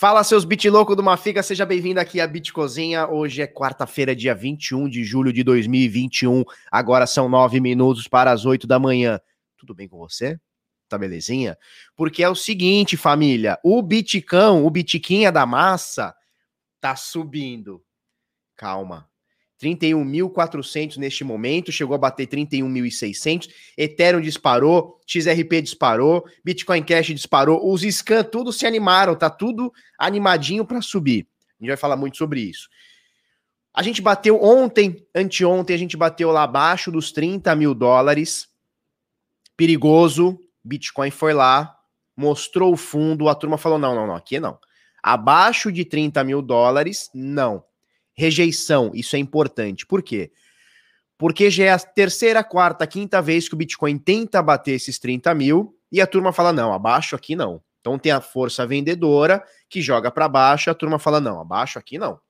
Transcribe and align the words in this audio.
Fala, 0.00 0.24
seus 0.24 0.46
bit 0.46 0.66
louco 0.70 0.96
do 0.96 1.02
Mafica, 1.02 1.42
seja 1.42 1.66
bem-vindo 1.66 2.00
aqui 2.00 2.22
à 2.22 2.26
Bit 2.26 2.54
Cozinha. 2.54 3.06
Hoje 3.06 3.42
é 3.42 3.46
quarta-feira, 3.46 4.16
dia 4.16 4.34
21 4.34 4.88
de 4.88 5.04
julho 5.04 5.30
de 5.30 5.44
2021. 5.44 6.42
Agora 6.72 7.06
são 7.06 7.28
nove 7.28 7.60
minutos 7.60 8.08
para 8.08 8.32
as 8.32 8.46
oito 8.46 8.66
da 8.66 8.78
manhã. 8.78 9.20
Tudo 9.58 9.74
bem 9.74 9.86
com 9.86 9.98
você? 9.98 10.40
Tá 10.88 10.96
belezinha? 10.96 11.54
Porque 11.94 12.22
é 12.22 12.28
o 12.30 12.34
seguinte, 12.34 12.96
família: 12.96 13.58
o 13.62 13.82
Bitcão, 13.82 14.64
o 14.64 14.70
Bitquinha 14.70 15.30
da 15.30 15.44
massa, 15.44 16.16
tá 16.80 16.96
subindo. 16.96 17.84
Calma, 18.56 19.06
31.400 19.60 20.96
neste 20.96 21.22
momento, 21.22 21.70
chegou 21.70 21.94
a 21.94 21.98
bater 21.98 22.26
31.600. 22.26 23.48
Ethereum 23.76 24.20
disparou, 24.20 24.98
XRP 25.06 25.60
disparou, 25.60 26.24
Bitcoin 26.42 26.82
Cash 26.82 27.08
disparou, 27.08 27.70
os 27.70 27.82
scans 27.82 28.26
tudo 28.32 28.52
se 28.52 28.66
animaram, 28.66 29.14
tá 29.14 29.28
tudo 29.28 29.70
animadinho 29.98 30.64
para 30.64 30.80
subir. 30.80 31.28
A 31.58 31.62
gente 31.62 31.68
vai 31.68 31.76
falar 31.76 31.96
muito 31.96 32.16
sobre 32.16 32.40
isso. 32.40 32.68
A 33.74 33.82
gente 33.82 34.00
bateu 34.00 34.42
ontem, 34.42 35.06
anteontem, 35.14 35.76
a 35.76 35.78
gente 35.78 35.96
bateu 35.96 36.30
lá 36.30 36.44
abaixo 36.44 36.90
dos 36.90 37.12
30 37.12 37.54
mil 37.54 37.74
dólares. 37.74 38.48
Perigoso. 39.56 40.38
Bitcoin 40.62 41.10
foi 41.10 41.32
lá, 41.32 41.74
mostrou 42.14 42.72
o 42.72 42.76
fundo, 42.76 43.28
a 43.28 43.34
turma 43.34 43.56
falou: 43.56 43.78
não, 43.78 43.94
não, 43.94 44.06
não, 44.06 44.14
aqui 44.14 44.38
não. 44.38 44.58
Abaixo 45.02 45.72
de 45.72 45.86
30 45.86 46.22
mil 46.24 46.42
dólares, 46.42 47.08
não 47.14 47.64
rejeição. 48.20 48.90
Isso 48.94 49.16
é 49.16 49.18
importante. 49.18 49.86
Por 49.86 50.02
quê? 50.02 50.30
Porque 51.16 51.50
já 51.50 51.64
é 51.64 51.70
a 51.70 51.78
terceira, 51.78 52.44
quarta, 52.44 52.86
quinta 52.86 53.20
vez 53.20 53.48
que 53.48 53.54
o 53.54 53.56
Bitcoin 53.56 53.98
tenta 53.98 54.42
bater 54.42 54.72
esses 54.72 54.98
30 54.98 55.34
mil 55.34 55.74
e 55.90 56.00
a 56.00 56.06
turma 56.06 56.32
fala: 56.32 56.52
não, 56.52 56.72
abaixo 56.72 57.16
aqui 57.16 57.34
não. 57.34 57.62
Então 57.80 57.98
tem 57.98 58.12
a 58.12 58.20
força 58.20 58.66
vendedora 58.66 59.42
que 59.68 59.80
joga 59.80 60.10
para 60.10 60.28
baixo, 60.28 60.70
a 60.70 60.74
turma 60.74 60.98
fala: 60.98 61.20
não, 61.20 61.40
abaixo 61.40 61.78
aqui 61.78 61.98
não. 61.98 62.20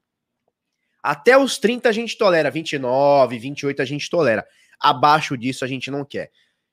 Até 1.02 1.36
os 1.36 1.58
30 1.58 1.88
a 1.88 1.92
gente 1.92 2.16
tolera, 2.16 2.50
29, 2.50 3.38
28 3.38 3.82
a 3.82 3.84
gente 3.84 4.08
tolera. 4.08 4.46
Abaixo 4.78 5.36
disso 5.36 5.64
a 5.64 5.68
gente 5.68 5.90
não 5.90 6.04
quer. 6.04 6.30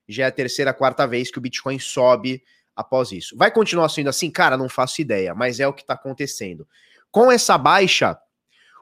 Já 0.08 0.26
é 0.26 0.28
a 0.28 0.32
terceira, 0.32 0.74
quarta 0.74 1.08
vez 1.08 1.32
que 1.32 1.38
o 1.38 1.42
Bitcoin 1.42 1.80
sobe 1.80 2.44
após 2.76 3.12
isso. 3.12 3.36
Vai 3.36 3.52
continuar 3.52 3.90
sendo 3.90 4.10
assim? 4.10 4.30
Cara, 4.30 4.58
não 4.58 4.70
faço 4.70 5.02
ideia, 5.02 5.34
mas 5.34 5.60
é 5.60 5.68
o 5.68 5.74
que 5.74 5.82
está 5.82 5.94
acontecendo. 5.94 6.68
Com 7.12 7.32
essa 7.32 7.58
baixa, 7.58 8.18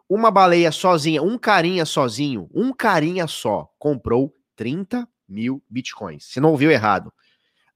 uma 0.09 0.29
baleia 0.29 0.71
sozinha, 0.71 1.21
um 1.21 1.37
carinha 1.37 1.85
sozinho, 1.85 2.49
um 2.53 2.71
carinha 2.71 3.27
só, 3.27 3.69
comprou 3.79 4.33
30 4.55 5.07
mil 5.27 5.63
bitcoins. 5.69 6.25
Você 6.25 6.39
não 6.39 6.51
ouviu 6.51 6.71
errado. 6.71 7.11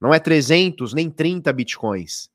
Não 0.00 0.14
é 0.14 0.18
300 0.18 0.94
nem 0.94 1.10
30 1.10 1.52
bitcoins. 1.52 2.30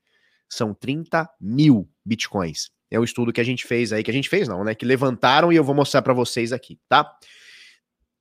São 0.48 0.72
30 0.72 1.28
mil 1.40 1.88
bitcoins. 2.04 2.70
É 2.90 3.00
o 3.00 3.04
estudo 3.04 3.32
que 3.32 3.40
a 3.40 3.44
gente 3.44 3.66
fez 3.66 3.92
aí, 3.92 4.04
que 4.04 4.10
a 4.10 4.14
gente 4.14 4.28
fez 4.28 4.46
não, 4.46 4.62
né? 4.62 4.74
Que 4.74 4.86
levantaram 4.86 5.52
e 5.52 5.56
eu 5.56 5.64
vou 5.64 5.74
mostrar 5.74 6.02
para 6.02 6.12
vocês 6.12 6.52
aqui, 6.52 6.78
tá? 6.88 7.10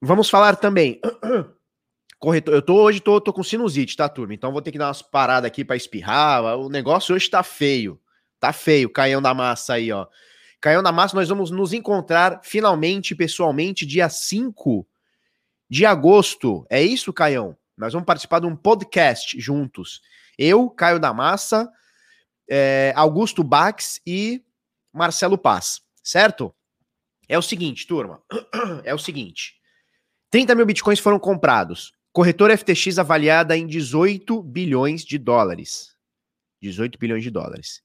Vamos 0.01 0.29
falar 0.29 0.55
também. 0.55 0.99
Corretor, 2.17 2.55
eu 2.55 2.61
tô 2.61 2.81
hoje 2.81 2.99
tô, 2.99 3.21
tô 3.21 3.31
com 3.31 3.43
sinusite, 3.43 3.95
tá, 3.95 4.09
turma? 4.09 4.33
Então 4.33 4.51
vou 4.51 4.61
ter 4.61 4.71
que 4.71 4.77
dar 4.77 4.87
umas 4.87 5.01
paradas 5.01 5.47
aqui 5.47 5.63
para 5.63 5.75
espirrar. 5.75 6.57
O 6.57 6.69
negócio 6.69 7.13
hoje 7.13 7.29
tá 7.29 7.43
feio. 7.43 7.99
Tá 8.39 8.51
feio, 8.51 8.89
caião 8.89 9.21
da 9.21 9.33
massa 9.33 9.75
aí, 9.75 9.91
ó. 9.91 10.07
Caião 10.65 10.81
da 10.81 10.91
Massa, 10.91 11.15
nós 11.15 11.29
vamos 11.29 11.51
nos 11.51 11.73
encontrar 11.73 12.41
finalmente, 12.43 13.13
pessoalmente, 13.13 13.85
dia 13.85 14.09
5 14.09 14.83
de 15.69 15.85
agosto. 15.85 16.65
É 16.71 16.81
isso, 16.81 17.13
Caião? 17.13 17.55
Nós 17.77 17.93
vamos 17.93 18.07
participar 18.07 18.39
de 18.39 18.47
um 18.47 18.55
podcast 18.55 19.39
juntos. 19.39 20.01
Eu, 20.35 20.67
Caio 20.71 20.99
da 20.99 21.13
Massa, 21.13 21.71
é, 22.49 22.91
Augusto 22.95 23.43
Bax 23.43 24.01
e 24.07 24.43
Marcelo 24.91 25.37
Paz, 25.37 25.83
certo? 26.01 26.51
É 27.29 27.37
o 27.37 27.43
seguinte, 27.43 27.85
turma. 27.85 28.23
É 28.83 28.91
o 28.91 28.97
seguinte. 28.97 29.57
30 30.31 30.55
mil 30.55 30.65
bitcoins 30.65 30.99
foram 30.99 31.19
comprados. 31.19 31.93
Corretora 32.11 32.57
FTX 32.57 32.97
avaliada 32.97 33.55
em 33.55 33.67
18 33.67 34.41
bilhões 34.41 35.05
de 35.05 35.19
dólares. 35.19 35.95
18 36.59 36.97
bilhões 36.97 37.21
de 37.21 37.29
dólares. 37.29 37.83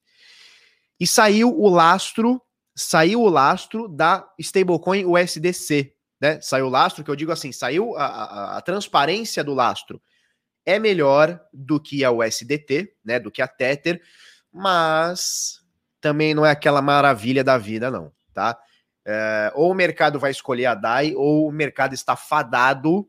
E 0.99 1.07
saiu 1.07 1.55
o 1.55 1.69
lastro 1.69 2.41
saiu 2.75 3.23
o 3.23 3.29
lastro 3.29 3.89
da 3.89 4.29
stablecoin 4.39 5.05
USDC, 5.05 5.95
né? 6.21 6.41
Saiu 6.41 6.67
o 6.67 6.71
lastro, 6.71 7.03
que 7.05 7.11
eu 7.11 7.17
digo 7.17 7.33
assim, 7.33 7.53
saiu 7.53 7.97
a, 7.97 8.07
a, 8.07 8.59
a, 8.59 8.61
transparência 8.61 9.43
do 9.43 9.55
lastro 9.55 10.01
é 10.67 10.79
melhor 10.79 11.41
do 11.53 11.81
que 11.81 12.05
a 12.05 12.11
USDT, 12.11 12.95
né? 13.05 13.19
Do 13.19 13.31
que 13.31 13.43
a 13.43 13.49
Tether, 13.49 14.01
mas 14.53 15.61
também 16.01 16.35
não 16.35 16.45
é 16.45 16.51
aquela 16.51 16.83
maravilha 16.83 17.43
da 17.43 17.59
vida, 17.59 17.91
não, 17.91 18.13
tá? 18.33 18.59
É, 19.07 19.53
ou 19.55 19.71
o 19.71 19.75
mercado 19.75 20.19
vai 20.19 20.31
escolher 20.31 20.67
a 20.67 20.75
DAI, 20.75 21.15
ou 21.15 21.49
o 21.49 21.53
mercado 21.53 21.95
está 21.95 22.17
fadado 22.17 23.09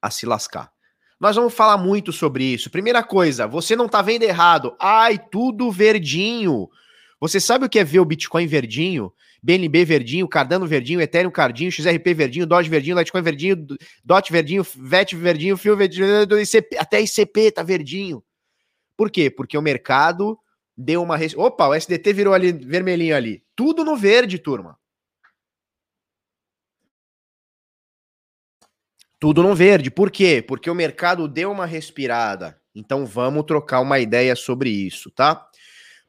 a 0.00 0.10
se 0.10 0.26
lascar. 0.26 0.70
Nós 1.18 1.36
vamos 1.36 1.54
falar 1.54 1.78
muito 1.78 2.12
sobre 2.12 2.44
isso. 2.44 2.70
Primeira 2.70 3.02
coisa, 3.02 3.46
você 3.46 3.76
não 3.76 3.88
tá 3.88 4.02
vendo 4.02 4.24
errado. 4.24 4.76
Ai, 4.80 5.18
tudo 5.18 5.70
verdinho. 5.70 6.68
Você 7.22 7.38
sabe 7.38 7.64
o 7.64 7.68
que 7.68 7.78
é 7.78 7.84
ver 7.84 8.00
o 8.00 8.04
Bitcoin 8.04 8.48
verdinho, 8.48 9.12
BNB 9.40 9.84
verdinho, 9.84 10.26
Cardano 10.26 10.66
verdinho, 10.66 11.00
Ethereum 11.00 11.30
cardinho, 11.30 11.70
XRP 11.70 12.12
verdinho, 12.12 12.44
Doge 12.44 12.68
verdinho, 12.68 12.98
Litecoin 12.98 13.22
verdinho, 13.22 13.64
DOT 14.04 14.32
verdinho, 14.32 14.66
VET 14.74 15.14
verdinho, 15.14 15.56
FIO 15.56 15.76
verdinho, 15.76 16.40
ICP, 16.40 16.76
até 16.76 17.00
ICP 17.00 17.52
tá 17.52 17.62
verdinho. 17.62 18.24
Por 18.96 19.08
quê? 19.08 19.30
Porque 19.30 19.56
o 19.56 19.62
mercado 19.62 20.36
deu 20.76 21.00
uma... 21.00 21.16
Opa, 21.36 21.68
o 21.68 21.74
SDT 21.74 22.12
virou 22.12 22.34
ali 22.34 22.50
vermelhinho 22.50 23.14
ali. 23.14 23.44
Tudo 23.54 23.84
no 23.84 23.96
verde, 23.96 24.36
turma. 24.36 24.76
Tudo 29.20 29.44
no 29.44 29.54
verde. 29.54 29.92
Por 29.92 30.10
quê? 30.10 30.42
Porque 30.42 30.68
o 30.68 30.74
mercado 30.74 31.28
deu 31.28 31.52
uma 31.52 31.66
respirada. 31.66 32.60
Então 32.74 33.06
vamos 33.06 33.44
trocar 33.44 33.78
uma 33.78 34.00
ideia 34.00 34.34
sobre 34.34 34.70
isso, 34.70 35.08
tá? 35.08 35.48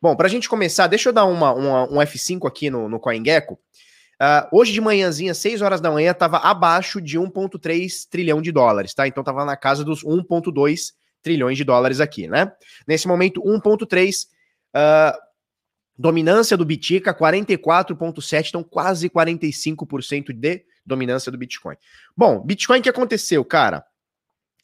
Bom, 0.04 0.18
para 0.18 0.28
a 0.28 0.30
gente 0.30 0.50
começar, 0.50 0.88
deixa 0.88 1.08
eu 1.08 1.14
dar 1.14 1.24
uma, 1.24 1.54
uma, 1.54 1.84
um 1.90 1.96
F5 1.96 2.46
aqui 2.46 2.70
no, 2.70 2.90
no 2.90 3.00
CoinGecko. 3.00 3.54
Uh, 3.54 4.50
hoje 4.52 4.74
de 4.74 4.82
manhãzinha, 4.82 5.34
6 5.34 5.62
horas 5.62 5.80
da 5.80 5.90
manhã, 5.90 6.12
estava 6.12 6.40
abaixo 6.40 7.00
de 7.00 7.18
1,3 7.18 8.10
trilhão 8.10 8.42
de 8.42 8.52
dólares, 8.52 8.94
tá? 8.94 9.08
Então 9.08 9.22
estava 9.22 9.46
na 9.46 9.56
casa 9.56 9.82
dos 9.82 10.04
1,2 10.04 10.92
trilhões 11.22 11.56
de 11.56 11.64
dólares 11.64 12.02
aqui, 12.02 12.28
né? 12.28 12.52
Nesse 12.86 13.08
momento, 13.08 13.42
1,3. 13.42 14.26
Uh, 14.26 14.28
ah, 14.74 15.18
dominância 15.98 16.58
do 16.58 16.66
Bitica, 16.66 17.14
44,7, 17.14 18.50
então 18.50 18.62
quase 18.62 19.10
45% 19.10 20.34
de 20.34 20.66
dominância 20.86 21.32
do 21.32 21.38
Bitcoin. 21.38 21.78
Bom, 22.18 22.42
Bitcoin, 22.42 22.80
o 22.80 22.84
que 22.84 22.90
aconteceu, 22.90 23.46
cara? 23.46 23.86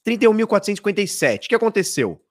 31.457. 0.06 1.46
O 1.46 1.48
que 1.48 1.56
aconteceu? 1.56 2.22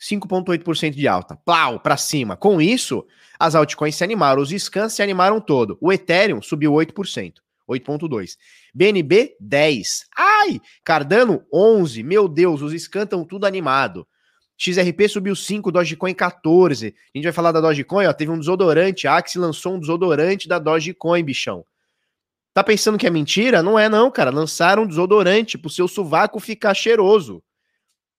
5,8% 0.00 0.94
de 0.94 1.06
alta. 1.06 1.36
Plau, 1.44 1.78
para 1.78 1.96
cima. 1.96 2.36
Com 2.36 2.60
isso, 2.60 3.06
as 3.38 3.54
altcoins 3.54 3.96
se 3.96 4.04
animaram, 4.04 4.40
os 4.40 4.50
scans 4.50 4.94
se 4.94 5.02
animaram 5.02 5.40
todo. 5.40 5.76
O 5.80 5.92
Ethereum 5.92 6.40
subiu 6.40 6.72
8%, 6.72 7.34
8,2%. 7.68 8.36
BNB, 8.74 9.36
10%. 9.42 10.04
Ai! 10.16 10.60
Cardano, 10.82 11.42
11%. 11.52 12.02
Meu 12.04 12.28
Deus, 12.28 12.62
os 12.62 12.72
scans 12.82 13.04
estão 13.04 13.24
tudo 13.24 13.46
animado. 13.46 14.06
XRP 14.56 15.08
subiu 15.08 15.34
5, 15.34 15.72
Dogecoin 15.72 16.14
14. 16.14 16.86
A 16.86 17.18
gente 17.18 17.24
vai 17.24 17.32
falar 17.32 17.52
da 17.52 17.60
Dogecoin, 17.60 18.06
ó, 18.06 18.12
teve 18.12 18.30
um 18.30 18.38
desodorante, 18.38 19.08
a 19.08 19.16
Axie 19.16 19.38
lançou 19.38 19.74
um 19.74 19.80
desodorante 19.80 20.46
da 20.46 20.58
Dogecoin, 20.58 21.24
bichão. 21.24 21.64
Tá 22.52 22.62
pensando 22.62 22.98
que 22.98 23.06
é 23.06 23.10
mentira? 23.10 23.62
Não 23.62 23.78
é 23.78 23.88
não, 23.88 24.10
cara. 24.10 24.30
Lançaram 24.30 24.82
um 24.82 24.86
desodorante 24.86 25.56
pro 25.56 25.70
seu 25.70 25.86
sovaco 25.86 26.38
ficar 26.40 26.74
cheiroso. 26.74 27.42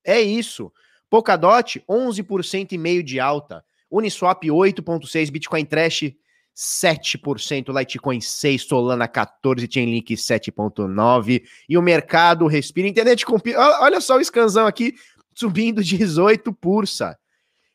É 0.04 0.20
isso. 0.20 0.72
Polkadot, 1.12 1.84
11% 1.90 2.72
e 2.72 2.78
meio 2.78 3.04
de 3.04 3.20
alta. 3.20 3.66
Uniswap, 3.92 4.44
8,6%. 4.46 5.30
Bitcoin 5.30 5.66
Trash, 5.66 6.14
7%. 6.56 7.78
Litecoin, 7.78 8.20
6%. 8.20 8.60
Solana, 8.60 9.10
14%. 9.10 9.70
Chainlink, 9.70 10.14
7,9%. 10.14 11.44
E 11.68 11.78
o 11.78 11.82
mercado 11.82 12.48
respira. 12.48 12.88
Internet 12.88 13.26
com... 13.26 13.36
Olha 13.82 14.00
só 14.00 14.18
o 14.18 14.24
scanzão 14.24 14.66
aqui, 14.66 14.96
subindo 15.36 15.82
18%. 15.82 16.56
Pursa. 16.56 17.20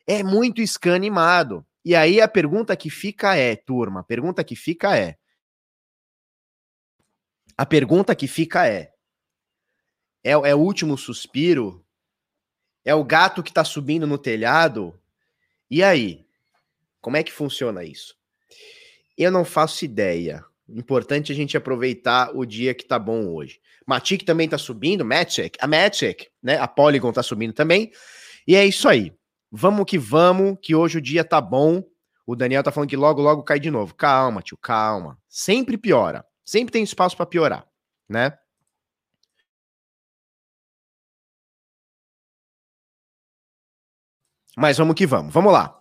É 0.06 0.23
muito 0.23 0.67
scan 0.67 0.94
animado. 0.94 1.62
E 1.85 1.94
aí 1.94 2.23
a 2.23 2.29
pergunta 2.29 2.75
que 2.75 2.88
fica 2.88 3.37
é, 3.37 3.55
turma, 3.55 4.00
a 4.00 4.05
pergunta 4.05 4.43
que 4.43 4.56
fica 4.56 4.97
é... 4.97 5.19
A 7.55 7.67
pergunta 7.67 8.15
que 8.15 8.27
fica 8.27 8.67
é... 8.67 8.93
É, 10.25 10.31
é 10.31 10.55
o 10.55 10.59
último 10.59 10.97
suspiro 10.97 11.86
é 12.87 12.94
o 12.94 13.03
gato 13.03 13.43
que 13.43 13.50
está 13.50 13.65
subindo 13.65 14.06
no 14.06 14.17
telhado. 14.17 14.94
E 15.69 15.83
aí? 15.83 16.25
Como 17.00 17.17
é 17.17 17.23
que 17.25 17.33
funciona 17.33 17.83
isso? 17.83 18.15
Eu 19.19 19.33
não 19.33 19.44
faço 19.44 19.85
ideia. 19.85 20.44
Importante 20.69 21.33
a 21.33 21.35
gente 21.35 21.56
aproveitar 21.56 22.31
o 22.33 22.47
dia 22.47 22.73
que 22.75 22.85
tá 22.85 22.97
bom 22.97 23.27
hoje. 23.27 23.61
Matic 23.85 24.25
também 24.25 24.49
tá 24.49 24.56
subindo, 24.56 25.05
Matic, 25.05 25.56
a 25.61 25.67
Matic, 25.67 26.29
né? 26.41 26.59
A 26.59 26.69
Polygon 26.69 27.12
tá 27.12 27.25
subindo 27.25 27.53
também. 27.53 27.91
E 28.47 28.55
é 28.55 28.65
isso 28.65 28.88
aí. 28.88 29.12
Vamos 29.50 29.85
que 29.85 29.99
vamos, 29.99 30.56
que 30.62 30.75
hoje 30.75 30.99
o 30.99 31.03
dia 31.03 31.25
tá 31.25 31.41
bom. 31.41 31.83
O 32.25 32.37
Daniel 32.37 32.62
tá 32.62 32.71
falando 32.71 32.91
que 32.91 32.97
logo, 32.97 33.21
logo 33.21 33.43
cai 33.43 33.59
de 33.59 33.71
novo. 33.71 33.94
Calma, 33.94 34.43
tio, 34.43 34.56
calma. 34.56 35.19
Sempre 35.29 35.77
piora. 35.77 36.25
Sempre 36.44 36.73
tem 36.73 36.85
espaço 36.85 37.17
para 37.17 37.27
piorar, 37.27 37.67
né? 38.09 38.37
Mas 44.56 44.79
vamos 44.79 44.94
que 44.94 45.06
vamos. 45.06 45.32
Vamos 45.32 45.53
lá. 45.53 45.79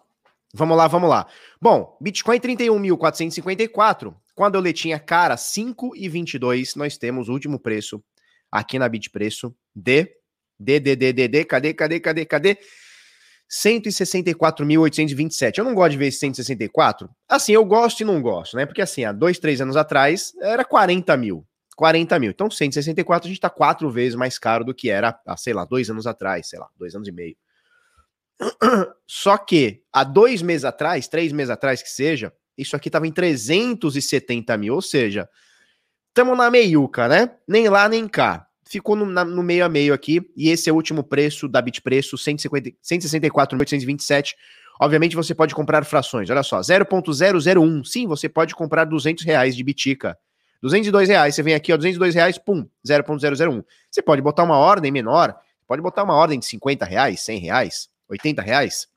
Vamos 0.54 0.77
lá, 0.77 0.88
vamos 0.88 1.10
lá. 1.10 1.27
Bom, 1.62 1.98
Bitcoin 2.00 2.39
31.454, 2.39 4.13
com 4.33 4.44
a 4.44 4.50
doletinha 4.50 5.00
cara 5.00 5.36
5,22, 5.36 6.75
nós 6.75 6.98
temos 6.98 7.30
o 7.30 7.33
último 7.33 7.60
preço 7.60 8.04
aqui 8.51 8.80
na 8.80 8.88
Bitpreço 8.88 9.54
de 9.75 10.16
D, 10.57 10.80
D, 10.80 10.95
D, 10.95 11.12
D, 11.13 11.27
D, 11.27 11.45
cadê, 11.45 11.74
cadê, 11.74 12.00
cadê, 12.00 12.25
cadê? 12.25 12.57
164.827. 13.51 15.57
Eu 15.57 15.66
não 15.66 15.74
gosto 15.74 15.92
de 15.92 15.98
ver 15.98 16.07
esse 16.07 16.19
164. 16.19 17.10
Assim, 17.28 17.51
eu 17.54 17.66
gosto 17.66 18.01
e 18.01 18.06
não 18.06 18.21
gosto, 18.21 18.57
né? 18.57 18.66
Porque 18.66 18.81
assim, 18.81 19.06
há 19.06 19.12
dois, 19.12 19.38
três 19.39 19.62
anos 19.62 19.75
atrás 19.75 20.33
era 20.42 20.66
40 20.66 21.16
mil. 21.18 21.45
40 21.75 22.18
mil. 22.19 22.31
Então, 22.31 22.50
164 22.50 23.28
a 23.28 23.30
gente 23.30 23.42
tá 23.42 23.50
quatro 23.50 23.89
vezes 23.89 24.16
mais 24.16 24.39
caro 24.39 24.63
do 24.63 24.74
que 24.74 24.89
era, 24.89 25.19
sei 25.38 25.54
lá, 25.54 25.66
dois 25.66 25.89
anos 25.89 26.07
atrás, 26.07 26.48
sei 26.48 26.57
lá, 26.57 26.69
dois 26.78 26.95
anos 26.95 27.06
e 27.07 27.12
meio. 27.12 27.36
Só 29.08 29.38
que 29.38 29.82
há 29.92 30.04
dois 30.04 30.42
meses 30.42 30.66
atrás, 30.66 31.08
três 31.08 31.32
meses 31.32 31.50
atrás 31.50 31.82
que 31.82 31.90
seja, 31.90 32.34
isso 32.58 32.76
aqui 32.76 32.90
estava 32.90 33.08
em 33.08 33.12
370 33.12 34.58
mil, 34.58 34.76
ou 34.76 34.82
seja, 34.82 35.30
estamos 36.10 36.38
na 36.38 36.50
meiuca, 36.50 37.08
né? 37.08 37.32
Nem 37.48 37.70
lá 37.70 37.88
nem 37.88 38.06
cá. 38.08 38.48
Ficou 38.68 38.96
no, 38.96 39.06
na, 39.06 39.24
no, 39.24 39.44
meio 39.44 39.64
a 39.64 39.70
meio 39.70 39.94
aqui, 39.94 40.28
e 40.36 40.50
esse 40.50 40.68
é 40.70 40.74
o 40.74 40.76
último 40.76 41.04
preço 41.04 41.48
da 41.48 41.62
Bitpreço, 41.62 42.18
164.827. 42.18 44.34
Obviamente 44.81 45.16
você 45.16 45.36
pode 45.36 45.54
comprar 45.54 45.86
frações, 45.86 46.28
olha 46.30 46.44
só, 46.44 46.60
0.001. 46.60 47.86
Sim, 47.86 48.08
você 48.08 48.28
pode 48.28 48.56
comprar 48.56 48.86
200 48.86 49.24
reais 49.24 49.56
de 49.56 49.64
Bitica. 49.64 50.18
202 50.62 51.10
reais, 51.10 51.36
você 51.36 51.44
vem 51.44 51.54
aqui, 51.54 51.72
ó, 51.72 51.78
202 51.78 52.16
reais, 52.16 52.40
pum, 52.40 52.68
0.001. 52.86 53.64
Você 53.92 54.02
pode 54.02 54.22
botar 54.22 54.44
uma 54.44 54.58
ordem 54.58 54.92
menor, 54.92 55.36
pode 55.68 55.81
botar 55.81 56.04
uma 56.04 56.16
ordem 56.16 56.40
de 56.40 56.46
50 56.46 56.86
reais, 56.86 57.22
100 57.22 57.40
reais, 57.40 57.90
80 58.10 58.42
reais, 58.42 58.88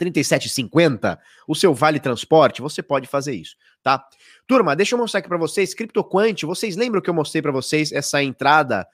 37,50, 0.00 1.18
o 1.46 1.54
seu 1.54 1.72
vale 1.72 2.00
transporte, 2.00 2.60
você 2.60 2.82
pode 2.82 3.06
fazer 3.06 3.34
isso, 3.34 3.56
tá? 3.82 4.04
Turma, 4.46 4.74
deixa 4.74 4.94
eu 4.94 4.98
mostrar 4.98 5.20
aqui 5.20 5.28
para 5.28 5.38
vocês, 5.38 5.74
CryptoQuant, 5.74 6.42
vocês 6.44 6.76
lembram 6.76 7.00
que 7.00 7.08
eu 7.08 7.14
mostrei 7.14 7.40
para 7.40 7.52
vocês 7.52 7.92
essa 7.92 8.22
entrada 8.22 8.86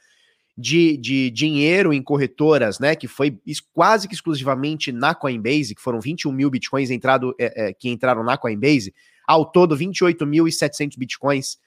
de, 0.56 0.96
de 0.98 1.30
dinheiro 1.30 1.92
em 1.92 2.02
corretoras, 2.02 2.78
né, 2.78 2.94
que 2.94 3.08
foi 3.08 3.40
quase 3.72 4.06
que 4.06 4.14
exclusivamente 4.14 4.92
na 4.92 5.14
Coinbase, 5.14 5.74
que 5.74 5.80
foram 5.80 6.00
21 6.00 6.32
mil 6.32 6.50
bitcoins 6.50 6.90
entrado, 6.90 7.34
é, 7.38 7.68
é, 7.68 7.72
que 7.72 7.88
entraram 7.88 8.22
na 8.22 8.36
Coinbase, 8.36 8.94
ao 9.26 9.44
todo 9.44 9.76
28.700 9.76 10.98
bitcoins 10.98 11.58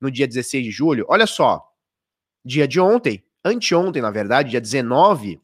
no 0.00 0.10
dia 0.10 0.26
16 0.26 0.64
de 0.64 0.70
julho. 0.70 1.06
Olha 1.08 1.26
só, 1.26 1.64
dia 2.44 2.68
de 2.68 2.78
ontem, 2.78 3.24
anteontem, 3.44 4.02
na 4.02 4.10
verdade, 4.10 4.50
dia 4.50 4.60
19 4.60 5.40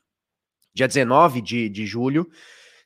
dia 0.79 0.89
19 0.89 1.43
de, 1.43 1.69
de 1.69 1.85
julho, 1.87 2.29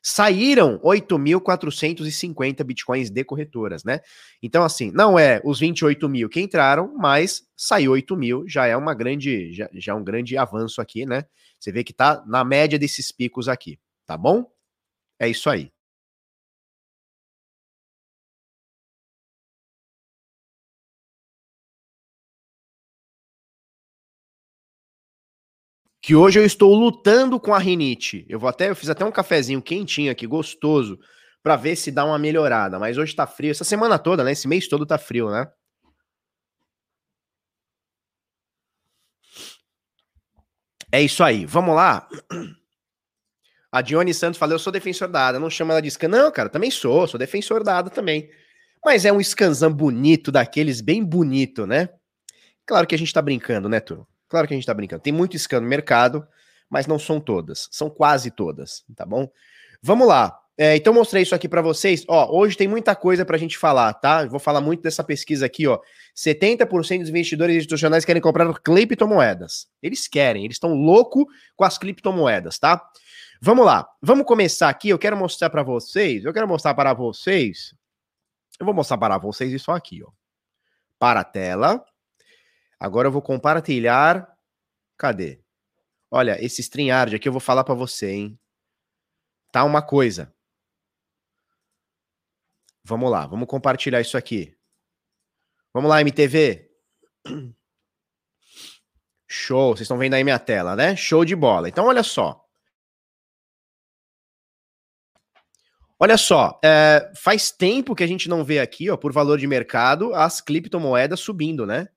saíram 0.01 0.79
8.450 0.79 2.63
bitcoins 2.63 3.09
de 3.09 3.23
corretoras, 3.23 3.83
né? 3.83 3.99
Então, 4.41 4.63
assim, 4.63 4.91
não 4.91 5.17
é 5.17 5.39
os 5.45 5.59
28 5.59 6.09
mil 6.09 6.27
que 6.27 6.41
entraram, 6.41 6.93
mas 6.97 7.43
saiu 7.55 7.91
8 7.93 8.15
mil, 8.17 8.43
já 8.47 8.65
é 8.65 8.75
uma 8.75 8.93
grande, 8.93 9.53
já, 9.53 9.69
já 9.73 9.93
é 9.93 9.95
um 9.95 10.03
grande 10.03 10.37
avanço 10.37 10.81
aqui, 10.81 11.05
né? 11.05 11.23
Você 11.59 11.71
vê 11.71 11.83
que 11.83 11.93
tá 11.93 12.21
na 12.27 12.43
média 12.43 12.77
desses 12.77 13.11
picos 13.11 13.47
aqui, 13.47 13.79
tá 14.05 14.17
bom? 14.17 14.45
É 15.17 15.29
isso 15.29 15.49
aí. 15.49 15.72
Que 26.03 26.13
hoje 26.13 26.37
eu 26.37 26.45
estou 26.45 26.75
lutando 26.75 27.39
com 27.39 27.53
a 27.53 27.57
rinite. 27.57 28.25
Eu 28.27 28.37
vou 28.37 28.49
até, 28.49 28.69
eu 28.69 28.75
fiz 28.75 28.89
até 28.89 29.05
um 29.05 29.11
cafezinho 29.11 29.61
quentinho 29.61 30.11
aqui, 30.11 30.27
gostoso, 30.27 30.99
para 31.41 31.55
ver 31.55 31.77
se 31.77 31.91
dá 31.91 32.03
uma 32.03 32.19
melhorada. 32.19 32.77
Mas 32.77 32.97
hoje 32.97 33.15
tá 33.15 33.25
frio, 33.25 33.51
essa 33.51 33.63
semana 33.63 33.97
toda, 33.97 34.21
né? 34.21 34.33
Esse 34.33 34.45
mês 34.45 34.67
todo 34.67 34.85
tá 34.85 34.97
frio, 34.97 35.31
né? 35.31 35.49
É 40.91 41.01
isso 41.01 41.23
aí, 41.23 41.45
vamos 41.45 41.73
lá. 41.73 42.05
A 43.71 43.81
Dione 43.81 44.13
Santos 44.13 44.37
falou: 44.37 44.55
Eu 44.55 44.59
sou 44.59 44.73
defensor 44.73 45.07
da 45.07 45.29
ADA, 45.29 45.39
não 45.39 45.49
chama 45.49 45.71
ela 45.71 45.81
de 45.81 45.89
scan. 45.89 46.09
Não, 46.09 46.29
cara, 46.33 46.49
também 46.49 46.69
sou, 46.69 47.07
sou 47.07 47.17
defensor 47.17 47.63
da 47.63 47.77
ADA 47.77 47.89
também. 47.89 48.29
Mas 48.83 49.05
é 49.05 49.13
um 49.13 49.23
scanzão 49.23 49.73
bonito, 49.73 50.33
daqueles 50.33 50.81
bem 50.81 51.01
bonito, 51.01 51.65
né? 51.65 51.87
Claro 52.65 52.85
que 52.85 52.93
a 52.93 52.97
gente 52.97 53.13
tá 53.13 53.21
brincando, 53.21 53.69
né, 53.69 53.79
turma? 53.79 54.12
Claro 54.33 54.47
que 54.47 54.53
a 54.55 54.57
gente 54.57 54.65
tá 54.65 54.73
brincando. 54.73 55.03
Tem 55.03 55.13
muito 55.13 55.37
scan 55.37 55.61
no 55.61 55.67
mercado, 55.67 56.27
mas 56.67 56.87
não 56.87 56.97
são 56.97 57.19
todas. 57.19 57.69
São 57.71 57.87
quase 57.87 58.31
todas, 58.31 58.83
tá 58.95 59.05
bom? 59.05 59.29
Vamos 59.79 60.07
lá. 60.07 60.35
É, 60.57 60.75
então 60.75 60.91
mostrei 60.91 61.21
isso 61.21 61.35
aqui 61.35 61.47
para 61.47 61.61
vocês. 61.61 62.03
Ó, 62.07 62.35
hoje 62.35 62.57
tem 62.57 62.67
muita 62.67 62.95
coisa 62.95 63.23
para 63.23 63.35
a 63.35 63.39
gente 63.39 63.59
falar, 63.59 63.93
tá? 63.93 64.25
Vou 64.25 64.39
falar 64.39 64.59
muito 64.59 64.81
dessa 64.81 65.03
pesquisa 65.03 65.45
aqui, 65.45 65.67
ó. 65.67 65.79
70% 66.17 66.65
dos 67.01 67.09
investidores 67.09 67.57
institucionais 67.57 68.05
querem 68.05 68.19
comprar 68.19 68.51
criptomoedas. 68.55 69.67
Eles 69.83 70.07
querem, 70.07 70.45
eles 70.45 70.55
estão 70.55 70.73
loucos 70.73 71.25
com 71.55 71.63
as 71.63 71.77
criptomoedas, 71.77 72.57
tá? 72.57 72.83
Vamos 73.39 73.67
lá. 73.67 73.87
Vamos 74.01 74.25
começar 74.25 74.67
aqui. 74.67 74.89
Eu 74.89 74.97
quero 74.97 75.15
mostrar 75.15 75.51
para 75.51 75.61
vocês. 75.61 76.25
Eu 76.25 76.33
quero 76.33 76.47
mostrar 76.47 76.73
para 76.73 76.91
vocês. 76.91 77.75
Eu 78.59 78.65
vou 78.65 78.73
mostrar 78.73 78.97
para 78.97 79.15
vocês 79.19 79.53
isso 79.53 79.71
aqui, 79.71 80.03
ó. 80.03 80.09
Para 80.97 81.19
a 81.19 81.23
tela. 81.23 81.85
Agora 82.83 83.07
eu 83.07 83.13
vou 83.13 83.21
compartilhar. 83.21 84.32
Cadê? 85.03 85.43
Olha, 86.09 86.41
esse 86.41 86.61
StreamYard 86.61 87.13
aqui 87.13 87.27
eu 87.27 87.31
vou 87.33 87.41
falar 87.41 87.65
para 87.65 87.75
você, 87.75 88.09
hein? 88.09 88.39
Tá 89.51 89.65
uma 89.65 89.81
coisa. 89.81 90.33
Vamos 92.85 93.11
lá, 93.11 93.27
vamos 93.27 93.49
compartilhar 93.49 93.99
isso 93.99 94.17
aqui. 94.17 94.57
Vamos 95.73 95.89
lá, 95.89 95.99
MTV. 95.99 96.71
Show, 99.27 99.75
vocês 99.75 99.81
estão 99.81 99.97
vendo 99.97 100.13
aí 100.13 100.23
minha 100.23 100.39
tela, 100.39 100.73
né? 100.73 100.95
Show 100.95 101.25
de 101.25 101.35
bola. 101.35 101.67
Então, 101.67 101.87
olha 101.87 102.01
só. 102.01 102.41
Olha 105.99 106.15
só, 106.15 106.61
é, 106.63 107.11
faz 107.13 107.51
tempo 107.51 107.93
que 107.93 108.05
a 108.05 108.07
gente 108.07 108.29
não 108.29 108.41
vê 108.45 108.61
aqui, 108.61 108.89
ó, 108.89 108.95
por 108.95 109.11
valor 109.11 109.37
de 109.37 109.47
mercado, 109.47 110.15
as 110.15 110.39
criptomoedas 110.39 111.19
subindo, 111.19 111.65
né? 111.65 111.89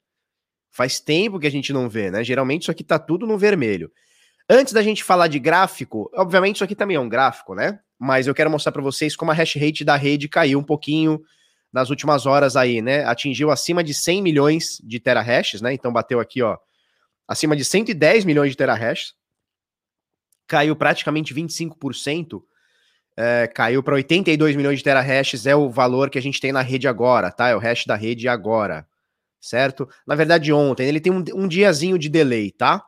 Faz 0.77 1.01
tempo 1.01 1.41
que 1.41 1.47
a 1.47 1.51
gente 1.51 1.73
não 1.73 1.89
vê, 1.89 2.11
né? 2.11 2.23
Geralmente 2.23 2.63
isso 2.65 2.71
aqui 2.71 2.85
tá 2.85 2.99
tudo 2.99 3.27
no 3.27 3.39
vermelho. 3.39 3.91
Antes 4.47 4.75
da 4.75 4.83
gente 4.83 5.03
falar 5.03 5.27
de 5.27 5.39
gráfico, 5.39 6.11
obviamente 6.15 6.57
isso 6.57 6.65
aqui 6.65 6.75
também 6.75 6.99
é 6.99 7.01
um 7.01 7.09
gráfico, 7.09 7.55
né? 7.55 7.81
Mas 7.99 8.27
eu 8.27 8.35
quero 8.35 8.51
mostrar 8.51 8.73
para 8.73 8.83
vocês 8.83 9.17
como 9.17 9.31
a 9.31 9.35
hash 9.35 9.55
rate 9.57 9.87
da 9.87 9.97
rede 9.97 10.29
caiu 10.29 10.59
um 10.59 10.63
pouquinho 10.63 11.19
nas 11.73 11.89
últimas 11.89 12.27
horas 12.27 12.57
aí, 12.57 12.83
né? 12.83 13.07
Atingiu 13.07 13.51
acima 13.51 13.83
de 13.83 13.95
100 13.95 14.21
milhões 14.21 14.79
de 14.85 15.01
terahashes, 15.01 15.63
né? 15.63 15.73
Então 15.73 15.91
bateu 15.91 16.21
aqui, 16.21 16.43
ó, 16.43 16.59
acima 17.27 17.57
de 17.57 17.65
110 17.65 18.27
milhões 18.27 18.51
de 18.51 18.59
terahashes. 18.59 19.15
Caiu 20.47 20.77
praticamente 20.77 21.33
25%. 21.33 22.43
É, 23.17 23.47
caiu 23.47 23.83
para 23.83 23.95
82 23.95 24.55
milhões 24.55 24.77
de 24.77 24.85
terahashes, 24.85 25.47
é 25.47 25.57
o 25.57 25.71
valor 25.71 26.11
que 26.11 26.19
a 26.19 26.23
gente 26.23 26.39
tem 26.39 26.53
na 26.53 26.61
rede 26.61 26.87
agora, 26.87 27.31
tá? 27.31 27.49
É 27.49 27.57
o 27.57 27.59
hash 27.59 27.87
da 27.87 27.97
rede 27.97 28.29
agora 28.29 28.87
certo? 29.41 29.89
Na 30.07 30.15
verdade, 30.15 30.53
ontem, 30.53 30.87
ele 30.87 31.01
tem 31.01 31.13
um, 31.13 31.25
um 31.35 31.49
diazinho 31.49 31.99
de 31.99 32.09
delay, 32.09 32.51
tá? 32.51 32.85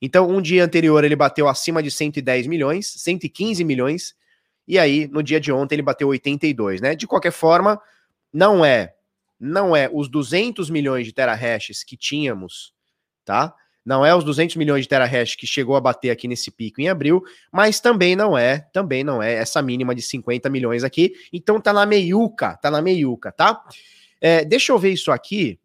Então, 0.00 0.28
um 0.28 0.42
dia 0.42 0.64
anterior 0.64 1.04
ele 1.04 1.16
bateu 1.16 1.48
acima 1.48 1.82
de 1.82 1.90
110 1.90 2.46
milhões, 2.46 2.86
115 2.98 3.64
milhões, 3.64 4.14
e 4.66 4.78
aí 4.78 5.08
no 5.08 5.22
dia 5.22 5.40
de 5.40 5.52
ontem 5.52 5.76
ele 5.76 5.82
bateu 5.82 6.08
82, 6.08 6.80
né? 6.80 6.94
De 6.94 7.06
qualquer 7.06 7.32
forma, 7.32 7.80
não 8.32 8.64
é 8.64 8.94
não 9.44 9.74
é 9.74 9.90
os 9.92 10.08
200 10.08 10.70
milhões 10.70 11.04
de 11.04 11.12
terahashes 11.12 11.82
que 11.82 11.96
tínhamos, 11.96 12.72
tá? 13.24 13.52
Não 13.84 14.06
é 14.06 14.14
os 14.14 14.22
200 14.22 14.54
milhões 14.54 14.84
de 14.84 14.88
terahash 14.88 15.34
que 15.34 15.48
chegou 15.48 15.74
a 15.74 15.80
bater 15.80 16.10
aqui 16.10 16.28
nesse 16.28 16.52
pico 16.52 16.80
em 16.80 16.88
abril, 16.88 17.20
mas 17.50 17.80
também 17.80 18.14
não 18.14 18.38
é, 18.38 18.60
também 18.72 19.02
não 19.02 19.20
é 19.20 19.34
essa 19.34 19.60
mínima 19.60 19.96
de 19.96 20.02
50 20.02 20.48
milhões 20.48 20.84
aqui. 20.84 21.12
Então 21.32 21.60
tá 21.60 21.72
na 21.72 21.84
meiuca, 21.84 22.56
tá 22.58 22.70
na 22.70 22.80
meiuca, 22.80 23.32
tá? 23.32 23.60
É, 24.20 24.44
deixa 24.44 24.70
eu 24.70 24.78
ver 24.78 24.92
isso 24.92 25.10
aqui. 25.10 25.58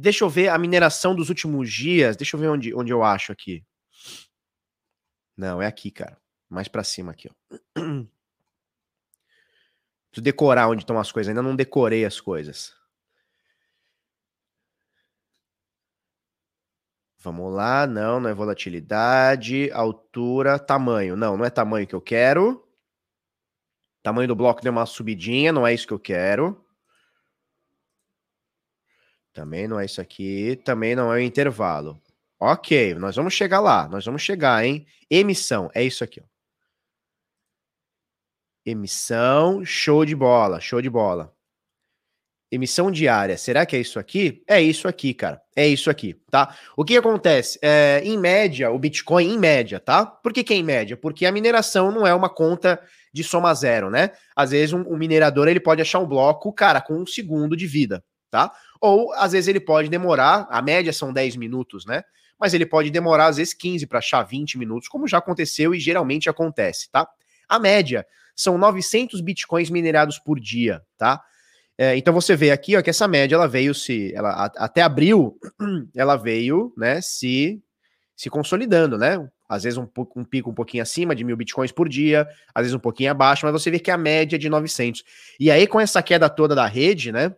Deixa 0.00 0.24
eu 0.24 0.30
ver 0.30 0.48
a 0.48 0.56
mineração 0.56 1.12
dos 1.12 1.28
últimos 1.28 1.72
dias. 1.72 2.16
Deixa 2.16 2.36
eu 2.36 2.40
ver 2.40 2.46
onde, 2.46 2.72
onde 2.72 2.92
eu 2.92 3.02
acho 3.02 3.32
aqui. 3.32 3.64
Não, 5.36 5.60
é 5.60 5.66
aqui, 5.66 5.90
cara. 5.90 6.16
Mais 6.48 6.68
para 6.68 6.84
cima 6.84 7.10
aqui, 7.10 7.28
ó. 7.28 7.32
Preciso 10.08 10.22
decorar 10.22 10.68
onde 10.68 10.84
estão 10.84 11.00
as 11.00 11.10
coisas. 11.10 11.28
Ainda 11.28 11.42
não 11.42 11.56
decorei 11.56 12.04
as 12.04 12.20
coisas. 12.20 12.72
Vamos 17.18 17.52
lá. 17.52 17.84
Não, 17.84 18.20
não 18.20 18.30
é 18.30 18.34
volatilidade, 18.34 19.68
altura, 19.72 20.60
tamanho. 20.60 21.16
Não, 21.16 21.36
não 21.36 21.44
é 21.44 21.50
tamanho 21.50 21.88
que 21.88 21.94
eu 21.94 22.00
quero. 22.00 22.64
Tamanho 24.00 24.28
do 24.28 24.36
bloco 24.36 24.62
deu 24.62 24.70
uma 24.70 24.86
subidinha, 24.86 25.52
não 25.52 25.66
é 25.66 25.74
isso 25.74 25.88
que 25.88 25.92
eu 25.92 25.98
quero. 25.98 26.64
Também 29.38 29.68
não 29.68 29.78
é 29.78 29.84
isso 29.84 30.00
aqui, 30.00 30.60
também 30.64 30.96
não 30.96 31.12
é 31.12 31.16
o 31.18 31.20
intervalo. 31.20 32.02
Ok, 32.40 32.96
nós 32.96 33.14
vamos 33.14 33.32
chegar 33.34 33.60
lá, 33.60 33.86
nós 33.86 34.04
vamos 34.04 34.20
chegar, 34.20 34.64
hein? 34.64 34.84
Emissão, 35.08 35.70
é 35.72 35.84
isso 35.84 36.02
aqui, 36.02 36.20
ó. 36.20 36.24
Emissão, 38.66 39.64
show 39.64 40.04
de 40.04 40.16
bola, 40.16 40.60
show 40.60 40.82
de 40.82 40.90
bola. 40.90 41.32
Emissão 42.50 42.90
diária, 42.90 43.38
será 43.38 43.64
que 43.64 43.76
é 43.76 43.78
isso 43.80 44.00
aqui? 44.00 44.42
É 44.44 44.60
isso 44.60 44.88
aqui, 44.88 45.14
cara. 45.14 45.40
É 45.54 45.68
isso 45.68 45.88
aqui, 45.88 46.14
tá? 46.32 46.56
O 46.76 46.84
que 46.84 46.96
acontece? 46.96 47.60
É, 47.62 48.00
em 48.02 48.18
média, 48.18 48.72
o 48.72 48.78
Bitcoin, 48.78 49.34
em 49.34 49.38
média, 49.38 49.78
tá? 49.78 50.04
Por 50.04 50.32
que, 50.32 50.42
que 50.42 50.52
é 50.52 50.56
em 50.56 50.64
média? 50.64 50.96
Porque 50.96 51.24
a 51.26 51.30
mineração 51.30 51.92
não 51.92 52.04
é 52.04 52.12
uma 52.12 52.28
conta 52.28 52.82
de 53.14 53.22
soma 53.22 53.54
zero, 53.54 53.88
né? 53.88 54.10
Às 54.34 54.50
vezes 54.50 54.72
um, 54.72 54.80
um 54.80 54.96
minerador 54.96 55.46
ele 55.46 55.60
pode 55.60 55.80
achar 55.80 56.00
um 56.00 56.08
bloco, 56.08 56.52
cara, 56.52 56.80
com 56.80 56.94
um 56.94 57.06
segundo 57.06 57.56
de 57.56 57.68
vida, 57.68 58.02
tá? 58.32 58.52
Ou 58.80 59.12
às 59.14 59.32
vezes 59.32 59.48
ele 59.48 59.60
pode 59.60 59.88
demorar, 59.88 60.46
a 60.50 60.62
média 60.62 60.92
são 60.92 61.12
10 61.12 61.36
minutos, 61.36 61.84
né? 61.86 62.02
Mas 62.38 62.54
ele 62.54 62.64
pode 62.66 62.90
demorar 62.90 63.26
às 63.26 63.36
vezes 63.36 63.52
15 63.54 63.86
para 63.86 63.98
achar 63.98 64.22
20 64.22 64.58
minutos, 64.58 64.88
como 64.88 65.08
já 65.08 65.18
aconteceu 65.18 65.74
e 65.74 65.80
geralmente 65.80 66.28
acontece, 66.28 66.88
tá? 66.90 67.08
A 67.48 67.58
média 67.58 68.06
são 68.36 68.56
900 68.56 69.20
bitcoins 69.20 69.70
minerados 69.70 70.18
por 70.18 70.38
dia, 70.38 70.82
tá? 70.96 71.20
É, 71.76 71.96
então 71.96 72.12
você 72.12 72.34
vê 72.34 72.50
aqui, 72.50 72.76
ó, 72.76 72.82
que 72.82 72.90
essa 72.90 73.06
média 73.06 73.36
ela 73.36 73.46
veio 73.46 73.72
se, 73.72 74.12
ela 74.12 74.30
a, 74.30 74.64
até 74.64 74.82
abril, 74.82 75.38
ela 75.94 76.16
veio, 76.16 76.72
né, 76.76 77.00
se 77.00 77.62
se 78.16 78.28
consolidando, 78.28 78.98
né? 78.98 79.16
Às 79.48 79.62
vezes 79.62 79.78
um, 79.78 79.86
um 80.16 80.24
pico 80.24 80.50
um 80.50 80.54
pouquinho 80.54 80.82
acima 80.82 81.14
de 81.14 81.22
mil 81.22 81.36
bitcoins 81.36 81.70
por 81.70 81.88
dia, 81.88 82.28
às 82.52 82.62
vezes 82.62 82.74
um 82.74 82.80
pouquinho 82.80 83.12
abaixo, 83.12 83.46
mas 83.46 83.52
você 83.52 83.70
vê 83.70 83.78
que 83.78 83.92
a 83.92 83.96
média 83.96 84.34
é 84.34 84.38
de 84.38 84.48
900. 84.48 85.04
E 85.38 85.52
aí 85.52 85.68
com 85.68 85.78
essa 85.78 86.02
queda 86.02 86.28
toda 86.28 86.52
da 86.52 86.66
rede, 86.66 87.12
né, 87.12 87.32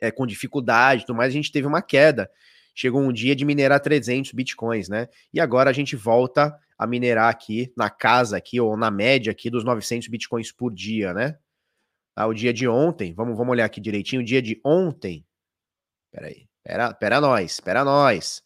é, 0.00 0.10
com 0.10 0.26
dificuldade, 0.26 1.06
tudo 1.06 1.16
mais, 1.16 1.30
a 1.30 1.32
gente 1.36 1.52
teve 1.52 1.66
uma 1.66 1.82
queda. 1.82 2.30
Chegou 2.74 3.00
um 3.00 3.12
dia 3.12 3.34
de 3.34 3.44
minerar 3.44 3.80
300 3.80 4.32
bitcoins, 4.32 4.88
né? 4.88 5.08
E 5.32 5.40
agora 5.40 5.70
a 5.70 5.72
gente 5.72 5.96
volta 5.96 6.54
a 6.78 6.86
minerar 6.86 7.30
aqui 7.30 7.72
na 7.76 7.88
casa 7.88 8.36
aqui 8.36 8.60
ou 8.60 8.76
na 8.76 8.90
média 8.90 9.30
aqui 9.30 9.48
dos 9.48 9.64
900 9.64 10.08
bitcoins 10.08 10.52
por 10.52 10.72
dia, 10.72 11.14
né? 11.14 11.38
Ah, 12.14 12.26
o 12.26 12.34
dia 12.34 12.52
de 12.52 12.68
ontem, 12.68 13.14
vamos, 13.14 13.36
vamos 13.36 13.52
olhar 13.52 13.64
aqui 13.64 13.80
direitinho, 13.80 14.22
o 14.22 14.24
dia 14.24 14.42
de 14.42 14.60
ontem. 14.64 15.24
Peraí, 16.10 16.46
pera, 16.62 16.92
pera 16.94 17.20
nós, 17.20 17.60
pera 17.60 17.84
nós. 17.84 18.42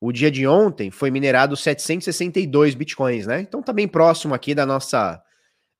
O 0.00 0.12
dia 0.12 0.30
de 0.30 0.46
ontem 0.46 0.90
foi 0.90 1.10
minerado 1.10 1.56
762 1.56 2.74
bitcoins, 2.74 3.26
né? 3.26 3.40
Então 3.40 3.62
tá 3.62 3.72
bem 3.72 3.86
próximo 3.86 4.34
aqui 4.34 4.54
da 4.54 4.64
nossa 4.64 5.22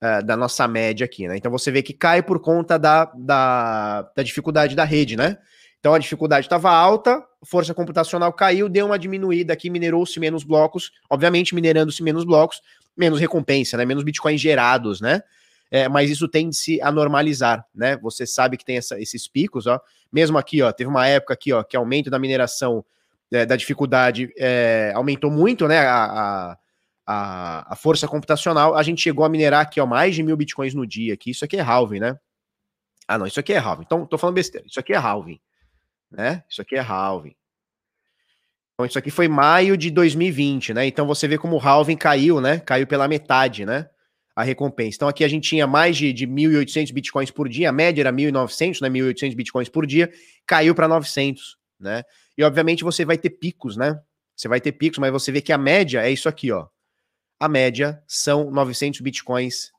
uh, 0.03 0.25
da 0.25 0.37
nossa 0.37 0.67
média 0.67 1.05
aqui, 1.05 1.29
né? 1.29 1.37
Então 1.37 1.51
você 1.51 1.71
vê 1.71 1.83
que 1.83 1.93
cai 1.93 2.23
por 2.23 2.41
conta 2.41 2.79
da, 2.79 3.11
da, 3.17 4.11
da 4.15 4.23
dificuldade 4.23 4.75
da 4.75 4.85
rede, 4.85 5.17
né? 5.17 5.39
Então 5.79 5.95
a 5.95 5.99
dificuldade 5.99 6.47
estava 6.47 6.71
alta, 6.71 7.23
força 7.45 7.73
computacional 7.73 8.33
caiu, 8.33 8.69
deu 8.69 8.87
uma 8.87 8.99
diminuída 8.99 9.53
aqui, 9.53 9.71
minerou-se 9.71 10.19
menos 10.21 10.45
blocos, 10.45 10.91
obviamente 11.09 11.55
minerando-se 11.55 12.03
menos 12.03 12.25
blocos, 12.25 12.61
menos 12.97 13.19
recompensa, 13.19 13.77
né? 13.77 13.85
Menos 13.85 14.05
bitcoins 14.05 14.41
gerados, 14.41 15.01
né? 15.01 15.23
é, 15.71 15.89
mas 15.89 16.11
isso 16.11 16.27
tende-se 16.27 16.83
a 16.83 16.91
normalizar, 16.91 17.65
né? 17.73 17.97
Você 17.99 18.27
sabe 18.27 18.57
que 18.57 18.65
tem 18.65 18.77
essa, 18.77 19.01
esses 19.01 19.29
picos, 19.29 19.67
ó. 19.67 19.81
Mesmo 20.13 20.37
aqui, 20.37 20.61
ó, 20.61 20.73
teve 20.73 20.91
uma 20.91 21.07
época 21.07 21.33
aqui, 21.33 21.53
ó, 21.53 21.63
que 21.63 21.77
aumento 21.77 22.11
da 22.11 22.19
mineração 22.19 22.85
é, 23.31 23.47
da 23.47 23.55
dificuldade 23.55 24.33
é, 24.37 24.93
aumentou 24.95 25.31
muito, 25.31 25.69
né? 25.69 25.79
A, 25.79 26.05
a, 26.05 26.59
a, 27.13 27.77
força 27.77 28.07
computacional, 28.07 28.77
a 28.77 28.83
gente 28.83 29.03
chegou 29.03 29.25
a 29.25 29.29
minerar 29.29 29.63
aqui, 29.63 29.81
ó, 29.81 29.87
mais 29.87 30.15
de 30.15 30.23
mil 30.23 30.37
bitcoins 30.37 30.75
no 30.75 30.87
dia, 30.87 31.15
aqui. 31.15 31.31
Isso 31.31 31.45
aqui 31.45 31.57
é 31.57 31.61
halving, 31.61 31.99
né? 31.99 32.17
Ah, 33.09 33.19
não, 33.19 33.27
isso 33.27 33.41
aqui 33.41 33.53
é 33.53 33.59
halving. 33.59 33.83
Então, 33.85 34.07
tô 34.07 34.17
falando 34.17 34.37
besteira. 34.37 34.67
Isso 34.67 34.79
aqui 34.79 34.93
é 34.93 34.97
halving, 34.97 35.41
né? 36.11 36.45
Isso 36.49 36.63
aqui 36.63 36.77
é 36.77 36.81
halving. 36.81 37.35
Então, 38.75 38.87
isso 38.87 38.99
aqui 38.99 39.11
foi 39.11 39.29
maio 39.29 39.77
de 39.77 39.91
2020, 39.91 40.73
né? 40.73 40.87
Então, 40.87 41.07
você 41.07 41.27
vê 41.27 41.37
como 41.37 41.57
o 41.57 41.61
halving 41.61 41.97
caiu, 41.97 42.41
né? 42.41 42.61
Caiu 42.61 42.87
pela 42.87 43.09
metade, 43.09 43.67
né? 43.67 43.89
a 44.35 44.43
recompensa. 44.43 44.97
Então 44.97 45.09
aqui 45.09 45.25
a 45.25 45.29
gente 45.29 45.49
tinha 45.49 45.67
mais 45.67 45.97
de, 45.97 46.13
de 46.13 46.27
1.800 46.27 46.93
bitcoins 46.93 47.31
por 47.31 47.49
dia, 47.49 47.69
a 47.69 47.73
média 47.73 48.03
era 48.03 48.13
1.900, 48.13 48.81
né, 48.81 48.89
1.800 48.89 49.35
bitcoins 49.35 49.69
por 49.69 49.87
dia, 49.87 50.11
caiu 50.47 50.75
para 50.75 50.89
900, 50.89 51.59
né? 51.79 52.05
E 52.39 52.43
obviamente 52.43 52.83
você 52.83 53.05
vai 53.05 53.19
ter 53.19 53.31
picos, 53.31 53.77
né? 53.77 54.01
Você 54.35 54.49
vai 54.49 54.61
ter 54.61 54.73
picos, 54.73 54.99
mas 54.99 55.13
você 55.13 55.31
vê 55.31 55.43
que 55.43 55.53
a 55.53 55.59
média 55.59 56.01
é 56.01 56.11
isso 56.11 56.29
aqui, 56.29 56.51
ó. 56.51 56.67
A 57.41 57.49
média 57.49 58.05
são 58.07 58.51
900 58.51 59.01
bitcoins 59.01 59.73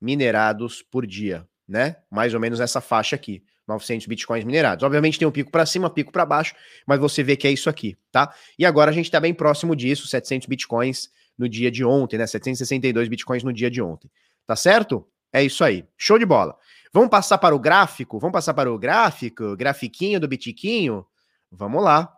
minerados 0.00 0.82
por 0.82 1.06
dia, 1.06 1.46
né? 1.68 1.96
Mais 2.10 2.32
ou 2.32 2.40
menos 2.40 2.60
essa 2.60 2.80
faixa 2.80 3.14
aqui. 3.14 3.44
900 3.68 4.06
bitcoins 4.06 4.44
minerados. 4.44 4.82
Obviamente 4.82 5.18
tem 5.18 5.28
um 5.28 5.32
pico 5.32 5.50
para 5.50 5.66
cima, 5.66 5.90
pico 5.90 6.10
para 6.10 6.24
baixo, 6.24 6.54
mas 6.86 6.98
você 6.98 7.22
vê 7.22 7.36
que 7.36 7.46
é 7.46 7.50
isso 7.50 7.68
aqui, 7.68 7.96
tá? 8.10 8.34
E 8.58 8.64
agora 8.64 8.90
a 8.90 8.94
gente 8.94 9.06
está 9.06 9.20
bem 9.20 9.34
próximo 9.34 9.76
disso, 9.76 10.06
700 10.06 10.46
bitcoins 10.46 11.10
no 11.36 11.48
dia 11.48 11.70
de 11.70 11.84
ontem, 11.84 12.16
né? 12.16 12.26
762 12.26 13.08
bitcoins 13.08 13.42
no 13.42 13.52
dia 13.52 13.70
de 13.70 13.82
ontem. 13.82 14.10
Tá 14.46 14.56
certo? 14.56 15.06
É 15.32 15.42
isso 15.42 15.62
aí. 15.62 15.84
Show 15.98 16.18
de 16.18 16.24
bola. 16.24 16.56
Vamos 16.92 17.10
passar 17.10 17.36
para 17.36 17.54
o 17.54 17.58
gráfico? 17.58 18.18
Vamos 18.18 18.32
passar 18.32 18.54
para 18.54 18.72
o 18.72 18.78
gráfico? 18.78 19.56
Grafiquinho 19.56 20.18
do 20.18 20.26
Bitiquinho? 20.26 21.04
Vamos 21.50 21.82
lá. 21.82 22.16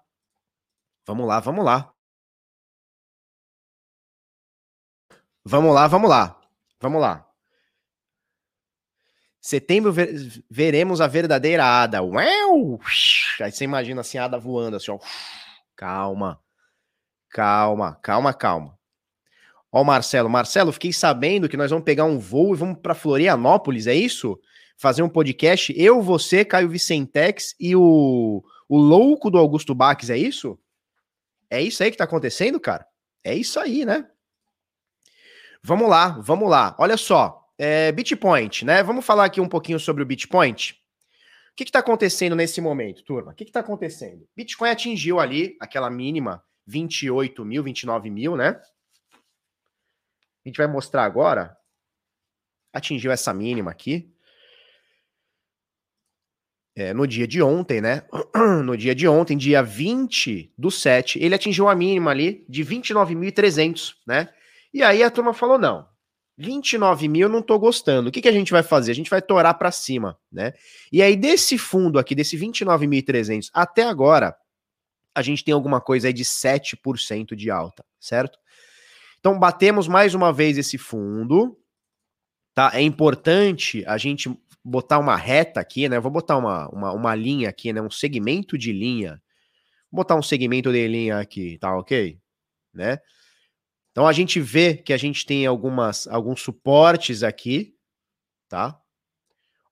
Vamos 1.04 1.26
lá, 1.26 1.40
vamos 1.40 1.64
lá. 1.64 1.92
Vamos 5.50 5.75
lá, 5.75 5.87
vamos 5.87 6.11
lá. 6.11 6.38
Vamos 6.78 7.00
lá. 7.00 7.26
Setembro 9.40 9.90
ver, 9.90 10.45
veremos 10.50 11.00
a 11.00 11.07
verdadeira 11.07 11.64
Ada. 11.64 12.02
Uau! 12.02 12.78
Aí 13.40 13.50
você 13.50 13.64
imagina 13.64 14.02
assim, 14.02 14.19
a 14.19 14.26
Ada 14.26 14.38
voando 14.38 14.76
assim, 14.76 14.90
ó. 14.90 14.99
Calma. 15.75 16.38
Calma, 17.31 17.99
calma, 18.02 18.35
calma. 18.35 18.78
Ó, 19.73 19.83
Marcelo. 19.83 20.28
Marcelo, 20.28 20.71
fiquei 20.71 20.93
sabendo 20.93 21.49
que 21.49 21.57
nós 21.57 21.71
vamos 21.71 21.87
pegar 21.87 22.05
um 22.05 22.19
voo 22.19 22.55
e 22.55 22.59
vamos 22.59 22.78
para 22.83 22.95
Florianópolis, 22.95 23.87
é 23.87 23.95
isso? 23.95 24.38
Fazer 24.76 25.02
um 25.02 25.09
podcast. 25.09 25.73
Eu, 25.81 26.02
você, 26.02 26.45
Caio 26.45 26.69
Vicentex 26.69 27.55
e 27.59 27.75
o, 27.75 28.45
o 28.69 28.76
louco 28.76 29.31
do 29.31 29.38
Augusto 29.38 29.75
Baques, 29.75 30.11
é 30.11 30.19
isso? 30.19 30.59
É 31.49 31.62
isso 31.62 31.83
aí 31.83 31.90
que 31.90 31.97
tá 31.97 32.05
acontecendo, 32.05 32.61
cara? 32.61 32.87
É 33.25 33.35
isso 33.35 33.59
aí, 33.59 33.87
né? 33.87 34.07
Vamos 35.68 35.87
lá, 35.87 36.18
vamos 36.22 36.48
lá. 36.48 36.75
Olha 36.78 36.96
só, 36.96 37.46
é, 37.58 37.92
Bitpoint, 37.92 38.64
né? 38.64 38.82
Vamos 38.82 39.04
falar 39.04 39.26
aqui 39.26 39.38
um 39.38 39.46
pouquinho 39.46 39.78
sobre 39.78 40.02
o 40.02 40.06
Bitpoint. 40.06 40.72
O 40.72 41.54
que 41.54 41.64
está 41.64 41.80
acontecendo 41.80 42.34
nesse 42.34 42.58
momento, 42.58 43.04
turma? 43.04 43.32
O 43.32 43.34
que 43.34 43.44
está 43.44 43.60
acontecendo? 43.60 44.26
Bitcoin 44.34 44.70
atingiu 44.70 45.20
ali 45.20 45.58
aquela 45.60 45.90
mínima 45.90 46.42
28 46.66 47.44
mil, 47.44 47.62
29 47.62 48.08
mil, 48.08 48.34
né? 48.34 48.58
a 50.42 50.48
gente 50.48 50.56
vai 50.56 50.66
mostrar 50.66 51.04
agora, 51.04 51.54
atingiu 52.72 53.12
essa 53.12 53.34
mínima 53.34 53.70
aqui. 53.70 54.10
É, 56.75 56.94
no 56.94 57.06
dia 57.06 57.28
de 57.28 57.42
ontem, 57.42 57.82
né? 57.82 58.04
No 58.64 58.75
dia 58.75 58.94
de 58.94 59.06
ontem, 59.06 59.37
dia 59.37 59.62
20 59.62 60.50
do 60.56 60.70
7, 60.70 61.22
ele 61.22 61.34
atingiu 61.34 61.68
a 61.68 61.75
mínima 61.75 62.10
ali 62.10 62.46
de 62.48 62.64
29.300, 62.64 63.96
né? 64.06 64.32
E 64.72 64.82
aí 64.82 65.02
a 65.02 65.10
turma 65.10 65.32
falou: 65.32 65.58
não, 65.58 65.87
29 66.38 67.08
mil 67.08 67.28
não 67.28 67.42
tô 67.42 67.58
gostando. 67.58 68.08
O 68.08 68.12
que, 68.12 68.22
que 68.22 68.28
a 68.28 68.32
gente 68.32 68.52
vai 68.52 68.62
fazer? 68.62 68.92
A 68.92 68.94
gente 68.94 69.10
vai 69.10 69.20
torar 69.20 69.54
para 69.54 69.72
cima, 69.72 70.16
né? 70.30 70.52
E 70.92 71.02
aí, 71.02 71.16
desse 71.16 71.58
fundo 71.58 71.98
aqui, 71.98 72.14
desse 72.14 72.37
29.300 72.38 73.50
até 73.52 73.82
agora, 73.82 74.37
a 75.12 75.20
gente 75.20 75.42
tem 75.44 75.52
alguma 75.52 75.80
coisa 75.80 76.06
aí 76.06 76.12
de 76.12 76.25
7% 76.25 77.34
de 77.34 77.50
alta, 77.50 77.84
certo? 77.98 78.38
Então, 79.18 79.37
batemos 79.37 79.88
mais 79.88 80.14
uma 80.14 80.32
vez 80.32 80.56
esse 80.56 80.78
fundo. 80.78 81.58
Tá? 82.54 82.70
É 82.72 82.82
importante 82.82 83.84
a 83.84 83.98
gente 83.98 84.30
botar 84.64 85.00
uma 85.00 85.16
reta 85.16 85.58
aqui, 85.58 85.88
né? 85.88 85.98
Vou 85.98 86.10
botar 86.10 86.37
uma, 86.37 86.68
uma, 86.68 86.92
uma 86.92 87.14
linha 87.16 87.48
aqui, 87.48 87.72
né? 87.72 87.82
Um 87.82 87.90
segmento 87.90 88.56
de 88.56 88.72
linha. 88.72 89.20
Vou 89.90 90.04
botar 90.04 90.14
um 90.14 90.22
segmento 90.22 90.70
de 90.70 90.87
linha 90.87 91.18
aqui, 91.18 91.58
tá 91.58 91.76
ok? 91.76 92.16
Né? 92.72 92.98
Então 93.99 94.07
a 94.07 94.12
gente 94.12 94.38
vê 94.38 94.75
que 94.75 94.93
a 94.93 94.97
gente 94.97 95.26
tem 95.26 95.45
algumas 95.45 96.07
alguns 96.07 96.40
suportes 96.40 97.25
aqui, 97.25 97.75
tá? 98.49 98.81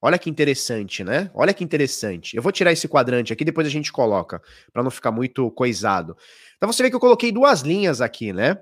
Olha 0.01 0.19
que 0.19 0.29
interessante, 0.29 1.01
né? 1.01 1.31
Olha 1.33 1.53
que 1.53 1.63
interessante. 1.63 2.35
Eu 2.35 2.43
vou 2.43 2.51
tirar 2.51 2.73
esse 2.73 2.89
quadrante 2.89 3.31
aqui, 3.31 3.45
depois 3.45 3.65
a 3.65 3.69
gente 3.69 3.89
coloca, 3.89 4.41
para 4.73 4.83
não 4.83 4.91
ficar 4.91 5.13
muito 5.13 5.49
coisado. 5.51 6.17
Então 6.57 6.69
você 6.69 6.83
vê 6.83 6.89
que 6.89 6.95
eu 6.97 6.99
coloquei 6.99 7.31
duas 7.31 7.61
linhas 7.61 8.01
aqui, 8.01 8.33
né? 8.33 8.57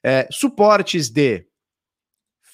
É, 0.00 0.28
suportes 0.30 1.10
de 1.10 1.44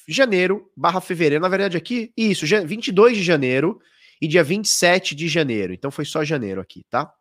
janeiro 0.09 0.73
barra 0.75 1.03
fevereiro. 1.03 1.43
Na 1.43 1.51
verdade, 1.51 1.77
aqui, 1.77 2.11
isso, 2.17 2.47
22 2.47 3.19
de 3.19 3.23
janeiro 3.23 3.79
e 4.19 4.27
dia 4.27 4.43
27 4.43 5.15
de 5.15 5.29
janeiro. 5.29 5.75
Então 5.75 5.91
foi 5.91 6.07
só 6.07 6.25
janeiro 6.25 6.63
aqui, 6.63 6.87
tá? 6.89 7.13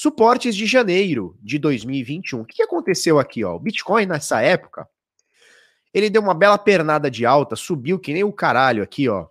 Suportes 0.00 0.54
de 0.54 0.64
janeiro 0.64 1.36
de 1.42 1.58
2021. 1.58 2.42
O 2.42 2.44
que 2.44 2.62
aconteceu 2.62 3.18
aqui, 3.18 3.42
ó? 3.42 3.56
O 3.56 3.58
Bitcoin 3.58 4.06
nessa 4.06 4.40
época, 4.40 4.88
ele 5.92 6.08
deu 6.08 6.22
uma 6.22 6.34
bela 6.34 6.56
pernada 6.56 7.10
de 7.10 7.26
alta, 7.26 7.56
subiu 7.56 7.98
que 7.98 8.12
nem 8.12 8.22
o 8.22 8.32
caralho 8.32 8.80
aqui, 8.80 9.08
ó. 9.08 9.26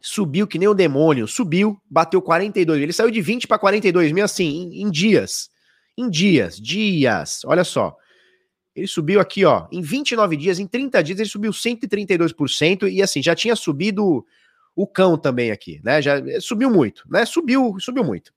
Subiu 0.00 0.48
que 0.48 0.58
nem 0.58 0.66
o 0.66 0.74
demônio, 0.74 1.28
subiu, 1.28 1.80
bateu 1.88 2.20
42. 2.20 2.82
Ele 2.82 2.92
saiu 2.92 3.08
de 3.08 3.20
20 3.20 3.46
para 3.46 3.56
42 3.56 4.10
mil 4.10 4.24
assim, 4.24 4.48
em, 4.48 4.82
em 4.82 4.90
dias. 4.90 5.48
Em 5.96 6.10
dias, 6.10 6.60
dias. 6.60 7.42
Olha 7.44 7.62
só. 7.62 7.96
Ele 8.74 8.88
subiu 8.88 9.20
aqui, 9.20 9.44
ó, 9.44 9.68
em 9.70 9.80
29 9.80 10.36
dias, 10.36 10.58
em 10.58 10.66
30 10.66 11.04
dias, 11.04 11.20
ele 11.20 11.28
subiu 11.28 11.52
132%, 11.52 12.90
e 12.90 13.00
assim, 13.00 13.22
já 13.22 13.36
tinha 13.36 13.54
subido 13.54 14.26
o 14.74 14.88
cão 14.88 15.16
também 15.16 15.52
aqui, 15.52 15.80
né? 15.84 16.02
Já 16.02 16.20
subiu 16.40 16.68
muito, 16.68 17.04
né? 17.08 17.24
Subiu, 17.24 17.76
subiu 17.78 18.02
muito. 18.02 18.36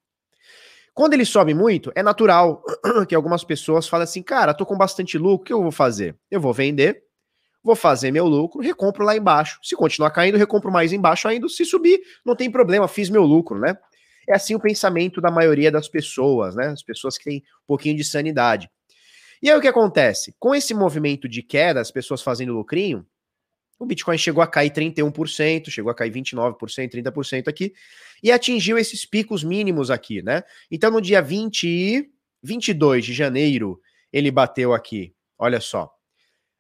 Quando 0.93 1.13
ele 1.13 1.25
sobe 1.25 1.53
muito, 1.53 1.91
é 1.95 2.03
natural 2.03 2.63
que 3.07 3.15
algumas 3.15 3.43
pessoas 3.43 3.87
falem 3.87 4.03
assim, 4.03 4.21
cara, 4.21 4.53
tô 4.53 4.65
com 4.65 4.77
bastante 4.77 5.17
lucro, 5.17 5.41
o 5.41 5.45
que 5.45 5.53
eu 5.53 5.61
vou 5.61 5.71
fazer? 5.71 6.17
Eu 6.29 6.41
vou 6.41 6.53
vender, 6.53 7.01
vou 7.63 7.75
fazer 7.75 8.11
meu 8.11 8.27
lucro, 8.27 8.61
recompro 8.61 9.05
lá 9.05 9.15
embaixo. 9.15 9.59
Se 9.63 9.75
continuar 9.75 10.11
caindo, 10.11 10.37
recompro 10.37 10.71
mais 10.71 10.91
embaixo 10.91 11.27
ainda. 11.27 11.47
Se 11.47 11.63
subir, 11.63 12.01
não 12.25 12.35
tem 12.35 12.51
problema, 12.51 12.87
fiz 12.87 13.09
meu 13.09 13.23
lucro, 13.23 13.57
né? 13.59 13.77
É 14.27 14.35
assim 14.35 14.53
o 14.53 14.59
pensamento 14.59 15.21
da 15.21 15.31
maioria 15.31 15.71
das 15.71 15.87
pessoas, 15.87 16.55
né? 16.55 16.67
As 16.67 16.83
pessoas 16.83 17.17
que 17.17 17.23
têm 17.23 17.37
um 17.37 17.67
pouquinho 17.67 17.95
de 17.95 18.03
sanidade. 18.03 18.69
E 19.41 19.49
aí 19.49 19.57
o 19.57 19.61
que 19.61 19.67
acontece? 19.67 20.35
Com 20.39 20.53
esse 20.53 20.73
movimento 20.73 21.27
de 21.27 21.41
queda, 21.41 21.79
as 21.79 21.89
pessoas 21.89 22.21
fazendo 22.21 22.53
lucrinho, 22.53 23.05
o 23.81 23.85
Bitcoin 23.85 24.17
chegou 24.17 24.43
a 24.43 24.47
cair 24.47 24.69
31%, 24.69 25.69
chegou 25.69 25.91
a 25.91 25.95
cair 25.95 26.11
29%, 26.11 26.55
30% 26.91 27.47
aqui, 27.47 27.73
e 28.21 28.31
atingiu 28.31 28.77
esses 28.77 29.05
picos 29.05 29.43
mínimos 29.43 29.89
aqui, 29.89 30.21
né? 30.21 30.43
Então 30.69 30.91
no 30.91 31.01
dia 31.01 31.19
20 31.19 32.07
22 32.43 33.05
de 33.05 33.13
janeiro, 33.13 33.79
ele 34.11 34.31
bateu 34.31 34.73
aqui, 34.73 35.13
olha 35.37 35.59
só, 35.59 35.91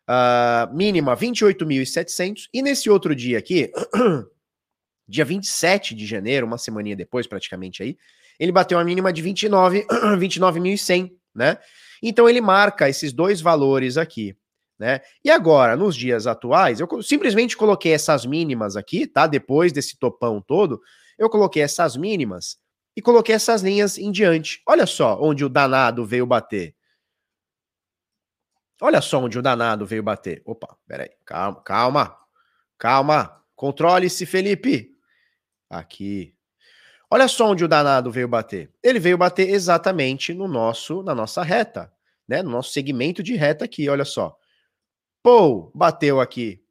uh, 0.09 0.75
mínima 0.75 1.15
28.700, 1.15 2.47
e 2.53 2.61
nesse 2.61 2.89
outro 2.89 3.15
dia 3.15 3.37
aqui, 3.37 3.71
dia 5.07 5.25
27 5.25 5.95
de 5.95 6.05
janeiro, 6.05 6.45
uma 6.45 6.57
semaninha 6.57 6.95
depois 6.95 7.27
praticamente 7.27 7.83
aí, 7.83 7.97
ele 8.39 8.51
bateu 8.51 8.79
a 8.79 8.83
mínima 8.83 9.13
de 9.13 9.21
29, 9.21 9.85
29.100, 10.17 11.11
né? 11.33 11.57
Então 12.01 12.27
ele 12.27 12.41
marca 12.41 12.89
esses 12.89 13.13
dois 13.13 13.41
valores 13.41 13.97
aqui. 13.97 14.35
Né? 14.81 14.99
E 15.23 15.29
agora, 15.29 15.77
nos 15.77 15.95
dias 15.95 16.25
atuais, 16.25 16.79
eu 16.79 17.03
simplesmente 17.03 17.55
coloquei 17.55 17.93
essas 17.93 18.25
mínimas 18.25 18.75
aqui, 18.75 19.05
tá? 19.05 19.27
Depois 19.27 19.71
desse 19.71 19.95
topão 19.95 20.41
todo, 20.41 20.81
eu 21.19 21.29
coloquei 21.29 21.61
essas 21.61 21.95
mínimas 21.95 22.57
e 22.95 22.99
coloquei 22.99 23.35
essas 23.35 23.61
linhas 23.61 23.99
em 23.99 24.11
diante. 24.11 24.59
Olha 24.67 24.87
só 24.87 25.21
onde 25.21 25.45
o 25.45 25.49
danado 25.49 26.03
veio 26.03 26.25
bater. 26.25 26.75
Olha 28.81 29.01
só 29.01 29.19
onde 29.19 29.37
o 29.37 29.41
danado 29.43 29.85
veio 29.85 30.01
bater. 30.01 30.41
Opa, 30.43 30.75
peraí, 30.87 31.11
calma, 31.23 31.61
calma, 31.61 32.17
calma. 32.75 33.43
Controle-se, 33.55 34.25
Felipe. 34.25 34.97
Aqui. 35.69 36.33
Olha 37.07 37.27
só 37.27 37.51
onde 37.51 37.63
o 37.63 37.67
danado 37.67 38.09
veio 38.09 38.27
bater. 38.27 38.71
Ele 38.81 38.99
veio 38.99 39.15
bater 39.15 39.47
exatamente 39.47 40.33
no 40.33 40.47
nosso, 40.47 41.03
na 41.03 41.13
nossa 41.13 41.43
reta, 41.43 41.93
né? 42.27 42.41
No 42.41 42.49
nosso 42.49 42.71
segmento 42.71 43.21
de 43.21 43.35
reta 43.35 43.65
aqui, 43.65 43.87
olha 43.87 44.05
só. 44.05 44.40
Pô, 45.23 45.71
bateu 45.75 46.19
aqui. 46.19 46.63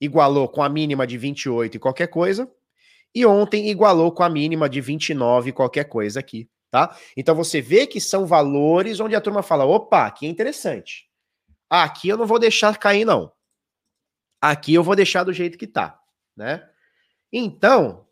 Igualou 0.00 0.48
com 0.48 0.62
a 0.62 0.68
mínima 0.68 1.06
de 1.06 1.16
28 1.16 1.76
e 1.76 1.80
qualquer 1.80 2.08
coisa. 2.08 2.50
E 3.14 3.24
ontem 3.24 3.68
igualou 3.70 4.12
com 4.12 4.22
a 4.22 4.28
mínima 4.28 4.68
de 4.68 4.80
29 4.80 5.50
e 5.50 5.52
qualquer 5.52 5.84
coisa 5.84 6.20
aqui, 6.20 6.50
tá? 6.70 6.94
Então 7.16 7.34
você 7.34 7.62
vê 7.62 7.86
que 7.86 8.00
são 8.00 8.26
valores 8.26 9.00
onde 9.00 9.14
a 9.14 9.20
turma 9.20 9.42
fala: 9.42 9.64
opa, 9.64 10.04
aqui 10.06 10.26
é 10.26 10.28
interessante. 10.28 11.08
Aqui 11.70 12.08
eu 12.08 12.16
não 12.16 12.26
vou 12.26 12.38
deixar 12.38 12.76
cair, 12.76 13.04
não. 13.04 13.32
Aqui 14.40 14.74
eu 14.74 14.82
vou 14.82 14.94
deixar 14.94 15.24
do 15.24 15.32
jeito 15.32 15.56
que 15.56 15.66
tá, 15.66 15.98
né? 16.36 16.68
Então, 17.32 18.06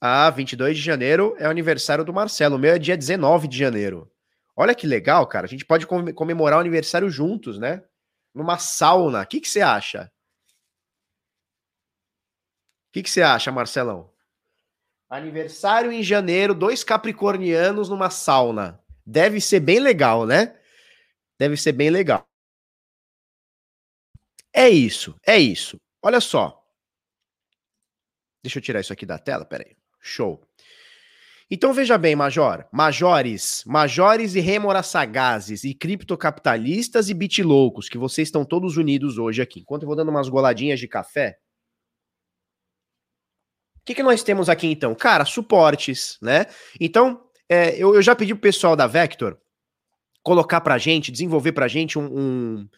a 0.00 0.28
22 0.30 0.76
de 0.76 0.82
janeiro 0.82 1.34
é 1.38 1.46
o 1.46 1.50
aniversário 1.50 2.04
do 2.04 2.12
Marcelo. 2.12 2.56
O 2.56 2.58
meu 2.58 2.74
é 2.74 2.78
dia 2.78 2.96
19 2.96 3.48
de 3.48 3.56
janeiro. 3.56 4.10
Olha 4.54 4.74
que 4.74 4.86
legal, 4.86 5.26
cara. 5.26 5.46
A 5.46 5.48
gente 5.48 5.64
pode 5.64 5.86
comemorar 5.86 6.58
o 6.58 6.60
aniversário 6.60 7.08
juntos, 7.08 7.58
né? 7.58 7.82
Numa 8.36 8.58
sauna. 8.58 9.22
O 9.22 9.26
que, 9.26 9.40
que 9.40 9.48
você 9.48 9.62
acha? 9.62 10.12
O 12.88 12.92
que, 12.92 13.02
que 13.02 13.10
você 13.10 13.22
acha, 13.22 13.50
Marcelão? 13.50 14.12
Aniversário 15.08 15.90
em 15.90 16.02
janeiro, 16.02 16.54
dois 16.54 16.84
capricornianos 16.84 17.88
numa 17.88 18.10
sauna. 18.10 18.78
Deve 19.04 19.40
ser 19.40 19.60
bem 19.60 19.80
legal, 19.80 20.26
né? 20.26 20.60
Deve 21.38 21.56
ser 21.56 21.72
bem 21.72 21.88
legal. 21.88 22.28
É 24.52 24.68
isso, 24.68 25.18
é 25.26 25.38
isso. 25.38 25.80
Olha 26.02 26.20
só. 26.20 26.62
Deixa 28.42 28.58
eu 28.58 28.62
tirar 28.62 28.80
isso 28.80 28.92
aqui 28.92 29.06
da 29.06 29.18
tela, 29.18 29.44
peraí. 29.44 29.76
Show. 30.00 30.46
Então 31.48 31.72
veja 31.72 31.96
bem, 31.96 32.16
Major, 32.16 32.66
majores, 32.72 33.62
majores 33.64 34.34
e 34.34 34.40
rêmoras 34.40 34.88
sagazes, 34.88 35.62
e 35.62 35.72
criptocapitalistas 35.74 37.08
e 37.08 37.14
bitloucos, 37.14 37.88
que 37.88 37.96
vocês 37.96 38.26
estão 38.26 38.44
todos 38.44 38.76
unidos 38.76 39.16
hoje 39.16 39.40
aqui. 39.40 39.60
Enquanto 39.60 39.82
eu 39.82 39.86
vou 39.86 39.94
dando 39.94 40.08
umas 40.08 40.28
goladinhas 40.28 40.80
de 40.80 40.88
café. 40.88 41.38
O 43.76 43.86
que, 43.86 43.94
que 43.94 44.02
nós 44.02 44.24
temos 44.24 44.48
aqui 44.48 44.66
então? 44.66 44.92
Cara, 44.96 45.24
suportes, 45.24 46.18
né? 46.20 46.46
Então, 46.80 47.22
é, 47.48 47.76
eu, 47.76 47.94
eu, 47.94 48.02
já 48.02 48.16
pedi 48.16 48.34
pro 48.34 48.42
pessoal 48.42 48.74
da 48.74 48.88
Vector 48.88 49.38
colocar 50.24 50.60
pra 50.60 50.76
gente, 50.76 51.12
desenvolver 51.12 51.52
pra 51.52 51.68
gente 51.68 51.96
um, 51.96 52.06
um 52.06 52.68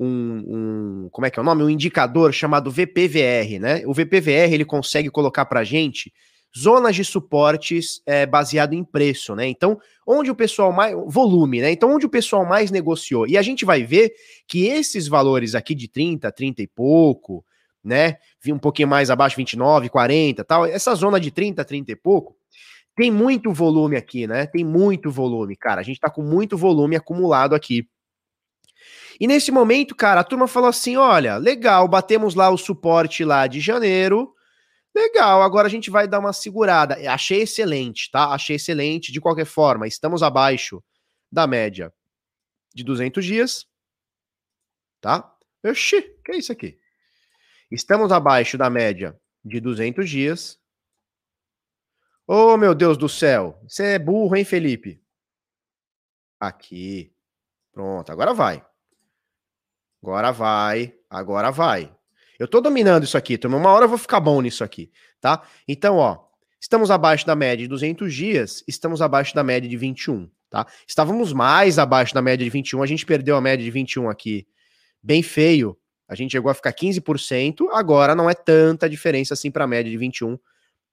um, 0.00 1.04
um, 1.04 1.08
como 1.10 1.26
é 1.26 1.30
que 1.30 1.38
é 1.38 1.42
o 1.42 1.44
nome? 1.44 1.62
Um 1.62 1.70
indicador 1.70 2.32
chamado 2.32 2.72
VPVR, 2.72 3.60
né? 3.60 3.86
O 3.86 3.94
VPVR 3.94 4.52
ele 4.52 4.64
consegue 4.64 5.08
colocar 5.08 5.44
para 5.44 5.62
gente 5.62 6.12
zonas 6.56 6.94
de 6.94 7.04
suportes 7.04 8.02
é, 8.04 8.26
baseado 8.26 8.74
em 8.74 8.84
preço, 8.84 9.34
né? 9.34 9.46
Então, 9.46 9.80
onde 10.06 10.30
o 10.30 10.34
pessoal 10.34 10.72
mais. 10.72 10.94
volume, 11.06 11.60
né? 11.60 11.72
Então, 11.72 11.94
onde 11.94 12.06
o 12.06 12.10
pessoal 12.10 12.44
mais 12.44 12.70
negociou. 12.70 13.26
E 13.26 13.38
a 13.38 13.42
gente 13.42 13.64
vai 13.64 13.82
ver 13.82 14.12
que 14.46 14.66
esses 14.66 15.08
valores 15.08 15.54
aqui 15.54 15.74
de 15.74 15.88
30, 15.88 16.30
30 16.30 16.62
e 16.62 16.66
pouco, 16.66 17.44
né? 17.82 18.18
Um 18.46 18.58
pouquinho 18.58 18.88
mais 18.88 19.10
abaixo, 19.10 19.36
29, 19.36 19.88
40 19.88 20.44
tal. 20.44 20.66
Essa 20.66 20.94
zona 20.94 21.18
de 21.18 21.30
30, 21.30 21.64
30 21.64 21.92
e 21.92 21.96
pouco. 21.96 22.36
Tem 22.94 23.10
muito 23.10 23.52
volume 23.52 23.96
aqui, 23.96 24.26
né? 24.26 24.46
Tem 24.46 24.64
muito 24.64 25.10
volume, 25.10 25.56
cara. 25.56 25.80
A 25.80 25.84
gente 25.84 25.98
tá 25.98 26.10
com 26.10 26.22
muito 26.22 26.58
volume 26.58 26.94
acumulado 26.94 27.54
aqui. 27.54 27.88
E 29.18 29.26
nesse 29.26 29.50
momento, 29.50 29.94
cara, 29.94 30.20
a 30.20 30.24
turma 30.24 30.46
falou 30.46 30.68
assim: 30.68 30.96
olha, 30.96 31.36
legal, 31.36 31.88
batemos 31.88 32.34
lá 32.34 32.50
o 32.50 32.58
suporte 32.58 33.24
lá 33.24 33.46
de 33.46 33.60
janeiro, 33.60 34.34
Legal, 34.94 35.42
agora 35.42 35.66
a 35.66 35.70
gente 35.70 35.90
vai 35.90 36.06
dar 36.06 36.18
uma 36.18 36.32
segurada. 36.32 36.96
Achei 37.10 37.42
excelente, 37.42 38.10
tá? 38.10 38.32
Achei 38.32 38.56
excelente. 38.56 39.10
De 39.10 39.20
qualquer 39.20 39.46
forma, 39.46 39.86
estamos 39.86 40.22
abaixo 40.22 40.84
da 41.30 41.46
média 41.46 41.92
de 42.74 42.84
200 42.84 43.24
dias, 43.24 43.66
tá? 45.00 45.34
Oxi, 45.64 46.02
que 46.24 46.32
é 46.32 46.36
isso 46.36 46.52
aqui? 46.52 46.78
Estamos 47.70 48.12
abaixo 48.12 48.58
da 48.58 48.68
média 48.68 49.18
de 49.44 49.60
200 49.60 50.08
dias. 50.08 50.60
Oh, 52.26 52.56
meu 52.56 52.74
Deus 52.74 52.98
do 52.98 53.08
céu. 53.08 53.58
Você 53.62 53.94
é 53.94 53.98
burro, 53.98 54.36
hein, 54.36 54.44
Felipe? 54.44 55.02
Aqui. 56.38 57.14
Pronto, 57.72 58.12
agora 58.12 58.34
vai. 58.34 58.64
Agora 60.02 60.32
vai. 60.32 60.94
Agora 61.08 61.50
vai. 61.50 61.94
Eu 62.38 62.48
tô 62.48 62.60
dominando 62.60 63.04
isso 63.04 63.16
aqui, 63.16 63.36
turma. 63.38 63.56
Uma 63.56 63.70
hora 63.70 63.84
eu 63.84 63.88
vou 63.88 63.98
ficar 63.98 64.20
bom 64.20 64.40
nisso 64.40 64.64
aqui, 64.64 64.90
tá? 65.20 65.42
Então, 65.66 65.96
ó, 65.96 66.18
estamos 66.60 66.90
abaixo 66.90 67.26
da 67.26 67.34
média 67.34 67.64
de 67.64 67.68
200 67.68 68.12
dias, 68.12 68.64
estamos 68.66 69.02
abaixo 69.02 69.34
da 69.34 69.44
média 69.44 69.68
de 69.68 69.76
21, 69.76 70.28
tá? 70.50 70.66
Estávamos 70.86 71.32
mais 71.32 71.78
abaixo 71.78 72.14
da 72.14 72.22
média 72.22 72.44
de 72.44 72.50
21, 72.50 72.82
a 72.82 72.86
gente 72.86 73.04
perdeu 73.04 73.36
a 73.36 73.40
média 73.40 73.64
de 73.64 73.70
21 73.70 74.08
aqui 74.08 74.46
bem 75.02 75.22
feio. 75.22 75.76
A 76.08 76.14
gente 76.14 76.32
chegou 76.32 76.50
a 76.50 76.54
ficar 76.54 76.72
15%, 76.72 77.68
agora 77.72 78.14
não 78.14 78.28
é 78.28 78.34
tanta 78.34 78.88
diferença 78.88 79.34
assim 79.34 79.50
para 79.50 79.64
a 79.64 79.66
média 79.66 79.90
de 79.90 79.96
21. 79.96 80.38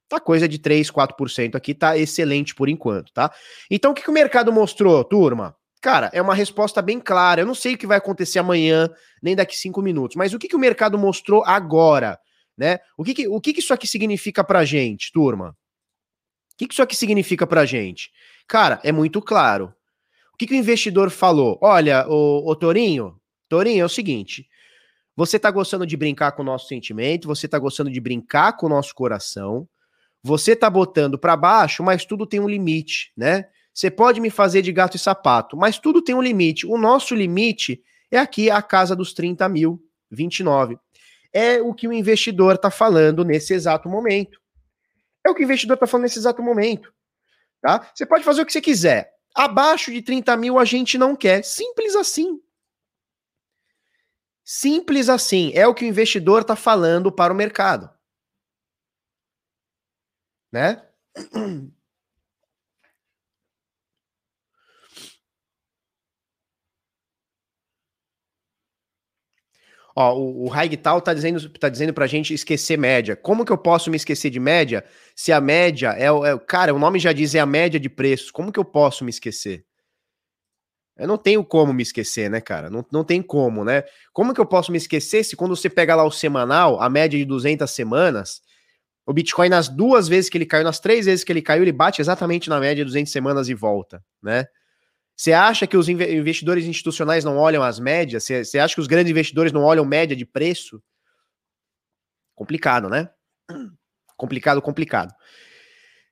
Tá 0.07 0.19
coisa 0.19 0.47
de 0.47 0.57
3, 0.57 0.89
4% 0.89 1.55
aqui, 1.55 1.75
tá 1.75 1.97
excelente 1.97 2.55
por 2.55 2.67
enquanto, 2.69 3.11
tá? 3.13 3.31
Então 3.69 3.91
o 3.91 3.93
que, 3.93 4.01
que 4.01 4.09
o 4.09 4.13
mercado 4.13 4.51
mostrou, 4.51 5.03
turma? 5.03 5.55
Cara, 5.81 6.09
é 6.13 6.21
uma 6.21 6.35
resposta 6.35 6.81
bem 6.81 6.99
clara. 6.99 7.41
Eu 7.41 7.45
não 7.45 7.55
sei 7.55 7.75
o 7.75 7.77
que 7.77 7.87
vai 7.87 7.97
acontecer 7.97 8.39
amanhã, 8.39 8.89
nem 9.21 9.35
daqui 9.35 9.57
cinco 9.57 9.81
minutos, 9.81 10.15
mas 10.15 10.33
o 10.33 10.39
que, 10.39 10.47
que 10.47 10.55
o 10.55 10.59
mercado 10.59 10.97
mostrou 10.97 11.43
agora? 11.45 12.19
Né? 12.57 12.79
O, 12.97 13.03
que, 13.03 13.13
que, 13.13 13.27
o 13.27 13.39
que, 13.39 13.53
que 13.53 13.59
isso 13.61 13.73
aqui 13.73 13.87
significa 13.87 14.43
pra 14.43 14.65
gente, 14.65 15.11
turma? 15.13 15.55
O 16.53 16.57
que, 16.57 16.67
que 16.67 16.73
isso 16.73 16.83
aqui 16.83 16.95
significa 16.95 17.47
pra 17.47 17.65
gente? 17.65 18.11
Cara, 18.47 18.81
é 18.83 18.91
muito 18.91 19.21
claro. 19.21 19.73
O 20.33 20.37
que, 20.37 20.45
que 20.45 20.53
o 20.53 20.57
investidor 20.57 21.09
falou? 21.09 21.57
Olha, 21.61 22.05
o, 22.09 22.49
o 22.49 22.55
Torinho, 22.55 23.17
Torinho, 23.47 23.81
é 23.81 23.85
o 23.85 23.89
seguinte: 23.89 24.45
você 25.15 25.39
tá 25.39 25.49
gostando 25.49 25.85
de 25.85 25.95
brincar 25.95 26.33
com 26.33 26.41
o 26.41 26.45
nosso 26.45 26.67
sentimento, 26.67 27.27
você 27.27 27.47
tá 27.47 27.57
gostando 27.57 27.89
de 27.89 27.99
brincar 28.01 28.53
com 28.57 28.65
o 28.65 28.69
nosso 28.69 28.93
coração, 28.93 29.67
você 30.21 30.55
tá 30.55 30.69
botando 30.69 31.17
para 31.17 31.37
baixo, 31.37 31.81
mas 31.83 32.05
tudo 32.05 32.25
tem 32.25 32.39
um 32.39 32.47
limite, 32.47 33.11
né? 33.15 33.45
Você 33.79 33.89
pode 33.89 34.19
me 34.19 34.29
fazer 34.29 34.61
de 34.61 34.73
gato 34.73 34.97
e 34.97 34.99
sapato, 34.99 35.55
mas 35.55 35.79
tudo 35.79 36.01
tem 36.01 36.13
um 36.13 36.21
limite. 36.21 36.67
O 36.67 36.77
nosso 36.77 37.15
limite 37.15 37.81
é 38.11 38.17
aqui 38.17 38.51
a 38.51 38.61
casa 38.61 38.93
dos 38.93 39.13
30 39.13 39.47
mil, 39.47 39.81
29. 40.11 40.77
É 41.31 41.61
o 41.61 41.73
que 41.73 41.87
o 41.87 41.93
investidor 41.93 42.55
está 42.55 42.69
falando 42.69 43.23
nesse 43.23 43.53
exato 43.53 43.87
momento. 43.87 44.37
É 45.25 45.29
o 45.29 45.33
que 45.33 45.41
o 45.41 45.45
investidor 45.45 45.75
está 45.75 45.87
falando 45.87 46.03
nesse 46.03 46.19
exato 46.19 46.43
momento. 46.43 46.93
Tá? 47.61 47.89
Você 47.95 48.05
pode 48.05 48.25
fazer 48.25 48.41
o 48.41 48.45
que 48.45 48.51
você 48.51 48.59
quiser. 48.59 49.13
Abaixo 49.33 49.93
de 49.93 50.01
30 50.01 50.35
mil 50.35 50.59
a 50.59 50.65
gente 50.65 50.97
não 50.97 51.15
quer. 51.15 51.41
Simples 51.41 51.95
assim. 51.95 52.37
Simples 54.43 55.07
assim. 55.07 55.53
É 55.55 55.65
o 55.65 55.73
que 55.73 55.85
o 55.85 55.87
investidor 55.87 56.41
está 56.41 56.57
falando 56.57 57.13
para 57.13 57.31
o 57.31 57.35
mercado. 57.37 57.89
Né? 60.51 60.85
Ó, 70.01 70.17
o, 70.17 70.45
o 70.45 70.47
Raigtal 70.47 71.01
tá 71.01 71.13
dizendo, 71.13 71.49
tá 71.49 71.67
dizendo 71.67 71.93
pra 71.93 72.07
gente 72.07 72.33
esquecer 72.33 72.77
média. 72.77 73.17
Como 73.17 73.43
que 73.43 73.51
eu 73.51 73.57
posso 73.57 73.89
me 73.89 73.97
esquecer 73.97 74.29
de 74.29 74.39
média 74.39 74.85
se 75.13 75.29
a 75.29 75.41
média 75.41 75.89
é, 75.89 76.05
é 76.05 76.39
cara, 76.39 76.73
o 76.73 76.79
nome 76.79 76.99
já 76.99 77.11
diz 77.11 77.35
é 77.35 77.39
a 77.41 77.45
média 77.45 77.77
de 77.77 77.89
preços. 77.89 78.31
Como 78.31 78.49
que 78.49 78.57
eu 78.57 78.63
posso 78.63 79.03
me 79.03 79.09
esquecer? 79.09 79.65
Eu 80.97 81.05
não 81.05 81.17
tenho 81.17 81.43
como 81.43 81.73
me 81.73 81.83
esquecer, 81.83 82.29
né, 82.29 82.39
cara? 82.39 82.69
Não, 82.69 82.85
não 82.89 83.03
tem 83.03 83.21
como, 83.21 83.65
né? 83.65 83.83
Como 84.13 84.33
que 84.33 84.39
eu 84.39 84.45
posso 84.45 84.71
me 84.71 84.77
esquecer 84.77 85.25
se 85.25 85.35
quando 85.35 85.53
você 85.53 85.69
pega 85.69 85.93
lá 85.97 86.05
o 86.05 86.11
semanal, 86.11 86.81
a 86.81 86.89
média 86.89 87.19
de 87.19 87.25
200 87.25 87.69
semanas, 87.69 88.41
o 89.05 89.11
Bitcoin 89.11 89.49
nas 89.49 89.67
duas 89.67 90.07
vezes 90.07 90.29
que 90.29 90.37
ele 90.37 90.45
caiu, 90.45 90.63
nas 90.63 90.79
três 90.79 91.07
vezes 91.07 91.25
que 91.25 91.31
ele 91.33 91.41
caiu, 91.41 91.63
ele 91.63 91.73
bate 91.73 91.99
exatamente 91.99 92.47
na 92.47 92.57
média 92.57 92.85
de 92.85 92.85
200 92.85 93.11
semanas 93.11 93.49
e 93.49 93.53
volta, 93.53 94.01
né? 94.23 94.45
Você 95.19 95.33
acha 95.33 95.67
que 95.67 95.75
os 95.75 95.89
investidores 95.89 96.63
institucionais 96.63 97.25
não 97.25 97.35
olham 97.35 97.61
as 97.61 97.77
médias? 97.77 98.23
Você, 98.23 98.57
acha 98.57 98.73
que 98.73 98.79
os 98.79 98.87
grandes 98.87 99.11
investidores 99.11 99.51
não 99.51 99.65
olham 99.65 99.83
média 99.83 100.15
de 100.15 100.25
preço? 100.25 100.81
Complicado, 102.33 102.87
né? 102.87 103.09
Complicado, 104.15 104.61
complicado. 104.61 105.13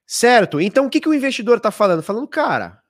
Certo? 0.05 0.59
Então 0.59 0.87
o 0.87 0.89
que, 0.89 0.99
que 0.99 1.07
o 1.07 1.13
investidor 1.13 1.55
está 1.55 1.71
falando? 1.71 2.03
Falando, 2.03 2.27
cara, 2.27 2.81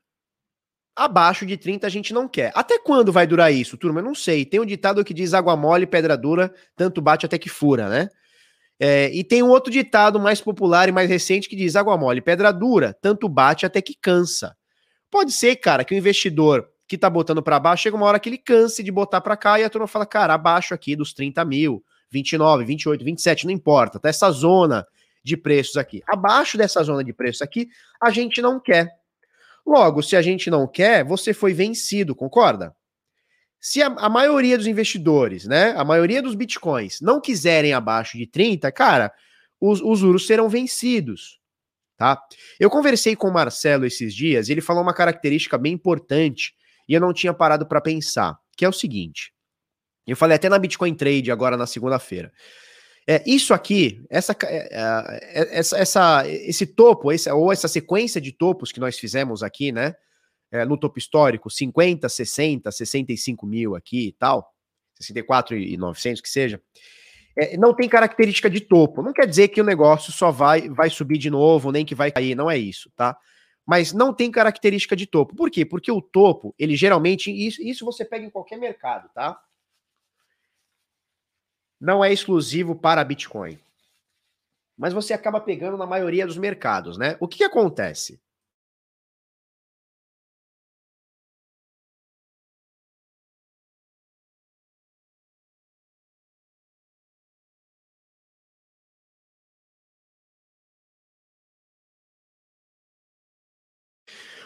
abaixo 0.95 1.45
de 1.45 1.55
30 1.55 1.85
a 1.85 1.89
gente 1.89 2.11
não 2.11 2.27
quer. 2.27 2.51
Até 2.55 2.79
quando 2.79 3.13
vai 3.13 3.27
durar 3.27 3.53
isso, 3.53 3.77
turma? 3.77 3.99
Eu 3.99 4.05
não 4.05 4.15
sei. 4.15 4.43
Tem 4.43 4.59
um 4.59 4.65
ditado 4.65 5.05
que 5.05 5.13
diz 5.13 5.35
água 5.35 5.55
mole, 5.55 5.85
pedra 5.85 6.17
dura, 6.17 6.51
tanto 6.75 6.99
bate 6.99 7.27
até 7.27 7.37
que 7.37 7.47
fura, 7.47 7.89
né? 7.89 8.09
É, 8.79 9.13
e 9.13 9.23
tem 9.23 9.43
um 9.43 9.49
outro 9.49 9.71
ditado 9.71 10.19
mais 10.19 10.41
popular 10.41 10.89
e 10.89 10.91
mais 10.91 11.11
recente 11.11 11.47
que 11.47 11.55
diz 11.55 11.75
água 11.75 11.95
mole, 11.95 12.21
pedra 12.21 12.51
dura, 12.51 12.97
tanto 12.99 13.29
bate 13.29 13.67
até 13.67 13.83
que 13.83 13.93
cansa. 13.93 14.56
Pode 15.09 15.31
ser, 15.31 15.55
cara, 15.57 15.83
que 15.83 15.93
o 15.93 15.97
investidor 15.97 16.69
que 16.87 16.97
tá 16.97 17.09
botando 17.09 17.43
para 17.43 17.59
baixo, 17.59 17.83
chega 17.83 17.97
uma 17.97 18.05
hora 18.05 18.19
que 18.19 18.29
ele 18.29 18.37
canse 18.37 18.81
de 18.81 18.91
botar 18.91 19.19
para 19.19 19.35
cá 19.35 19.59
e 19.59 19.63
a 19.63 19.69
turma 19.69 19.87
fala, 19.87 20.05
cara, 20.05 20.33
abaixo 20.33 20.73
aqui 20.73 20.95
dos 20.95 21.13
30 21.13 21.43
mil, 21.43 21.83
29, 22.09 22.63
28, 22.63 23.03
27, 23.03 23.45
não 23.45 23.51
importa, 23.51 23.99
tá 23.99 24.07
essa 24.07 24.31
zona 24.31 24.87
de 25.23 25.35
preços 25.35 25.75
aqui. 25.75 26.01
Abaixo 26.07 26.57
dessa 26.57 26.81
zona 26.81 27.03
de 27.03 27.11
preços 27.11 27.41
aqui, 27.41 27.67
a 28.01 28.09
gente 28.09 28.41
não 28.41 28.59
quer. 28.59 28.89
Logo, 29.65 30.01
se 30.01 30.15
a 30.15 30.21
gente 30.21 30.49
não 30.49 30.65
quer, 30.65 31.03
você 31.03 31.33
foi 31.33 31.53
vencido, 31.53 32.15
concorda? 32.15 32.73
Se 33.59 33.81
a, 33.81 33.87
a 33.87 34.07
maioria 34.07 34.57
dos 34.57 34.67
investidores, 34.67 35.45
né, 35.45 35.73
a 35.75 35.83
maioria 35.83 36.21
dos 36.21 36.35
bitcoins 36.35 37.01
não 37.01 37.19
quiserem 37.19 37.73
abaixo 37.73 38.17
de 38.17 38.25
30, 38.25 38.71
cara, 38.71 39.11
os, 39.59 39.81
os 39.81 39.99
juros 39.99 40.25
serão 40.25 40.47
vencidos 40.47 41.37
tá? 41.97 42.21
Eu 42.59 42.69
conversei 42.69 43.15
com 43.15 43.27
o 43.27 43.33
Marcelo 43.33 43.85
esses 43.85 44.13
dias 44.13 44.47
e 44.47 44.51
ele 44.51 44.61
falou 44.61 44.83
uma 44.83 44.93
característica 44.93 45.57
bem 45.57 45.73
importante 45.73 46.53
e 46.87 46.93
eu 46.93 47.01
não 47.01 47.11
tinha 47.11 47.33
parado 47.33 47.67
para 47.67 47.81
pensar, 47.81 48.37
que 48.55 48.63
é 48.63 48.69
o 48.69 48.73
seguinte. 48.73 49.33
Eu 50.05 50.15
falei 50.15 50.35
até 50.35 50.47
na 50.47 50.57
Bitcoin 50.57 50.93
Trade 50.95 51.31
agora 51.31 51.57
na 51.57 51.67
segunda-feira. 51.67 52.31
É, 53.09 53.23
isso 53.25 53.53
aqui, 53.53 54.03
essa, 54.09 54.35
é, 54.43 54.69
é, 54.71 55.59
essa, 55.59 55.77
essa, 55.77 56.27
esse 56.27 56.65
topo, 56.65 57.11
esse, 57.11 57.29
ou 57.31 57.51
essa 57.51 57.67
sequência 57.67 58.21
de 58.21 58.31
topos 58.31 58.71
que 58.71 58.79
nós 58.79 58.97
fizemos 58.97 59.43
aqui, 59.43 59.71
né? 59.71 59.95
É, 60.49 60.63
no 60.63 60.77
topo 60.77 60.97
histórico, 60.97 61.49
50, 61.49 62.07
60, 62.07 62.71
65 62.71 63.45
mil 63.45 63.75
aqui 63.75 64.09
e 64.09 64.11
tal, 64.13 64.49
64 64.95 65.57
e 65.57 65.75
900 65.75 66.21
que 66.21 66.29
seja 66.29 66.61
é, 67.37 67.55
não 67.55 67.73
tem 67.73 67.87
característica 67.87 68.49
de 68.49 68.59
topo. 68.59 69.03
Não 69.03 69.13
quer 69.13 69.27
dizer 69.27 69.49
que 69.49 69.61
o 69.61 69.63
negócio 69.63 70.11
só 70.11 70.31
vai, 70.31 70.67
vai 70.67 70.89
subir 70.89 71.19
de 71.19 71.29
novo, 71.29 71.71
nem 71.71 71.85
que 71.85 71.93
vai 71.93 72.11
cair, 72.11 72.35
não 72.35 72.49
é 72.49 72.57
isso, 72.57 72.91
tá? 72.95 73.15
Mas 73.63 73.93
não 73.93 74.11
tem 74.11 74.31
característica 74.31 74.95
de 74.95 75.05
topo. 75.05 75.35
Por 75.35 75.51
quê? 75.51 75.63
Porque 75.63 75.91
o 75.91 76.01
topo, 76.01 76.55
ele 76.57 76.75
geralmente, 76.75 77.29
isso, 77.29 77.61
isso 77.61 77.85
você 77.85 78.03
pega 78.03 78.25
em 78.25 78.29
qualquer 78.29 78.57
mercado, 78.57 79.09
tá? 79.13 79.39
Não 81.79 82.03
é 82.03 82.11
exclusivo 82.11 82.73
para 82.73 83.03
Bitcoin. 83.03 83.59
Mas 84.75 84.93
você 84.93 85.13
acaba 85.13 85.39
pegando 85.39 85.77
na 85.77 85.85
maioria 85.85 86.25
dos 86.25 86.37
mercados, 86.37 86.97
né? 86.97 87.17
O 87.19 87.27
que, 87.27 87.37
que 87.37 87.43
acontece? 87.43 88.19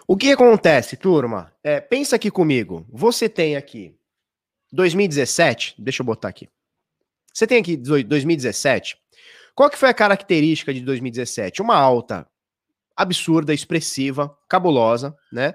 O 0.07 0.17
que 0.17 0.31
acontece, 0.31 0.97
turma? 0.97 1.53
É, 1.63 1.79
pensa 1.79 2.15
aqui 2.15 2.31
comigo. 2.31 2.85
Você 2.91 3.29
tem 3.29 3.55
aqui 3.55 3.95
2017, 4.71 5.75
deixa 5.77 6.01
eu 6.01 6.05
botar 6.05 6.29
aqui. 6.29 6.49
Você 7.33 7.45
tem 7.45 7.59
aqui 7.59 7.77
2017. 7.77 8.97
Qual 9.53 9.69
que 9.69 9.77
foi 9.77 9.89
a 9.89 9.93
característica 9.93 10.73
de 10.73 10.81
2017? 10.81 11.61
Uma 11.61 11.75
alta 11.75 12.27
absurda, 12.95 13.53
expressiva, 13.53 14.35
cabulosa, 14.49 15.15
né? 15.31 15.53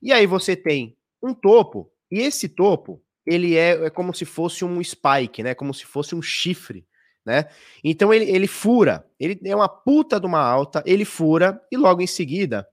E 0.00 0.12
aí 0.12 0.26
você 0.26 0.56
tem 0.56 0.96
um 1.22 1.32
topo, 1.32 1.90
e 2.10 2.20
esse 2.20 2.48
topo, 2.48 3.00
ele 3.24 3.56
é, 3.56 3.86
é 3.86 3.90
como 3.90 4.12
se 4.12 4.24
fosse 4.24 4.64
um 4.64 4.82
spike, 4.82 5.42
né? 5.42 5.54
Como 5.54 5.72
se 5.72 5.84
fosse 5.84 6.14
um 6.14 6.22
chifre, 6.22 6.86
né? 7.24 7.48
Então 7.84 8.12
ele, 8.12 8.28
ele 8.30 8.48
fura, 8.48 9.06
ele 9.18 9.38
é 9.44 9.54
uma 9.54 9.68
puta 9.68 10.18
de 10.18 10.26
uma 10.26 10.40
alta, 10.40 10.82
ele 10.84 11.04
fura, 11.04 11.60
e 11.70 11.76
logo 11.76 12.02
em 12.02 12.06
seguida 12.06 12.66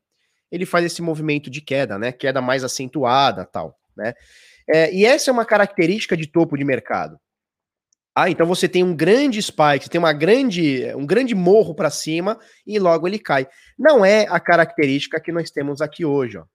ele 0.51 0.65
faz 0.65 0.85
esse 0.85 1.01
movimento 1.01 1.49
de 1.49 1.61
queda, 1.61 1.97
né? 1.97 2.11
Queda 2.11 2.41
mais 2.41 2.63
acentuada, 2.63 3.45
tal, 3.45 3.77
né? 3.95 4.13
É, 4.67 4.93
e 4.93 5.05
essa 5.05 5.29
é 5.29 5.33
uma 5.33 5.45
característica 5.45 6.15
de 6.15 6.27
topo 6.27 6.57
de 6.57 6.63
mercado. 6.63 7.19
Ah, 8.15 8.29
então 8.29 8.45
você 8.45 8.67
tem 8.67 8.83
um 8.83 8.95
grande 8.95 9.41
spike, 9.41 9.85
você 9.85 9.89
tem 9.89 9.99
uma 9.99 10.13
grande, 10.13 10.93
um 10.95 11.05
grande 11.05 11.33
morro 11.33 11.73
para 11.73 11.89
cima 11.89 12.37
e 12.65 12.77
logo 12.77 13.07
ele 13.07 13.17
cai. 13.17 13.47
Não 13.77 14.03
é 14.05 14.27
a 14.29 14.39
característica 14.39 15.19
que 15.21 15.31
nós 15.31 15.49
temos 15.49 15.81
aqui 15.81 16.03
hoje, 16.05 16.37
ó. 16.37 16.45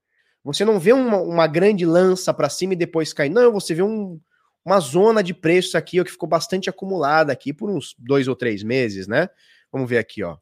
Você 0.45 0.65
não 0.65 0.79
vê 0.79 0.93
uma, 0.93 1.17
uma 1.19 1.47
grande 1.47 1.87
lança 1.87 2.35
para 2.35 2.51
cima 2.51 2.75
e 2.75 2.77
depois 2.77 3.15
cai. 3.15 3.31
Não, 3.31 3.51
você 3.51 3.73
vê 3.73 3.83
um, 3.83 4.21
uma 4.63 4.79
zona 4.79 5.23
de 5.23 5.33
preços 5.33 5.75
aqui 5.75 5.99
ó, 6.01 6.05
que 6.05 6.11
ficou 6.11 6.29
bastante 6.29 6.69
acumulada 6.69 7.33
aqui 7.33 7.53
por 7.53 7.71
uns 7.71 7.95
dois 7.99 8.29
ou 8.29 8.37
três 8.37 8.63
meses, 8.63 9.09
né? 9.09 9.29
Vamos 9.73 9.89
ver 9.89 9.99
aqui, 9.99 10.23
ó 10.23 10.37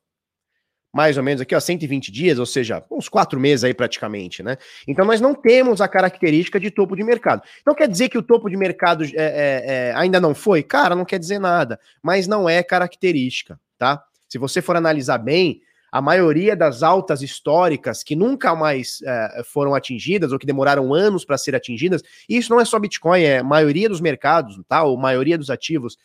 mais 0.93 1.17
ou 1.17 1.23
menos 1.23 1.41
aqui, 1.41 1.55
ó, 1.55 1.61
120 1.61 2.13
dias, 2.13 2.39
ou 2.39 2.45
seja, 2.45 2.85
uns 2.91 3.09
quatro 3.09 3.41
meses 3.41 3.65
aí 3.65 3.73
praticamente, 3.73 4.43
né? 4.43 4.59
Então 4.87 5.07
nós 5.07 5.21
não 5.21 5.35
temos 5.35 5.81
a 5.81 5.89
característica 5.89 6.61
de 6.61 6.71
topo 6.71 6.95
de 6.95 7.03
mercado. 7.03 7.43
Então 7.63 7.75
quer 7.75 7.89
dizer 7.89 8.11
que 8.11 8.19
o 8.19 8.23
topo 8.23 8.51
de 8.51 8.57
mercado 8.57 9.05
é, 9.05 9.09
é, 9.15 9.63
é, 9.65 9.95
ainda 9.97 10.21
não 10.21 10.35
foi? 10.35 10.63
Cara, 10.63 10.95
não 10.95 11.05
quer 11.05 11.19
dizer 11.19 11.39
nada, 11.39 11.81
mas 12.03 12.27
não 12.27 12.49
é 12.49 12.63
característica, 12.63 13.59
tá? 13.79 14.05
Se 14.29 14.37
você 14.37 14.61
for 14.61 14.77
analisar 14.77 15.19
bem, 15.19 15.63
a 15.91 16.01
maioria 16.01 16.57
das 16.57 16.83
altas 16.83 17.23
históricas 17.23 18.03
que 18.03 18.17
nunca 18.17 18.55
mais 18.55 19.01
é, 19.03 19.43
foram 19.45 19.75
atingidas 19.75 20.33
ou 20.33 20.39
que 20.39 20.47
demoraram 20.47 20.93
anos 20.93 21.25
para 21.25 21.39
ser 21.39 21.55
atingidas, 21.55 22.03
isso 22.29 22.51
não 22.51 22.61
é 22.61 22.65
só 22.65 22.79
Bitcoin, 22.79 23.23
é 23.23 23.39
a 23.39 23.45
maioria 23.45 23.89
dos 23.89 24.01
mercados, 24.01 24.59
tá? 24.69 24.83
Ou 24.83 24.97
maioria 24.97 25.39
dos 25.39 25.51
ativos 25.51 25.97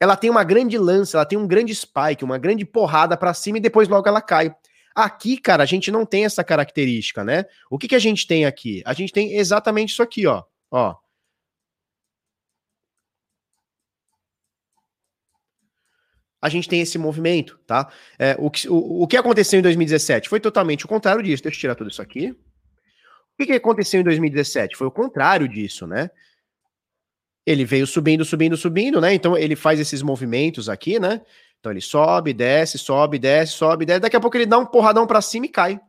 ela 0.00 0.16
tem 0.16 0.28
uma 0.30 0.44
grande 0.44 0.76
lança, 0.78 1.16
ela 1.16 1.24
tem 1.24 1.38
um 1.38 1.46
grande 1.46 1.74
spike, 1.74 2.24
uma 2.24 2.38
grande 2.38 2.64
porrada 2.64 3.16
para 3.16 3.32
cima 3.34 3.58
e 3.58 3.60
depois 3.60 3.88
logo 3.88 4.08
ela 4.08 4.20
cai. 4.20 4.54
Aqui, 4.94 5.36
cara, 5.38 5.62
a 5.62 5.66
gente 5.66 5.90
não 5.90 6.06
tem 6.06 6.24
essa 6.24 6.42
característica, 6.42 7.22
né? 7.22 7.44
O 7.70 7.78
que, 7.78 7.88
que 7.88 7.94
a 7.94 7.98
gente 7.98 8.26
tem 8.26 8.46
aqui? 8.46 8.82
A 8.86 8.94
gente 8.94 9.12
tem 9.12 9.36
exatamente 9.36 9.90
isso 9.90 10.02
aqui, 10.02 10.26
ó. 10.26 10.42
Ó. 10.70 10.96
A 16.40 16.48
gente 16.48 16.68
tem 16.68 16.80
esse 16.80 16.96
movimento, 16.98 17.58
tá? 17.66 17.90
É, 18.18 18.36
o, 18.38 18.50
que, 18.50 18.68
o, 18.68 19.02
o 19.02 19.06
que 19.06 19.16
aconteceu 19.16 19.58
em 19.58 19.62
2017 19.62 20.28
foi 20.28 20.38
totalmente 20.38 20.84
o 20.84 20.88
contrário 20.88 21.22
disso. 21.22 21.42
Deixa 21.42 21.56
eu 21.56 21.60
tirar 21.60 21.74
tudo 21.74 21.90
isso 21.90 22.00
aqui. 22.00 22.30
O 22.30 22.36
que, 23.38 23.46
que 23.46 23.52
aconteceu 23.52 24.00
em 24.00 24.04
2017? 24.04 24.76
Foi 24.76 24.86
o 24.86 24.90
contrário 24.90 25.48
disso, 25.48 25.86
né? 25.86 26.10
Ele 27.46 27.64
veio 27.64 27.86
subindo, 27.86 28.24
subindo, 28.24 28.56
subindo, 28.56 29.00
né? 29.00 29.14
Então 29.14 29.38
ele 29.38 29.54
faz 29.54 29.78
esses 29.78 30.02
movimentos 30.02 30.68
aqui, 30.68 30.98
né? 30.98 31.22
Então 31.60 31.70
ele 31.70 31.80
sobe, 31.80 32.32
desce, 32.32 32.76
sobe, 32.76 33.18
desce, 33.18 33.52
sobe, 33.52 33.86
desce. 33.86 34.00
Daqui 34.00 34.16
a 34.16 34.20
pouco 34.20 34.36
ele 34.36 34.46
dá 34.46 34.58
um 34.58 34.66
porradão 34.66 35.06
para 35.06 35.20
cima 35.20 35.46
e 35.46 35.48
cai. 35.48 35.80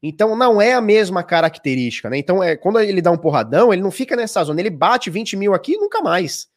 Então 0.00 0.36
não 0.36 0.62
é 0.62 0.74
a 0.74 0.80
mesma 0.80 1.24
característica, 1.24 2.08
né? 2.08 2.18
Então 2.18 2.42
é 2.42 2.56
quando 2.56 2.78
ele 2.78 3.02
dá 3.02 3.10
um 3.10 3.18
porradão, 3.18 3.72
ele 3.72 3.82
não 3.82 3.90
fica 3.90 4.14
nessa 4.14 4.44
zona, 4.44 4.60
ele 4.60 4.70
bate 4.70 5.10
20 5.10 5.36
mil 5.36 5.54
aqui 5.54 5.72
e 5.72 5.78
nunca 5.78 6.00
mais. 6.00 6.48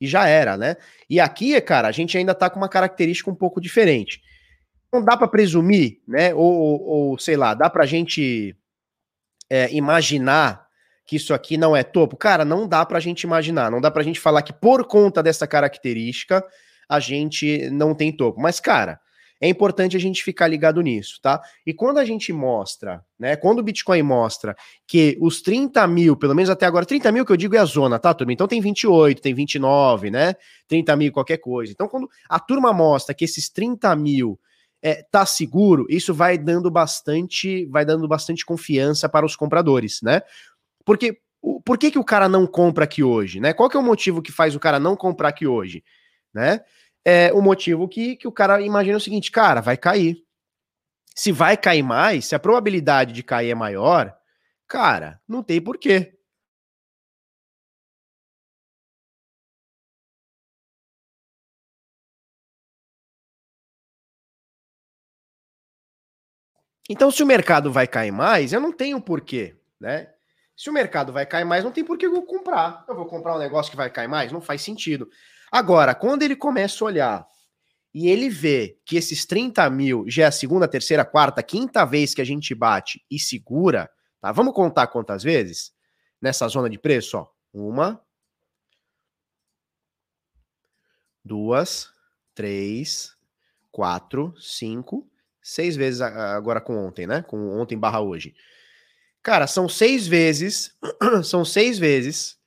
e 0.00 0.06
já 0.06 0.26
era, 0.26 0.56
né? 0.56 0.76
E 1.08 1.20
aqui, 1.20 1.60
cara, 1.60 1.88
a 1.88 1.92
gente 1.92 2.18
ainda 2.18 2.34
tá 2.34 2.50
com 2.50 2.58
uma 2.58 2.68
característica 2.68 3.30
um 3.30 3.34
pouco 3.34 3.60
diferente. 3.60 4.20
Não 4.92 5.04
dá 5.04 5.16
para 5.16 5.28
presumir, 5.28 6.00
né? 6.08 6.34
Ou, 6.34 6.82
ou, 6.82 7.18
sei 7.18 7.36
lá, 7.36 7.54
dá 7.54 7.68
pra 7.70 7.86
gente 7.86 8.56
é, 9.50 9.72
imaginar 9.72 10.67
que 11.08 11.16
isso 11.16 11.32
aqui 11.32 11.56
não 11.56 11.74
é 11.74 11.82
topo? 11.82 12.18
Cara, 12.18 12.44
não 12.44 12.68
dá 12.68 12.84
pra 12.84 13.00
gente 13.00 13.22
imaginar, 13.22 13.70
não 13.70 13.80
dá 13.80 13.90
pra 13.90 14.02
gente 14.02 14.20
falar 14.20 14.42
que 14.42 14.52
por 14.52 14.84
conta 14.84 15.22
dessa 15.22 15.46
característica 15.46 16.44
a 16.86 17.00
gente 17.00 17.70
não 17.70 17.94
tem 17.94 18.12
topo. 18.12 18.38
Mas, 18.38 18.60
cara, 18.60 19.00
é 19.40 19.48
importante 19.48 19.96
a 19.96 20.00
gente 20.00 20.22
ficar 20.22 20.48
ligado 20.48 20.82
nisso, 20.82 21.18
tá? 21.22 21.40
E 21.64 21.72
quando 21.72 21.96
a 21.96 22.04
gente 22.04 22.30
mostra, 22.30 23.02
né? 23.18 23.36
Quando 23.36 23.60
o 23.60 23.62
Bitcoin 23.62 24.02
mostra 24.02 24.54
que 24.86 25.16
os 25.18 25.40
30 25.40 25.86
mil, 25.86 26.14
pelo 26.14 26.34
menos 26.34 26.50
até 26.50 26.66
agora, 26.66 26.84
30 26.84 27.10
mil 27.10 27.24
que 27.24 27.32
eu 27.32 27.36
digo 27.38 27.56
é 27.56 27.58
a 27.58 27.64
zona, 27.64 27.98
tá, 27.98 28.12
turma? 28.12 28.34
Então 28.34 28.46
tem 28.46 28.60
28, 28.60 29.22
tem 29.22 29.32
29, 29.32 30.10
né? 30.10 30.34
30 30.66 30.94
mil, 30.94 31.10
qualquer 31.10 31.38
coisa. 31.38 31.72
Então, 31.72 31.88
quando 31.88 32.06
a 32.28 32.38
turma 32.38 32.70
mostra 32.70 33.14
que 33.14 33.24
esses 33.24 33.48
30 33.48 33.96
mil 33.96 34.38
é, 34.82 35.02
tá 35.10 35.24
seguro, 35.24 35.86
isso 35.88 36.12
vai 36.12 36.36
dando 36.36 36.70
bastante, 36.70 37.64
vai 37.66 37.86
dando 37.86 38.06
bastante 38.06 38.44
confiança 38.44 39.08
para 39.08 39.24
os 39.24 39.34
compradores, 39.34 40.00
né? 40.02 40.20
Porque 40.88 41.20
por 41.66 41.76
que, 41.76 41.90
que 41.90 41.98
o 41.98 42.04
cara 42.04 42.30
não 42.30 42.46
compra 42.46 42.84
aqui 42.84 43.02
hoje, 43.02 43.40
né? 43.40 43.52
Qual 43.52 43.68
que 43.68 43.76
é 43.76 43.80
o 43.80 43.82
motivo 43.82 44.22
que 44.22 44.32
faz 44.32 44.56
o 44.56 44.60
cara 44.60 44.80
não 44.80 44.96
comprar 44.96 45.28
aqui 45.28 45.46
hoje, 45.46 45.84
né? 46.32 46.60
é 47.04 47.32
o 47.32 47.40
motivo 47.40 47.88
que, 47.88 48.16
que 48.16 48.28
o 48.28 48.32
cara 48.32 48.60
imagina 48.60 48.98
o 48.98 49.00
seguinte, 49.00 49.30
cara, 49.30 49.60
vai 49.62 49.76
cair. 49.76 50.24
Se 51.14 51.32
vai 51.32 51.56
cair 51.56 51.82
mais, 51.82 52.26
se 52.26 52.34
a 52.34 52.38
probabilidade 52.38 53.12
de 53.12 53.22
cair 53.22 53.50
é 53.50 53.54
maior, 53.54 54.14
cara, 54.66 55.20
não 55.28 55.42
tem 55.42 55.60
porquê. 55.60 56.14
Então, 66.90 67.10
se 67.10 67.22
o 67.22 67.26
mercado 67.26 67.72
vai 67.72 67.86
cair 67.86 68.10
mais, 68.12 68.52
eu 68.52 68.60
não 68.60 68.72
tenho 68.72 69.00
porquê, 69.00 69.56
né? 69.80 70.12
Se 70.58 70.68
o 70.68 70.72
mercado 70.72 71.12
vai 71.12 71.24
cair 71.24 71.44
mais, 71.44 71.62
não 71.62 71.70
tem 71.70 71.84
porquê 71.84 72.06
eu 72.06 72.20
comprar. 72.22 72.84
Eu 72.88 72.96
vou 72.96 73.06
comprar 73.06 73.36
um 73.36 73.38
negócio 73.38 73.70
que 73.70 73.76
vai 73.76 73.88
cair 73.88 74.08
mais? 74.08 74.32
Não 74.32 74.40
faz 74.40 74.60
sentido. 74.60 75.08
Agora, 75.52 75.94
quando 75.94 76.24
ele 76.24 76.34
começa 76.34 76.82
a 76.82 76.86
olhar 76.86 77.28
e 77.94 78.08
ele 78.08 78.28
vê 78.28 78.76
que 78.84 78.96
esses 78.96 79.24
30 79.24 79.70
mil 79.70 80.04
já 80.08 80.24
é 80.24 80.26
a 80.26 80.32
segunda, 80.32 80.66
terceira, 80.66 81.04
quarta, 81.04 81.44
quinta 81.44 81.84
vez 81.84 82.12
que 82.12 82.20
a 82.20 82.24
gente 82.24 82.56
bate 82.56 83.00
e 83.08 83.20
segura, 83.20 83.88
tá? 84.20 84.32
Vamos 84.32 84.52
contar 84.52 84.88
quantas 84.88 85.22
vezes 85.22 85.72
nessa 86.20 86.48
zona 86.48 86.68
de 86.68 86.76
preço, 86.76 87.18
ó. 87.18 87.28
Uma, 87.52 88.02
duas, 91.24 91.88
três, 92.34 93.16
quatro, 93.70 94.34
cinco, 94.40 95.08
seis 95.40 95.76
vezes 95.76 96.00
agora 96.00 96.60
com 96.60 96.76
ontem, 96.84 97.06
né? 97.06 97.22
Com 97.22 97.60
ontem 97.60 97.78
barra 97.78 98.00
hoje. 98.00 98.34
Cara, 99.28 99.46
são 99.46 99.68
seis 99.68 100.06
vezes, 100.06 100.74
são 101.22 101.44
seis 101.44 101.78
vezes 101.78 102.38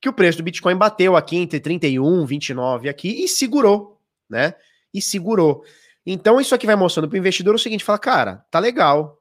que 0.00 0.08
o 0.08 0.12
preço 0.12 0.38
do 0.38 0.44
Bitcoin 0.44 0.74
bateu 0.74 1.14
aqui 1.14 1.36
entre 1.36 1.60
31, 1.60 2.24
29 2.24 2.88
aqui 2.88 3.22
e 3.22 3.28
segurou, 3.28 4.00
né? 4.26 4.54
E 4.94 5.02
segurou. 5.02 5.62
Então 6.06 6.40
isso 6.40 6.54
aqui 6.54 6.64
vai 6.64 6.76
mostrando 6.76 7.10
para 7.10 7.16
o 7.16 7.18
investidor 7.18 7.54
o 7.54 7.58
seguinte, 7.58 7.84
fala, 7.84 7.98
cara, 7.98 8.36
tá 8.50 8.58
legal, 8.58 9.18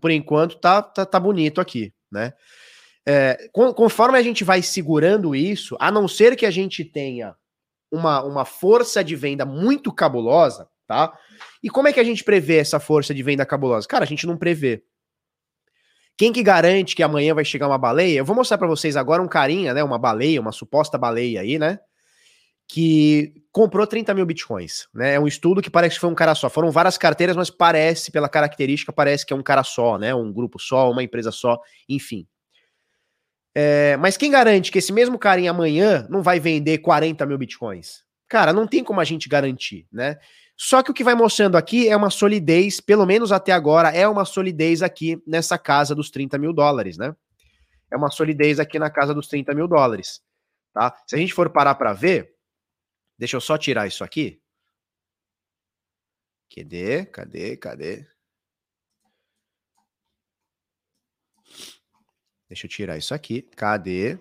por 0.00 0.10
enquanto 0.10 0.56
tá, 0.56 0.80
tá, 0.80 1.04
tá 1.04 1.20
bonito 1.20 1.60
aqui, 1.60 1.92
né? 2.10 2.32
É, 3.06 3.50
conforme 3.52 4.16
a 4.16 4.22
gente 4.22 4.42
vai 4.42 4.62
segurando 4.62 5.36
isso, 5.36 5.76
a 5.78 5.90
não 5.90 6.08
ser 6.08 6.34
que 6.34 6.46
a 6.46 6.50
gente 6.50 6.82
tenha 6.82 7.36
uma, 7.92 8.22
uma 8.22 8.46
força 8.46 9.04
de 9.04 9.14
venda 9.14 9.44
muito 9.44 9.92
cabulosa, 9.92 10.66
tá? 10.86 11.12
E 11.62 11.68
como 11.68 11.88
é 11.88 11.92
que 11.92 12.00
a 12.00 12.04
gente 12.04 12.24
prevê 12.24 12.56
essa 12.56 12.80
força 12.80 13.12
de 13.12 13.22
venda 13.22 13.44
cabulosa? 13.44 13.86
Cara, 13.86 14.04
a 14.04 14.08
gente 14.08 14.26
não 14.26 14.38
prevê. 14.38 14.82
Quem 16.16 16.32
que 16.32 16.42
garante 16.42 16.94
que 16.94 17.02
amanhã 17.02 17.34
vai 17.34 17.44
chegar 17.44 17.66
uma 17.66 17.78
baleia? 17.78 18.18
Eu 18.18 18.24
vou 18.24 18.36
mostrar 18.36 18.56
para 18.56 18.68
vocês 18.68 18.96
agora 18.96 19.22
um 19.22 19.28
carinha, 19.28 19.74
né? 19.74 19.82
Uma 19.82 19.98
baleia, 19.98 20.40
uma 20.40 20.52
suposta 20.52 20.96
baleia 20.96 21.40
aí, 21.40 21.58
né? 21.58 21.80
Que 22.68 23.34
comprou 23.50 23.86
30 23.86 24.14
mil 24.14 24.24
bitcoins, 24.24 24.86
né? 24.94 25.14
É 25.14 25.20
um 25.20 25.26
estudo 25.26 25.60
que 25.60 25.70
parece 25.70 25.96
que 25.96 26.00
foi 26.00 26.10
um 26.10 26.14
cara 26.14 26.34
só. 26.34 26.48
Foram 26.48 26.70
várias 26.70 26.96
carteiras, 26.96 27.36
mas 27.36 27.50
parece, 27.50 28.12
pela 28.12 28.28
característica, 28.28 28.92
parece 28.92 29.26
que 29.26 29.32
é 29.32 29.36
um 29.36 29.42
cara 29.42 29.64
só, 29.64 29.98
né? 29.98 30.14
Um 30.14 30.32
grupo 30.32 30.58
só, 30.60 30.90
uma 30.90 31.02
empresa 31.02 31.32
só, 31.32 31.58
enfim. 31.88 32.26
É, 33.52 33.96
mas 33.96 34.16
quem 34.16 34.30
garante 34.30 34.70
que 34.70 34.78
esse 34.78 34.92
mesmo 34.92 35.18
carinha 35.18 35.50
amanhã 35.50 36.06
não 36.08 36.22
vai 36.22 36.38
vender 36.38 36.78
40 36.78 37.26
mil 37.26 37.38
bitcoins? 37.38 38.03
Cara, 38.28 38.52
não 38.52 38.66
tem 38.66 38.82
como 38.82 39.00
a 39.00 39.04
gente 39.04 39.28
garantir, 39.28 39.86
né? 39.92 40.18
Só 40.56 40.82
que 40.82 40.90
o 40.90 40.94
que 40.94 41.04
vai 41.04 41.14
mostrando 41.14 41.56
aqui 41.56 41.88
é 41.88 41.96
uma 41.96 42.10
solidez, 42.10 42.80
pelo 42.80 43.04
menos 43.04 43.32
até 43.32 43.52
agora, 43.52 43.90
é 43.90 44.06
uma 44.08 44.24
solidez 44.24 44.82
aqui 44.82 45.20
nessa 45.26 45.58
casa 45.58 45.94
dos 45.94 46.10
30 46.10 46.38
mil 46.38 46.52
dólares, 46.52 46.96
né? 46.96 47.14
É 47.90 47.96
uma 47.96 48.10
solidez 48.10 48.58
aqui 48.60 48.78
na 48.78 48.90
casa 48.90 49.12
dos 49.12 49.28
30 49.28 49.54
mil 49.54 49.68
dólares, 49.68 50.22
tá? 50.72 50.96
Se 51.06 51.16
a 51.16 51.18
gente 51.18 51.34
for 51.34 51.50
parar 51.50 51.74
para 51.74 51.92
ver, 51.92 52.34
deixa 53.18 53.36
eu 53.36 53.40
só 53.40 53.58
tirar 53.58 53.86
isso 53.86 54.04
aqui. 54.04 54.40
Cadê? 56.54 57.04
Cadê? 57.06 57.56
Cadê? 57.56 58.06
Deixa 62.48 62.66
eu 62.66 62.70
tirar 62.70 62.96
isso 62.96 63.12
aqui. 63.12 63.42
Cadê? 63.42 64.18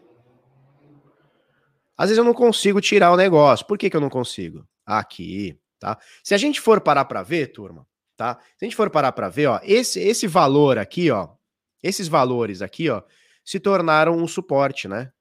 Às 1.98 2.10
vezes 2.10 2.18
eu 2.18 2.24
não 2.24 2.34
consigo 2.34 2.82
tirar 2.82 3.12
o 3.12 3.18
negócio. 3.18 3.66
Por 3.66 3.78
que, 3.78 3.90
que 3.90 3.96
eu 3.96 4.02
não 4.02 4.10
consigo? 4.10 4.68
Aqui 4.86 5.58
tá? 5.84 6.00
Se 6.24 6.34
a 6.34 6.38
gente 6.38 6.62
for 6.62 6.80
parar 6.80 7.04
para 7.04 7.22
ver, 7.22 7.48
turma, 7.48 7.86
tá? 8.16 8.40
Se 8.58 8.64
a 8.64 8.66
gente 8.66 8.76
for 8.76 8.90
parar 8.90 9.12
para 9.12 9.28
ver, 9.28 9.48
ó, 9.48 9.60
esse 9.64 10.00
esse 10.00 10.26
valor 10.28 10.78
aqui, 10.78 11.12
ó, 11.12 11.36
esses 11.84 12.08
valores 12.08 12.62
aqui, 12.62 12.90
ó, 12.90 13.04
se 13.44 13.60
tornaram 13.60 14.16
um 14.16 14.26
suporte, 14.26 14.88
né? 14.88 15.12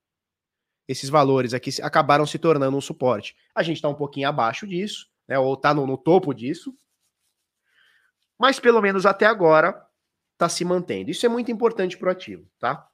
Esses 0.87 1.11
valores 1.11 1.53
aqui 1.53 1.71
acabaram 1.83 2.25
se 2.25 2.39
tornando 2.39 2.77
um 2.77 2.81
suporte. 2.81 3.37
A 3.53 3.63
gente 3.65 3.77
está 3.77 3.89
um 3.89 3.95
pouquinho 3.95 4.29
abaixo 4.29 4.65
disso, 4.65 5.09
né? 5.27 5.37
Ou 5.37 5.55
está 5.55 5.75
no, 5.75 5.85
no 5.85 5.99
topo 5.99 6.33
disso. 6.33 6.73
Mas 8.39 8.61
pelo 8.61 8.81
menos 8.81 9.05
até 9.05 9.27
agora 9.27 9.85
está 10.35 10.49
se 10.49 10.65
mantendo. 10.65 11.11
Isso 11.11 11.27
é 11.27 11.29
muito 11.29 11.51
importante 11.51 11.99
para 11.99 12.09
o 12.09 12.13
ativo, 12.13 12.49
tá? 12.61 12.89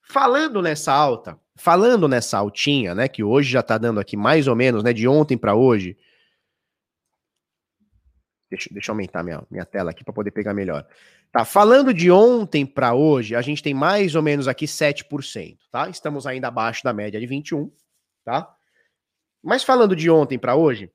Falando 0.00 0.62
nessa 0.62 0.92
alta, 0.92 1.40
falando 1.56 2.08
nessa 2.08 2.38
altinha, 2.38 2.94
né, 2.94 3.08
que 3.08 3.22
hoje 3.22 3.50
já 3.50 3.60
está 3.60 3.78
dando 3.78 4.00
aqui 4.00 4.16
mais 4.16 4.48
ou 4.48 4.56
menos, 4.56 4.82
né, 4.82 4.92
de 4.92 5.06
ontem 5.06 5.36
para 5.36 5.54
hoje. 5.54 5.96
Deixa, 8.50 8.68
deixa 8.72 8.90
eu 8.90 8.94
aumentar 8.94 9.22
minha, 9.22 9.42
minha 9.50 9.64
tela 9.64 9.90
aqui 9.90 10.04
para 10.04 10.12
poder 10.12 10.30
pegar 10.30 10.54
melhor. 10.54 10.86
Tá, 11.30 11.44
falando 11.44 11.94
de 11.94 12.10
ontem 12.10 12.66
para 12.66 12.94
hoje, 12.94 13.34
a 13.34 13.40
gente 13.40 13.62
tem 13.62 13.72
mais 13.72 14.14
ou 14.14 14.22
menos 14.22 14.46
aqui 14.46 14.66
7%, 14.66 15.56
tá? 15.70 15.88
Estamos 15.88 16.26
ainda 16.26 16.48
abaixo 16.48 16.84
da 16.84 16.92
média 16.92 17.18
de 17.18 17.26
21, 17.26 17.70
tá? 18.22 18.54
Mas 19.42 19.64
falando 19.64 19.96
de 19.96 20.10
ontem 20.10 20.38
para 20.38 20.54
hoje, 20.54 20.90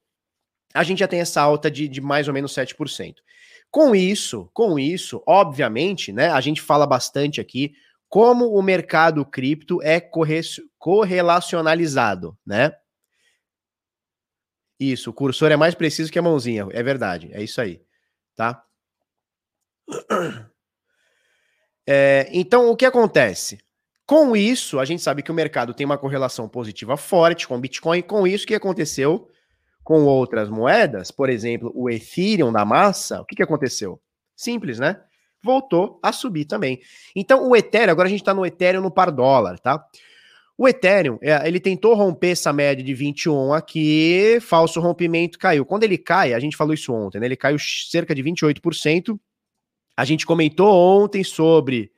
a 0.74 0.84
gente 0.84 1.00
já 1.00 1.08
tem 1.08 1.20
essa 1.20 1.41
alta 1.41 1.72
de, 1.72 1.88
de 1.88 2.00
mais 2.00 2.28
ou 2.28 2.34
menos 2.34 2.54
7%. 2.54 3.15
Com 3.72 3.96
isso, 3.96 4.50
com 4.54 4.78
isso, 4.78 5.24
obviamente, 5.26 6.13
né, 6.13 6.30
a 6.30 6.39
gente 6.39 6.62
fala 6.62 6.86
bastante 6.86 7.41
aqui 7.41 7.74
como 8.10 8.58
o 8.58 8.62
mercado 8.62 9.26
cripto 9.26 9.82
é 9.82 10.02
correlacionalizado, 10.78 12.38
né? 12.46 12.74
Isso, 14.80 15.10
o 15.10 15.13
cursor 15.13 15.52
é 15.52 15.56
mais 15.56 15.74
preciso 15.74 16.12
que 16.12 16.20
a 16.20 16.22
mãozinha, 16.22 16.67
é 16.72 16.84
verdade, 16.84 17.30
é 17.34 17.43
isso 17.43 17.60
aí, 17.60 17.82
tá? 18.36 18.63
É, 21.89 22.28
então, 22.34 22.70
o 22.70 22.76
que 22.76 22.86
acontece? 22.86 23.60
Com 24.06 24.36
isso, 24.36 24.78
a 24.78 24.84
gente 24.84 25.02
sabe 25.02 25.24
que 25.24 25.32
o 25.32 25.34
mercado 25.34 25.74
tem 25.74 25.86
uma 25.86 25.98
correlação 25.98 26.48
positiva 26.50 26.98
forte 26.98 27.48
com 27.48 27.56
o 27.56 27.60
Bitcoin. 27.60 28.02
Com 28.02 28.28
isso, 28.28 28.43
o 28.43 28.48
que 28.48 28.56
aconteceu 28.56 29.30
com 29.86 30.04
outras 30.04 30.50
moedas? 30.50 31.12
Por 31.12 31.30
exemplo, 31.30 31.72
o 31.74 31.89
Ethereum 31.89 32.52
da 32.52 32.65
massa. 32.65 33.22
O 33.22 33.26
que, 33.26 33.38
que 33.38 33.43
aconteceu? 33.43 34.02
Simples, 34.36 34.80
né? 34.80 35.02
Voltou 35.48 36.00
a 36.04 36.12
subir 36.12 36.46
também. 36.46 36.80
Então, 37.16 37.50
o 37.50 37.56
Ethereum, 37.56 37.92
agora 37.92 38.08
a 38.08 38.12
gente 38.12 38.22
está 38.22 38.34
no 38.34 38.46
Ethereum 38.46 38.82
no 38.82 38.92
par 38.92 39.10
dólar, 39.10 39.58
tá? 39.58 39.84
O 40.58 40.68
Ethereum, 40.68 41.18
é, 41.22 41.48
ele 41.48 41.60
tentou 41.60 41.94
romper 41.94 42.32
essa 42.32 42.52
média 42.52 42.84
de 42.84 42.94
21 42.94 43.54
aqui, 43.54 44.40
falso 44.42 44.80
rompimento, 44.80 45.38
caiu. 45.38 45.66
Quando 45.66 45.84
ele 45.84 45.98
cai, 45.98 46.34
a 46.34 46.40
gente 46.40 46.58
falou 46.58 46.74
isso 46.74 46.94
ontem, 46.94 47.20
né? 47.20 47.28
Ele 47.28 47.36
caiu 47.36 47.58
cerca 47.60 48.14
de 48.14 48.24
28%. 48.24 49.20
A 49.96 50.04
gente 50.04 50.26
comentou 50.26 50.68
ontem 50.74 51.24
sobre 51.24 51.92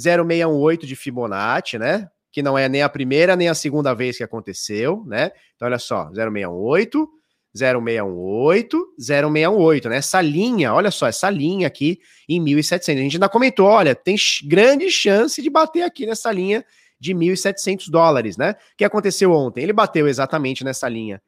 0,618 0.00 0.86
de 0.86 0.94
Fibonacci, 0.94 1.78
né? 1.78 2.08
Que 2.30 2.42
não 2.42 2.56
é 2.56 2.68
nem 2.68 2.82
a 2.82 2.88
primeira 2.88 3.34
nem 3.34 3.48
a 3.48 3.54
segunda 3.54 3.92
vez 3.92 4.16
que 4.16 4.24
aconteceu, 4.24 5.04
né? 5.06 5.32
Então, 5.56 5.66
olha 5.66 5.78
só, 5.78 6.04
0,618, 6.10 7.08
0618, 7.56 8.94
0618, 8.98 9.88
né? 9.88 9.96
Essa 9.96 10.20
linha, 10.20 10.74
olha 10.74 10.90
só, 10.90 11.06
essa 11.06 11.30
linha 11.30 11.66
aqui 11.66 12.00
em 12.28 12.40
1700. 12.40 13.00
A 13.00 13.02
gente 13.02 13.16
ainda 13.16 13.28
comentou, 13.28 13.66
olha, 13.66 13.94
tem 13.94 14.16
grande 14.44 14.90
chance 14.90 15.40
de 15.40 15.48
bater 15.48 15.82
aqui 15.82 16.06
nessa 16.06 16.30
linha 16.30 16.64
de 16.98 17.14
1.700 17.14 17.90
dólares, 17.90 18.36
né? 18.36 18.52
O 18.52 18.76
que 18.76 18.84
aconteceu 18.84 19.32
ontem? 19.32 19.62
Ele 19.62 19.72
bateu 19.72 20.08
exatamente 20.08 20.64
nessa 20.64 20.88
linha 20.88 21.22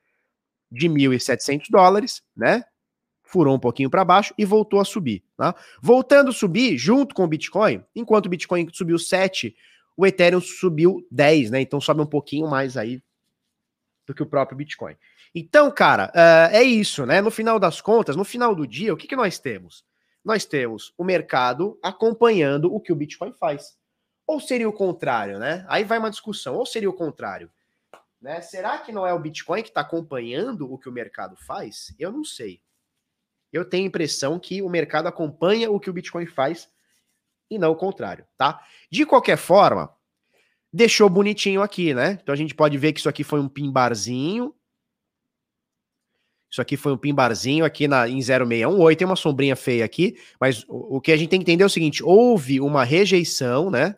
de 0.71 0.89
1.700 0.89 1.67
dólares, 1.71 2.23
né? 2.37 2.65
Furou 3.23 3.55
um 3.55 3.59
pouquinho 3.59 3.91
para 3.91 4.05
baixo 4.05 4.33
e 4.39 4.45
voltou 4.45 4.81
a 4.81 4.85
subir, 4.85 5.23
tá? 5.37 5.55
Voltando 5.83 6.31
a 6.31 6.33
subir 6.33 6.79
junto 6.79 7.15
com 7.15 7.25
o 7.25 7.29
Bitcoin, 7.29 7.85
enquanto 7.95 8.27
o 8.27 8.29
Bitcoin 8.31 8.67
subiu 8.73 8.99
7, 8.99 9.55
o 9.97 10.07
Ethereum 10.07 10.41
subiu 10.41 11.07
10, 11.11 11.51
né? 11.51 11.61
Então 11.61 11.81
sobe 11.81 12.01
um 12.01 12.07
pouquinho 12.07 12.49
mais 12.49 12.77
aí 12.77 13.03
do 14.07 14.15
que 14.15 14.23
o 14.23 14.27
próprio 14.27 14.57
Bitcoin. 14.57 14.95
Então, 15.35 15.71
cara, 15.71 16.13
uh, 16.15 16.55
é 16.55 16.63
isso, 16.63 17.05
né? 17.05 17.21
No 17.21 17.31
final 17.31 17.59
das 17.59 17.81
contas, 17.81 18.17
no 18.17 18.25
final 18.25 18.55
do 18.55 18.67
dia, 18.67 18.93
o 18.93 18.97
que, 18.97 19.07
que 19.07 19.17
nós 19.17 19.39
temos? 19.39 19.85
Nós 20.25 20.45
temos 20.45 20.93
o 20.97 21.05
mercado 21.05 21.79
acompanhando 21.83 22.75
o 22.75 22.81
que 22.81 22.93
o 22.93 22.97
Bitcoin 22.97 23.33
faz. 23.33 23.77
Ou 24.27 24.41
seria 24.41 24.69
o 24.69 24.73
contrário, 24.73 25.39
né? 25.39 25.65
Aí 25.69 25.85
vai 25.85 25.99
uma 25.99 26.11
discussão. 26.11 26.57
Ou 26.57 26.67
seria 26.67 26.91
o 26.91 26.95
contrário? 26.95 27.51
Né? 28.21 28.41
Será 28.41 28.79
que 28.79 28.93
não 28.93 29.07
é 29.07 29.13
o 29.15 29.19
Bitcoin 29.19 29.63
que 29.63 29.69
está 29.69 29.81
acompanhando 29.81 30.71
o 30.71 30.79
que 30.79 30.89
o 30.89 30.93
mercado 30.93 31.37
faz? 31.37 31.95
Eu 31.99 32.11
não 32.11 32.25
sei. 32.25 32.61
Eu 33.53 33.65
tenho 33.65 33.85
a 33.85 33.89
impressão 33.89 34.39
que 34.39 34.61
o 34.61 34.69
mercado 34.69 35.07
acompanha 35.07 35.71
o 35.71 35.81
que 35.81 35.89
o 35.89 35.93
Bitcoin 35.93 36.27
faz 36.27 36.69
e 37.51 37.59
não 37.59 37.73
o 37.73 37.77
contrário, 37.77 38.27
tá? 38.37 38.63
De 38.91 39.07
qualquer 39.07 39.39
forma, 39.39 39.91
deixou 40.73 41.09
bonitinho 41.09 41.63
aqui, 41.63 41.95
né? 41.95 42.19
Então 42.23 42.33
a 42.33 42.37
gente 42.37 42.55
pode 42.55 42.77
ver 42.77 42.93
que 42.93 43.01
isso 43.01 43.09
aqui 43.09 43.25
foi 43.25 43.41
um 43.41 43.49
pimbarzinho. 43.49 44.55
Isso 46.51 46.63
aqui 46.63 46.77
foi 46.77 46.93
um 46.93 46.97
pimbarzinho 46.97 47.65
aqui 47.65 47.87
na, 47.87 48.09
em 48.09 48.21
0618, 48.21 48.99
tem 48.99 49.07
uma 49.07 49.17
sombrinha 49.17 49.55
feia 49.55 49.85
aqui, 49.85 50.17
mas 50.41 50.65
o, 50.69 50.97
o 50.97 51.01
que 51.01 51.13
a 51.13 51.17
gente 51.17 51.29
tem 51.29 51.39
que 51.39 51.45
entender 51.45 51.63
é 51.63 51.67
o 51.67 51.71
seguinte: 51.71 52.03
houve 52.03 52.61
uma 52.61 52.85
rejeição, 52.85 53.71
né? 53.71 53.97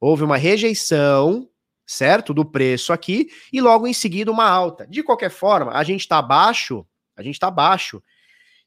Houve 0.00 0.24
uma 0.24 0.36
rejeição, 0.36 1.48
certo? 1.86 2.34
Do 2.34 2.44
preço 2.44 2.92
aqui, 2.92 3.28
e 3.52 3.60
logo 3.60 3.86
em 3.86 3.92
seguida 3.92 4.30
uma 4.30 4.48
alta. 4.48 4.86
De 4.86 5.02
qualquer 5.02 5.30
forma, 5.30 5.72
a 5.72 5.84
gente 5.84 6.00
está 6.00 6.18
abaixo, 6.18 6.84
a 7.16 7.22
gente 7.22 7.34
está 7.34 7.48
abaixo 7.48 8.02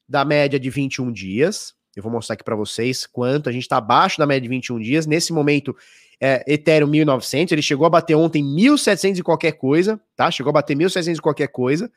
da 0.08 0.24
média 0.24 0.58
de 0.58 0.70
21 0.70 1.12
dias. 1.12 1.74
Eu 1.94 2.02
vou 2.02 2.10
mostrar 2.10 2.34
aqui 2.34 2.44
para 2.44 2.56
vocês 2.56 3.06
quanto 3.06 3.50
a 3.50 3.52
gente 3.52 3.62
está 3.62 3.76
abaixo 3.76 4.18
da 4.18 4.26
média 4.26 4.42
de 4.42 4.48
21 4.48 4.78
dias. 4.78 5.06
Nesse 5.06 5.32
momento, 5.32 5.76
é, 6.18 6.42
Ethereum 6.46 6.88
1900, 6.88 7.52
ele 7.52 7.62
chegou 7.62 7.86
a 7.86 7.90
bater 7.90 8.14
ontem 8.14 8.42
1700 8.42 9.18
e 9.18 9.22
qualquer 9.22 9.52
coisa, 9.52 10.00
tá? 10.16 10.30
Chegou 10.30 10.50
a 10.50 10.54
bater 10.54 10.74
1700 10.74 11.18
e 11.18 11.22
qualquer 11.22 11.48
coisa. 11.48 11.90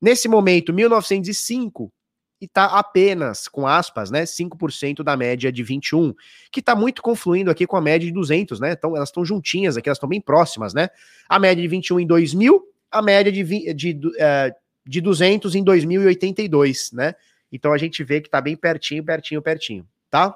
Nesse 0.00 0.28
momento, 0.28 0.72
1905 0.72 1.92
e 2.40 2.48
tá 2.48 2.64
apenas, 2.64 3.46
com 3.46 3.66
aspas, 3.66 4.10
né, 4.10 4.24
5% 4.24 5.02
da 5.02 5.14
média 5.14 5.52
de 5.52 5.62
21, 5.62 6.14
que 6.50 6.62
tá 6.62 6.74
muito 6.74 7.02
confluindo 7.02 7.50
aqui 7.50 7.66
com 7.66 7.76
a 7.76 7.82
média 7.82 8.06
de 8.06 8.12
200, 8.12 8.58
né? 8.58 8.72
Então 8.72 8.96
elas 8.96 9.10
estão 9.10 9.24
juntinhas 9.24 9.76
aqui, 9.76 9.90
elas 9.90 9.98
estão 9.98 10.08
bem 10.08 10.22
próximas, 10.22 10.72
né? 10.72 10.88
A 11.28 11.38
média 11.38 11.60
de 11.60 11.68
21 11.68 12.00
em 12.00 12.06
2000, 12.06 12.64
a 12.90 13.02
média 13.02 13.30
de, 13.30 13.44
de, 13.74 13.92
de, 13.92 14.08
uh, 14.08 14.54
de 14.86 15.00
200 15.02 15.54
em 15.54 15.62
2082, 15.62 16.92
né? 16.92 17.14
Então 17.52 17.72
a 17.72 17.78
gente 17.78 18.02
vê 18.02 18.22
que 18.22 18.30
tá 18.30 18.40
bem 18.40 18.56
pertinho, 18.56 19.04
pertinho, 19.04 19.42
pertinho, 19.42 19.86
tá? 20.08 20.34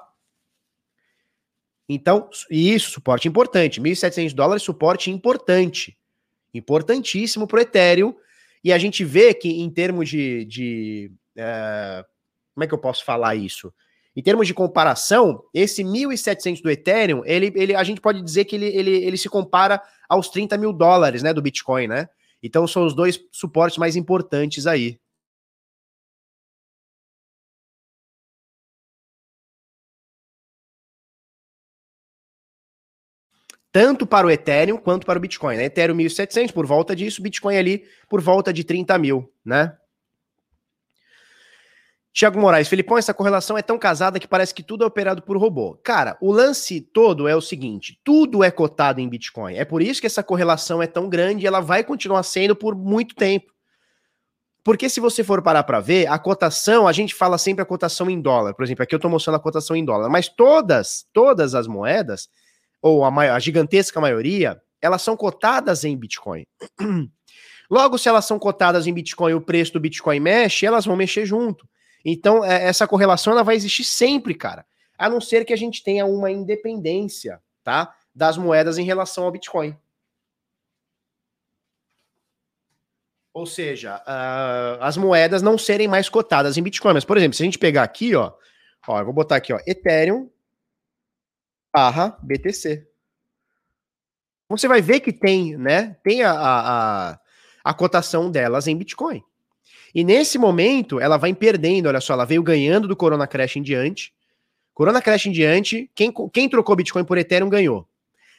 Então, 1.87 2.29
isso, 2.49 2.91
suporte 2.91 3.27
importante. 3.27 3.79
1.700 3.79 4.33
dólares, 4.33 4.63
suporte 4.63 5.11
importante. 5.11 5.97
Importantíssimo 6.53 7.47
para 7.47 7.57
o 7.57 7.61
Ethereum. 7.61 8.15
E 8.65 8.73
a 8.73 8.79
gente 8.79 9.05
vê 9.05 9.31
que, 9.31 9.47
em 9.61 9.69
termos 9.69 10.09
de. 10.09 10.43
de 10.45 11.11
é, 11.37 12.03
como 12.55 12.63
é 12.63 12.67
que 12.67 12.73
eu 12.73 12.79
posso 12.79 13.05
falar 13.05 13.35
isso? 13.35 13.71
Em 14.15 14.23
termos 14.23 14.47
de 14.47 14.55
comparação, 14.55 15.43
esse 15.53 15.83
1.700 15.83 16.63
do 16.63 16.71
Ethereum, 16.71 17.21
ele, 17.25 17.53
ele, 17.55 17.75
a 17.75 17.83
gente 17.83 18.01
pode 18.01 18.23
dizer 18.23 18.45
que 18.45 18.55
ele, 18.55 18.65
ele, 18.65 18.89
ele 18.89 19.17
se 19.17 19.29
compara 19.29 19.79
aos 20.09 20.29
30 20.29 20.57
mil 20.57 20.73
dólares 20.73 21.21
né, 21.21 21.31
do 21.31 21.43
Bitcoin, 21.43 21.87
né? 21.87 22.09
Então 22.41 22.65
são 22.67 22.87
os 22.87 22.95
dois 22.95 23.19
suportes 23.31 23.77
mais 23.77 23.95
importantes 23.95 24.65
aí. 24.65 24.97
Tanto 33.75 34.07
para 34.07 34.25
o 34.25 34.31
Ethereum 34.31 34.77
quanto 34.77 35.05
para 35.05 35.17
o 35.19 35.21
Bitcoin. 35.21 35.57
Né? 35.57 35.65
Ethereum 35.65 35.97
1.700 35.97 36.53
por 36.53 36.65
volta 36.65 36.95
disso, 36.95 37.21
Bitcoin 37.21 37.57
ali 37.57 37.83
por 38.07 38.21
volta 38.21 38.53
de 38.53 38.63
30 38.63 38.97
mil, 38.97 39.29
né? 39.43 39.75
Tiago 42.13 42.39
Moraes, 42.39 42.69
Felipão, 42.69 42.97
essa 42.97 43.13
correlação 43.13 43.57
é 43.57 43.61
tão 43.61 43.77
casada 43.77 44.17
que 44.17 44.29
parece 44.29 44.53
que 44.53 44.63
tudo 44.63 44.85
é 44.85 44.87
operado 44.87 45.21
por 45.21 45.35
robô. 45.35 45.77
Cara, 45.83 46.17
o 46.21 46.31
lance 46.31 46.79
todo 46.79 47.27
é 47.27 47.35
o 47.35 47.41
seguinte: 47.41 47.99
tudo 48.01 48.45
é 48.45 48.49
cotado 48.49 49.01
em 49.01 49.09
Bitcoin. 49.09 49.55
É 49.55 49.65
por 49.65 49.81
isso 49.81 49.99
que 49.99 50.07
essa 50.07 50.23
correlação 50.23 50.81
é 50.81 50.87
tão 50.87 51.09
grande 51.09 51.43
e 51.43 51.47
ela 51.47 51.59
vai 51.59 51.83
continuar 51.83 52.23
sendo 52.23 52.55
por 52.55 52.75
muito 52.75 53.13
tempo. 53.13 53.51
Porque 54.63 54.87
se 54.87 55.01
você 55.01 55.21
for 55.21 55.41
parar 55.41 55.63
para 55.63 55.81
ver, 55.81 56.07
a 56.07 56.17
cotação, 56.17 56.87
a 56.87 56.93
gente 56.93 57.13
fala 57.13 57.37
sempre 57.37 57.61
a 57.61 57.65
cotação 57.65 58.09
em 58.09 58.21
dólar. 58.21 58.53
Por 58.53 58.63
exemplo, 58.63 58.83
aqui 58.83 58.95
eu 58.95 58.99
estou 58.99 59.11
mostrando 59.11 59.35
a 59.35 59.39
cotação 59.39 59.75
em 59.75 59.83
dólar, 59.83 60.07
mas 60.07 60.29
todas, 60.29 61.05
todas 61.11 61.53
as 61.53 61.67
moedas, 61.67 62.29
ou 62.85 63.03
a, 63.03 63.09
maior, 63.09 63.35
a 63.35 63.39
gigantesca 63.39 63.99
maioria, 63.99 64.61
elas 64.79 65.01
são 65.01 65.17
cotadas 65.17 65.83
em 65.83 65.97
Bitcoin. 65.97 66.45
Logo, 67.67 67.97
se 67.97 68.07
elas 68.07 68.25
são 68.25 68.37
cotadas 68.37 68.85
em 68.85 68.93
Bitcoin 68.93 69.31
e 69.31 69.33
o 69.33 69.41
preço 69.41 69.73
do 69.73 69.79
Bitcoin 69.79 70.19
mexe, 70.19 70.67
elas 70.67 70.85
vão 70.85 70.95
mexer 70.95 71.25
junto. 71.25 71.67
Então, 72.05 72.45
é, 72.45 72.63
essa 72.63 72.87
correlação 72.87 73.33
ela 73.33 73.41
vai 73.41 73.55
existir 73.55 73.83
sempre, 73.83 74.35
cara. 74.35 74.63
A 74.99 75.09
não 75.09 75.19
ser 75.19 75.45
que 75.45 75.51
a 75.51 75.55
gente 75.55 75.83
tenha 75.83 76.05
uma 76.05 76.29
independência, 76.29 77.41
tá? 77.63 77.91
Das 78.13 78.37
moedas 78.37 78.77
em 78.77 78.83
relação 78.83 79.23
ao 79.23 79.31
Bitcoin. 79.31 79.75
Ou 83.33 83.47
seja, 83.47 83.95
uh, 83.97 84.77
as 84.79 84.95
moedas 84.95 85.41
não 85.41 85.57
serem 85.57 85.87
mais 85.87 86.07
cotadas 86.07 86.55
em 86.55 86.61
Bitcoin. 86.61 86.93
Mas, 86.93 87.03
por 87.03 87.17
exemplo, 87.17 87.35
se 87.35 87.41
a 87.41 87.45
gente 87.45 87.57
pegar 87.57 87.81
aqui, 87.81 88.13
ó, 88.13 88.31
ó, 88.87 88.99
eu 88.99 89.05
vou 89.05 89.13
botar 89.13 89.37
aqui, 89.37 89.51
ó, 89.51 89.59
Ethereum 89.65 90.29
barra 91.75 92.17
BTC. 92.23 92.87
Você 94.47 94.65
vai 94.65 94.81
ver 94.81 95.01
que 95.01 95.11
tem, 95.11 95.57
né? 95.57 95.97
Tem 96.01 96.23
a, 96.23 96.31
a, 96.31 97.19
a, 97.65 97.73
cotação 97.73 98.31
delas 98.31 98.65
em 98.65 98.77
Bitcoin. 98.77 99.21
E 99.93 100.01
nesse 100.01 100.37
momento, 100.37 101.01
ela 101.01 101.17
vai 101.17 101.33
perdendo, 101.33 101.87
olha 101.87 101.99
só, 101.99 102.13
ela 102.13 102.23
veio 102.23 102.41
ganhando 102.41 102.87
do 102.87 102.95
Corona 102.95 103.27
Crash 103.27 103.57
em 103.57 103.61
diante. 103.61 104.13
Corona 104.73 105.01
Crash 105.01 105.25
em 105.25 105.31
diante, 105.33 105.91
quem, 105.93 106.13
quem 106.31 106.47
trocou 106.47 106.77
Bitcoin 106.77 107.03
por 107.03 107.17
Ethereum 107.17 107.49
ganhou. 107.49 107.85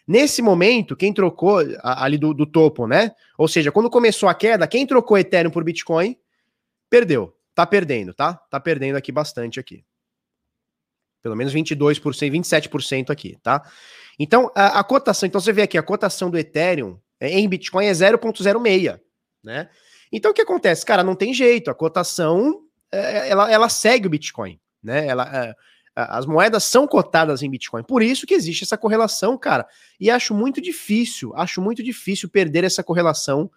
Nesse 0.08 0.40
momento, 0.40 0.96
quem 0.96 1.12
trocou 1.12 1.58
ali 1.82 2.16
do, 2.16 2.32
do 2.32 2.46
topo, 2.46 2.86
né? 2.86 3.12
Ou 3.36 3.48
seja, 3.48 3.70
quando 3.70 3.90
começou 3.90 4.30
a 4.30 4.34
queda, 4.34 4.66
quem 4.66 4.86
trocou 4.86 5.18
Ethereum 5.18 5.50
por 5.50 5.64
Bitcoin, 5.64 6.16
perdeu. 6.88 7.36
Tá 7.54 7.66
perdendo, 7.66 8.14
tá? 8.14 8.32
Tá 8.34 8.58
perdendo 8.60 8.96
aqui 8.96 9.12
bastante 9.12 9.60
aqui. 9.60 9.84
Pelo 11.26 11.34
menos 11.34 11.52
22%, 11.52 12.00
27% 12.30 13.10
aqui, 13.10 13.36
tá? 13.42 13.60
Então, 14.16 14.48
a, 14.54 14.78
a, 14.78 14.84
cotação, 14.84 15.26
então 15.26 15.40
você 15.40 15.52
vê 15.52 15.62
aqui, 15.62 15.76
a 15.76 15.82
cotação 15.82 16.30
do 16.30 16.38
Ethereum 16.38 16.96
é, 17.18 17.28
em 17.28 17.48
Bitcoin 17.48 17.84
é 17.84 17.90
0,06, 17.90 19.00
né? 19.42 19.68
Então, 20.12 20.30
o 20.30 20.34
que 20.34 20.42
acontece? 20.42 20.86
Cara, 20.86 21.02
não 21.02 21.16
tem 21.16 21.34
jeito, 21.34 21.68
a 21.68 21.74
cotação, 21.74 22.62
é, 22.92 23.28
ela, 23.28 23.50
ela 23.50 23.68
segue 23.68 24.06
o 24.06 24.10
Bitcoin, 24.10 24.60
né? 24.80 25.08
Ela, 25.08 25.28
é, 25.36 25.54
as 25.96 26.26
moedas 26.26 26.62
são 26.62 26.86
cotadas 26.86 27.42
em 27.42 27.50
Bitcoin, 27.50 27.82
por 27.82 28.04
isso 28.04 28.24
que 28.24 28.34
existe 28.34 28.62
essa 28.62 28.78
correlação, 28.78 29.36
cara. 29.36 29.66
E 29.98 30.08
acho 30.08 30.32
muito 30.32 30.60
difícil, 30.62 31.34
acho 31.34 31.60
muito 31.60 31.82
difícil 31.82 32.28
perder 32.28 32.62
essa 32.62 32.84
correlação 32.84 33.50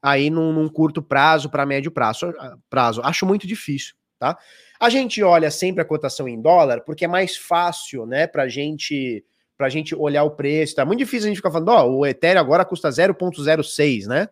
aí 0.00 0.30
num, 0.30 0.50
num 0.50 0.66
curto 0.66 1.02
prazo 1.02 1.50
para 1.50 1.66
médio 1.66 1.90
prazo, 1.90 2.32
prazo. 2.70 3.02
Acho 3.04 3.26
muito 3.26 3.46
difícil, 3.46 3.94
tá? 4.22 4.38
A 4.78 4.88
gente 4.88 5.20
olha 5.22 5.50
sempre 5.50 5.82
a 5.82 5.84
cotação 5.84 6.28
em 6.28 6.40
dólar 6.40 6.82
porque 6.82 7.04
é 7.04 7.08
mais 7.08 7.36
fácil, 7.36 8.06
né, 8.06 8.26
pra 8.28 8.46
gente 8.46 9.24
pra 9.58 9.68
gente 9.68 9.94
olhar 9.94 10.24
o 10.24 10.30
preço. 10.30 10.74
Tá 10.74 10.84
muito 10.84 10.98
difícil 10.98 11.26
a 11.26 11.28
gente 11.28 11.36
ficar 11.36 11.50
falando, 11.50 11.68
ó, 11.68 11.86
oh, 11.86 11.98
o 11.98 12.06
Ethereum 12.06 12.40
agora 12.40 12.64
custa 12.64 12.88
0.06, 12.88 14.06
né? 14.06 14.28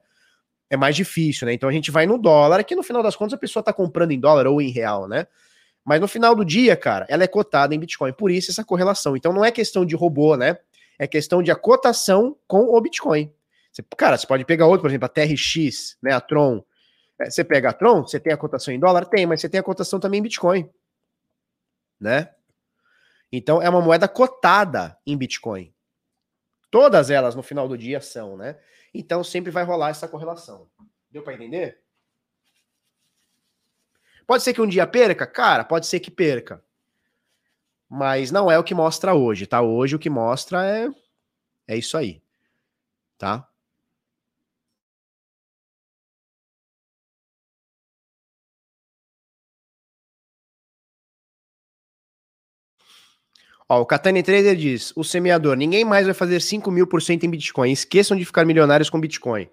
É 0.68 0.76
mais 0.76 0.96
difícil, 0.96 1.46
né? 1.46 1.52
Então 1.52 1.68
a 1.68 1.72
gente 1.72 1.90
vai 1.90 2.06
no 2.06 2.18
dólar, 2.18 2.64
que 2.64 2.74
no 2.74 2.82
final 2.82 3.02
das 3.02 3.14
contas 3.14 3.34
a 3.34 3.38
pessoa 3.38 3.62
tá 3.62 3.72
comprando 3.72 4.12
em 4.12 4.18
dólar 4.18 4.46
ou 4.46 4.60
em 4.60 4.70
real, 4.70 5.06
né? 5.06 5.26
Mas 5.84 6.00
no 6.00 6.08
final 6.08 6.34
do 6.34 6.44
dia, 6.44 6.76
cara, 6.76 7.06
ela 7.08 7.22
é 7.22 7.28
cotada 7.28 7.74
em 7.74 7.78
Bitcoin, 7.78 8.12
por 8.12 8.30
isso 8.30 8.50
essa 8.50 8.64
correlação. 8.64 9.16
Então 9.16 9.32
não 9.32 9.44
é 9.44 9.50
questão 9.50 9.84
de 9.84 9.94
robô, 9.94 10.36
né? 10.36 10.56
É 10.98 11.06
questão 11.06 11.42
de 11.42 11.50
a 11.50 11.56
cotação 11.56 12.36
com 12.46 12.74
o 12.74 12.80
Bitcoin. 12.80 13.32
Cara, 13.96 14.16
você 14.18 14.26
pode 14.26 14.44
pegar 14.44 14.66
outro, 14.66 14.82
por 14.82 14.90
exemplo, 14.90 15.06
a 15.06 15.08
TRX, 15.08 15.96
né, 16.02 16.12
a 16.12 16.20
Tron. 16.20 16.62
É, 17.20 17.30
você 17.30 17.44
pega 17.44 17.68
a 17.68 17.72
Tron, 17.72 18.02
você 18.02 18.18
tem 18.18 18.32
a 18.32 18.36
cotação 18.36 18.72
em 18.72 18.80
dólar? 18.80 19.04
Tem, 19.04 19.26
mas 19.26 19.40
você 19.40 19.48
tem 19.48 19.60
a 19.60 19.62
cotação 19.62 20.00
também 20.00 20.20
em 20.20 20.22
Bitcoin. 20.22 20.70
Né? 22.00 22.34
Então 23.30 23.60
é 23.60 23.68
uma 23.68 23.82
moeda 23.82 24.08
cotada 24.08 24.98
em 25.06 25.16
Bitcoin. 25.16 25.72
Todas 26.70 27.10
elas 27.10 27.34
no 27.34 27.42
final 27.42 27.68
do 27.68 27.76
dia 27.76 28.00
são, 28.00 28.36
né? 28.36 28.58
Então 28.94 29.22
sempre 29.22 29.50
vai 29.50 29.64
rolar 29.64 29.90
essa 29.90 30.08
correlação. 30.08 30.68
Deu 31.10 31.22
para 31.22 31.34
entender? 31.34 31.82
Pode 34.26 34.42
ser 34.42 34.54
que 34.54 34.62
um 34.62 34.66
dia 34.66 34.86
perca? 34.86 35.26
Cara, 35.26 35.64
pode 35.64 35.86
ser 35.86 36.00
que 36.00 36.10
perca. 36.10 36.64
Mas 37.88 38.30
não 38.30 38.50
é 38.50 38.56
o 38.58 38.64
que 38.64 38.74
mostra 38.74 39.14
hoje, 39.14 39.46
tá? 39.46 39.60
Hoje 39.60 39.96
o 39.96 39.98
que 39.98 40.08
mostra 40.08 40.64
é 40.64 40.88
é 41.66 41.76
isso 41.76 41.96
aí. 41.96 42.22
tá? 43.18 43.49
Ó, 53.70 53.82
o 53.82 53.86
Katani 53.86 54.20
Trader 54.20 54.56
diz: 54.56 54.92
o 54.96 55.04
semeador, 55.04 55.56
ninguém 55.56 55.84
mais 55.84 56.04
vai 56.04 56.12
fazer 56.12 56.40
5 56.40 56.68
mil 56.72 56.88
por 56.88 57.00
cento 57.00 57.24
em 57.24 57.30
Bitcoin. 57.30 57.70
Esqueçam 57.70 58.16
de 58.16 58.24
ficar 58.24 58.44
milionários 58.44 58.90
com 58.90 59.00
Bitcoin. 59.00 59.48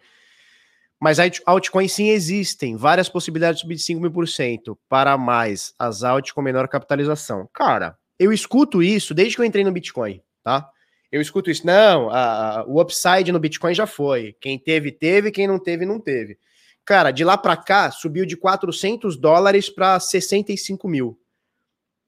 Mas 1.00 1.20
altcoins 1.46 1.94
sim 1.94 2.10
existem, 2.10 2.76
várias 2.76 3.08
possibilidades 3.08 3.60
de 3.60 3.62
subir 3.62 3.76
de 3.76 3.84
5 3.84 4.02
mil 4.02 4.12
por 4.12 4.28
cento 4.28 4.76
para 4.90 5.16
mais 5.20 5.72
as 5.78 6.04
alt 6.04 6.32
com 6.32 6.42
menor 6.42 6.68
capitalização. 6.68 7.48
Cara, 7.54 7.96
eu 8.18 8.34
escuto 8.34 8.82
isso 8.82 9.14
desde 9.14 9.36
que 9.36 9.42
eu 9.42 9.46
entrei 9.46 9.64
no 9.64 9.72
Bitcoin, 9.72 10.20
tá? 10.44 10.68
Eu 11.12 11.22
escuto 11.22 11.52
isso. 11.52 11.68
Não, 11.68 12.10
a, 12.10 12.62
a, 12.62 12.66
o 12.66 12.82
upside 12.82 13.32
no 13.32 13.40
Bitcoin 13.40 13.76
já 13.76 13.86
foi. 13.86 14.36
Quem 14.42 14.58
teve, 14.58 14.92
teve. 14.92 15.30
Quem 15.30 15.46
não 15.46 15.60
teve, 15.60 15.86
não 15.86 16.00
teve. 16.00 16.40
Cara, 16.84 17.12
de 17.12 17.24
lá 17.24 17.38
para 17.38 17.56
cá, 17.56 17.92
subiu 17.92 18.26
de 18.26 18.36
400 18.36 19.16
dólares 19.16 19.70
para 19.70 20.00
65 20.00 20.88
mil. 20.88 21.20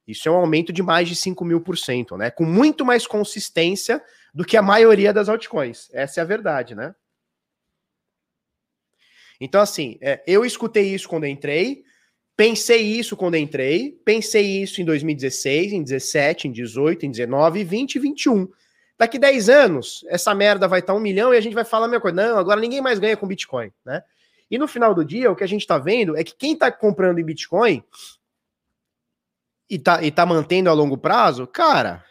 Isso 0.10 0.28
é 0.28 0.32
um 0.32 0.36
aumento 0.36 0.74
de 0.74 0.82
mais 0.82 1.07
de 1.07 1.16
5 1.16 1.45
mil 1.45 1.62
por 1.62 1.78
cento, 1.78 2.18
né? 2.18 2.32
Com 2.32 2.43
muito 2.43 2.84
mais 2.84 3.05
consistência 3.05 4.01
do 4.34 4.43
que 4.43 4.57
a 4.57 4.62
maioria 4.62 5.14
das 5.14 5.30
altcoins. 5.30 5.88
Essa 5.93 6.20
é 6.20 6.24
a 6.24 6.26
verdade, 6.26 6.74
né? 6.74 6.95
Então, 9.39 9.62
assim, 9.62 9.99
é, 10.01 10.22
eu 10.26 10.43
escutei 10.43 10.93
isso 10.93 11.07
quando 11.07 11.28
entrei, 11.28 11.84
pensei 12.36 12.82
isso 12.82 13.16
quando 13.16 13.36
entrei, 13.36 13.99
pensei 14.03 14.64
isso 14.64 14.82
em 14.82 14.86
2016, 14.86 15.74
em 15.74 15.84
17, 15.84 16.47
em 16.47 16.51
18, 16.51 17.05
em 17.05 17.12
19, 17.12 17.64
20 17.64 17.95
e 17.95 17.99
21. 17.99 18.49
Daqui 18.97 19.20
10 19.20 19.47
anos, 19.47 20.03
essa 20.10 20.34
merda 20.34 20.68
vai 20.68 20.80
estar 20.80 20.95
um 20.95 20.99
milhão 20.99 21.34
e 21.34 21.38
a 21.38 21.41
gente 21.41 21.53
vai 21.53 21.64
falar 21.64 21.86
a 21.86 21.88
mesma 21.88 22.01
coisa. 22.01 22.18
Não, 22.18 22.38
agora 22.39 22.60
ninguém 22.60 22.82
mais 22.82 22.97
ganha 22.97 23.16
com 23.16 23.28
Bitcoin, 23.28 23.72
né? 23.86 24.03
E 24.49 24.57
no 24.57 24.68
final 24.68 24.95
do 24.95 25.05
dia, 25.05 25.32
o 25.32 25.36
que 25.36 25.43
a 25.43 25.47
gente 25.47 25.62
está 25.62 25.78
vendo 25.78 26.18
é 26.18 26.24
que 26.24 26.36
quem 26.36 26.53
está 26.53 26.72
comprando 26.72 27.20
em 27.20 27.24
Bitcoin 27.24 27.84
e 29.70 29.78
tá, 29.78 30.03
e 30.03 30.11
tá 30.11 30.26
mantendo 30.26 30.70
a 30.70 30.74
longo 30.74 30.97
prazo, 30.97 31.45
cara, 31.45 32.03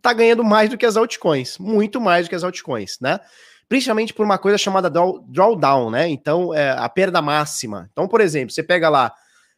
tá 0.00 0.12
ganhando 0.12 0.42
mais 0.42 0.68
do 0.68 0.76
que 0.76 0.84
as 0.84 0.96
altcoins, 0.96 1.58
muito 1.58 2.00
mais 2.00 2.26
do 2.26 2.28
que 2.28 2.34
as 2.34 2.42
altcoins, 2.42 2.98
né? 3.00 3.20
Principalmente 3.68 4.12
por 4.12 4.24
uma 4.24 4.36
coisa 4.36 4.58
chamada 4.58 4.90
draw, 4.90 5.20
drawdown, 5.28 5.90
né? 5.90 6.08
Então, 6.08 6.52
é, 6.52 6.70
a 6.70 6.88
perda 6.88 7.22
máxima. 7.22 7.88
Então, 7.92 8.08
por 8.08 8.20
exemplo, 8.20 8.52
você 8.52 8.62
pega 8.62 8.88
lá 8.88 9.14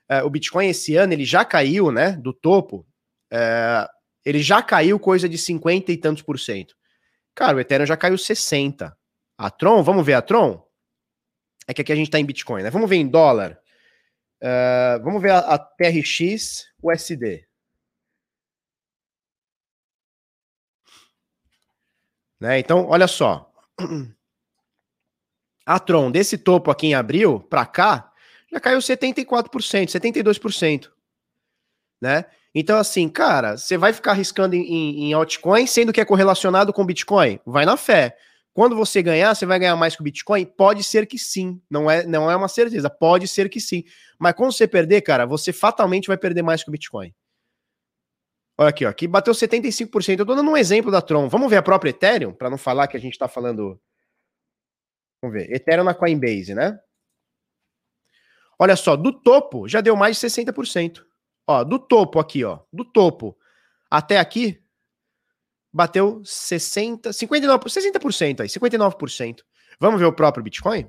é, 0.08 0.22
o 0.22 0.30
Bitcoin 0.30 0.68
esse 0.68 0.94
ano, 0.96 1.12
ele 1.12 1.24
já 1.24 1.44
caiu, 1.44 1.90
né? 1.90 2.12
Do 2.12 2.32
topo, 2.32 2.86
é, 3.32 3.88
ele 4.24 4.42
já 4.42 4.62
caiu 4.62 4.98
coisa 5.00 5.28
de 5.28 5.38
50 5.38 5.90
e 5.90 5.96
tantos 5.96 6.22
por 6.22 6.38
cento. 6.38 6.76
Cara, 7.34 7.56
o 7.56 7.60
Ethereum 7.60 7.86
já 7.86 7.96
caiu 7.96 8.16
60. 8.16 8.96
A 9.36 9.50
Tron, 9.50 9.82
vamos 9.82 10.06
ver 10.06 10.14
a 10.14 10.22
Tron? 10.22 10.62
É 11.66 11.74
que 11.74 11.82
aqui 11.82 11.92
a 11.92 11.96
gente 11.96 12.10
tá 12.10 12.20
em 12.20 12.24
Bitcoin, 12.24 12.62
né? 12.62 12.70
Vamos 12.70 12.88
ver 12.88 12.96
em 12.96 13.08
dólar. 13.08 13.58
Uh, 14.40 15.02
vamos 15.02 15.20
ver 15.20 15.30
a, 15.30 15.38
a 15.38 15.58
TRX 15.58 16.66
USD. 16.84 17.46
Né? 22.40 22.58
Então, 22.58 22.86
olha 22.88 23.06
só. 23.06 23.50
A 25.66 25.78
Tron, 25.78 26.10
desse 26.10 26.36
topo 26.36 26.70
aqui 26.70 26.88
em 26.88 26.94
abril 26.94 27.40
para 27.40 27.64
cá, 27.64 28.12
já 28.52 28.60
caiu 28.60 28.78
74%, 28.78 29.48
72%. 29.88 30.90
Né? 32.00 32.26
Então, 32.54 32.76
assim, 32.76 33.08
cara, 33.08 33.56
você 33.56 33.78
vai 33.78 33.94
ficar 33.94 34.10
arriscando 34.10 34.54
em, 34.54 34.60
em, 34.60 35.04
em 35.04 35.12
altcoin, 35.14 35.66
sendo 35.66 35.92
que 35.92 36.00
é 36.00 36.04
correlacionado 36.04 36.72
com 36.72 36.84
Bitcoin? 36.84 37.40
Vai 37.46 37.64
na 37.64 37.78
fé. 37.78 38.16
Quando 38.54 38.76
você 38.76 39.02
ganhar, 39.02 39.34
você 39.34 39.44
vai 39.44 39.58
ganhar 39.58 39.74
mais 39.74 39.96
que 39.96 40.00
o 40.00 40.04
Bitcoin? 40.04 40.46
Pode 40.46 40.84
ser 40.84 41.06
que 41.06 41.18
sim. 41.18 41.60
Não 41.68 41.90
é, 41.90 42.06
não 42.06 42.30
é 42.30 42.36
uma 42.36 42.46
certeza. 42.46 42.88
Pode 42.88 43.26
ser 43.26 43.48
que 43.48 43.60
sim. 43.60 43.82
Mas 44.16 44.32
quando 44.34 44.52
você 44.52 44.68
perder, 44.68 45.02
cara, 45.02 45.26
você 45.26 45.52
fatalmente 45.52 46.06
vai 46.06 46.16
perder 46.16 46.42
mais 46.42 46.62
que 46.62 46.68
o 46.68 46.72
Bitcoin. 46.72 47.12
Olha 48.56 48.68
aqui, 48.68 48.86
ó. 48.86 48.88
Aqui 48.88 49.08
bateu 49.08 49.34
75%. 49.34 50.20
Eu 50.20 50.24
tô 50.24 50.36
dando 50.36 50.48
um 50.48 50.56
exemplo 50.56 50.92
da 50.92 51.02
Tron. 51.02 51.28
Vamos 51.28 51.50
ver 51.50 51.56
a 51.56 51.62
própria 51.64 51.90
Ethereum, 51.90 52.32
para 52.32 52.48
não 52.48 52.56
falar 52.56 52.86
que 52.86 52.96
a 52.96 53.00
gente 53.00 53.18
tá 53.18 53.26
falando. 53.26 53.80
Vamos 55.20 55.36
ver. 55.36 55.50
Ethereum 55.52 55.82
na 55.82 55.92
Coinbase, 55.92 56.54
né? 56.54 56.78
Olha 58.56 58.76
só, 58.76 58.94
do 58.94 59.12
topo 59.12 59.66
já 59.66 59.80
deu 59.80 59.96
mais 59.96 60.20
de 60.20 60.24
60%. 60.28 61.04
Ó, 61.44 61.64
do 61.64 61.76
topo 61.76 62.20
aqui, 62.20 62.44
ó. 62.44 62.60
Do 62.72 62.84
topo 62.84 63.36
até 63.90 64.18
aqui, 64.18 64.63
bateu 65.74 66.22
60, 66.24 67.12
59, 67.12 67.64
60% 67.64 68.40
aí, 68.40 68.48
59%. 68.48 69.40
Vamos 69.80 69.98
ver 69.98 70.06
o 70.06 70.12
próprio 70.12 70.44
Bitcoin? 70.44 70.86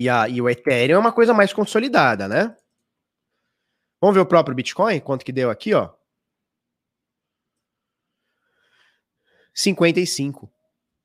E, 0.00 0.08
a, 0.08 0.26
e 0.26 0.40
o 0.40 0.48
Ethereum 0.48 0.96
é 0.96 0.98
uma 0.98 1.12
coisa 1.12 1.34
mais 1.34 1.52
consolidada, 1.52 2.26
né? 2.26 2.56
Vamos 4.00 4.14
ver 4.14 4.22
o 4.22 4.26
próprio 4.26 4.56
Bitcoin? 4.56 4.98
Quanto 5.00 5.24
que 5.24 5.30
deu 5.30 5.50
aqui, 5.50 5.74
ó? 5.74 5.90
55. 9.54 10.50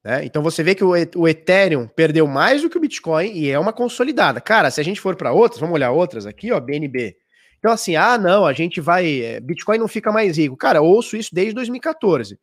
Né? 0.05 0.23
Então 0.23 0.41
você 0.41 0.63
vê 0.63 0.73
que 0.73 0.85
o, 0.85 0.93
o 1.17 1.27
Ethereum 1.27 1.85
perdeu 1.85 2.25
mais 2.25 2.61
do 2.61 2.69
que 2.69 2.77
o 2.77 2.81
Bitcoin 2.81 3.29
e 3.33 3.51
é 3.51 3.59
uma 3.59 3.73
consolidada. 3.73 4.39
Cara, 4.39 4.71
se 4.71 4.79
a 4.79 4.83
gente 4.83 5.01
for 5.01 5.17
para 5.17 5.33
outras, 5.33 5.59
vamos 5.59 5.75
olhar 5.75 5.91
outras 5.91 6.25
aqui, 6.25 6.49
ó, 6.49 6.61
BNB. 6.61 7.17
Então, 7.59 7.71
assim, 7.71 7.95
ah, 7.95 8.17
não, 8.17 8.45
a 8.45 8.53
gente 8.53 8.79
vai. 8.79 9.21
É, 9.21 9.39
Bitcoin 9.39 9.77
não 9.77 9.87
fica 9.87 10.11
mais 10.11 10.37
rico. 10.37 10.55
Cara, 10.55 10.81
ouço 10.81 11.17
isso 11.17 11.33
desde 11.33 11.53
2014. 11.53 12.39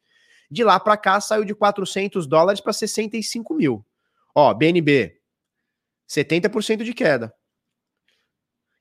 De 0.51 0.65
lá 0.65 0.79
para 0.79 0.97
cá 0.97 1.21
saiu 1.21 1.45
de 1.45 1.55
400 1.55 2.27
dólares 2.27 2.61
para 2.61 2.73
65 2.73 3.55
mil. 3.55 3.85
Ó, 4.35 4.53
BNB, 4.53 5.17
70% 6.09 6.83
de 6.83 6.93
queda. 6.93 7.33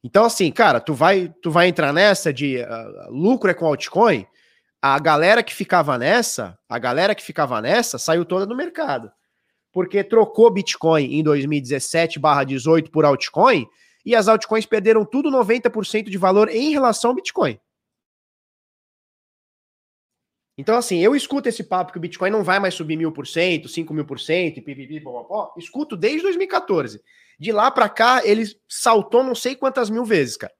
Então, 0.03 0.25
assim, 0.25 0.51
cara, 0.51 0.81
tu 0.81 0.93
vai, 0.93 1.34
tu 1.41 1.49
vai 1.49 1.67
entrar 1.67 1.93
nessa 1.93 2.34
de 2.34 2.57
uh, 2.57 3.11
lucro 3.11 3.49
é 3.49 3.53
com 3.53 3.65
altcoin. 3.65 4.27
A 4.81 4.99
galera 4.99 5.41
que 5.41 5.53
ficava 5.53 5.97
nessa, 5.97 6.59
a 6.67 6.77
galera 6.77 7.15
que 7.15 7.23
ficava 7.23 7.61
nessa 7.61 7.97
saiu 7.97 8.25
toda 8.25 8.45
do 8.45 8.55
mercado. 8.55 9.09
Porque 9.71 10.03
trocou 10.03 10.51
Bitcoin 10.51 11.05
em 11.15 11.23
2017/18 11.23 12.91
por 12.91 13.05
altcoin 13.05 13.65
e 14.05 14.15
as 14.15 14.27
altcoins 14.27 14.65
perderam 14.65 15.05
tudo 15.05 15.29
90% 15.29 16.09
de 16.09 16.17
valor 16.17 16.49
em 16.49 16.71
relação 16.71 17.11
ao 17.11 17.15
Bitcoin. 17.15 17.59
Então, 20.57 20.77
assim, 20.77 20.99
eu 20.99 21.15
escuto 21.15 21.49
esse 21.49 21.63
papo 21.63 21.91
que 21.91 21.97
o 21.97 22.01
Bitcoin 22.01 22.29
não 22.29 22.43
vai 22.43 22.59
mais 22.59 22.75
subir 22.75 22.95
mil 22.95 23.11
por 23.11 23.25
cento, 23.25 23.67
cinco 23.67 23.93
mil 23.93 24.05
por 24.05 24.19
cento, 24.19 24.61
pipipi, 24.61 25.01
popopó. 25.01 25.53
Escuto 25.57 25.97
desde 25.97 26.21
2014. 26.21 27.01
De 27.39 27.51
lá 27.51 27.71
para 27.71 27.89
cá, 27.89 28.21
ele 28.23 28.43
saltou 28.69 29.23
não 29.23 29.33
sei 29.33 29.55
quantas 29.55 29.89
mil 29.89 30.05
vezes, 30.05 30.37
cara. 30.37 30.53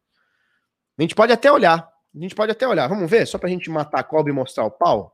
A 0.98 1.02
gente 1.02 1.14
pode 1.14 1.32
até 1.32 1.52
olhar. 1.52 1.88
A 2.16 2.20
gente 2.20 2.34
pode 2.34 2.52
até 2.52 2.68
olhar. 2.68 2.88
Vamos 2.88 3.10
ver? 3.10 3.28
Só 3.28 3.38
pra 3.38 3.50
gente 3.50 3.70
matar 3.70 4.00
a 4.00 4.04
cobra 4.04 4.32
e 4.32 4.36
mostrar 4.36 4.66
o 4.66 4.72
pau. 4.72 5.00
Vou 5.00 5.14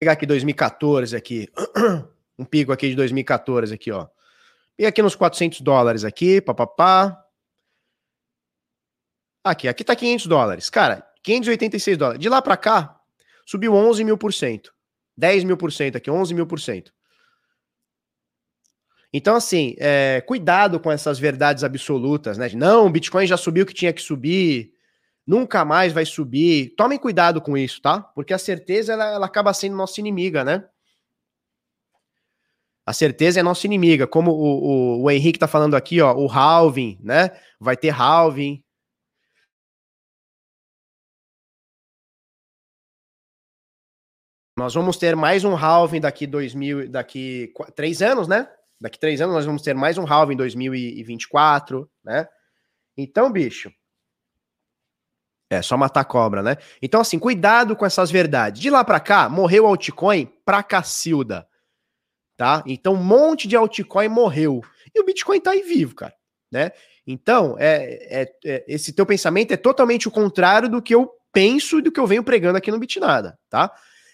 pegar 0.00 0.12
aqui 0.12 0.26
2014 0.26 1.16
aqui. 1.16 1.48
Um 2.36 2.44
pico 2.44 2.72
aqui 2.72 2.88
de 2.88 2.96
2014 2.96 3.72
aqui, 3.72 3.92
ó. 3.92 4.08
E 4.78 4.86
aqui 4.86 5.02
nos 5.02 5.14
400 5.14 5.60
dólares 5.60 6.04
aqui, 6.04 6.40
papapá. 6.40 7.20
Aqui, 9.44 9.68
aqui 9.68 9.84
tá 9.84 9.94
500 9.94 10.26
dólares. 10.26 10.70
Cara, 10.70 11.06
586 11.22 11.96
dólares. 11.96 12.20
De 12.20 12.28
lá 12.28 12.42
para 12.42 12.56
cá, 12.56 12.98
subiu 13.46 13.74
11 13.74 14.04
mil 14.04 14.18
por 14.18 14.32
cento. 14.32 14.72
10 15.16 15.44
mil 15.44 15.56
por 15.56 15.70
cento 15.70 15.96
aqui, 15.96 16.10
11 16.10 16.34
mil 16.34 16.46
por 16.46 16.58
cento. 16.58 16.92
Então, 19.12 19.36
assim, 19.36 19.76
é, 19.78 20.20
cuidado 20.26 20.80
com 20.80 20.90
essas 20.90 21.20
verdades 21.20 21.62
absolutas, 21.62 22.36
né? 22.36 22.50
Não, 22.54 22.86
o 22.86 22.90
Bitcoin 22.90 23.28
já 23.28 23.36
subiu 23.36 23.62
o 23.62 23.66
que 23.66 23.72
tinha 23.72 23.92
que 23.92 24.02
subir, 24.02 24.72
nunca 25.24 25.64
mais 25.64 25.92
vai 25.92 26.04
subir. 26.04 26.74
Tomem 26.76 26.98
cuidado 26.98 27.40
com 27.40 27.56
isso, 27.56 27.80
tá? 27.80 28.00
Porque 28.00 28.34
a 28.34 28.38
certeza 28.38 28.92
ela, 28.92 29.06
ela 29.06 29.26
acaba 29.26 29.54
sendo 29.54 29.76
nossa 29.76 30.00
inimiga, 30.00 30.42
né? 30.42 30.64
A 32.86 32.92
certeza 32.92 33.40
é 33.40 33.42
nossa 33.42 33.66
inimiga, 33.66 34.06
como 34.06 34.30
o, 34.30 34.98
o, 34.98 35.02
o 35.04 35.10
Henrique 35.10 35.38
tá 35.38 35.48
falando 35.48 35.74
aqui, 35.74 36.02
ó, 36.02 36.14
o 36.14 36.30
halving, 36.30 36.98
né? 37.02 37.30
Vai 37.58 37.76
ter 37.76 37.88
halving. 37.90 38.62
Nós 44.56 44.74
vamos 44.74 44.98
ter 44.98 45.16
mais 45.16 45.44
um 45.44 45.56
halving 45.56 46.00
daqui 46.00 46.26
2000, 46.26 46.88
daqui 46.90 47.52
três 47.74 48.02
anos, 48.02 48.28
né? 48.28 48.48
Daqui 48.78 48.98
três 48.98 49.20
anos 49.20 49.34
nós 49.34 49.46
vamos 49.46 49.62
ter 49.62 49.74
mais 49.74 49.96
um 49.96 50.06
halving 50.06 50.34
em 50.34 50.36
2024, 50.36 51.90
né? 52.04 52.28
Então, 52.96 53.32
bicho, 53.32 53.72
é 55.50 55.62
só 55.62 55.76
matar 55.76 56.04
cobra, 56.04 56.42
né? 56.42 56.56
Então, 56.82 57.00
assim, 57.00 57.18
cuidado 57.18 57.74
com 57.74 57.86
essas 57.86 58.10
verdades. 58.10 58.60
De 58.60 58.68
lá 58.68 58.84
para 58.84 59.00
cá, 59.00 59.28
morreu 59.28 59.64
o 59.64 59.68
altcoin 59.68 60.26
pra 60.44 60.62
Cacilda 60.62 61.48
tá? 62.36 62.62
Então, 62.66 62.94
um 62.94 63.02
monte 63.02 63.46
de 63.46 63.56
altcoin 63.56 64.08
morreu. 64.08 64.62
E 64.94 65.00
o 65.00 65.04
Bitcoin 65.04 65.40
tá 65.40 65.52
aí 65.52 65.62
vivo, 65.62 65.94
cara, 65.94 66.14
né? 66.50 66.72
Então, 67.06 67.56
é, 67.58 68.22
é, 68.22 68.34
é, 68.44 68.64
esse 68.66 68.92
teu 68.92 69.04
pensamento 69.04 69.52
é 69.52 69.56
totalmente 69.56 70.08
o 70.08 70.10
contrário 70.10 70.68
do 70.68 70.80
que 70.80 70.94
eu 70.94 71.10
penso 71.32 71.78
e 71.78 71.82
do 71.82 71.92
que 71.92 72.00
eu 72.00 72.06
venho 72.06 72.24
pregando 72.24 72.56
aqui 72.56 72.70
no 72.70 72.78
Bitnada, 72.78 73.38
tá? 73.50 73.72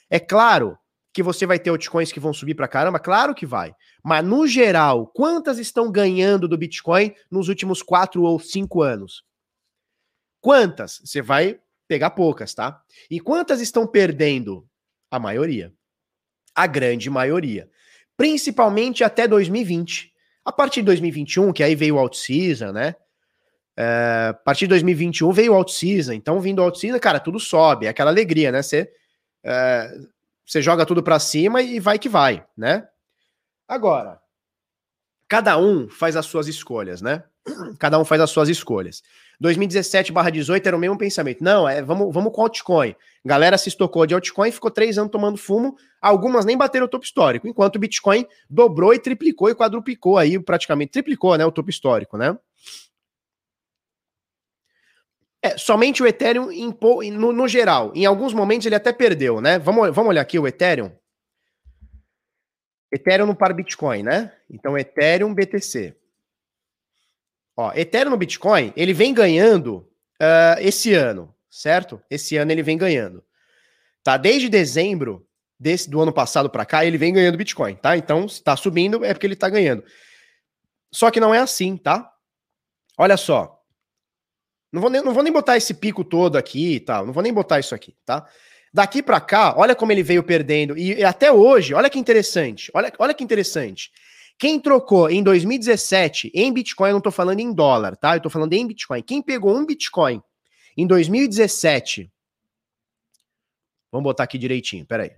É 0.09 0.19
claro 0.19 0.77
que 1.13 1.23
você 1.23 1.45
vai 1.47 1.59
ter 1.59 1.71
altcoins 1.71 2.13
que 2.13 2.21
vão 2.21 2.33
subir 2.33 2.55
para 2.55 2.69
caramba, 2.69 2.99
claro 2.99 3.35
que 3.35 3.47
vai. 3.47 3.75
Mas 4.03 4.25
no 4.25 4.47
geral, 4.47 5.07
quantas 5.07 5.59
estão 5.59 5.91
ganhando 5.91 6.49
do 6.49 6.57
Bitcoin 6.57 7.15
nos 7.31 7.49
últimos 7.49 7.83
quatro 7.83 8.23
ou 8.23 8.39
cinco 8.39 8.83
anos? 8.83 9.25
Quantas? 10.41 11.01
Você 11.05 11.21
vai 11.21 11.61
pegar 11.87 12.11
poucas, 12.11 12.55
tá? 12.55 12.81
E 13.11 13.21
quantas 13.21 13.61
estão 13.61 13.87
perdendo? 13.87 14.67
A 15.11 15.19
maioria. 15.19 15.75
A 16.55 16.67
grande 16.67 17.11
maioria. 17.11 17.69
Principalmente 18.21 19.03
até 19.03 19.27
2020. 19.27 20.13
A 20.45 20.53
partir 20.53 20.81
de 20.81 20.87
2021, 20.87 21.55
que 21.55 21.63
aí 21.63 21.75
veio 21.75 21.95
o 21.95 21.99
out-season, 21.99 22.71
né? 22.71 22.95
É, 23.75 24.27
a 24.29 24.35
partir 24.35 24.67
de 24.67 24.69
2021 24.69 25.33
veio 25.33 25.55
o 25.55 25.57
out-season. 25.57 26.13
Então, 26.13 26.39
vindo 26.39 26.59
o 26.59 26.63
out-season, 26.63 27.01
cara, 27.01 27.19
tudo 27.19 27.41
sobe. 27.41 27.87
É 27.87 27.89
aquela 27.89 28.11
alegria, 28.11 28.53
né? 28.53 28.61
Você, 28.61 28.93
é, 29.43 29.91
você 30.45 30.61
joga 30.61 30.85
tudo 30.85 31.03
para 31.03 31.19
cima 31.19 31.63
e 31.63 31.81
vai 31.81 31.99
que 31.99 32.11
vai, 32.11 32.47
né? 32.55 32.87
Agora, 33.67 34.21
cada 35.27 35.57
um 35.57 35.89
faz 35.89 36.15
as 36.15 36.27
suas 36.27 36.47
escolhas, 36.47 37.01
né? 37.01 37.25
Cada 37.79 37.99
um 37.99 38.05
faz 38.05 38.21
as 38.21 38.31
suas 38.31 38.49
escolhas. 38.49 39.03
2017 39.41 40.13
18 40.33 40.67
era 40.67 40.77
o 40.77 40.79
mesmo 40.79 40.99
pensamento. 40.99 41.43
Não, 41.43 41.69
é 41.69 41.83
vamos, 41.83 42.13
vamos 42.13 42.33
com 42.33 42.43
altcoin. 42.43 42.95
Galera 43.25 43.57
se 43.57 43.69
estocou 43.69 44.07
de 44.07 44.15
altcoin, 44.15 44.51
ficou 44.51 44.71
três 44.71 44.99
anos 44.99 45.11
tomando 45.11 45.39
fumo. 45.39 45.77
Algumas 46.01 46.45
nem 46.45 46.57
bateram 46.57 46.87
o 46.87 46.89
topo 46.89 47.05
histórico, 47.05 47.49
enquanto 47.49 47.77
o 47.77 47.79
Bitcoin 47.79 48.27
dobrou 48.49 48.93
e 48.95 48.99
triplicou 48.99 49.49
e 49.49 49.55
quadruplicou 49.55 50.19
aí, 50.19 50.39
praticamente 50.39 50.93
triplicou, 50.93 51.37
né? 51.37 51.45
O 51.45 51.53
topo 51.53 51.71
histórico, 51.71 52.17
né? 52.17 52.37
É, 55.43 55.57
somente 55.57 56.03
o 56.03 56.07
Ethereum, 56.07 56.51
no, 57.13 57.33
no, 57.33 57.49
geral, 57.49 57.93
em 57.95 58.05
alguns 58.05 58.35
momentos 58.35 58.67
ele 58.67 58.75
até 58.75 58.93
perdeu, 58.93 59.41
né? 59.41 59.59
Vamos, 59.59 59.95
vamos 59.95 60.11
olhar 60.11 60.21
aqui 60.21 60.39
o 60.39 60.47
Ethereum. 60.47 60.93
Ethereum 62.93 63.27
no 63.27 63.35
par 63.35 63.55
Bitcoin, 63.55 64.03
né? 64.03 64.33
Então, 64.51 64.77
Ethereum 64.77 65.33
BTC. 65.33 65.97
Ó, 67.61 67.73
Ethereum 67.75 68.13
no 68.13 68.17
Bitcoin, 68.17 68.73
ele 68.75 68.95
vem 68.95 69.13
ganhando 69.13 69.87
uh, 70.19 70.57
esse 70.61 70.95
ano, 70.95 71.35
certo? 71.51 72.01
Esse 72.09 72.39
ano 72.39 72.51
ele 72.51 72.63
vem 72.63 72.79
ganhando. 72.79 73.23
Tá? 74.03 74.17
Desde 74.17 74.49
dezembro 74.49 75.29
desse, 75.59 75.91
do 75.91 76.01
ano 76.01 76.11
passado 76.11 76.49
para 76.49 76.65
cá, 76.65 76.87
ele 76.87 76.97
vem 76.97 77.13
ganhando 77.13 77.37
Bitcoin, 77.37 77.75
tá? 77.75 77.99
Então, 77.99 78.27
se 78.27 78.43
tá 78.43 78.57
subindo, 78.57 79.05
é 79.05 79.13
porque 79.13 79.27
ele 79.27 79.37
tá 79.37 79.51
ganhando. 79.51 79.85
Só 80.91 81.11
que 81.11 81.21
não 81.21 81.35
é 81.35 81.39
assim, 81.39 81.77
tá? 81.77 82.11
Olha 82.97 83.19
só. 83.19 83.61
Não 84.73 84.81
vou, 84.81 84.89
nem, 84.89 85.05
não 85.05 85.13
vou 85.13 85.23
nem 85.23 85.31
botar 85.33 85.59
esse 85.59 85.75
pico 85.75 86.03
todo 86.03 86.37
aqui 86.37 86.77
e 86.77 86.81
tal. 86.81 87.05
Não 87.05 87.13
vou 87.13 87.23
nem 87.23 87.33
botar 87.33 87.61
isso 87.61 87.75
aqui, 87.75 87.95
tá? 88.07 88.27
Daqui 88.73 89.03
para 89.03 89.21
cá, 89.21 89.55
olha 89.55 89.75
como 89.75 89.93
ele 89.93 90.03
veio 90.03 90.23
perdendo. 90.23 90.79
E, 90.79 90.95
e, 90.95 91.05
até 91.05 91.31
hoje, 91.31 91.75
olha 91.75 91.91
que 91.91 91.99
interessante. 91.99 92.71
Olha, 92.73 92.91
olha 92.99 93.13
que 93.13 93.23
interessante. 93.23 93.93
Quem 94.41 94.59
trocou 94.59 95.11
em 95.11 95.23
2017 95.23 96.33
em 96.35 96.51
Bitcoin, 96.51 96.89
eu 96.89 96.95
não 96.95 97.01
tô 97.03 97.11
falando 97.11 97.41
em 97.41 97.53
dólar, 97.53 97.95
tá? 97.95 98.17
Eu 98.17 98.23
tô 98.23 98.31
falando 98.31 98.55
em 98.55 98.67
Bitcoin. 98.67 99.03
Quem 99.03 99.21
pegou 99.21 99.55
um 99.55 99.67
Bitcoin 99.67 100.23
em 100.75 100.87
2017. 100.87 102.11
Vamos 103.93 104.05
botar 104.05 104.25
aqui 104.25 104.39
direitinho, 104.39 104.87
peraí. 104.87 105.15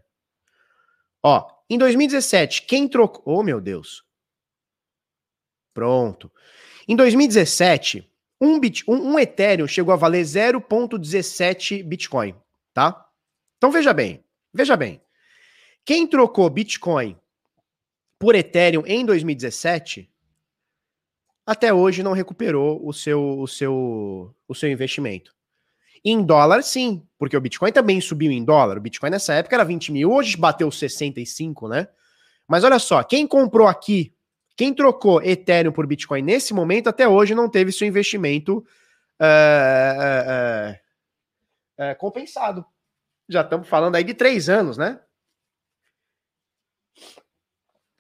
Ó, 1.23 1.49
em 1.71 1.79
2017, 1.79 2.63
quem 2.63 2.89
trocou. 2.89 3.23
Oh, 3.39 3.45
meu 3.45 3.61
Deus. 3.61 4.05
Pronto. 5.73 6.29
Em 6.89 6.97
2017, 6.97 8.11
um, 8.41 8.59
bit, 8.59 8.83
um, 8.91 9.13
um 9.13 9.19
Ethereum 9.21 9.69
chegou 9.69 9.95
a 9.95 9.97
valer 9.97 10.25
0,17 10.25 11.85
Bitcoin, 11.85 12.35
tá? 12.75 13.09
Então 13.57 13.71
veja 13.71 13.95
bem, 13.95 14.25
veja 14.53 14.77
bem. 14.77 15.01
Quem 15.85 16.09
trocou 16.09 16.51
Bitcoin 16.51 17.17
por 18.23 18.37
Ethereum 18.37 18.85
em 18.87 19.05
2017 19.05 20.09
até 21.45 21.75
hoje 21.75 22.05
não 22.05 22.13
recuperou 22.13 22.81
o 22.87 22.93
seu 22.93 23.41
o 23.41 23.49
seu 23.49 24.33
o 24.47 24.55
seu 24.55 24.71
investimento. 24.71 25.35
Em 26.05 26.23
dólar, 26.23 26.63
sim, 26.63 27.05
porque 27.19 27.37
o 27.37 27.41
Bitcoin 27.41 27.73
também 27.73 28.01
subiu 28.01 28.31
em 28.31 28.45
dólar. 28.45 28.79
O 28.79 28.81
Bitcoin 28.81 29.11
nessa 29.11 29.35
época 29.35 29.57
era 29.57 29.65
20 29.65 29.91
mil, 29.91 30.13
hoje 30.13 30.37
bateu 30.37 30.71
65, 30.71 31.67
né? 31.67 31.89
Mas 32.47 32.63
olha 32.63 32.79
só, 32.79 33.03
quem 33.03 33.27
comprou 33.27 33.67
aqui 33.67 34.15
quem 34.57 34.73
trocou 34.73 35.21
Ethereum 35.21 35.73
por 35.73 35.85
Bitcoin 35.85 36.23
nesse 36.23 36.55
momento 36.55 36.89
até 36.89 37.09
hoje 37.09 37.35
não 37.35 37.49
teve 37.49 37.73
seu 37.73 37.89
investimento 37.89 38.59
uh, 39.19 40.75
uh, 41.81 41.91
uh, 41.91 41.97
compensado. 41.99 42.65
Já 43.29 43.41
estamos 43.41 43.67
falando 43.67 43.97
aí 43.97 44.05
de 44.05 44.15
três 44.15 44.49
anos, 44.49 44.79
né? 44.79 45.01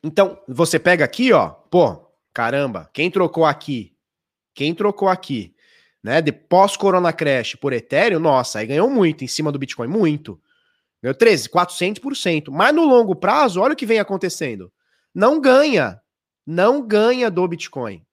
Então, 0.03 0.41
você 0.49 0.79
pega 0.79 1.05
aqui, 1.05 1.33
ó, 1.33 1.49
pô, 1.49 2.11
caramba, 2.33 2.91
quem 2.93 3.11
trocou 3.11 3.45
aqui? 3.45 3.97
Quem 4.55 4.75
trocou 4.75 5.09
aqui? 5.09 5.55
Né, 6.03 6.21
de 6.21 6.33
pós-Corona 6.33 7.13
Crash 7.13 7.55
por 7.55 7.73
Ethereum, 7.73 8.19
nossa, 8.19 8.59
aí 8.59 8.67
ganhou 8.67 8.91
muito 8.91 9.23
em 9.23 9.29
cima 9.29 9.53
do 9.53 9.59
Bitcoin, 9.59 9.87
muito. 9.87 10.41
Ganhou 11.01 11.15
13, 11.15 11.49
400%. 11.49 12.51
Mas 12.51 12.75
no 12.75 12.85
longo 12.85 13.15
prazo, 13.15 13.61
olha 13.61 13.75
o 13.75 13.77
que 13.77 13.87
vem 13.87 14.01
acontecendo. 14.01 14.73
Não 15.15 15.41
ganha 15.41 16.03
não 16.47 16.87
ganha 16.87 17.31
do 17.31 17.47
Bitcoin. 17.47 18.05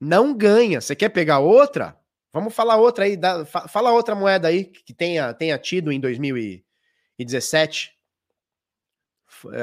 Não 0.00 0.34
ganha. 0.34 0.80
Você 0.80 0.94
quer 0.94 1.08
pegar 1.08 1.40
outra? 1.40 1.98
Vamos 2.32 2.54
falar 2.54 2.76
outra 2.76 3.04
aí. 3.04 3.16
Dá, 3.16 3.44
fala 3.44 3.90
outra 3.90 4.14
moeda 4.14 4.48
aí 4.48 4.64
que 4.64 4.94
tenha, 4.94 5.34
tenha 5.34 5.58
tido 5.58 5.90
em 5.90 5.98
2017. 5.98 7.97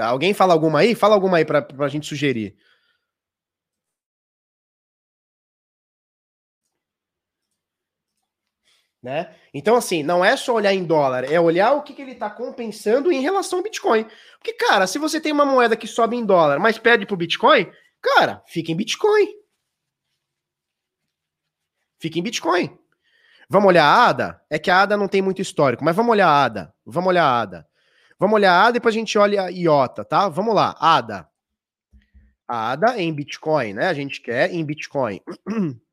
Alguém 0.03 0.33
fala 0.33 0.53
alguma 0.53 0.79
aí? 0.79 0.95
Fala 0.95 1.15
alguma 1.15 1.37
aí 1.37 1.45
para 1.45 1.65
a 1.79 1.87
gente 1.87 2.07
sugerir. 2.07 2.55
Né? 9.05 9.35
Então, 9.53 9.75
assim, 9.75 10.01
não 10.01 10.25
é 10.25 10.35
só 10.35 10.55
olhar 10.55 10.73
em 10.73 10.83
dólar, 10.83 11.31
é 11.31 11.39
olhar 11.39 11.73
o 11.73 11.83
que, 11.83 11.93
que 11.93 12.01
ele 12.01 12.13
está 12.13 12.27
compensando 12.27 13.11
em 13.11 13.21
relação 13.21 13.59
ao 13.59 13.63
Bitcoin. 13.63 14.07
Porque, 14.39 14.53
cara, 14.53 14.87
se 14.87 14.97
você 14.97 15.21
tem 15.21 15.31
uma 15.31 15.45
moeda 15.45 15.77
que 15.77 15.85
sobe 15.85 16.15
em 16.15 16.25
dólar, 16.25 16.57
mas 16.57 16.79
perde 16.79 17.05
pro 17.05 17.15
Bitcoin, 17.15 17.71
cara, 18.01 18.41
fica 18.47 18.71
em 18.71 18.75
Bitcoin. 18.75 19.27
Fica 21.99 22.17
em 22.17 22.23
Bitcoin. 22.23 22.75
Vamos 23.47 23.67
olhar 23.67 23.85
a 23.85 24.07
ADA? 24.07 24.41
É 24.49 24.57
que 24.57 24.71
a 24.71 24.81
ADA 24.81 24.97
não 24.97 25.07
tem 25.07 25.21
muito 25.21 25.39
histórico, 25.39 25.85
mas 25.85 25.95
vamos 25.95 26.11
olhar 26.11 26.27
a 26.27 26.43
ADA. 26.43 26.73
Vamos 26.83 27.09
olhar 27.09 27.25
a 27.25 27.41
ADA. 27.41 27.67
Vamos 28.19 28.35
olhar 28.35 28.53
a 28.53 28.63
ADA 28.63 28.69
e 28.69 28.73
depois 28.73 28.95
a 28.95 28.97
gente 28.97 29.17
olha 29.17 29.43
a 29.43 29.49
IOTA, 29.49 30.05
tá? 30.05 30.29
Vamos 30.29 30.55
lá, 30.55 30.75
ADA. 30.79 31.29
A 32.47 32.71
ADA 32.71 33.01
em 33.01 33.13
Bitcoin, 33.13 33.73
né? 33.73 33.87
A 33.87 33.93
gente 33.93 34.21
quer 34.21 34.51
em 34.53 34.65
Bitcoin. 34.65 35.21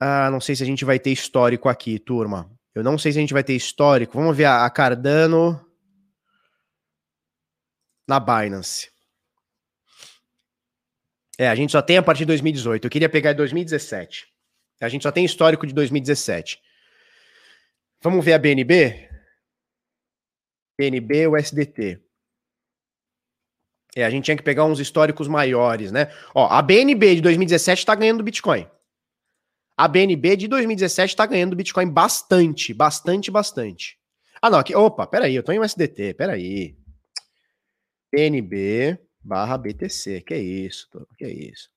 Ah, 0.00 0.30
não 0.30 0.40
sei 0.40 0.54
se 0.54 0.62
a 0.62 0.66
gente 0.66 0.84
vai 0.84 0.96
ter 0.96 1.10
histórico 1.10 1.68
aqui, 1.68 1.98
turma. 1.98 2.48
Eu 2.72 2.84
não 2.84 2.96
sei 2.96 3.10
se 3.10 3.18
a 3.18 3.20
gente 3.20 3.32
vai 3.32 3.42
ter 3.42 3.54
histórico. 3.54 4.16
Vamos 4.16 4.36
ver 4.36 4.44
a, 4.44 4.70
Cardano 4.70 5.60
na 8.06 8.20
Binance. 8.20 8.88
É, 11.36 11.48
a 11.48 11.54
gente 11.56 11.72
só 11.72 11.82
tem 11.82 11.98
a 11.98 12.02
partir 12.02 12.20
de 12.20 12.26
2018. 12.26 12.84
Eu 12.84 12.90
queria 12.90 13.08
pegar 13.08 13.32
2017. 13.32 14.28
A 14.80 14.88
gente 14.88 15.02
só 15.02 15.10
tem 15.10 15.24
histórico 15.24 15.66
de 15.66 15.74
2017. 15.74 16.60
Vamos 18.00 18.24
ver 18.24 18.34
a 18.34 18.38
BNB? 18.38 19.07
BNB, 20.78 21.26
o 21.26 21.36
SDT. 21.36 22.00
É, 23.96 24.04
a 24.04 24.10
gente 24.10 24.26
tinha 24.26 24.36
que 24.36 24.42
pegar 24.42 24.64
uns 24.64 24.78
históricos 24.78 25.26
maiores, 25.26 25.90
né? 25.90 26.12
Ó, 26.34 26.46
a 26.46 26.62
BNB 26.62 27.16
de 27.16 27.20
2017 27.22 27.80
está 27.80 27.94
ganhando 27.94 28.18
do 28.18 28.24
Bitcoin. 28.24 28.68
A 29.76 29.88
BNB 29.88 30.36
de 30.36 30.48
2017 30.48 31.12
está 31.12 31.26
ganhando 31.26 31.56
Bitcoin 31.56 31.88
bastante, 31.88 32.72
bastante, 32.74 33.30
bastante. 33.30 33.98
Ah, 34.40 34.50
não, 34.50 34.58
aqui, 34.58 34.74
opa, 34.74 35.06
peraí, 35.06 35.34
eu 35.34 35.42
tô 35.42 35.52
em 35.52 35.58
USDT, 35.58 36.14
peraí. 36.14 36.76
BNB 38.12 38.98
barra 39.20 39.58
BTC, 39.58 40.22
que 40.22 40.34
é 40.34 40.38
isso, 40.38 40.88
que 41.16 41.24
é 41.24 41.30
isso. 41.30 41.70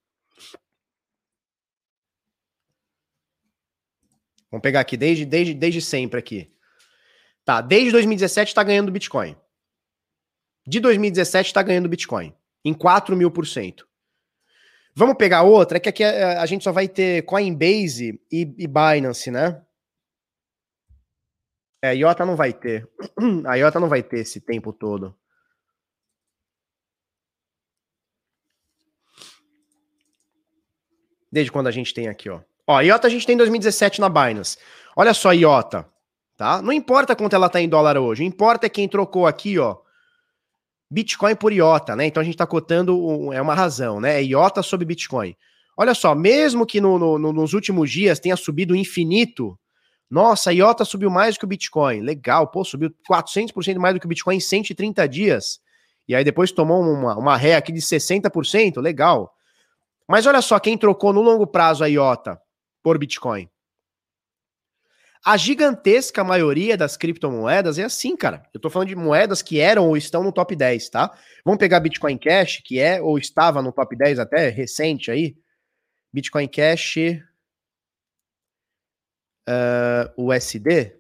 Vamos 4.50 4.62
pegar 4.62 4.82
aqui 4.82 4.98
desde, 4.98 5.26
desde, 5.26 5.54
desde 5.54 5.82
sempre 5.82 6.20
aqui. 6.20 6.52
Tá, 7.52 7.60
desde 7.60 7.92
2017 7.92 8.48
está 8.48 8.64
ganhando 8.64 8.94
Bitcoin. 8.94 9.36
De 10.66 10.80
2017 10.80 11.48
está 11.48 11.62
ganhando 11.62 11.90
Bitcoin. 11.90 12.34
Em 12.64 12.74
4 12.74 13.14
mil 13.14 13.30
por 13.30 13.46
cento. 13.46 13.86
Vamos 14.96 15.18
pegar 15.18 15.42
outra, 15.42 15.76
é 15.76 15.82
que 15.82 15.90
aqui 15.90 16.02
a, 16.02 16.08
é, 16.08 16.38
a 16.38 16.46
gente 16.46 16.64
só 16.64 16.72
vai 16.72 16.88
ter 16.88 17.26
Coinbase 17.26 18.22
e, 18.32 18.42
e 18.58 18.68
Binance, 18.68 19.30
né? 19.30 19.62
É, 21.82 21.90
a 21.90 21.92
IOTA 21.92 22.26
não 22.26 22.38
vai 22.38 22.54
ter. 22.54 22.90
A 23.46 23.56
IOTA 23.56 23.82
não 23.82 23.90
vai 23.90 24.02
ter 24.02 24.20
esse 24.20 24.40
tempo 24.40 24.72
todo. 24.72 25.14
Desde 31.30 31.52
quando 31.52 31.68
a 31.68 31.72
gente 31.72 31.94
tem 31.94 32.08
aqui, 32.08 32.30
ó. 32.30 32.40
Ó, 32.66 32.78
a 32.78 32.82
IOTA 32.82 33.08
a 33.08 33.10
gente 33.10 33.28
tem 33.28 33.34
em 33.34 33.38
2017 33.38 34.00
na 34.00 34.08
Binance. 34.08 34.58
Olha 34.96 35.14
só 35.14 35.34
IOTA, 35.34 35.92
tá? 36.42 36.60
Não 36.60 36.74
importa 36.74 37.16
quanto 37.16 37.36
ela 37.36 37.48
tá 37.48 37.62
em 37.62 37.70
dólar 37.70 38.00
hoje, 38.00 38.24
importa 38.24 38.66
é 38.66 38.70
quem 38.70 38.88
trocou 38.88 39.28
aqui, 39.28 39.60
ó, 39.60 39.78
Bitcoin 40.90 41.36
por 41.36 41.54
IOTA, 41.54 41.96
né? 41.96 42.08
Então 42.08 42.20
a 42.20 42.24
gente 42.24 42.36
tá 42.36 42.48
cotando, 42.48 43.32
é 43.32 43.40
uma 43.40 43.54
razão, 43.54 44.02
né? 44.02 44.20
É 44.20 44.24
IOTA 44.24 44.64
sobre 44.64 44.84
Bitcoin. 44.84 45.36
Olha 45.78 45.94
só, 45.94 46.16
mesmo 46.16 46.66
que 46.66 46.82
no, 46.82 46.98
no, 46.98 47.32
nos 47.32 47.54
últimos 47.54 47.92
dias 47.92 48.20
tenha 48.20 48.36
subido 48.36 48.76
infinito, 48.76 49.56
nossa, 50.10 50.50
a 50.50 50.54
IOTA 50.54 50.84
subiu 50.84 51.12
mais 51.12 51.36
do 51.36 51.40
que 51.42 51.46
o 51.46 51.48
Bitcoin. 51.48 52.02
Legal, 52.02 52.48
pô, 52.48 52.64
subiu 52.64 52.90
400% 53.08 53.78
mais 53.78 53.94
do 53.94 54.00
que 54.00 54.08
o 54.08 54.10
Bitcoin 54.10 54.38
em 54.38 54.40
130 54.40 55.08
dias. 55.08 55.60
E 56.08 56.16
aí 56.16 56.24
depois 56.24 56.52
tomou 56.52 56.82
uma, 56.82 57.16
uma 57.20 57.38
ré 57.38 57.56
aqui 57.56 57.72
de 57.72 57.82
60%, 57.82 58.82
legal. 58.82 59.32
Mas 60.10 60.26
olha 60.26 60.42
só, 60.42 60.60
quem 60.60 60.76
trocou 60.76 61.14
no 61.14 61.22
longo 61.22 61.46
prazo 61.46 61.84
a 61.84 61.88
IOTA 61.88 62.42
por 62.82 62.98
Bitcoin? 62.98 63.48
A 65.24 65.38
gigantesca 65.38 66.24
maioria 66.24 66.76
das 66.76 66.98
criptomoedas 66.98 67.78
é 67.78 67.84
assim, 67.84 68.16
cara. 68.18 68.44
Eu 68.52 68.60
tô 68.60 68.72
falando 68.72 68.88
de 68.88 68.96
moedas 68.96 69.44
que 69.44 69.60
eram 69.60 69.88
ou 69.88 69.96
estão 69.96 70.24
no 70.24 70.32
top 70.32 70.56
10, 70.56 70.90
tá? 70.90 71.16
Vamos 71.46 71.60
pegar 71.60 71.80
Bitcoin 71.80 72.18
Cash, 72.18 72.62
que 72.66 72.80
é 72.80 73.00
ou 73.00 73.20
estava 73.20 73.62
no 73.62 73.72
top 73.72 73.96
10 73.96 74.18
até 74.18 74.50
recente 74.50 75.12
aí. 75.12 75.38
Bitcoin 76.12 76.48
Cash 76.48 76.96
uh, 79.48 80.12
USD. 80.18 81.00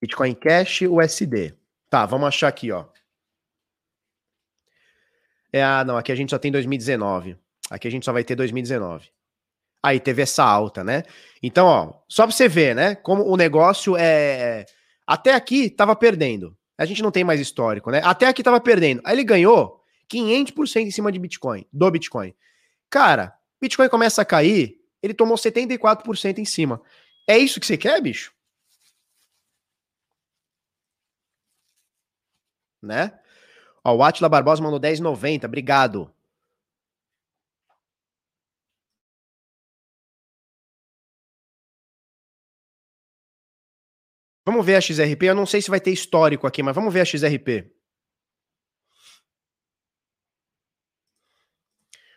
Bitcoin 0.00 0.34
Cash 0.34 0.82
USD. 0.82 1.54
Tá, 1.88 2.06
vamos 2.06 2.26
achar 2.26 2.48
aqui, 2.48 2.72
ó. 2.72 2.86
É, 5.52 5.62
ah, 5.62 5.84
não, 5.84 5.96
aqui 5.96 6.10
a 6.10 6.14
gente 6.14 6.30
só 6.30 6.38
tem 6.38 6.50
2019. 6.50 7.38
Aqui 7.70 7.86
a 7.86 7.90
gente 7.90 8.04
só 8.04 8.12
vai 8.12 8.24
ter 8.24 8.34
2019. 8.34 9.10
Aí 9.82 10.00
teve 10.00 10.22
essa 10.22 10.44
alta, 10.44 10.82
né? 10.82 11.04
Então, 11.42 11.66
ó, 11.66 11.94
só 12.08 12.24
pra 12.26 12.34
você 12.34 12.48
ver, 12.48 12.74
né? 12.74 12.94
Como 12.96 13.24
o 13.24 13.36
negócio 13.36 13.96
é. 13.96 14.66
Até 15.06 15.34
aqui 15.34 15.70
tava 15.70 15.94
perdendo. 15.94 16.56
A 16.76 16.84
gente 16.84 17.02
não 17.02 17.10
tem 17.10 17.24
mais 17.24 17.40
histórico, 17.40 17.90
né? 17.90 18.00
Até 18.04 18.26
aqui 18.26 18.42
tava 18.42 18.60
perdendo. 18.60 19.00
Aí 19.04 19.14
ele 19.14 19.24
ganhou 19.24 19.82
500% 20.12 20.86
em 20.86 20.90
cima 20.90 21.10
de 21.12 21.18
Bitcoin, 21.18 21.66
do 21.72 21.90
Bitcoin. 21.90 22.34
Cara, 22.90 23.36
Bitcoin 23.60 23.88
começa 23.88 24.22
a 24.22 24.24
cair, 24.24 24.76
ele 25.02 25.14
tomou 25.14 25.36
74% 25.36 26.38
em 26.38 26.44
cima. 26.44 26.80
É 27.26 27.36
isso 27.36 27.60
que 27.60 27.66
você 27.66 27.76
quer, 27.76 28.00
bicho? 28.00 28.32
Né? 32.82 33.18
Ó, 33.84 33.96
o 33.96 34.02
Atila 34.02 34.28
Barbosa 34.28 34.62
mandou 34.62 34.80
10,90. 34.80 35.44
Obrigado. 35.44 36.12
Vamos 44.48 44.64
ver 44.64 44.76
a 44.76 44.80
XRP. 44.80 45.24
Eu 45.24 45.34
não 45.34 45.44
sei 45.44 45.60
se 45.60 45.68
vai 45.68 45.78
ter 45.78 45.90
histórico 45.90 46.46
aqui, 46.46 46.62
mas 46.62 46.74
vamos 46.74 46.90
ver 46.90 47.02
a 47.02 47.04
XRP. 47.04 47.70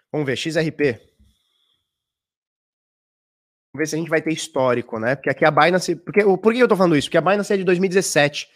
Vamos 0.09 0.25
ver, 0.25 0.38
XRP. 0.38 0.97
Vamos 3.73 3.79
ver 3.79 3.86
se 3.86 3.95
a 3.95 3.97
gente 3.97 4.09
vai 4.09 4.21
ter 4.21 4.32
histórico, 4.32 4.97
né? 4.97 5.13
Porque 5.17 5.29
aqui 5.29 5.43
a 5.43 5.51
Binance. 5.51 5.93
Porque, 5.93 6.23
por 6.23 6.53
que 6.53 6.59
eu 6.59 6.69
tô 6.69 6.77
falando 6.77 6.95
isso? 6.95 7.09
Porque 7.09 7.17
a 7.17 7.21
Binance 7.21 7.51
é 7.51 7.57
de 7.57 7.65
2017. 7.65 8.49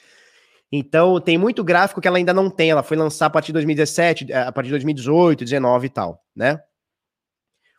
Então, 0.71 1.19
tem 1.19 1.37
muito 1.37 1.61
gráfico 1.61 1.99
que 1.99 2.07
ela 2.07 2.15
ainda 2.15 2.33
não 2.33 2.49
tem. 2.49 2.69
Ela 2.69 2.81
foi 2.81 2.95
lançar 2.95 3.25
a 3.25 3.29
partir 3.29 3.47
de 3.47 3.53
2017, 3.55 4.31
a 4.31 4.53
partir 4.53 4.67
de 4.67 4.75
2018, 4.75 5.43
19 5.43 5.85
e 5.85 5.89
tal, 5.89 6.25
né? 6.33 6.63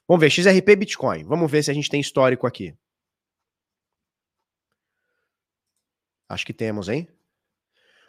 Vamos 0.07 0.20
ver, 0.20 0.28
XRP 0.28 0.76
Bitcoin. 0.76 1.24
Vamos 1.24 1.51
ver 1.51 1.62
se 1.62 1.70
a 1.70 1.74
gente 1.74 1.88
tem 1.88 2.03
histórico 2.03 2.47
aqui. 2.47 2.76
Acho 6.29 6.45
que 6.45 6.53
temos, 6.53 6.89
hein? 6.89 7.09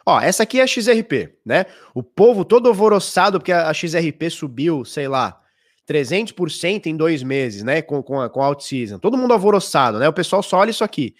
Ó, 0.06 0.18
essa 0.20 0.42
aqui 0.42 0.58
é 0.58 0.62
a 0.62 0.66
XRP, 0.66 1.38
né? 1.44 1.66
O 1.94 2.02
povo 2.02 2.44
todo 2.44 2.68
alvoroçado 2.68 3.38
porque 3.38 3.52
a 3.52 3.72
XRP 3.74 4.30
subiu, 4.30 4.84
sei 4.84 5.06
lá, 5.06 5.38
300% 5.86 6.86
em 6.86 6.96
dois 6.96 7.22
meses, 7.22 7.62
né? 7.62 7.82
Com, 7.82 8.02
com, 8.02 8.20
a, 8.20 8.30
com 8.30 8.42
a 8.42 8.46
out-season. 8.46 8.98
Todo 8.98 9.18
mundo 9.18 9.32
alvoroçado, 9.32 9.98
né? 9.98 10.08
O 10.08 10.12
pessoal 10.12 10.42
só 10.42 10.58
olha 10.58 10.70
isso 10.70 10.82
aqui. 10.84 11.14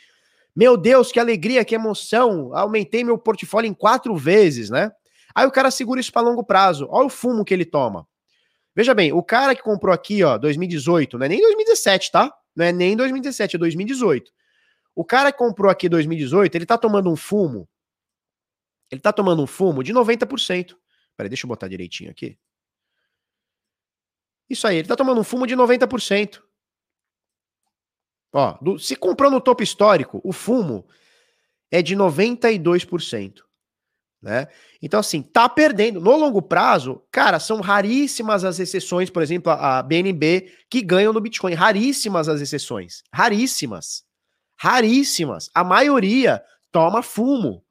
Meu 0.56 0.76
Deus, 0.76 1.12
que 1.12 1.20
alegria, 1.20 1.64
que 1.64 1.74
emoção. 1.74 2.54
Aumentei 2.54 3.04
meu 3.04 3.16
portfólio 3.18 3.68
em 3.68 3.74
quatro 3.74 4.16
vezes, 4.16 4.70
né? 4.70 4.90
Aí 5.34 5.46
o 5.46 5.52
cara 5.52 5.70
segura 5.70 6.00
isso 6.00 6.12
para 6.12 6.22
longo 6.22 6.42
prazo. 6.42 6.86
Olha 6.90 7.06
o 7.06 7.10
fumo 7.10 7.44
que 7.44 7.54
ele 7.54 7.64
toma. 7.64 8.06
Veja 8.74 8.94
bem, 8.94 9.12
o 9.12 9.22
cara 9.22 9.54
que 9.54 9.62
comprou 9.62 9.92
aqui, 9.92 10.22
ó, 10.22 10.38
2018, 10.38 11.18
não 11.18 11.26
é 11.26 11.28
nem 11.28 11.40
2017, 11.40 12.10
tá? 12.10 12.32
Não 12.56 12.64
é 12.64 12.72
nem 12.72 12.96
2017, 12.96 13.56
é 13.56 13.58
2018. 13.58 14.30
O 14.98 15.04
cara 15.04 15.30
que 15.30 15.38
comprou 15.38 15.70
aqui 15.70 15.88
2018, 15.88 16.56
ele 16.56 16.66
tá 16.66 16.76
tomando 16.76 17.08
um 17.08 17.14
fumo. 17.14 17.68
Ele 18.90 19.00
tá 19.00 19.12
tomando 19.12 19.40
um 19.40 19.46
fumo 19.46 19.84
de 19.84 19.92
90%. 19.92 20.76
Peraí, 21.16 21.28
deixa 21.28 21.46
eu 21.46 21.48
botar 21.48 21.68
direitinho 21.68 22.10
aqui. 22.10 22.36
Isso 24.50 24.66
aí, 24.66 24.78
ele 24.78 24.88
tá 24.88 24.96
tomando 24.96 25.20
um 25.20 25.22
fumo 25.22 25.46
de 25.46 25.54
90%. 25.54 26.42
Ó, 28.32 28.58
do, 28.60 28.76
se 28.76 28.96
comprou 28.96 29.30
no 29.30 29.40
topo 29.40 29.62
histórico, 29.62 30.20
o 30.24 30.32
fumo 30.32 30.84
é 31.70 31.80
de 31.80 31.94
92%. 31.94 33.44
Né? 34.20 34.48
Então, 34.82 34.98
assim, 34.98 35.22
tá 35.22 35.48
perdendo. 35.48 36.00
No 36.00 36.16
longo 36.16 36.42
prazo, 36.42 37.04
cara, 37.12 37.38
são 37.38 37.60
raríssimas 37.60 38.44
as 38.44 38.58
exceções, 38.58 39.10
por 39.10 39.22
exemplo, 39.22 39.52
a 39.52 39.80
BNB, 39.80 40.52
que 40.68 40.82
ganham 40.82 41.12
no 41.12 41.20
Bitcoin. 41.20 41.54
Raríssimas 41.54 42.28
as 42.28 42.40
exceções. 42.40 43.04
Raríssimas. 43.14 44.07
Raríssimas. 44.58 45.48
A 45.54 45.62
maioria 45.62 46.42
toma 46.72 47.02
fumo. 47.02 47.64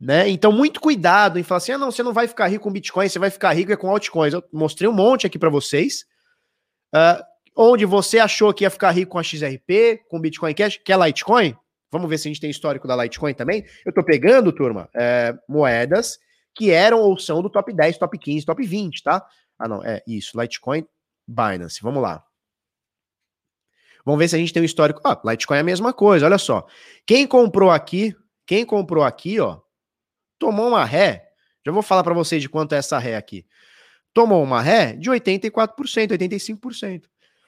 Né? 0.00 0.28
Então, 0.30 0.50
muito 0.50 0.80
cuidado 0.80 1.38
em 1.38 1.42
falar 1.42 1.58
assim: 1.58 1.72
ah, 1.72 1.78
não, 1.78 1.90
você 1.90 2.02
não 2.02 2.12
vai 2.12 2.26
ficar 2.26 2.46
rico 2.46 2.64
com 2.64 2.72
Bitcoin, 2.72 3.08
você 3.08 3.18
vai 3.18 3.30
ficar 3.30 3.52
rico 3.52 3.72
é 3.72 3.76
com 3.76 3.90
altcoins. 3.90 4.32
Eu 4.32 4.42
mostrei 4.52 4.88
um 4.88 4.94
monte 4.94 5.26
aqui 5.26 5.38
para 5.38 5.50
vocês. 5.50 6.06
Uh, 6.94 7.22
onde 7.56 7.84
você 7.84 8.18
achou 8.18 8.54
que 8.54 8.64
ia 8.64 8.70
ficar 8.70 8.90
rico 8.92 9.12
com 9.12 9.18
a 9.18 9.22
XRP, 9.22 10.02
com 10.08 10.20
Bitcoin 10.20 10.54
Cash, 10.54 10.80
que 10.82 10.92
é 10.92 10.96
Litecoin. 10.96 11.54
Vamos 11.90 12.08
ver 12.08 12.18
se 12.18 12.28
a 12.28 12.30
gente 12.30 12.40
tem 12.40 12.50
histórico 12.50 12.88
da 12.88 12.96
Litecoin 12.96 13.34
também. 13.34 13.64
Eu 13.84 13.92
tô 13.92 14.02
pegando, 14.02 14.52
turma, 14.52 14.88
é, 14.94 15.34
moedas 15.48 16.18
que 16.54 16.70
eram 16.70 17.00
ou 17.00 17.18
são 17.18 17.42
do 17.42 17.50
top 17.50 17.72
10, 17.72 17.98
top 17.98 18.18
15, 18.18 18.46
top 18.46 18.64
20, 18.66 19.02
tá? 19.02 19.26
Ah, 19.58 19.68
não, 19.68 19.84
é 19.84 20.02
isso, 20.06 20.40
Litecoin, 20.40 20.86
Binance. 21.28 21.80
Vamos 21.82 22.02
lá. 22.02 22.24
Vamos 24.04 24.18
ver 24.18 24.28
se 24.28 24.36
a 24.36 24.38
gente 24.38 24.52
tem 24.52 24.62
um 24.62 24.66
histórico. 24.66 25.00
Ah, 25.04 25.20
Litecoin 25.24 25.58
é 25.58 25.60
a 25.60 25.64
mesma 25.64 25.92
coisa, 25.92 26.26
olha 26.26 26.38
só. 26.38 26.66
Quem 27.06 27.26
comprou 27.26 27.70
aqui, 27.70 28.14
quem 28.46 28.64
comprou 28.64 29.04
aqui, 29.04 29.40
ó, 29.40 29.60
tomou 30.38 30.68
uma 30.68 30.84
ré. 30.84 31.28
Já 31.64 31.72
vou 31.72 31.82
falar 31.82 32.02
para 32.02 32.14
vocês 32.14 32.40
de 32.40 32.48
quanto 32.48 32.74
é 32.74 32.78
essa 32.78 32.98
ré 32.98 33.16
aqui. 33.16 33.46
Tomou 34.12 34.42
uma 34.42 34.60
ré 34.60 34.94
de 34.94 35.10
84%, 35.10 36.12
85%. 36.12 37.04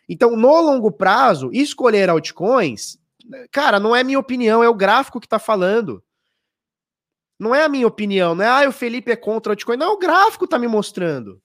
Então, 0.09 0.37
no 0.37 0.61
longo 0.61 0.93
prazo, 0.93 1.51
escolher 1.53 2.11
altcoins, 2.11 2.99
cara, 3.51 3.81
não 3.81 3.97
é 3.97 4.05
minha 4.05 4.19
opinião, 4.19 4.63
é 4.63 4.69
o 4.69 4.75
gráfico 4.75 5.21
que 5.21 5.29
tá 5.29 5.39
falando. 5.39 6.03
Não 7.39 7.55
é 7.55 7.65
a 7.65 7.69
minha 7.69 7.87
opinião, 7.87 8.35
não 8.35 8.45
é, 8.45 8.67
ah, 8.67 8.69
o 8.69 8.73
Felipe 8.73 9.11
é 9.11 9.17
contra 9.17 9.53
altcoin. 9.53 9.77
Não, 9.77 9.95
o 9.95 9.99
gráfico 9.99 10.47
tá 10.47 10.59
me 10.59 10.69
mostrando. 10.69 11.43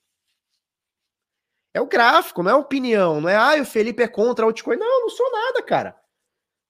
É 1.77 1.81
o 1.81 1.85
gráfico, 1.85 2.41
não 2.41 2.49
é 2.49 2.53
a 2.55 2.57
opinião, 2.57 3.21
não 3.21 3.29
é, 3.29 3.35
ah, 3.35 3.61
o 3.61 3.65
Felipe 3.65 4.01
é 4.01 4.07
contra 4.07 4.43
altcoin. 4.43 4.77
Não, 4.77 4.95
eu 4.95 5.01
não 5.01 5.09
sou 5.11 5.31
nada, 5.31 5.61
cara. 5.61 5.95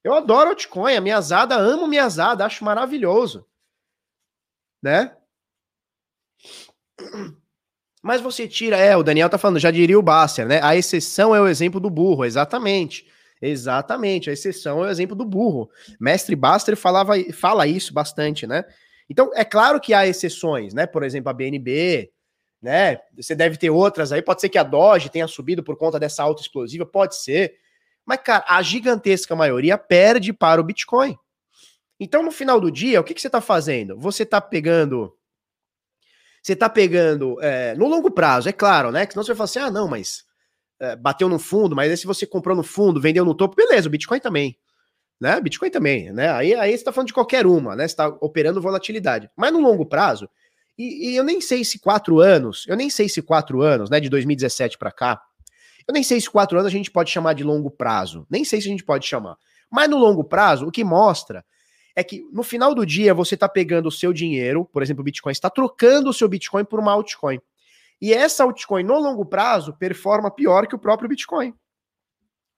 Eu 0.04 0.14
adoro 0.14 0.50
altcoin, 0.50 0.98
a 0.98 1.02
minha 1.02 1.16
azada, 1.16 1.56
amo 1.56 1.88
minha 1.88 2.04
azada, 2.04 2.46
acho 2.46 2.66
maravilhoso. 2.66 3.48
Né? 4.84 5.16
Mas 8.04 8.20
você 8.20 8.50
tira, 8.50 8.76
é, 8.76 8.98
o 8.98 9.04
Daniel 9.04 9.30
tá 9.30 9.38
falando, 9.38 9.62
já 9.62 9.72
diria 9.72 9.98
o 9.98 10.04
Basser, 10.04 10.46
né? 10.46 10.60
A 10.62 10.76
exceção 10.76 11.34
é 11.34 11.40
o 11.40 11.48
exemplo 11.48 11.80
do 11.80 11.90
burro, 11.90 12.26
exatamente. 12.26 13.08
Exatamente, 13.42 14.30
a 14.30 14.34
exceção 14.34 14.84
é 14.84 14.88
o 14.88 14.92
exemplo 14.92 15.16
do 15.16 15.24
burro. 15.24 15.70
Mestre 16.02 16.36
Baster 16.36 16.76
falava, 16.76 17.14
fala 17.32 17.66
isso 17.66 17.94
bastante, 17.94 18.46
né? 18.46 18.66
Então, 19.10 19.32
é 19.34 19.46
claro 19.46 19.80
que 19.80 19.94
há 19.94 20.06
exceções, 20.06 20.74
né? 20.74 20.86
Por 20.86 21.02
exemplo, 21.02 21.30
a 21.30 21.34
BNB, 21.34 22.12
né? 22.62 23.00
Você 23.16 23.36
deve 23.36 23.58
ter 23.58 23.70
outras 23.70 24.12
aí, 24.12 24.22
pode 24.22 24.42
ser 24.42 24.50
que 24.50 24.58
a 24.58 24.64
Doge 24.64 25.10
tenha 25.10 25.28
subido 25.28 25.64
por 25.64 25.78
conta 25.78 26.00
dessa 26.00 26.24
alta 26.24 26.42
explosiva, 26.42 26.86
pode 26.86 27.16
ser. 27.16 27.56
Mas, 28.06 28.20
cara, 28.24 28.46
a 28.48 28.62
gigantesca 28.62 29.36
maioria 29.36 29.78
perde 29.78 30.32
para 30.34 30.62
o 30.62 30.64
Bitcoin. 30.64 31.18
Então, 32.00 32.24
no 32.24 32.32
final 32.32 32.60
do 32.60 32.72
dia, 32.72 33.02
o 33.02 33.04
que, 33.04 33.14
que 33.14 33.22
você 33.22 33.28
está 33.28 33.42
fazendo? 33.42 33.98
Você 34.00 34.24
está 34.24 34.40
pegando 34.40 35.14
você 36.48 36.56
tá 36.56 36.70
pegando 36.70 37.38
é, 37.42 37.76
no 37.76 37.90
longo 37.90 38.10
prazo, 38.10 38.48
é 38.48 38.54
claro, 38.54 38.90
né? 38.90 39.06
Que 39.06 39.12
senão 39.12 39.24
você 39.24 39.34
vai 39.34 39.36
falar 39.36 39.46
assim: 39.46 39.60
ah, 39.60 39.70
não, 39.70 39.86
mas 39.86 40.24
é, 40.80 40.96
bateu 40.96 41.28
no 41.28 41.38
fundo, 41.38 41.76
mas 41.76 41.92
aí 41.92 41.98
se 41.98 42.08
você 42.08 42.26
comprou 42.26 42.56
no 42.56 42.64
fundo, 42.64 43.02
vendeu 43.02 43.26
no 43.26 43.36
topo, 43.36 43.54
beleza, 43.54 43.90
o 43.90 43.92
Bitcoin 43.92 44.22
também. 44.22 44.58
Né? 45.20 45.42
Bitcoin 45.42 45.70
também, 45.70 46.14
né? 46.14 46.32
Aí, 46.32 46.54
aí 46.54 46.78
você 46.78 46.86
tá 46.86 46.94
falando 46.94 47.08
de 47.08 47.14
qualquer 47.14 47.46
uma, 47.46 47.76
né? 47.76 47.86
Você 47.86 47.98
tá 47.98 48.08
operando 48.22 48.62
volatilidade. 48.62 49.30
Mas 49.36 49.52
no 49.52 49.60
longo 49.60 49.86
prazo, 49.86 50.30
e, 50.78 51.12
e 51.12 51.16
eu 51.16 51.24
nem 51.24 51.42
sei 51.42 51.64
se 51.64 51.80
quatro 51.80 52.20
anos, 52.20 52.66
eu 52.68 52.76
nem 52.76 52.90
sei 52.90 53.10
se 53.10 53.22
quatro 53.22 53.62
anos, 53.62 53.90
né? 53.90 54.00
De 54.00 54.10
2017 54.10 54.78
para 54.78 54.92
cá, 54.92 55.22
eu 55.88 55.94
nem 55.94 56.04
sei 56.04 56.20
se 56.20 56.30
quatro 56.30 56.58
anos 56.60 56.68
a 56.68 56.76
gente 56.76 56.92
pode 56.92 57.10
chamar 57.10 57.34
de 57.34 57.44
longo 57.44 57.72
prazo. 57.72 58.28
Nem 58.30 58.44
sei 58.44 58.60
se 58.60 58.68
a 58.68 58.72
gente 58.72 58.84
pode 58.84 59.08
chamar. 59.08 59.38
Mas 59.72 59.90
no 59.90 59.98
longo 59.98 60.24
prazo, 60.24 60.68
o 60.68 60.72
que 60.72 60.84
mostra 60.84 61.46
é 61.96 62.04
que 62.04 62.22
no 62.32 62.44
final 62.44 62.76
do 62.76 62.86
dia 62.86 63.14
você 63.14 63.36
está 63.36 63.48
pegando 63.50 63.88
o 63.88 63.92
seu 63.92 64.14
dinheiro, 64.14 64.66
por 64.66 64.84
exemplo, 64.84 65.02
o 65.02 65.04
Bitcoin, 65.04 65.32
está 65.32 65.50
trocando 65.50 66.10
o 66.10 66.14
seu 66.14 66.28
Bitcoin 66.28 66.66
por 66.66 66.80
uma 66.80 66.92
altcoin. 66.92 67.40
E 68.00 68.14
essa 68.14 68.44
altcoin, 68.44 68.84
no 68.84 69.00
longo 69.00 69.26
prazo, 69.26 69.74
performa 69.74 70.30
pior 70.30 70.68
que 70.68 70.76
o 70.76 70.80
próprio 70.80 71.10
Bitcoin. 71.10 71.54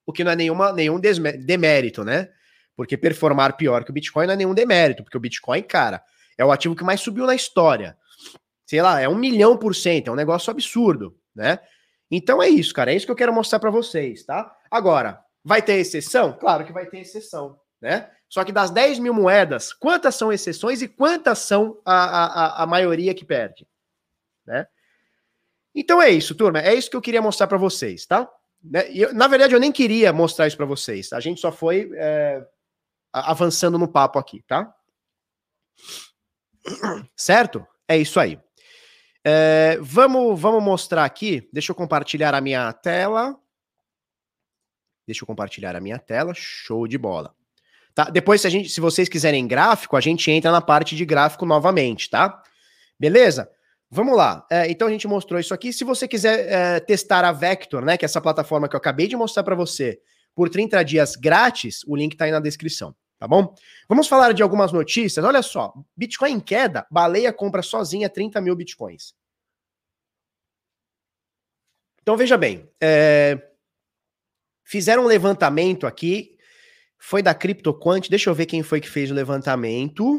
O 0.04 0.12
que 0.12 0.24
não 0.24 0.32
é 0.32 0.36
nenhuma, 0.36 0.72
nenhum 0.72 1.00
demérito, 1.00 2.04
né? 2.04 2.28
Porque 2.76 2.96
performar 2.96 3.56
pior 3.56 3.84
que 3.84 3.90
o 3.90 3.94
Bitcoin 3.94 4.26
não 4.26 4.34
é 4.34 4.36
nenhum 4.36 4.54
demérito, 4.54 5.04
porque 5.04 5.16
o 5.16 5.20
Bitcoin, 5.20 5.62
cara, 5.62 6.02
é 6.36 6.44
o 6.44 6.50
ativo 6.50 6.74
que 6.74 6.84
mais 6.84 7.00
subiu 7.00 7.26
na 7.26 7.34
história. 7.34 7.96
Sei 8.70 8.80
lá, 8.80 9.00
é 9.00 9.08
um 9.08 9.16
milhão 9.16 9.56
por 9.56 9.74
cento, 9.74 10.06
é 10.06 10.12
um 10.12 10.14
negócio 10.14 10.48
absurdo, 10.48 11.18
né? 11.34 11.58
Então 12.08 12.40
é 12.40 12.48
isso, 12.48 12.72
cara, 12.72 12.92
é 12.92 12.94
isso 12.94 13.04
que 13.04 13.10
eu 13.10 13.16
quero 13.16 13.32
mostrar 13.32 13.58
para 13.58 13.68
vocês, 13.68 14.22
tá? 14.24 14.56
Agora, 14.70 15.20
vai 15.44 15.60
ter 15.60 15.72
exceção? 15.72 16.38
Claro 16.38 16.64
que 16.64 16.72
vai 16.72 16.86
ter 16.86 17.00
exceção, 17.00 17.58
né? 17.80 18.08
Só 18.28 18.44
que 18.44 18.52
das 18.52 18.70
10 18.70 19.00
mil 19.00 19.12
moedas, 19.12 19.72
quantas 19.72 20.14
são 20.14 20.32
exceções 20.32 20.82
e 20.82 20.86
quantas 20.86 21.40
são 21.40 21.82
a, 21.84 21.94
a, 21.94 22.62
a 22.62 22.66
maioria 22.68 23.12
que 23.12 23.24
perde, 23.24 23.66
né? 24.46 24.68
Então 25.74 26.00
é 26.00 26.08
isso, 26.08 26.36
turma. 26.36 26.60
É 26.60 26.72
isso 26.72 26.88
que 26.88 26.96
eu 26.96 27.02
queria 27.02 27.20
mostrar 27.20 27.48
para 27.48 27.58
vocês, 27.58 28.06
tá? 28.06 28.30
Né? 28.62 28.88
Eu, 28.92 29.12
na 29.12 29.26
verdade, 29.26 29.52
eu 29.52 29.58
nem 29.58 29.72
queria 29.72 30.12
mostrar 30.12 30.46
isso 30.46 30.56
para 30.56 30.64
vocês. 30.64 31.12
A 31.12 31.18
gente 31.18 31.40
só 31.40 31.50
foi 31.50 31.90
é, 31.94 32.46
avançando 33.12 33.76
no 33.76 33.88
papo 33.88 34.16
aqui, 34.16 34.44
tá? 34.46 34.72
Certo? 37.16 37.66
É 37.88 37.96
isso 37.96 38.20
aí. 38.20 38.38
É, 39.24 39.78
vamos, 39.80 40.40
vamos 40.40 40.62
mostrar 40.62 41.04
aqui. 41.04 41.48
Deixa 41.52 41.72
eu 41.72 41.76
compartilhar 41.76 42.34
a 42.34 42.40
minha 42.40 42.72
tela. 42.72 43.36
Deixa 45.06 45.22
eu 45.22 45.26
compartilhar 45.26 45.76
a 45.76 45.80
minha 45.80 45.98
tela. 45.98 46.32
Show 46.34 46.86
de 46.86 46.96
bola. 46.96 47.34
Tá? 47.94 48.04
Depois, 48.04 48.40
se, 48.40 48.46
a 48.46 48.50
gente, 48.50 48.68
se 48.68 48.80
vocês 48.80 49.08
quiserem 49.08 49.46
gráfico, 49.46 49.96
a 49.96 50.00
gente 50.00 50.30
entra 50.30 50.50
na 50.50 50.60
parte 50.60 50.94
de 50.96 51.04
gráfico 51.04 51.44
novamente, 51.44 52.08
tá? 52.08 52.42
Beleza? 52.98 53.50
Vamos 53.90 54.16
lá. 54.16 54.46
É, 54.50 54.70
então 54.70 54.86
a 54.86 54.90
gente 54.90 55.08
mostrou 55.08 55.40
isso 55.40 55.52
aqui. 55.52 55.72
Se 55.72 55.82
você 55.82 56.06
quiser 56.06 56.46
é, 56.48 56.80
testar 56.80 57.24
a 57.24 57.32
Vector, 57.32 57.84
né, 57.84 57.96
que 57.96 58.04
é 58.04 58.06
essa 58.06 58.20
plataforma 58.20 58.68
que 58.68 58.76
eu 58.76 58.78
acabei 58.78 59.08
de 59.08 59.16
mostrar 59.16 59.42
para 59.42 59.56
você, 59.56 60.00
por 60.34 60.48
30 60.48 60.82
dias 60.84 61.16
grátis, 61.16 61.82
o 61.86 61.96
link 61.96 62.12
está 62.12 62.24
aí 62.26 62.30
na 62.30 62.38
descrição, 62.38 62.94
tá 63.20 63.28
bom? 63.28 63.54
Vamos 63.86 64.08
falar 64.08 64.32
de 64.32 64.42
algumas 64.42 64.72
notícias. 64.72 65.22
Olha 65.22 65.42
só, 65.42 65.74
Bitcoin 65.94 66.32
em 66.32 66.40
queda, 66.40 66.86
baleia 66.90 67.32
compra 67.32 67.62
sozinha 67.62 68.08
30 68.08 68.40
mil 68.40 68.56
Bitcoins. 68.56 69.14
Então 72.00 72.16
veja 72.16 72.38
bem, 72.38 72.66
é, 72.80 73.38
fizeram 74.64 75.04
um 75.04 75.06
levantamento 75.06 75.86
aqui, 75.86 76.34
foi 76.98 77.22
da 77.22 77.34
CryptoQuant, 77.34 78.08
deixa 78.08 78.30
eu 78.30 78.34
ver 78.34 78.46
quem 78.46 78.62
foi 78.62 78.80
que 78.80 78.88
fez 78.88 79.10
o 79.10 79.14
levantamento. 79.14 80.18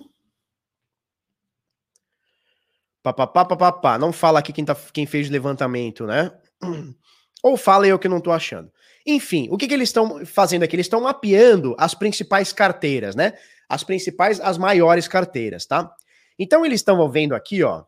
Papapá, 3.01 3.43
papapá. 3.43 3.97
Não 3.97 4.13
fala 4.13 4.39
aqui 4.39 4.53
quem, 4.53 4.63
tá, 4.63 4.75
quem 4.93 5.07
fez 5.07 5.27
o 5.27 5.31
levantamento, 5.31 6.05
né? 6.05 6.31
Ou 7.41 7.57
fala 7.57 7.87
eu 7.87 7.97
que 7.97 8.07
não 8.07 8.21
tô 8.21 8.31
achando. 8.31 8.71
Enfim, 9.05 9.47
o 9.51 9.57
que, 9.57 9.67
que 9.67 9.73
eles 9.73 9.89
estão 9.89 10.25
fazendo 10.25 10.63
aqui? 10.63 10.75
Eles 10.75 10.85
estão 10.85 11.01
mapeando 11.01 11.75
as 11.77 11.93
principais 11.93 12.53
carteiras, 12.53 13.15
né? 13.15 13.33
As 13.67 13.83
principais, 13.83 14.39
as 14.39 14.57
maiores 14.57 15.07
carteiras, 15.07 15.65
tá? 15.65 15.91
Então 16.37 16.65
eles 16.65 16.79
estão 16.79 17.09
vendo 17.09 17.33
aqui, 17.33 17.63
ó. 17.63 17.83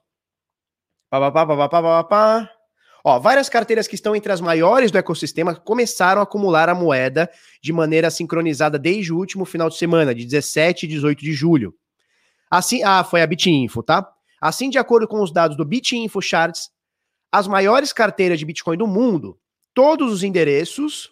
Papapá, 1.09 1.45
papapá, 1.45 1.81
papapá. 1.81 2.49
Ó, 3.05 3.19
várias 3.19 3.49
carteiras 3.49 3.87
que 3.87 3.95
estão 3.95 4.15
entre 4.15 4.31
as 4.31 4.39
maiores 4.39 4.89
do 4.89 4.97
ecossistema 4.97 5.53
começaram 5.53 6.21
a 6.21 6.23
acumular 6.23 6.69
a 6.69 6.75
moeda 6.75 7.29
de 7.61 7.73
maneira 7.73 8.09
sincronizada 8.09 8.79
desde 8.79 9.11
o 9.11 9.17
último 9.17 9.43
final 9.43 9.69
de 9.69 9.75
semana, 9.75 10.15
de 10.15 10.25
17 10.25 10.85
e 10.85 10.89
18 10.89 11.19
de 11.19 11.33
julho. 11.33 11.75
Assim, 12.49 12.81
ah, 12.83 13.03
foi 13.03 13.21
a 13.21 13.27
Bitinfo, 13.27 13.83
tá? 13.83 14.09
Assim, 14.39 14.69
de 14.69 14.77
acordo 14.77 15.07
com 15.07 15.21
os 15.21 15.33
dados 15.33 15.57
do 15.57 15.65
BitInfo 15.65 16.21
Charts, 16.21 16.69
as 17.31 17.47
maiores 17.47 17.91
carteiras 17.91 18.39
de 18.39 18.45
Bitcoin 18.45 18.77
do 18.77 18.87
mundo, 18.87 19.37
todos 19.73 20.11
os 20.11 20.23
endereços 20.23 21.11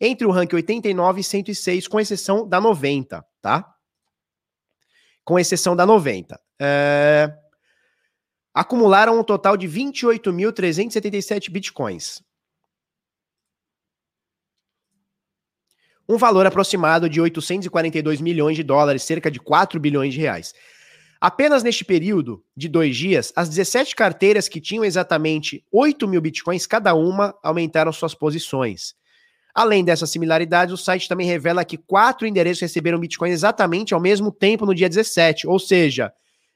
entre 0.00 0.26
o 0.26 0.30
rank 0.30 0.52
89 0.52 1.20
e 1.20 1.24
106, 1.24 1.88
com 1.88 1.98
exceção 1.98 2.48
da 2.48 2.60
90, 2.60 3.24
tá? 3.40 3.74
Com 5.24 5.38
exceção 5.38 5.74
da 5.74 5.84
90. 5.84 6.40
É... 6.60 7.32
Acumularam 8.54 9.18
um 9.18 9.24
total 9.24 9.56
de 9.56 9.68
28.377 9.68 11.50
bitcoins. 11.50 12.22
Um 16.08 16.16
valor 16.16 16.46
aproximado 16.46 17.08
de 17.08 17.20
842 17.20 18.20
milhões 18.20 18.56
de 18.56 18.62
dólares, 18.62 19.02
cerca 19.02 19.30
de 19.30 19.38
4 19.38 19.78
bilhões 19.78 20.14
de 20.14 20.20
reais. 20.20 20.54
Apenas 21.20 21.64
neste 21.64 21.84
período 21.84 22.44
de 22.56 22.68
dois 22.68 22.96
dias, 22.96 23.32
as 23.34 23.48
17 23.48 23.96
carteiras 23.96 24.48
que 24.48 24.60
tinham 24.60 24.84
exatamente 24.84 25.64
8 25.72 26.06
mil 26.06 26.20
bitcoins 26.20 26.66
cada 26.66 26.94
uma 26.94 27.34
aumentaram 27.42 27.92
suas 27.92 28.14
posições. 28.14 28.94
Além 29.52 29.84
dessas 29.84 30.10
similaridades, 30.10 30.72
o 30.72 30.76
site 30.76 31.08
também 31.08 31.26
revela 31.26 31.64
que 31.64 31.76
quatro 31.76 32.26
endereços 32.26 32.60
receberam 32.60 33.00
bitcoin 33.00 33.30
exatamente 33.30 33.92
ao 33.92 34.00
mesmo 34.00 34.30
tempo 34.30 34.64
no 34.64 34.72
dia 34.72 34.88
17, 34.88 35.48
ou 35.48 35.58
seja, 35.58 36.12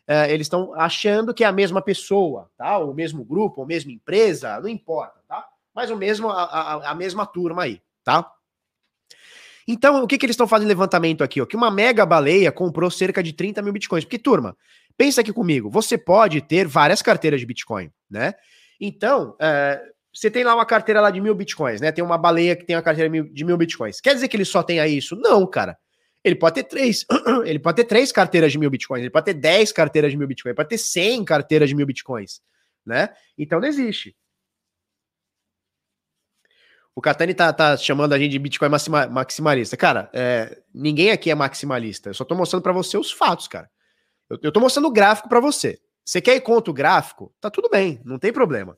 uh, 0.08 0.30
eles 0.30 0.44
estão 0.44 0.72
achando 0.74 1.34
que 1.34 1.42
é 1.42 1.46
a 1.48 1.52
mesma 1.52 1.82
pessoa, 1.82 2.48
tá? 2.56 2.78
O 2.78 2.94
mesmo 2.94 3.24
grupo, 3.24 3.62
a 3.62 3.66
mesma 3.66 3.90
empresa, 3.90 4.60
não 4.60 4.68
importa, 4.68 5.18
tá? 5.26 5.44
Mas 5.74 5.90
o 5.90 5.96
mesmo, 5.96 6.28
a, 6.30 6.44
a, 6.44 6.90
a 6.92 6.94
mesma 6.94 7.26
turma 7.26 7.64
aí, 7.64 7.82
tá? 8.04 8.30
Então, 9.66 10.02
o 10.02 10.06
que, 10.06 10.18
que 10.18 10.26
eles 10.26 10.34
estão 10.34 10.48
fazendo 10.48 10.68
levantamento 10.68 11.22
aqui? 11.22 11.40
Ó? 11.40 11.46
Que 11.46 11.56
uma 11.56 11.70
mega 11.70 12.04
baleia 12.04 12.50
comprou 12.50 12.90
cerca 12.90 13.22
de 13.22 13.32
30 13.32 13.62
mil 13.62 13.72
bitcoins. 13.72 14.04
Porque, 14.04 14.18
turma, 14.18 14.56
pensa 14.96 15.20
aqui 15.20 15.32
comigo, 15.32 15.70
você 15.70 15.96
pode 15.96 16.40
ter 16.40 16.66
várias 16.66 17.02
carteiras 17.02 17.40
de 17.40 17.46
Bitcoin, 17.46 17.90
né? 18.10 18.34
Então, 18.80 19.36
é, 19.40 19.80
você 20.12 20.30
tem 20.30 20.44
lá 20.44 20.54
uma 20.54 20.66
carteira 20.66 21.00
lá 21.00 21.10
de 21.10 21.20
mil 21.20 21.34
bitcoins, 21.34 21.80
né? 21.80 21.90
Tem 21.92 22.04
uma 22.04 22.18
baleia 22.18 22.54
que 22.54 22.64
tem 22.64 22.76
uma 22.76 22.82
carteira 22.82 23.10
de 23.10 23.44
mil 23.44 23.56
bitcoins. 23.56 24.00
Quer 24.00 24.14
dizer 24.14 24.28
que 24.28 24.36
ele 24.36 24.44
só 24.44 24.62
tenha 24.62 24.86
isso? 24.86 25.16
Não, 25.16 25.46
cara. 25.46 25.76
Ele 26.24 26.36
pode 26.36 26.54
ter 26.54 26.64
três. 26.64 27.04
ele 27.44 27.58
pode 27.58 27.76
ter 27.76 27.84
três 27.84 28.12
carteiras 28.12 28.52
de 28.52 28.58
mil 28.58 28.70
bitcoins. 28.70 29.02
Ele 29.02 29.10
pode 29.10 29.24
ter 29.24 29.34
dez 29.34 29.72
carteiras 29.72 30.10
de 30.10 30.16
mil 30.16 30.28
bitcoins. 30.28 30.50
Ele 30.50 30.56
pode 30.56 30.68
ter 30.68 30.78
cem 30.78 31.24
carteiras 31.24 31.68
de 31.68 31.74
mil 31.74 31.86
bitcoins, 31.86 32.40
né? 32.84 33.08
Então 33.36 33.60
não 33.60 33.66
existe. 33.66 34.14
O 36.94 37.00
Catani 37.00 37.32
tá, 37.32 37.52
tá 37.52 37.76
chamando 37.76 38.12
a 38.12 38.18
gente 38.18 38.32
de 38.32 38.38
Bitcoin 38.38 38.68
maxima, 38.68 39.06
maximalista. 39.06 39.76
Cara, 39.76 40.10
é, 40.12 40.58
ninguém 40.74 41.10
aqui 41.10 41.30
é 41.30 41.34
maximalista. 41.34 42.10
Eu 42.10 42.14
só 42.14 42.24
tô 42.24 42.34
mostrando 42.34 42.62
para 42.62 42.72
você 42.72 42.98
os 42.98 43.10
fatos, 43.10 43.48
cara. 43.48 43.70
Eu, 44.28 44.38
eu 44.42 44.52
tô 44.52 44.60
mostrando 44.60 44.88
o 44.88 44.92
gráfico 44.92 45.28
para 45.28 45.40
você. 45.40 45.80
Você 46.04 46.20
quer 46.20 46.36
ir 46.36 46.40
contra 46.40 46.70
o 46.70 46.74
gráfico? 46.74 47.32
Tá 47.40 47.50
tudo 47.50 47.68
bem, 47.70 48.00
não 48.04 48.18
tem 48.18 48.32
problema. 48.32 48.76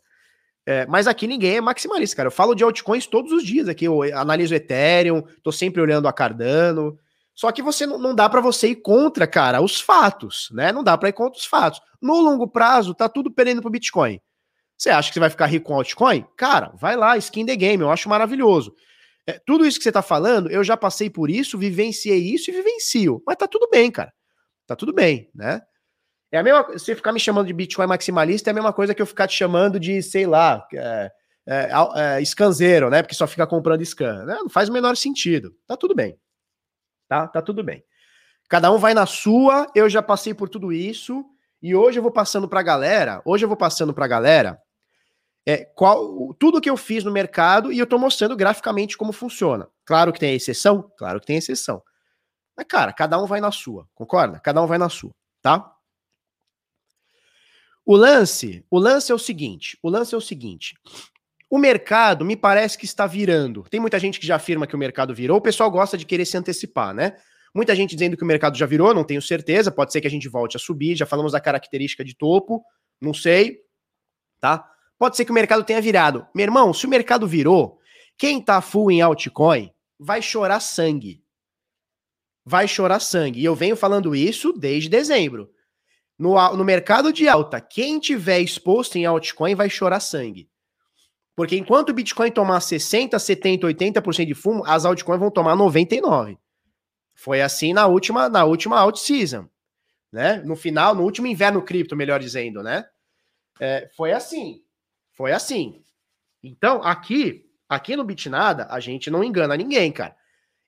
É, 0.66 0.86
mas 0.86 1.06
aqui 1.06 1.26
ninguém 1.26 1.56
é 1.56 1.60
maximalista, 1.60 2.16
cara. 2.16 2.28
Eu 2.28 2.32
falo 2.32 2.54
de 2.54 2.62
altcoins 2.62 3.06
todos 3.06 3.32
os 3.32 3.44
dias 3.44 3.68
aqui. 3.68 3.84
Eu 3.84 4.02
analiso 4.16 4.54
Ethereum, 4.54 5.22
tô 5.42 5.50
sempre 5.50 5.80
olhando 5.80 6.08
a 6.08 6.12
Cardano. 6.12 6.98
Só 7.34 7.50
que 7.50 7.62
você 7.62 7.84
não, 7.84 7.98
não 7.98 8.14
dá 8.14 8.28
para 8.28 8.40
você 8.40 8.68
ir 8.68 8.76
contra, 8.76 9.26
cara, 9.26 9.60
os 9.60 9.80
fatos, 9.80 10.48
né? 10.52 10.70
Não 10.70 10.84
dá 10.84 10.96
para 10.96 11.08
ir 11.08 11.12
contra 11.12 11.38
os 11.38 11.44
fatos. 11.44 11.80
No 12.00 12.20
longo 12.20 12.46
prazo, 12.46 12.94
tá 12.94 13.08
tudo 13.08 13.30
perdendo 13.30 13.60
pro 13.60 13.70
Bitcoin. 13.70 14.20
Você 14.84 14.90
acha 14.90 15.08
que 15.08 15.14
você 15.14 15.20
vai 15.20 15.30
ficar 15.30 15.46
rico 15.46 15.68
com 15.68 15.76
altcoin? 15.76 16.26
Cara, 16.36 16.70
vai 16.74 16.94
lá, 16.94 17.16
skin 17.16 17.46
the 17.46 17.56
game, 17.56 17.82
eu 17.82 17.90
acho 17.90 18.06
maravilhoso. 18.06 18.74
É, 19.26 19.40
tudo 19.46 19.64
isso 19.64 19.78
que 19.78 19.82
você 19.82 19.90
tá 19.90 20.02
falando, 20.02 20.50
eu 20.50 20.62
já 20.62 20.76
passei 20.76 21.08
por 21.08 21.30
isso, 21.30 21.56
vivenciei 21.56 22.18
isso 22.18 22.50
e 22.50 22.52
vivencio. 22.52 23.22
Mas 23.26 23.36
tá 23.36 23.48
tudo 23.48 23.66
bem, 23.70 23.90
cara. 23.90 24.12
Tá 24.66 24.76
tudo 24.76 24.92
bem, 24.92 25.30
né? 25.34 25.62
É 26.30 26.36
a 26.36 26.42
mesma 26.42 26.64
você 26.64 26.94
ficar 26.94 27.12
me 27.12 27.18
chamando 27.18 27.46
de 27.46 27.54
Bitcoin 27.54 27.86
maximalista 27.86 28.50
é 28.50 28.52
a 28.52 28.54
mesma 28.54 28.74
coisa 28.74 28.94
que 28.94 29.00
eu 29.00 29.06
ficar 29.06 29.26
te 29.26 29.34
chamando 29.34 29.80
de, 29.80 30.02
sei 30.02 30.26
lá, 30.26 30.68
é, 30.74 31.10
é, 31.48 31.70
é, 32.18 32.24
scanzeiro, 32.26 32.90
né? 32.90 33.00
Porque 33.00 33.14
só 33.14 33.26
fica 33.26 33.46
comprando 33.46 33.82
scan. 33.86 34.26
Né? 34.26 34.34
Não 34.34 34.50
faz 34.50 34.68
o 34.68 34.72
menor 34.72 34.98
sentido. 34.98 35.56
Tá 35.66 35.78
tudo 35.78 35.94
bem. 35.94 36.14
Tá? 37.08 37.26
Tá 37.26 37.40
tudo 37.40 37.64
bem. 37.64 37.82
Cada 38.50 38.70
um 38.70 38.76
vai 38.76 38.92
na 38.92 39.06
sua, 39.06 39.66
eu 39.74 39.88
já 39.88 40.02
passei 40.02 40.34
por 40.34 40.50
tudo 40.50 40.70
isso. 40.70 41.24
E 41.62 41.74
hoje 41.74 41.98
eu 41.98 42.02
vou 42.02 42.12
passando 42.12 42.46
pra 42.46 42.62
galera, 42.62 43.22
hoje 43.24 43.46
eu 43.46 43.48
vou 43.48 43.56
passando 43.56 43.94
pra 43.94 44.06
galera 44.06 44.62
é, 45.46 45.64
qual, 45.64 46.32
tudo 46.34 46.60
que 46.60 46.70
eu 46.70 46.76
fiz 46.76 47.04
no 47.04 47.10
mercado 47.10 47.72
e 47.72 47.78
eu 47.78 47.84
estou 47.84 47.98
mostrando 47.98 48.36
graficamente 48.36 48.96
como 48.96 49.12
funciona. 49.12 49.68
Claro 49.84 50.12
que 50.12 50.18
tem 50.18 50.34
exceção, 50.34 50.90
claro 50.96 51.20
que 51.20 51.26
tem 51.26 51.36
exceção. 51.36 51.82
Mas, 52.56 52.66
cara, 52.66 52.92
cada 52.92 53.20
um 53.20 53.26
vai 53.26 53.40
na 53.40 53.52
sua, 53.52 53.86
concorda? 53.94 54.40
Cada 54.40 54.62
um 54.62 54.66
vai 54.66 54.78
na 54.78 54.88
sua, 54.88 55.14
tá? 55.42 55.70
O 57.84 57.94
lance, 57.96 58.64
o 58.70 58.78
lance 58.78 59.12
é 59.12 59.14
o 59.14 59.18
seguinte, 59.18 59.78
o 59.82 59.90
lance 59.90 60.14
é 60.14 60.18
o 60.18 60.20
seguinte. 60.20 60.74
O 61.50 61.58
mercado 61.58 62.24
me 62.24 62.34
parece 62.34 62.78
que 62.78 62.86
está 62.86 63.06
virando. 63.06 63.64
Tem 63.64 63.78
muita 63.78 63.98
gente 63.98 64.18
que 64.18 64.26
já 64.26 64.36
afirma 64.36 64.66
que 64.66 64.74
o 64.74 64.78
mercado 64.78 65.14
virou, 65.14 65.36
o 65.36 65.42
pessoal 65.42 65.70
gosta 65.70 65.98
de 65.98 66.06
querer 66.06 66.24
se 66.24 66.36
antecipar, 66.36 66.94
né? 66.94 67.16
Muita 67.54 67.76
gente 67.76 67.94
dizendo 67.94 68.16
que 68.16 68.24
o 68.24 68.26
mercado 68.26 68.56
já 68.56 68.66
virou, 68.66 68.94
não 68.94 69.04
tenho 69.04 69.20
certeza, 69.20 69.70
pode 69.70 69.92
ser 69.92 70.00
que 70.00 70.06
a 70.06 70.10
gente 70.10 70.28
volte 70.28 70.56
a 70.56 70.60
subir, 70.60 70.96
já 70.96 71.06
falamos 71.06 71.32
da 71.32 71.40
característica 71.40 72.02
de 72.04 72.16
topo, 72.16 72.64
não 73.00 73.12
sei, 73.12 73.60
tá? 74.40 74.73
Pode 74.98 75.16
ser 75.16 75.24
que 75.24 75.30
o 75.30 75.34
mercado 75.34 75.64
tenha 75.64 75.80
virado. 75.80 76.26
Meu 76.34 76.44
irmão, 76.44 76.72
se 76.72 76.86
o 76.86 76.88
mercado 76.88 77.26
virou, 77.26 77.78
quem 78.16 78.40
tá 78.40 78.60
full 78.60 78.90
em 78.90 79.00
altcoin 79.02 79.72
vai 79.98 80.22
chorar 80.22 80.60
sangue. 80.60 81.22
vai 82.44 82.68
chorar 82.68 83.00
sangue. 83.00 83.40
E 83.40 83.44
eu 83.44 83.54
venho 83.54 83.76
falando 83.76 84.14
isso 84.14 84.52
desde 84.52 84.88
dezembro. 84.88 85.50
No, 86.18 86.34
no 86.56 86.64
mercado 86.64 87.12
de 87.12 87.26
alta, 87.28 87.60
quem 87.60 87.98
tiver 87.98 88.40
exposto 88.40 88.96
em 88.96 89.04
altcoin 89.06 89.54
vai 89.54 89.68
chorar 89.68 90.00
sangue. 90.00 90.48
Porque 91.34 91.56
enquanto 91.56 91.88
o 91.88 91.94
Bitcoin 91.94 92.30
tomar 92.30 92.60
60, 92.60 93.18
70, 93.18 93.66
80% 93.66 94.24
de 94.26 94.34
fumo, 94.34 94.64
as 94.66 94.84
altcoins 94.84 95.18
vão 95.18 95.30
tomar 95.30 95.56
99. 95.56 96.38
Foi 97.16 97.40
assim 97.42 97.72
na 97.72 97.86
última 97.86 98.28
na 98.28 98.44
última 98.44 98.78
alt 98.78 98.96
season, 98.98 99.48
né? 100.12 100.36
No 100.44 100.54
final, 100.54 100.94
no 100.94 101.02
último 101.02 101.26
inverno 101.26 101.62
cripto, 101.62 101.96
melhor 101.96 102.20
dizendo, 102.20 102.62
né? 102.62 102.84
É, 103.58 103.88
foi 103.96 104.12
assim. 104.12 104.62
Foi 105.14 105.32
assim. 105.32 105.82
Então, 106.42 106.82
aqui, 106.82 107.46
aqui 107.68 107.96
no 107.96 108.04
Bitnada, 108.04 108.66
a 108.70 108.80
gente 108.80 109.10
não 109.10 109.24
engana 109.24 109.56
ninguém, 109.56 109.90
cara. 109.90 110.14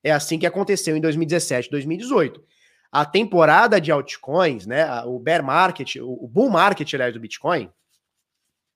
É 0.03 0.13
assim 0.13 0.39
que 0.39 0.47
aconteceu 0.47 0.97
em 0.97 1.01
2017, 1.01 1.71
2018. 1.71 2.43
A 2.91 3.05
temporada 3.05 3.81
de 3.81 3.91
altcoins, 3.91 4.67
né? 4.67 5.03
O 5.05 5.19
bear 5.19 5.45
market, 5.45 5.97
o 6.01 6.29
bull 6.29 6.49
market, 6.49 6.95
aliás, 6.95 7.13
do 7.13 7.21
Bitcoin, 7.21 7.71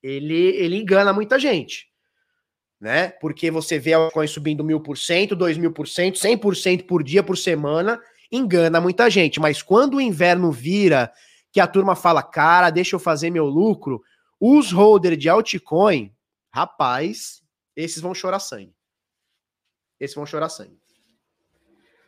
ele, 0.02 0.34
ele 0.34 0.76
engana 0.76 1.12
muita 1.12 1.38
gente. 1.38 1.88
Né? 2.80 3.10
Porque 3.20 3.50
você 3.50 3.78
vê 3.78 3.92
altcoins 3.92 4.30
subindo 4.30 4.64
mil 4.64 4.80
por 4.80 4.98
cento, 4.98 5.36
dois 5.36 5.56
mil 5.56 5.72
por 5.72 5.86
cento, 5.86 6.18
cem 6.18 6.36
por 6.36 6.56
cento 6.56 6.84
por 6.84 7.02
dia, 7.02 7.22
por 7.22 7.36
semana, 7.36 8.00
engana 8.32 8.80
muita 8.80 9.08
gente. 9.08 9.38
Mas 9.38 9.62
quando 9.62 9.98
o 9.98 10.00
inverno 10.00 10.50
vira, 10.50 11.12
que 11.52 11.60
a 11.60 11.66
turma 11.66 11.94
fala, 11.94 12.22
cara, 12.22 12.70
deixa 12.70 12.96
eu 12.96 13.00
fazer 13.00 13.30
meu 13.30 13.46
lucro, 13.46 14.02
os 14.40 14.72
holders 14.72 15.18
de 15.18 15.28
altcoin, 15.28 16.14
rapaz, 16.50 17.42
esses 17.76 18.00
vão 18.00 18.14
chorar 18.14 18.40
sangue. 18.40 18.74
Esses 19.98 20.16
vão 20.16 20.24
chorar 20.24 20.48
sangue. 20.48 20.80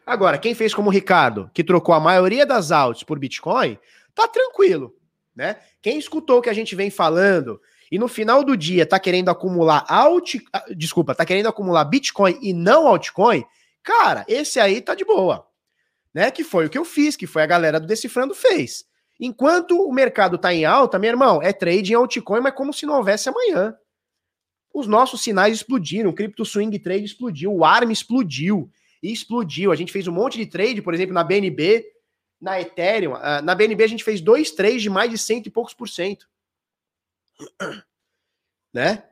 Agora, 0.06 0.38
quem 0.38 0.54
fez 0.54 0.74
como 0.74 0.88
o 0.88 0.92
Ricardo, 0.92 1.50
que 1.54 1.62
trocou 1.62 1.94
a 1.94 2.00
maioria 2.00 2.44
das 2.44 2.72
altas 2.72 3.02
por 3.02 3.18
Bitcoin, 3.18 3.78
tá 4.14 4.26
tranquilo, 4.26 4.96
né? 5.34 5.60
Quem 5.80 5.98
escutou 5.98 6.38
o 6.38 6.42
que 6.42 6.50
a 6.50 6.54
gente 6.54 6.74
vem 6.74 6.90
falando 6.90 7.60
e 7.90 7.98
no 7.98 8.08
final 8.08 8.42
do 8.42 8.56
dia 8.56 8.86
tá 8.86 8.98
querendo 8.98 9.28
acumular 9.28 9.84
alt, 9.86 10.36
ah, 10.52 10.64
desculpa, 10.74 11.14
tá 11.14 11.24
querendo 11.24 11.46
acumular 11.46 11.84
Bitcoin 11.84 12.38
e 12.40 12.52
não 12.52 12.86
altcoin, 12.88 13.44
cara, 13.82 14.24
esse 14.26 14.58
aí 14.58 14.80
tá 14.80 14.94
de 14.94 15.04
boa, 15.04 15.46
né? 16.12 16.30
Que 16.30 16.42
foi 16.42 16.66
o 16.66 16.70
que 16.70 16.78
eu 16.78 16.84
fiz, 16.84 17.14
que 17.14 17.26
foi 17.26 17.42
a 17.42 17.46
galera 17.46 17.78
do 17.78 17.86
Decifrando 17.86 18.34
fez. 18.34 18.84
Enquanto 19.24 19.80
o 19.80 19.92
mercado 19.92 20.36
tá 20.36 20.52
em 20.52 20.64
alta, 20.64 20.98
meu 20.98 21.10
irmão, 21.10 21.40
é 21.40 21.52
trade 21.52 21.92
em 21.92 21.94
altcoin, 21.94 22.40
mas 22.40 22.54
como 22.54 22.74
se 22.74 22.84
não 22.84 22.96
houvesse 22.96 23.28
amanhã. 23.28 23.74
Os 24.74 24.86
nossos 24.86 25.22
sinais 25.22 25.54
explodiram, 25.54 26.10
o 26.10 26.14
Crypto 26.14 26.44
Swing 26.44 26.76
Trade 26.78 27.04
explodiu, 27.04 27.54
o 27.54 27.64
ARM 27.64 27.90
explodiu 27.90 28.70
explodiu. 29.02 29.72
A 29.72 29.76
gente 29.76 29.92
fez 29.92 30.06
um 30.06 30.12
monte 30.12 30.38
de 30.38 30.46
trade, 30.46 30.80
por 30.80 30.94
exemplo, 30.94 31.14
na 31.14 31.24
BNB, 31.24 31.84
na 32.40 32.60
Ethereum. 32.60 33.14
Uh, 33.14 33.42
na 33.42 33.54
BNB 33.54 33.82
a 33.82 33.88
gente 33.88 34.04
fez 34.04 34.20
dois 34.20 34.52
trades 34.52 34.82
de 34.82 34.90
mais 34.90 35.10
de 35.10 35.18
cento 35.18 35.46
e 35.46 35.50
poucos 35.50 35.74
por 35.74 35.88
cento. 35.88 36.28
Né? 38.74 39.04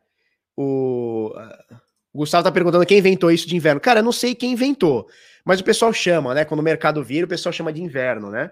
O, 0.57 1.35
uh, 1.37 1.77
o 2.15 2.21
Gustavo 2.21 2.43
tá 2.43 2.51
perguntando 2.51 2.87
quem 2.87 2.97
inventou 2.97 3.31
isso 3.31 3.47
de 3.47 3.55
inverno. 3.55 3.79
Cara, 3.79 4.01
eu 4.01 4.03
não 4.03 4.11
sei 4.11 4.35
quem 4.35 4.53
inventou, 4.53 5.07
mas 5.45 5.61
o 5.61 5.65
pessoal 5.65 5.93
chama, 5.93 6.33
né? 6.33 6.47
Quando 6.47 6.61
o 6.61 6.63
mercado 6.63 7.05
vira, 7.05 7.27
o 7.27 7.29
pessoal 7.29 7.53
chama 7.53 7.71
de 7.71 7.83
inverno, 7.83 8.31
né? 8.31 8.51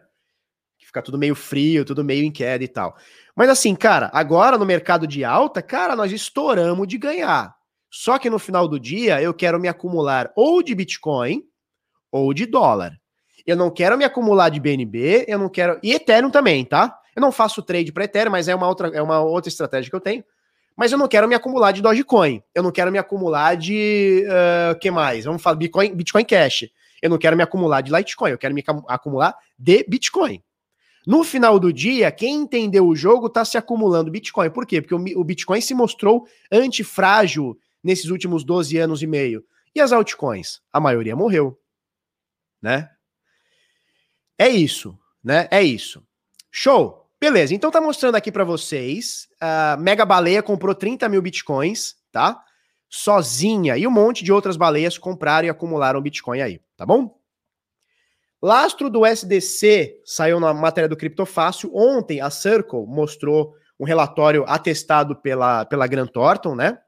Fica 0.89 1.03
tudo 1.03 1.19
meio 1.19 1.35
frio, 1.35 1.85
tudo 1.85 2.03
meio 2.03 2.25
em 2.25 2.33
queda 2.33 2.65
e 2.65 2.69
tal. 2.69 2.97
Mas 3.37 3.51
assim, 3.51 3.75
cara, 3.75 4.11
agora 4.11 4.57
no 4.57 4.65
mercado 4.65 5.07
de 5.07 5.23
alta, 5.23 5.61
cara, 5.61 5.95
nós 5.95 6.11
estouramos 6.11 6.89
de 6.89 6.97
ganhar. 6.97 7.55
Só 7.91 8.19
que 8.19 8.31
no 8.31 8.39
final 8.39 8.67
do 8.67 8.81
dia 8.81 9.21
eu 9.21 9.35
quero 9.35 9.61
me 9.61 9.69
acumular 9.69 10.33
ou 10.35 10.63
de 10.63 10.75
Bitcoin 10.75 11.43
ou 12.11 12.33
de 12.33 12.47
dólar. 12.47 12.99
Eu 13.47 13.55
não 13.55 13.71
quero 13.71 13.99
me 13.99 14.05
acumular 14.05 14.49
de 14.49 14.59
BNB, 14.59 15.27
eu 15.29 15.39
não 15.39 15.51
quero. 15.51 15.79
E 15.83 15.93
Ethereum 15.93 16.31
também, 16.31 16.65
tá? 16.65 16.99
Eu 17.15 17.21
não 17.21 17.31
faço 17.31 17.63
trade 17.63 17.93
para 17.93 18.05
Ethereum, 18.05 18.33
mas 18.33 18.49
é 18.49 18.55
uma 18.55 18.67
outra, 18.67 18.89
é 18.89 19.03
uma 19.03 19.21
outra 19.21 19.51
estratégia 19.51 19.91
que 19.91 19.97
eu 19.97 20.01
tenho. 20.01 20.25
Mas 20.75 20.91
eu 20.91 20.97
não 20.97 21.07
quero 21.07 21.29
me 21.29 21.35
acumular 21.35 21.73
de 21.73 21.83
Dogecoin. 21.83 22.43
Eu 22.55 22.63
não 22.63 22.73
quero 22.73 22.91
me 22.91 22.97
acumular 22.97 23.59
de. 23.59 24.25
O 24.27 24.73
uh, 24.73 24.79
que 24.79 24.91
mais? 24.91 25.27
Vamos 25.27 25.43
falar 25.43 25.57
Bitcoin, 25.57 25.95
Bitcoin 25.95 26.25
Cash. 26.25 26.65
Eu 27.03 27.11
não 27.11 27.19
quero 27.19 27.37
me 27.37 27.43
acumular 27.43 27.83
de 27.83 27.93
Litecoin. 27.93 28.31
Eu 28.31 28.39
quero 28.39 28.55
me 28.55 28.65
acumular 28.89 29.37
de 29.59 29.85
Bitcoin. 29.87 30.43
No 31.09 31.25
final 31.25 31.59
do 31.59 31.73
dia, 31.73 32.13
quem 32.13 32.43
entendeu 32.43 32.87
o 32.87 32.95
jogo 32.95 33.29
está 33.29 33.43
se 33.43 33.57
acumulando 33.57 34.11
Bitcoin. 34.11 34.51
Por 34.51 34.67
quê? 34.67 34.83
Porque 34.83 34.95
o, 34.95 35.25
Bitcoin 35.25 35.59
se 35.59 35.73
mostrou 35.73 36.29
antifrágil 36.53 37.59
nesses 37.83 38.11
últimos 38.11 38.45
12 38.45 38.77
anos 38.77 39.03
e 39.03 39.07
meio? 39.07 39.43
E 39.75 39.81
as 39.81 39.91
altcoins? 39.91 40.61
A 40.71 40.79
maioria 40.79 41.17
morreu, 41.17 41.59
né? 42.61 42.91
É 44.37 44.51
isso, 44.51 44.99
né? 45.25 45.49
É 45.51 45.63
isso. 45.63 46.07
Show! 46.51 47.11
Beleza, 47.19 47.55
então 47.55 47.71
tá 47.71 47.81
mostrando 47.81 48.17
aqui 48.17 48.31
para 48.31 48.45
vocês. 48.45 49.29
Mega 49.79 50.05
Baleia 50.05 50.43
comprou 50.43 50.75
30 50.75 51.09
mil 51.09 51.23
bitcoins, 51.23 51.97
tá? 52.13 52.45
Sozinha. 52.87 53.79
E 53.79 53.87
um 53.87 53.91
monte 53.91 54.23
de 54.23 54.31
outras 54.31 54.59
baleias 54.59 54.99
compraram 54.99 55.47
e 55.47 55.51
acumularam 55.51 56.03
Bitcoin 56.03 56.43
aí, 56.43 56.61
tá 56.77 56.85
bom? 56.85 57.18
Lastro 58.41 58.89
do 58.89 59.05
SDC 59.05 60.01
saiu 60.05 60.39
na 60.39 60.55
matéria 60.55 60.89
do 60.89 60.97
Criptofácil. 60.97 61.71
Ontem 61.75 62.21
a 62.21 62.31
Circle 62.31 62.87
mostrou 62.87 63.55
um 63.79 63.85
relatório 63.85 64.45
atestado 64.47 65.17
pela, 65.17 65.65
pela 65.65 65.87
Grant 65.87 66.11
Thornton, 66.11 66.55
né? 66.55 66.79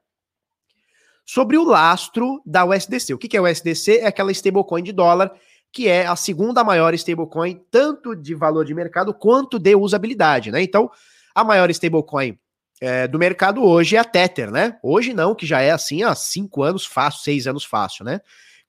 sobre 1.25 1.57
o 1.57 1.63
lastro 1.63 2.41
da 2.45 2.65
USDC. 2.65 3.13
O 3.13 3.17
que, 3.17 3.37
é 3.37 3.39
o 3.39 3.49
USDC? 3.49 3.99
É 3.99 4.07
aquela 4.07 4.31
stablecoin 4.31 4.83
de 4.83 4.91
dólar 4.91 5.31
que 5.71 5.87
é 5.87 6.05
a 6.05 6.17
segunda 6.17 6.61
maior 6.61 6.93
stablecoin, 6.93 7.61
tanto 7.71 8.13
de 8.13 8.35
valor 8.35 8.65
de 8.65 8.73
mercado 8.73 9.13
quanto 9.13 9.57
de 9.57 9.73
usabilidade, 9.73 10.51
né? 10.51 10.61
Então, 10.61 10.91
a 11.33 11.45
maior 11.45 11.69
stablecoin 11.69 12.37
é, 12.81 13.07
do 13.07 13.17
mercado 13.17 13.63
hoje 13.63 13.95
é 13.95 13.99
a 13.99 14.03
Tether, 14.03 14.51
né? 14.51 14.77
Hoje 14.83 15.13
não, 15.13 15.33
que 15.33 15.45
já 15.45 15.61
é 15.61 15.71
assim 15.71 16.03
há 16.03 16.13
cinco 16.13 16.63
anos 16.63 16.85
fácil, 16.85 17.21
seis 17.21 17.47
anos 17.47 17.63
fácil, 17.63 18.03
né? 18.03 18.19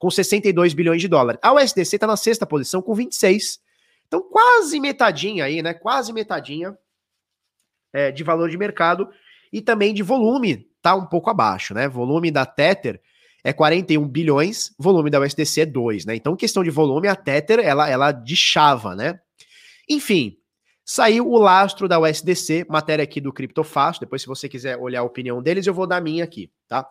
Com 0.03 0.11
62 0.11 0.74
bilhões 0.74 1.00
de 1.00 1.07
dólares. 1.07 1.40
A 1.40 1.55
USDC 1.55 1.94
está 1.94 2.09
na 2.09 2.16
sexta 2.16 2.44
posição 2.44 2.82
com 2.82 2.92
26. 2.92 3.61
Então, 4.09 4.20
quase 4.20 4.80
metadinha 4.80 5.44
aí, 5.44 5.62
né? 5.62 5.72
Quase 5.72 6.12
metadinha 6.12 6.76
é, 7.92 8.11
de 8.11 8.24
valor 8.24 8.50
de 8.50 8.59
mercado 8.59 9.09
e 9.53 9.61
também 9.61 9.94
de 9.94 10.03
volume 10.03 10.68
tá 10.82 10.96
um 10.96 11.07
pouco 11.07 11.30
abaixo, 11.30 11.72
né? 11.72 11.86
Volume 11.86 12.32
da 12.32 12.44
Tether 12.44 13.00
é 13.44 13.53
41 13.53 14.09
bilhões, 14.09 14.74
volume 14.76 15.09
da 15.09 15.20
USDC 15.20 15.61
é 15.61 15.66
2, 15.66 16.05
né? 16.07 16.16
Então, 16.16 16.34
questão 16.34 16.64
de 16.64 16.70
volume, 16.70 17.07
a 17.07 17.14
Tether, 17.14 17.61
ela, 17.61 17.88
ela 17.88 18.24
chava, 18.26 18.96
né? 18.96 19.20
Enfim, 19.88 20.36
saiu 20.84 21.28
o 21.28 21.38
lastro 21.38 21.86
da 21.86 22.00
USDC, 22.00 22.66
matéria 22.68 23.05
aqui 23.05 23.20
do 23.20 23.32
Criptofácil, 23.32 24.00
depois 24.00 24.20
se 24.20 24.26
você 24.26 24.48
quiser 24.48 24.76
olhar 24.78 24.98
a 24.98 25.05
opinião 25.05 25.40
deles, 25.40 25.64
eu 25.64 25.72
vou 25.72 25.86
dar 25.86 25.98
a 25.98 26.00
minha 26.00 26.24
aqui, 26.24 26.50
tá? 26.66 26.90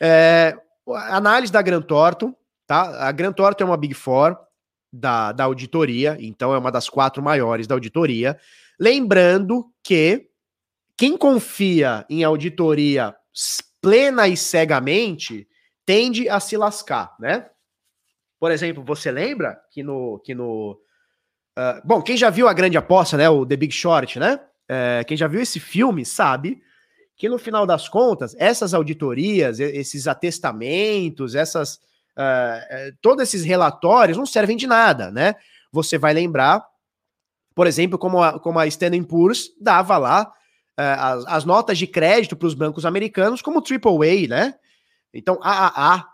É, 0.00 0.56
análise 0.94 1.52
da 1.52 1.62
Grant 1.62 1.86
Thornton, 1.86 2.34
tá? 2.66 3.08
A 3.08 3.12
Grant 3.12 3.34
Thornton 3.34 3.64
é 3.64 3.66
uma 3.66 3.76
Big 3.76 3.94
Four 3.94 4.36
da, 4.92 5.32
da 5.32 5.44
auditoria, 5.44 6.16
então 6.20 6.54
é 6.54 6.58
uma 6.58 6.70
das 6.70 6.88
quatro 6.88 7.22
maiores 7.22 7.66
da 7.66 7.74
auditoria. 7.74 8.38
Lembrando 8.78 9.66
que 9.82 10.28
quem 10.96 11.16
confia 11.16 12.06
em 12.08 12.24
auditoria 12.24 13.14
plena 13.80 14.26
e 14.26 14.36
cegamente 14.36 15.46
tende 15.84 16.28
a 16.28 16.40
se 16.40 16.56
lascar, 16.56 17.14
né? 17.20 17.48
Por 18.38 18.50
exemplo, 18.50 18.82
você 18.84 19.10
lembra 19.10 19.58
que 19.70 19.82
no. 19.82 20.18
Que 20.24 20.34
no 20.34 20.78
uh, 21.58 21.80
bom, 21.84 22.02
quem 22.02 22.16
já 22.16 22.30
viu 22.30 22.48
a 22.48 22.52
grande 22.52 22.76
aposta, 22.76 23.16
né? 23.16 23.28
O 23.28 23.46
The 23.46 23.56
Big 23.56 23.72
Short, 23.72 24.18
né? 24.18 24.40
Uh, 24.70 25.04
quem 25.06 25.16
já 25.16 25.28
viu 25.28 25.40
esse 25.40 25.60
filme 25.60 26.04
sabe 26.04 26.60
que 27.16 27.28
no 27.28 27.38
final 27.38 27.66
das 27.66 27.88
contas, 27.88 28.34
essas 28.38 28.74
auditorias, 28.74 29.58
esses 29.58 30.06
atestamentos, 30.06 31.34
essas. 31.34 31.76
Uh, 32.16 32.96
todos 33.02 33.22
esses 33.22 33.44
relatórios 33.44 34.16
não 34.16 34.24
servem 34.24 34.56
de 34.56 34.66
nada, 34.66 35.10
né? 35.10 35.34
Você 35.70 35.98
vai 35.98 36.14
lembrar, 36.14 36.64
por 37.54 37.66
exemplo, 37.66 37.98
como 37.98 38.22
a, 38.22 38.38
como 38.38 38.58
a 38.58 38.66
Standard 38.66 39.06
Poor's 39.06 39.50
dava 39.60 39.98
lá 39.98 40.32
é, 40.78 40.82
as, 40.82 41.26
as 41.26 41.44
notas 41.44 41.78
de 41.78 41.86
crédito 41.86 42.36
para 42.36 42.46
os 42.46 42.54
bancos 42.54 42.84
americanos 42.84 43.40
como 43.40 43.60
AAA, 43.60 44.28
né? 44.28 44.54
Então, 45.12 45.38
AAA. 45.42 46.06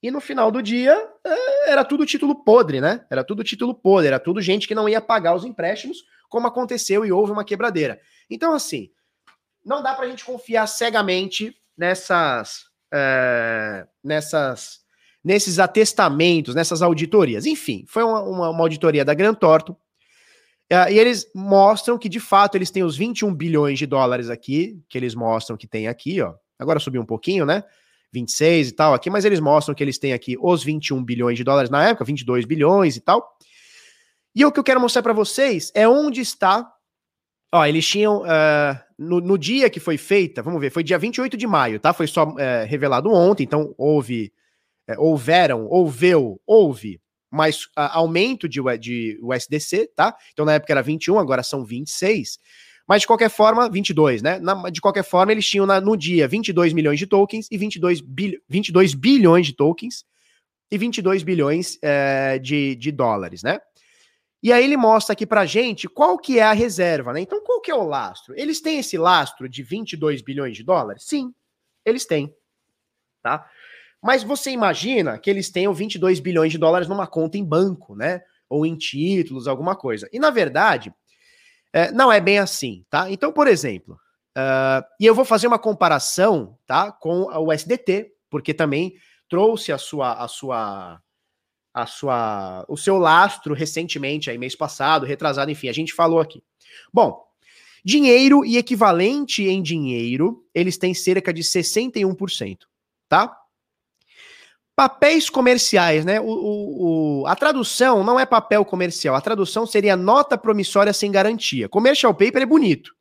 E 0.00 0.10
no 0.12 0.20
final 0.20 0.52
do 0.52 0.62
dia, 0.62 0.94
é, 1.24 1.72
era 1.72 1.84
tudo 1.84 2.06
título 2.06 2.44
podre, 2.44 2.80
né? 2.80 3.04
Era 3.10 3.24
tudo 3.24 3.42
título 3.42 3.74
podre, 3.74 4.06
era 4.06 4.20
tudo 4.20 4.40
gente 4.40 4.68
que 4.68 4.74
não 4.74 4.88
ia 4.88 5.00
pagar 5.00 5.34
os 5.34 5.44
empréstimos, 5.44 6.04
como 6.28 6.46
aconteceu 6.46 7.04
e 7.04 7.10
houve 7.10 7.32
uma 7.32 7.44
quebradeira. 7.44 8.00
Então, 8.30 8.52
assim, 8.52 8.90
não 9.68 9.82
dá 9.82 9.94
para 9.94 10.06
a 10.06 10.08
gente 10.08 10.24
confiar 10.24 10.66
cegamente 10.66 11.54
nessas, 11.76 12.64
é, 12.92 13.86
nessas, 14.02 14.80
nesses 15.22 15.58
atestamentos, 15.58 16.54
nessas 16.54 16.82
auditorias. 16.82 17.46
Enfim, 17.46 17.84
foi 17.86 18.02
uma, 18.02 18.22
uma, 18.22 18.50
uma 18.50 18.62
auditoria 18.62 19.04
da 19.04 19.14
Gran 19.14 19.34
Torto, 19.34 19.76
Uh, 20.70 20.84
e 20.90 20.98
eles 20.98 21.26
mostram 21.34 21.96
que, 21.96 22.10
de 22.10 22.20
fato, 22.20 22.54
eles 22.54 22.70
têm 22.70 22.84
os 22.84 22.94
21 22.94 23.34
bilhões 23.34 23.78
de 23.78 23.86
dólares 23.86 24.28
aqui, 24.28 24.78
que 24.86 24.98
eles 24.98 25.14
mostram 25.14 25.56
que 25.56 25.66
tem 25.66 25.88
aqui, 25.88 26.20
ó. 26.20 26.34
Agora 26.58 26.78
subiu 26.78 27.00
um 27.00 27.06
pouquinho, 27.06 27.46
né? 27.46 27.64
26 28.12 28.68
e 28.68 28.72
tal 28.72 28.92
aqui, 28.92 29.08
mas 29.08 29.24
eles 29.24 29.40
mostram 29.40 29.74
que 29.74 29.82
eles 29.82 29.98
têm 29.98 30.12
aqui 30.12 30.36
os 30.38 30.62
21 30.62 31.02
bilhões 31.02 31.38
de 31.38 31.44
dólares 31.44 31.70
na 31.70 31.88
época, 31.88 32.04
22 32.04 32.44
bilhões 32.44 32.96
e 32.96 33.00
tal. 33.00 33.26
E 34.34 34.44
o 34.44 34.52
que 34.52 34.60
eu 34.60 34.64
quero 34.64 34.80
mostrar 34.80 35.02
para 35.02 35.14
vocês 35.14 35.72
é 35.74 35.88
onde 35.88 36.20
está. 36.20 36.70
Ó, 37.52 37.64
eles 37.64 37.86
tinham. 37.86 38.22
Uh, 38.22 38.78
no, 38.98 39.20
no, 39.20 39.38
dia 39.38 39.70
que 39.70 39.80
foi 39.80 39.96
feita, 39.96 40.42
vamos 40.42 40.60
ver, 40.60 40.70
foi 40.70 40.82
dia 40.82 40.98
28 40.98 41.36
de 41.36 41.46
maio, 41.46 41.80
tá? 41.80 41.92
Foi 41.92 42.06
só 42.06 42.24
uh, 42.24 42.36
revelado 42.66 43.10
ontem, 43.10 43.44
então 43.44 43.74
houve. 43.78 44.32
Uh, 44.88 45.00
houveram, 45.00 45.66
houveu, 45.66 46.40
houve 46.46 47.00
mais 47.30 47.64
uh, 47.64 47.92
aumento 47.92 48.48
de, 48.48 48.60
de 48.78 49.18
USDC, 49.22 49.90
tá? 49.94 50.16
Então 50.32 50.44
na 50.44 50.54
época 50.54 50.72
era 50.72 50.82
21, 50.82 51.18
agora 51.18 51.42
são 51.42 51.64
26. 51.64 52.38
Mas 52.86 53.02
de 53.02 53.06
qualquer 53.06 53.28
forma, 53.28 53.68
22, 53.68 54.22
né? 54.22 54.38
Na, 54.38 54.70
de 54.70 54.80
qualquer 54.80 55.04
forma, 55.04 55.30
eles 55.30 55.46
tinham 55.46 55.66
na, 55.66 55.80
no 55.80 55.96
dia 55.96 56.26
22 56.26 56.72
milhões 56.72 56.98
de 56.98 57.06
tokens 57.06 57.46
e 57.50 57.58
22, 57.58 58.00
bil, 58.00 58.40
22 58.48 58.94
bilhões 58.94 59.46
de 59.46 59.52
tokens 59.54 60.04
e 60.70 60.78
22 60.78 61.22
bilhões 61.22 61.78
é, 61.82 62.38
de, 62.38 62.74
de 62.76 62.90
dólares, 62.90 63.42
né? 63.42 63.58
E 64.42 64.52
aí 64.52 64.64
ele 64.64 64.76
mostra 64.76 65.12
aqui 65.12 65.26
pra 65.26 65.46
gente 65.46 65.88
qual 65.88 66.16
que 66.16 66.38
é 66.38 66.42
a 66.42 66.52
reserva, 66.52 67.12
né? 67.12 67.20
Então, 67.20 67.42
qual 67.42 67.60
que 67.60 67.70
é 67.70 67.74
o 67.74 67.84
lastro? 67.84 68.34
Eles 68.36 68.60
têm 68.60 68.78
esse 68.78 68.96
lastro 68.96 69.48
de 69.48 69.62
22 69.62 70.22
bilhões 70.22 70.56
de 70.56 70.62
dólares? 70.62 71.04
Sim, 71.04 71.34
eles 71.84 72.06
têm, 72.06 72.32
tá? 73.22 73.48
Mas 74.00 74.22
você 74.22 74.50
imagina 74.50 75.18
que 75.18 75.28
eles 75.28 75.50
tenham 75.50 75.74
22 75.74 76.20
bilhões 76.20 76.52
de 76.52 76.58
dólares 76.58 76.86
numa 76.86 77.06
conta 77.06 77.36
em 77.36 77.44
banco, 77.44 77.96
né? 77.96 78.22
Ou 78.48 78.64
em 78.64 78.76
títulos, 78.76 79.48
alguma 79.48 79.74
coisa. 79.74 80.08
E 80.12 80.20
na 80.20 80.30
verdade, 80.30 80.94
é, 81.72 81.90
não 81.90 82.10
é 82.10 82.20
bem 82.20 82.38
assim, 82.38 82.84
tá? 82.88 83.10
Então, 83.10 83.32
por 83.32 83.48
exemplo, 83.48 83.94
uh, 84.36 84.84
e 85.00 85.04
eu 85.04 85.14
vou 85.14 85.24
fazer 85.24 85.48
uma 85.48 85.58
comparação, 85.58 86.56
tá, 86.64 86.92
com 86.92 87.24
o 87.24 87.52
SDT, 87.52 88.12
porque 88.30 88.54
também 88.54 88.94
trouxe 89.28 89.72
a 89.72 89.78
sua, 89.78 90.12
a 90.14 90.28
sua, 90.28 91.00
a 91.82 91.86
sua, 91.86 92.64
o 92.68 92.76
seu 92.76 92.98
lastro 92.98 93.54
recentemente, 93.54 94.30
aí 94.30 94.38
mês 94.38 94.54
passado, 94.54 95.06
retrasado, 95.06 95.50
enfim, 95.50 95.68
a 95.68 95.72
gente 95.72 95.92
falou 95.92 96.20
aqui. 96.20 96.42
Bom, 96.92 97.22
dinheiro 97.84 98.44
e 98.44 98.56
equivalente 98.56 99.44
em 99.44 99.62
dinheiro, 99.62 100.44
eles 100.54 100.76
têm 100.76 100.92
cerca 100.92 101.32
de 101.32 101.42
61%, 101.42 102.58
tá? 103.08 103.36
Papéis 104.74 105.28
comerciais, 105.28 106.04
né? 106.04 106.20
O, 106.20 106.24
o, 106.24 107.22
o, 107.22 107.26
a 107.26 107.34
tradução 107.34 108.04
não 108.04 108.18
é 108.18 108.26
papel 108.26 108.64
comercial, 108.64 109.14
a 109.14 109.20
tradução 109.20 109.66
seria 109.66 109.96
nota 109.96 110.38
promissória 110.38 110.92
sem 110.92 111.10
garantia. 111.10 111.68
Commercial 111.68 112.14
paper 112.14 112.42
é 112.42 112.46
bonito. 112.46 112.92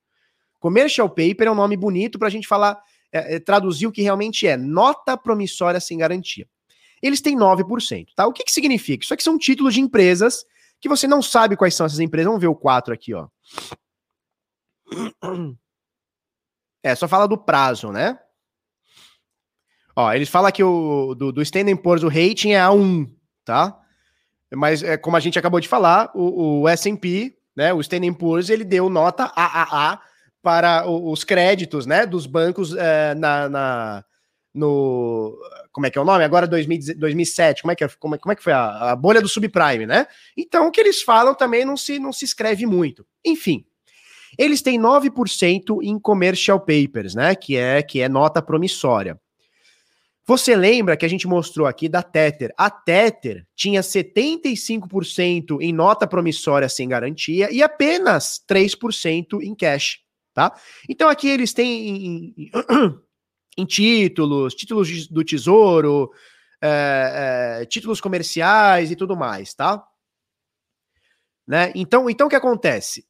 Commercial 0.59 1.09
paper 1.09 1.47
é 1.47 1.51
um 1.51 1.55
nome 1.55 1.77
bonito 1.77 2.17
para 2.17 2.27
a 2.27 2.31
gente 2.31 2.47
falar, 2.47 2.81
é, 3.11 3.35
é, 3.35 3.39
traduzir 3.39 3.87
o 3.87 3.91
que 3.91 4.01
realmente 4.01 4.47
é 4.47 4.57
nota 4.57 5.15
promissória 5.15 5.79
sem 5.79 5.97
garantia. 5.97 6.47
Eles 7.01 7.21
têm 7.21 7.37
9%, 7.37 8.07
tá? 8.15 8.27
O 8.27 8.33
que, 8.33 8.43
que 8.43 8.51
significa? 8.51 9.03
Isso 9.03 9.13
aqui 9.13 9.23
são 9.23 9.37
títulos 9.37 9.73
de 9.73 9.81
empresas 9.81 10.45
que 10.79 10.89
você 10.89 11.07
não 11.07 11.21
sabe 11.21 11.55
quais 11.55 11.75
são 11.75 11.85
essas 11.85 11.99
empresas. 11.99 12.27
Vamos 12.27 12.41
ver 12.41 12.47
o 12.47 12.55
4 12.55 12.93
aqui, 12.93 13.13
ó. 13.13 13.27
É, 16.83 16.95
só 16.95 17.07
fala 17.07 17.27
do 17.27 17.37
prazo, 17.37 17.91
né? 17.91 18.17
Ó, 19.95 20.13
eles 20.13 20.29
falam 20.29 20.51
que 20.51 20.63
o 20.63 21.15
do, 21.15 21.31
do 21.31 21.41
Standard 21.41 21.81
Poor's 21.81 22.03
o 22.03 22.07
rating 22.07 22.51
é 22.51 22.59
A1, 22.59 23.11
tá? 23.43 23.77
Mas 24.53 24.83
é 24.83 24.95
como 24.95 25.17
a 25.17 25.19
gente 25.19 25.39
acabou 25.39 25.59
de 25.59 25.67
falar, 25.67 26.11
o, 26.13 26.61
o 26.61 26.69
S&P, 26.69 27.35
né, 27.55 27.73
o 27.73 27.81
Standard 27.81 28.15
Poor's, 28.17 28.49
ele 28.49 28.63
deu 28.63 28.89
nota 28.89 29.25
AAA 29.35 29.99
para 30.41 30.87
os 30.87 31.23
créditos, 31.23 31.85
né, 31.85 32.05
dos 32.05 32.27
bancos 32.27 32.75
é, 32.75 33.15
na, 33.15 33.49
na, 33.49 34.05
no 34.57 35.37
como 35.71 35.85
é 35.85 35.91
que 35.91 35.97
é 35.97 36.01
o 36.01 36.05
nome? 36.05 36.23
Agora 36.23 36.47
2000, 36.47 36.97
2007, 36.97 37.61
como 37.61 37.71
é 37.71 37.75
que 37.75 37.83
é, 37.83 37.87
como, 37.99 38.15
é, 38.15 38.17
como 38.17 38.31
é 38.31 38.35
que 38.35 38.43
foi 38.43 38.53
a, 38.53 38.91
a 38.91 38.95
bolha 38.95 39.21
do 39.21 39.29
subprime, 39.29 39.85
né? 39.85 40.07
Então 40.35 40.67
o 40.67 40.71
que 40.71 40.81
eles 40.81 41.01
falam 41.01 41.35
também 41.35 41.63
não 41.63 41.77
se 41.77 41.99
não 41.99 42.11
se 42.11 42.25
escreve 42.25 42.65
muito. 42.65 43.05
Enfim, 43.23 43.63
eles 44.37 44.61
têm 44.61 44.79
9% 44.79 45.83
em 45.83 45.99
commercial 45.99 46.59
papers, 46.59 47.13
né, 47.13 47.35
que 47.35 47.55
é 47.55 47.81
que 47.83 48.01
é 48.01 48.09
nota 48.09 48.41
promissória. 48.41 49.19
Você 50.25 50.55
lembra 50.57 50.97
que 50.97 51.05
a 51.05 51.09
gente 51.09 51.25
mostrou 51.25 51.65
aqui 51.65 51.87
da 51.87 52.03
Tether? 52.03 52.53
A 52.57 52.69
Tether 52.69 53.45
tinha 53.55 53.79
75% 53.79 55.61
em 55.61 55.71
nota 55.71 56.05
promissória 56.05 56.67
sem 56.67 56.89
garantia 56.89 57.49
e 57.49 57.63
apenas 57.63 58.41
3% 58.49 59.41
em 59.41 59.55
cash, 59.55 59.99
tá? 60.33 60.53
Então 60.89 61.07
aqui 61.07 61.29
eles 61.29 61.53
têm 61.53 62.35
em, 63.57 63.65
títulos, 63.65 64.53
títulos 64.53 65.07
do 65.07 65.23
tesouro, 65.23 66.11
é, 66.61 67.59
é, 67.61 67.65
títulos 67.65 67.99
comerciais 67.99 68.91
e 68.91 68.95
tudo 68.95 69.15
mais, 69.15 69.53
tá? 69.53 69.83
Né? 71.47 71.71
Então, 71.75 72.09
então 72.09 72.27
o 72.27 72.29
que 72.29 72.35
acontece? 72.35 73.05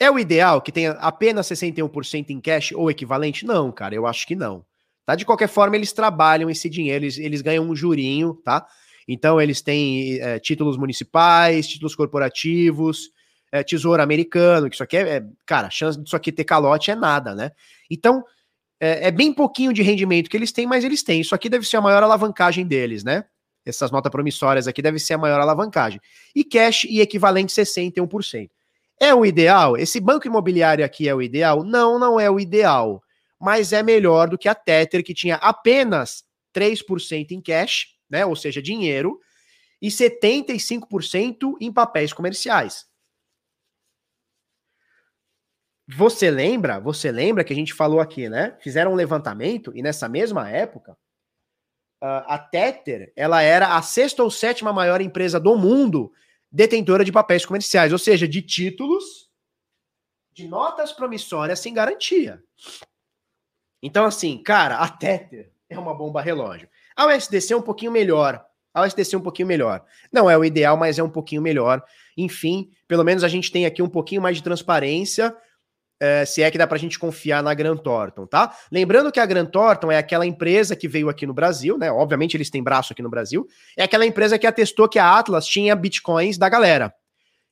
É 0.00 0.10
o 0.10 0.18
ideal 0.18 0.62
que 0.62 0.72
tenha 0.72 0.92
apenas 0.92 1.46
61% 1.48 2.30
em 2.30 2.40
cash 2.40 2.72
ou 2.72 2.90
equivalente? 2.90 3.44
Não, 3.44 3.70
cara, 3.72 3.94
eu 3.94 4.06
acho 4.06 4.26
que 4.26 4.36
não. 4.36 4.64
Tá? 5.04 5.14
De 5.14 5.24
qualquer 5.24 5.48
forma, 5.48 5.74
eles 5.74 5.92
trabalham 5.92 6.48
esse 6.48 6.68
dinheiro, 6.68 7.04
eles, 7.04 7.18
eles 7.18 7.42
ganham 7.42 7.64
um 7.64 7.74
jurinho, 7.74 8.34
tá? 8.44 8.66
Então, 9.08 9.40
eles 9.40 9.62
têm 9.62 10.20
é, 10.20 10.38
títulos 10.38 10.76
municipais, 10.76 11.66
títulos 11.66 11.94
corporativos, 11.94 13.10
é, 13.50 13.62
tesouro 13.62 14.02
americano, 14.02 14.68
que 14.68 14.74
isso 14.76 14.82
aqui 14.82 14.98
é, 14.98 15.16
é, 15.16 15.24
Cara, 15.46 15.68
a 15.68 15.70
chance 15.70 15.98
disso 15.98 16.14
aqui 16.14 16.30
ter 16.30 16.44
calote 16.44 16.90
é 16.90 16.94
nada, 16.94 17.34
né? 17.34 17.52
Então, 17.90 18.22
é, 18.80 19.08
é, 19.08 19.10
bem 19.10 19.32
pouquinho 19.32 19.72
de 19.72 19.82
rendimento 19.82 20.30
que 20.30 20.36
eles 20.36 20.52
têm, 20.52 20.66
mas 20.66 20.84
eles 20.84 21.02
têm. 21.02 21.20
Isso 21.20 21.34
aqui 21.34 21.48
deve 21.48 21.66
ser 21.66 21.78
a 21.78 21.80
maior 21.80 22.02
alavancagem 22.02 22.66
deles, 22.66 23.02
né? 23.04 23.24
Essas 23.64 23.90
notas 23.90 24.10
promissórias 24.10 24.66
aqui 24.66 24.80
deve 24.80 24.98
ser 24.98 25.14
a 25.14 25.18
maior 25.18 25.40
alavancagem. 25.40 26.00
E 26.34 26.44
cash 26.44 26.84
e 26.84 27.00
equivalente 27.00 27.52
61%. 27.52 28.48
É 29.00 29.14
o 29.14 29.24
ideal? 29.24 29.76
Esse 29.76 30.00
banco 30.00 30.26
imobiliário 30.26 30.84
aqui 30.84 31.08
é 31.08 31.14
o 31.14 31.22
ideal? 31.22 31.62
Não, 31.62 31.98
não 31.98 32.18
é 32.18 32.30
o 32.30 32.40
ideal 32.40 33.02
mas 33.38 33.72
é 33.72 33.82
melhor 33.82 34.28
do 34.28 34.36
que 34.36 34.48
a 34.48 34.54
Tether, 34.54 35.04
que 35.04 35.14
tinha 35.14 35.36
apenas 35.36 36.24
3% 36.54 37.30
em 37.30 37.40
cash, 37.40 37.86
né, 38.10 38.26
ou 38.26 38.34
seja, 38.34 38.60
dinheiro, 38.60 39.20
e 39.80 39.88
75% 39.88 41.54
em 41.60 41.72
papéis 41.72 42.12
comerciais. 42.12 42.86
Você 45.88 46.30
lembra? 46.30 46.78
Você 46.80 47.10
lembra 47.10 47.42
que 47.42 47.52
a 47.52 47.56
gente 47.56 47.72
falou 47.72 48.00
aqui, 48.00 48.28
né? 48.28 48.56
Fizeram 48.60 48.92
um 48.92 48.96
levantamento 48.96 49.72
e 49.74 49.82
nessa 49.82 50.08
mesma 50.08 50.48
época 50.50 50.96
a 52.00 52.38
Tether, 52.38 53.12
ela 53.16 53.42
era 53.42 53.76
a 53.76 53.82
sexta 53.82 54.22
ou 54.22 54.30
sétima 54.30 54.72
maior 54.72 55.00
empresa 55.00 55.40
do 55.40 55.56
mundo 55.56 56.12
detentora 56.50 57.04
de 57.04 57.12
papéis 57.12 57.44
comerciais, 57.44 57.92
ou 57.92 57.98
seja, 57.98 58.28
de 58.28 58.40
títulos 58.40 59.28
de 60.32 60.46
notas 60.46 60.92
promissórias 60.92 61.58
sem 61.58 61.74
garantia. 61.74 62.40
Então, 63.82 64.04
assim, 64.04 64.40
cara, 64.42 64.76
a 64.78 64.88
Tether 64.88 65.52
é 65.68 65.78
uma 65.78 65.92
bomba 65.92 66.22
relógio. 66.22 66.68
A 66.96 67.06
USDC 67.06 67.52
é 67.52 67.56
um 67.56 67.62
pouquinho 67.62 67.90
melhor. 67.90 68.44
A 68.72 68.82
USDC 68.82 69.16
é 69.16 69.18
um 69.18 69.22
pouquinho 69.22 69.48
melhor. 69.48 69.84
Não 70.12 70.30
é 70.30 70.38
o 70.38 70.44
ideal, 70.44 70.76
mas 70.76 70.98
é 70.98 71.02
um 71.02 71.10
pouquinho 71.10 71.42
melhor. 71.42 71.84
Enfim, 72.16 72.70
pelo 72.86 73.04
menos 73.04 73.24
a 73.24 73.28
gente 73.28 73.50
tem 73.50 73.66
aqui 73.66 73.82
um 73.82 73.88
pouquinho 73.88 74.22
mais 74.22 74.36
de 74.36 74.42
transparência, 74.42 75.36
é, 76.00 76.24
se 76.24 76.42
é 76.42 76.50
que 76.50 76.58
dá 76.58 76.66
pra 76.66 76.78
gente 76.78 76.98
confiar 76.98 77.42
na 77.42 77.52
Grant 77.54 77.80
Thornton, 77.80 78.26
tá? 78.26 78.56
Lembrando 78.70 79.10
que 79.10 79.18
a 79.18 79.26
Grant 79.26 79.50
Thornton 79.50 79.90
é 79.90 79.98
aquela 79.98 80.26
empresa 80.26 80.76
que 80.76 80.86
veio 80.86 81.08
aqui 81.08 81.26
no 81.26 81.34
Brasil, 81.34 81.76
né? 81.76 81.90
Obviamente 81.90 82.36
eles 82.36 82.50
têm 82.50 82.62
braço 82.62 82.92
aqui 82.92 83.02
no 83.02 83.10
Brasil. 83.10 83.46
É 83.76 83.84
aquela 83.84 84.06
empresa 84.06 84.38
que 84.38 84.46
atestou 84.46 84.88
que 84.88 84.98
a 84.98 85.18
Atlas 85.18 85.46
tinha 85.46 85.74
bitcoins 85.74 86.38
da 86.38 86.48
galera. 86.48 86.92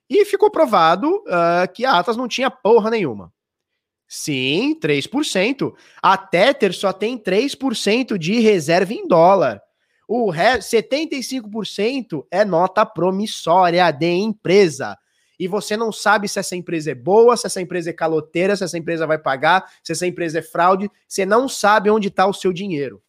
E 0.08 0.24
ficou 0.24 0.50
provado 0.50 1.16
uh, 1.16 1.72
que 1.74 1.84
a 1.84 1.98
Atlas 1.98 2.16
não 2.16 2.28
tinha 2.28 2.50
porra 2.50 2.90
nenhuma. 2.90 3.32
Sim, 4.08 4.78
3%. 4.80 5.74
A 6.00 6.16
Tether 6.16 6.72
só 6.72 6.92
tem 6.92 7.18
3% 7.18 8.16
de 8.16 8.38
reserva 8.38 8.92
em 8.92 9.06
dólar. 9.08 9.60
O 10.08 10.30
resto, 10.30 10.76
75% 10.76 12.24
é 12.30 12.44
nota 12.44 12.86
promissória 12.86 13.90
de 13.90 14.06
empresa. 14.06 14.96
E 15.38 15.46
você 15.46 15.76
não 15.76 15.92
sabe 15.92 16.28
se 16.28 16.38
essa 16.38 16.56
empresa 16.56 16.90
é 16.90 16.94
boa, 16.94 17.36
se 17.36 17.46
essa 17.46 17.60
empresa 17.60 17.90
é 17.90 17.92
caloteira, 17.92 18.56
se 18.56 18.64
essa 18.64 18.78
empresa 18.78 19.06
vai 19.06 19.18
pagar, 19.18 19.70
se 19.82 19.92
essa 19.92 20.06
empresa 20.06 20.38
é 20.38 20.42
fraude. 20.42 20.90
Você 21.06 21.26
não 21.26 21.48
sabe 21.48 21.90
onde 21.90 22.08
está 22.08 22.26
o 22.26 22.32
seu 22.32 22.52
dinheiro. 22.52 23.02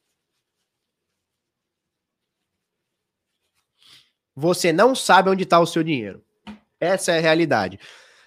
Você 4.36 4.72
não 4.72 4.94
sabe 4.94 5.30
onde 5.30 5.44
está 5.44 5.60
o 5.60 5.66
seu 5.66 5.84
dinheiro. 5.84 6.24
Essa 6.80 7.14
é 7.14 7.18
a 7.18 7.22
realidade. 7.22 7.80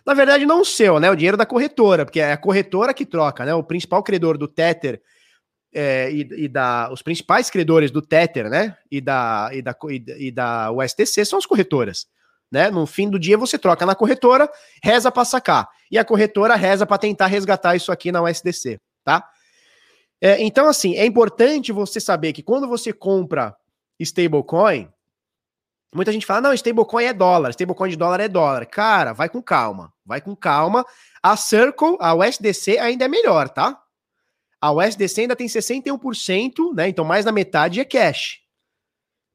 Na 0.04 0.14
verdade, 0.14 0.44
não 0.44 0.62
o 0.62 0.64
seu, 0.64 0.98
né? 0.98 1.10
O 1.10 1.14
dinheiro 1.14 1.36
da 1.36 1.46
corretora, 1.46 2.04
porque 2.04 2.20
é 2.20 2.32
a 2.32 2.36
corretora 2.36 2.92
que 2.92 3.06
troca, 3.06 3.44
né? 3.44 3.54
O 3.54 3.62
principal 3.62 4.02
credor 4.02 4.36
do 4.36 4.48
Tether 4.48 5.00
é, 5.72 6.10
e, 6.10 6.44
e, 6.44 6.48
da, 6.48 6.90
os 6.92 7.02
principais 7.02 7.48
credores 7.48 7.90
do 7.90 8.02
Tether, 8.02 8.50
né? 8.50 8.76
E 8.90 9.00
da, 9.00 9.50
e 9.52 9.62
da, 9.62 9.76
e 10.18 10.30
da 10.30 10.72
USTC 10.72 11.24
são 11.24 11.38
as 11.38 11.46
corretoras. 11.46 12.08
Né? 12.50 12.70
No 12.70 12.86
fim 12.86 13.08
do 13.08 13.18
dia 13.18 13.38
você 13.38 13.58
troca 13.58 13.86
na 13.86 13.94
corretora, 13.94 14.50
reza 14.82 15.10
para 15.12 15.24
sacar. 15.24 15.68
E 15.90 15.98
a 15.98 16.04
corretora 16.04 16.56
reza 16.56 16.84
para 16.84 16.98
tentar 16.98 17.26
resgatar 17.26 17.76
isso 17.76 17.92
aqui 17.92 18.10
na 18.10 18.22
USDC, 18.22 18.80
tá? 19.04 19.28
É, 20.20 20.42
então, 20.42 20.68
assim, 20.68 20.96
é 20.96 21.06
importante 21.06 21.72
você 21.72 21.98
saber 21.98 22.32
que 22.32 22.42
quando 22.42 22.68
você 22.68 22.92
compra 22.92 23.56
stablecoin, 23.98 24.88
muita 25.94 26.12
gente 26.12 26.26
fala, 26.26 26.42
não, 26.42 26.52
stablecoin 26.52 27.04
é 27.04 27.12
dólar, 27.12 27.50
stablecoin 27.50 27.90
de 27.90 27.96
dólar 27.96 28.20
é 28.20 28.28
dólar. 28.28 28.66
Cara, 28.66 29.12
vai 29.14 29.28
com 29.28 29.42
calma, 29.42 29.92
vai 30.04 30.20
com 30.20 30.36
calma. 30.36 30.84
A 31.22 31.36
Circle, 31.36 31.96
a 32.00 32.14
USDC 32.14 32.78
ainda 32.78 33.06
é 33.06 33.08
melhor, 33.08 33.48
tá? 33.48 33.80
A 34.60 34.72
USDC 34.72 35.22
ainda 35.22 35.36
tem 35.36 35.46
61%, 35.46 36.74
né? 36.74 36.88
Então 36.88 37.04
mais 37.04 37.24
da 37.24 37.32
metade 37.32 37.80
é 37.80 37.84
cash. 37.84 38.39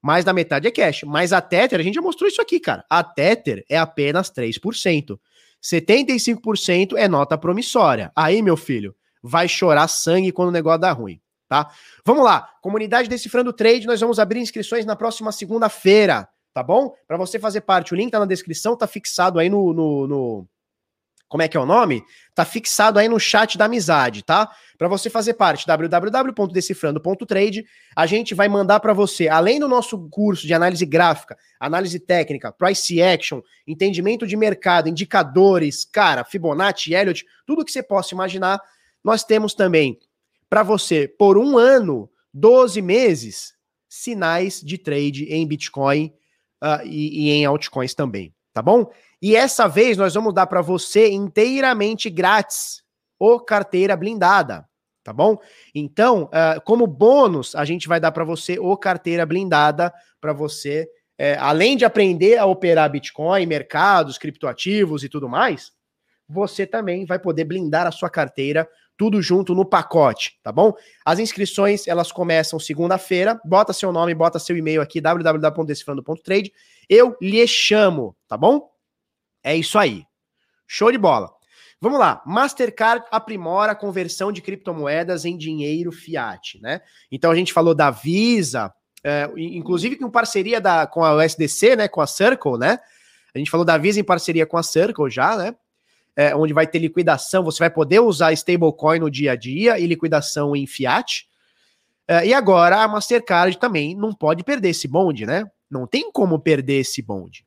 Mais 0.06 0.24
da 0.24 0.32
metade 0.32 0.68
é 0.68 0.72
cash. 0.72 1.02
Mas 1.02 1.34
a 1.34 1.42
Tether, 1.42 1.80
a 1.80 1.84
gente 1.84 1.96
já 1.96 2.02
mostrou 2.02 2.30
isso 2.30 2.40
aqui, 2.40 2.60
cara. 2.60 2.86
A 2.88 3.04
Tether 3.04 3.66
é 3.68 3.76
apenas 3.76 4.30
3%. 4.30 5.18
75% 5.60 6.94
é 6.96 7.08
nota 7.08 7.36
promissória. 7.36 8.12
Aí, 8.16 8.40
meu 8.40 8.56
filho, 8.56 8.96
vai 9.24 9.48
chorar 9.48 9.88
sangue 9.88 10.32
quando 10.32 10.50
o 10.50 10.52
negócio 10.52 10.82
dá 10.82 10.92
ruim, 10.92 11.20
tá? 11.50 11.72
Vamos 12.06 12.24
lá. 12.24 12.48
Comunidade 12.62 13.10
Decifrando 13.10 13.52
Trade, 13.52 13.88
nós 13.88 14.00
vamos 14.00 14.20
abrir 14.20 14.40
inscrições 14.40 14.86
na 14.86 14.96
próxima 14.96 15.32
segunda-feira, 15.32 16.30
tá 16.54 16.62
bom? 16.62 16.94
Para 17.08 17.18
você 17.18 17.40
fazer 17.40 17.62
parte, 17.62 17.92
o 17.92 17.98
link 17.98 18.12
tá 18.12 18.20
na 18.20 18.28
descrição, 18.28 18.78
tá 18.78 18.86
fixado 18.86 19.40
aí 19.40 19.50
no, 19.50 19.74
no, 19.74 20.08
no 20.08 20.48
como 21.36 21.44
é 21.44 21.50
que 21.50 21.58
é 21.58 21.60
o 21.60 21.66
nome? 21.66 22.02
Tá 22.34 22.46
fixado 22.46 22.98
aí 22.98 23.10
no 23.10 23.20
chat 23.20 23.58
da 23.58 23.66
amizade, 23.66 24.24
tá? 24.24 24.50
Para 24.78 24.88
você 24.88 25.10
fazer 25.10 25.34
parte, 25.34 25.68
www.decifrando.trade, 25.68 27.66
a 27.94 28.06
gente 28.06 28.34
vai 28.34 28.48
mandar 28.48 28.80
para 28.80 28.94
você, 28.94 29.28
além 29.28 29.60
do 29.60 29.68
nosso 29.68 30.08
curso 30.08 30.48
de 30.48 30.54
análise 30.54 30.86
gráfica, 30.86 31.38
análise 31.60 32.00
técnica, 32.00 32.54
price 32.54 33.02
action, 33.02 33.42
entendimento 33.68 34.26
de 34.26 34.38
mercado, 34.38 34.88
indicadores, 34.88 35.84
cara, 35.84 36.24
Fibonacci, 36.24 36.94
Elliott, 36.94 37.26
tudo 37.46 37.66
que 37.66 37.72
você 37.74 37.84
possa 37.84 38.16
imaginar, 38.16 38.62
nós 39.04 39.26
temos 39.26 39.54
também 39.54 40.00
para 40.50 40.64
você, 40.64 41.06
por 41.06 41.38
um 41.38 41.58
ano, 41.58 42.10
12 42.34 42.82
meses, 42.82 43.56
sinais 43.90 44.62
de 44.62 44.78
trade 44.78 45.26
em 45.26 45.46
Bitcoin 45.46 46.14
uh, 46.64 46.80
e, 46.86 47.26
e 47.26 47.32
em 47.32 47.44
altcoins 47.44 47.94
também, 47.94 48.34
tá 48.54 48.62
bom? 48.62 48.90
E 49.26 49.36
essa 49.36 49.68
vez 49.68 49.98
nós 49.98 50.14
vamos 50.14 50.36
dar 50.36 50.46
para 50.46 50.62
você 50.62 51.10
inteiramente 51.10 52.12
grátis 52.12 52.84
o 53.18 53.40
carteira 53.40 53.98
blindada, 53.98 54.70
tá 55.04 55.12
bom? 55.12 55.40
Então, 55.74 56.26
uh, 56.26 56.62
como 56.64 56.86
bônus, 56.86 57.56
a 57.56 57.66
gente 57.66 57.88
vai 57.88 58.00
dar 58.00 58.12
para 58.12 58.24
você 58.24 58.60
o 58.60 58.78
carteira 58.78 59.26
blindada 59.26 59.92
para 60.22 60.32
você, 60.32 60.88
uh, 61.20 61.40
além 61.40 61.76
de 61.76 61.84
aprender 61.84 62.38
a 62.38 62.46
operar 62.46 62.88
Bitcoin, 62.92 63.48
mercados, 63.48 64.20
criptoativos 64.20 65.04
e 65.04 65.10
tudo 65.10 65.28
mais, 65.28 65.72
você 66.30 66.68
também 66.68 67.04
vai 67.04 67.18
poder 67.18 67.46
blindar 67.46 67.88
a 67.88 67.92
sua 67.92 68.12
carteira 68.12 68.70
tudo 68.96 69.24
junto 69.24 69.56
no 69.56 69.66
pacote, 69.66 70.38
tá 70.44 70.52
bom? 70.52 70.72
As 71.04 71.18
inscrições, 71.18 71.88
elas 71.88 72.12
começam 72.12 72.60
segunda-feira, 72.60 73.42
bota 73.44 73.74
seu 73.74 73.92
nome, 73.92 74.14
bota 74.14 74.38
seu 74.38 74.56
e-mail 74.56 74.84
aqui, 74.84 75.02
www.decifrando.trade, 75.02 76.54
eu 76.88 77.18
lhe 77.20 77.48
chamo, 77.48 78.16
tá 78.28 78.38
bom? 78.38 78.75
É 79.46 79.56
isso 79.56 79.78
aí. 79.78 80.04
Show 80.68 80.92
de 80.92 80.98
bola. 80.98 81.32
Vamos 81.80 82.00
lá. 82.00 82.22
Mastercard 82.26 83.06
aprimora 83.12 83.74
a 83.74 83.76
conversão 83.76 84.32
de 84.32 84.42
criptomoedas 84.42 85.24
em 85.24 85.38
dinheiro 85.38 85.92
fiat, 85.92 86.60
né? 86.62 86.82
Então 87.12 87.32
a 87.32 87.36
gente 87.36 87.54
falou 87.54 87.76
da 87.76 87.92
Visa, 87.92 88.74
é, 89.04 89.30
inclusive 89.38 89.96
com 89.98 90.10
parceria 90.10 90.60
da, 90.60 90.88
com 90.88 91.04
a 91.04 91.14
USDC, 91.16 91.76
né? 91.76 91.88
Com 91.88 92.02
a 92.02 92.08
Circle, 92.08 92.58
né? 92.58 92.80
A 93.34 93.38
gente 93.38 93.52
falou 93.52 93.66
da 93.66 93.78
Visa 93.78 94.00
em 94.00 94.04
parceria 94.04 94.46
com 94.46 94.58
a 94.58 94.64
Circle 94.64 95.10
já, 95.10 95.38
né? 95.38 95.56
é, 96.16 96.36
onde 96.36 96.54
vai 96.54 96.66
ter 96.66 96.80
liquidação, 96.80 97.44
você 97.44 97.60
vai 97.60 97.70
poder 97.70 98.00
usar 98.00 98.32
stablecoin 98.32 99.00
no 99.00 99.12
dia 99.12 99.34
a 99.34 99.36
dia 99.36 99.78
e 99.78 99.86
liquidação 99.86 100.56
em 100.56 100.66
fiat. 100.66 101.28
É, 102.08 102.28
e 102.28 102.34
agora 102.34 102.82
a 102.82 102.88
Mastercard 102.88 103.58
também 103.58 103.96
não 103.96 104.14
pode 104.14 104.44
perder 104.44 104.70
esse 104.70 104.88
bonde, 104.88 105.26
né? 105.26 105.46
Não 105.70 105.86
tem 105.86 106.12
como 106.12 106.40
perder 106.40 106.80
esse 106.80 107.02
bonde. 107.02 107.46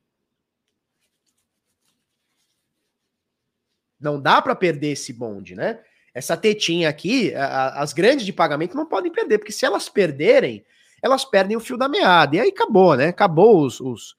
Não 3.99 4.19
dá 4.19 4.41
para 4.41 4.55
perder 4.55 4.91
esse 4.91 5.11
bonde, 5.11 5.55
né? 5.55 5.79
Essa 6.13 6.35
tetinha 6.35 6.89
aqui, 6.89 7.33
a, 7.35 7.81
as 7.81 7.93
grandes 7.93 8.25
de 8.25 8.33
pagamento 8.33 8.75
não 8.75 8.85
podem 8.85 9.11
perder, 9.11 9.37
porque 9.37 9.51
se 9.51 9.65
elas 9.65 9.89
perderem, 9.89 10.63
elas 11.01 11.23
perdem 11.25 11.55
o 11.55 11.59
fio 11.59 11.77
da 11.77 11.87
meada. 11.87 12.35
E 12.35 12.39
aí 12.39 12.49
acabou, 12.49 12.95
né? 12.95 13.07
Acabou 13.07 13.63
os, 13.65 13.79
os 13.79 14.17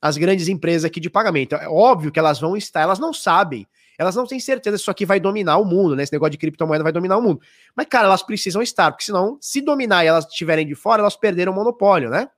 as 0.00 0.16
grandes 0.16 0.46
empresas 0.46 0.84
aqui 0.84 1.00
de 1.00 1.10
pagamento. 1.10 1.56
É 1.56 1.68
óbvio 1.68 2.12
que 2.12 2.18
elas 2.18 2.38
vão 2.38 2.56
estar, 2.56 2.80
elas 2.80 3.00
não 3.00 3.12
sabem 3.12 3.66
elas 3.98 4.14
não 4.14 4.24
têm 4.24 4.38
certeza 4.38 4.78
se 4.78 4.82
isso 4.82 4.90
aqui 4.92 5.04
vai 5.04 5.18
dominar 5.18 5.58
o 5.58 5.64
mundo, 5.64 5.96
né? 5.96 6.04
Esse 6.04 6.12
negócio 6.12 6.30
de 6.30 6.38
criptomoeda 6.38 6.84
vai 6.84 6.92
dominar 6.92 7.18
o 7.18 7.22
mundo. 7.22 7.40
Mas, 7.74 7.86
cara, 7.86 8.06
elas 8.06 8.22
precisam 8.22 8.62
estar, 8.62 8.92
porque 8.92 9.04
senão, 9.04 9.36
se 9.40 9.60
dominar 9.60 10.04
e 10.04 10.06
elas 10.06 10.24
estiverem 10.26 10.64
de 10.64 10.76
fora, 10.76 11.02
elas 11.02 11.16
perderam 11.16 11.50
o 11.50 11.54
monopólio, 11.54 12.08
né? 12.08 12.30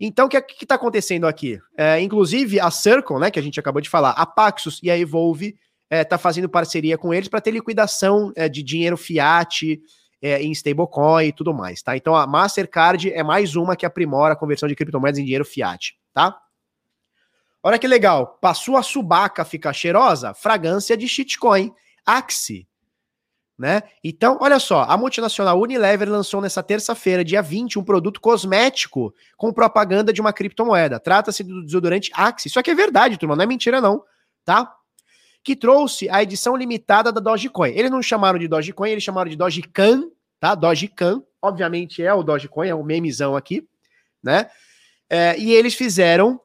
Então, 0.00 0.24
o 0.24 0.28
que 0.28 0.40
está 0.62 0.76
acontecendo 0.76 1.26
aqui? 1.26 1.60
É, 1.76 2.00
inclusive, 2.00 2.58
a 2.58 2.70
Circle, 2.70 3.18
né, 3.18 3.30
que 3.30 3.38
a 3.38 3.42
gente 3.42 3.60
acabou 3.60 3.82
de 3.82 3.90
falar, 3.90 4.12
a 4.12 4.24
Paxos 4.24 4.80
e 4.82 4.90
a 4.90 4.98
Evolve 4.98 5.54
é, 5.90 6.04
tá 6.04 6.18
fazendo 6.18 6.48
parceria 6.48 6.98
com 6.98 7.12
eles 7.12 7.28
para 7.28 7.40
ter 7.40 7.50
liquidação 7.50 8.32
é, 8.36 8.48
de 8.48 8.62
dinheiro 8.62 8.96
fiat 8.96 9.80
é, 10.20 10.42
em 10.42 10.50
stablecoin 10.52 11.26
e 11.26 11.32
tudo 11.32 11.54
mais, 11.54 11.82
tá? 11.82 11.96
Então, 11.96 12.14
a 12.14 12.26
Mastercard 12.26 13.12
é 13.12 13.22
mais 13.22 13.56
uma 13.56 13.76
que 13.76 13.86
aprimora 13.86 14.34
a 14.34 14.36
conversão 14.36 14.68
de 14.68 14.74
criptomoedas 14.74 15.18
em 15.18 15.24
dinheiro 15.24 15.44
fiat, 15.44 15.96
tá? 16.12 16.36
Olha 17.62 17.78
que 17.78 17.86
legal. 17.86 18.38
Passou 18.40 18.76
a 18.76 18.82
subaca 18.82 19.44
ficar 19.44 19.72
cheirosa? 19.72 20.34
Fragrância 20.34 20.96
de 20.96 21.08
shitcoin. 21.08 21.72
Axe. 22.06 22.66
Né? 23.58 23.82
Então, 24.04 24.38
olha 24.40 24.60
só, 24.60 24.82
a 24.82 24.96
multinacional 24.96 25.60
Unilever 25.60 26.08
lançou 26.08 26.40
nessa 26.40 26.62
terça-feira, 26.62 27.24
dia 27.24 27.42
20, 27.42 27.76
um 27.76 27.82
produto 27.82 28.20
cosmético 28.20 29.12
com 29.36 29.52
propaganda 29.52 30.12
de 30.12 30.20
uma 30.20 30.32
criptomoeda. 30.32 31.00
Trata-se 31.00 31.42
do 31.42 31.64
desodorante 31.64 32.12
Axe. 32.14 32.46
Isso 32.46 32.60
aqui 32.60 32.70
é 32.70 32.74
verdade, 32.74 33.18
turma, 33.18 33.34
não 33.34 33.42
é 33.42 33.46
mentira 33.46 33.80
não, 33.80 34.04
tá? 34.44 34.77
Que 35.42 35.56
trouxe 35.56 36.08
a 36.10 36.22
edição 36.22 36.56
limitada 36.56 37.12
da 37.12 37.20
Dogecoin. 37.20 37.70
Eles 37.70 37.90
não 37.90 38.02
chamaram 38.02 38.38
de 38.38 38.48
Dogecoin, 38.48 38.90
eles 38.90 39.04
chamaram 39.04 39.30
de 39.30 39.36
Dogecan, 39.36 40.04
tá? 40.38 40.54
Dogecan, 40.54 41.22
obviamente 41.40 42.02
é 42.02 42.12
o 42.12 42.22
Dogecoin, 42.22 42.68
é 42.68 42.74
o 42.74 42.82
memezão 42.82 43.36
aqui, 43.36 43.66
né? 44.22 44.50
É, 45.08 45.38
e 45.38 45.52
eles 45.52 45.74
fizeram 45.74 46.40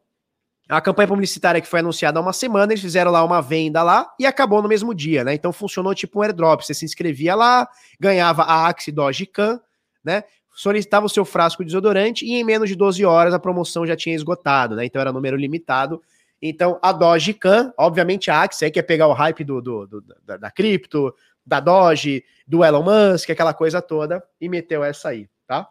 a 0.70 0.80
campanha 0.80 1.08
publicitária 1.08 1.60
que 1.60 1.68
foi 1.68 1.82
anunciada 1.82 2.20
há 2.20 2.22
uma 2.22 2.32
semana, 2.32 2.72
eles 2.72 2.82
fizeram 2.82 3.12
lá 3.12 3.24
uma 3.24 3.42
venda 3.42 3.84
lá 3.84 4.10
e 4.18 4.26
acabou 4.26 4.62
no 4.62 4.70
mesmo 4.70 4.94
dia, 4.94 5.24
né? 5.24 5.34
Então 5.34 5.52
funcionou 5.52 5.94
tipo 5.94 6.20
um 6.20 6.22
airdrop. 6.24 6.62
Você 6.62 6.74
se 6.74 6.86
inscrevia 6.86 7.36
lá, 7.36 7.68
ganhava 8.00 8.44
a 8.44 8.68
Axie 8.68 8.92
Dogecan, 8.92 9.60
né? 10.04 10.24
Solicitava 10.56 11.06
o 11.06 11.10
seu 11.10 11.26
frasco 11.26 11.64
de 11.64 11.68
desodorante 11.68 12.26
e 12.26 12.34
em 12.34 12.44
menos 12.44 12.70
de 12.70 12.76
12 12.76 13.04
horas 13.04 13.34
a 13.34 13.40
promoção 13.40 13.86
já 13.86 13.96
tinha 13.96 14.16
esgotado, 14.16 14.76
né? 14.76 14.86
Então 14.86 15.02
era 15.02 15.12
número 15.12 15.36
limitado. 15.36 16.02
Então 16.46 16.78
a 16.82 16.92
Dogecan, 16.92 17.74
obviamente 17.78 18.30
a 18.30 18.42
Axie 18.42 18.66
aí 18.66 18.72
quer 18.72 18.82
pegar 18.82 19.08
o 19.08 19.14
hype 19.14 19.46
do, 19.46 19.62
do, 19.62 19.88
do 19.88 20.02
da, 20.22 20.36
da 20.36 20.52
cripto, 20.52 21.16
da 21.46 21.62
Doge, 21.62 22.26
do 22.46 22.66
Elon 22.66 22.84
Musk, 22.84 23.30
aquela 23.30 23.54
coisa 23.54 23.82
toda, 23.82 24.22
e 24.42 24.50
meteu 24.50 24.84
essa 24.84 25.08
aí, 25.08 25.30
tá? 25.48 25.70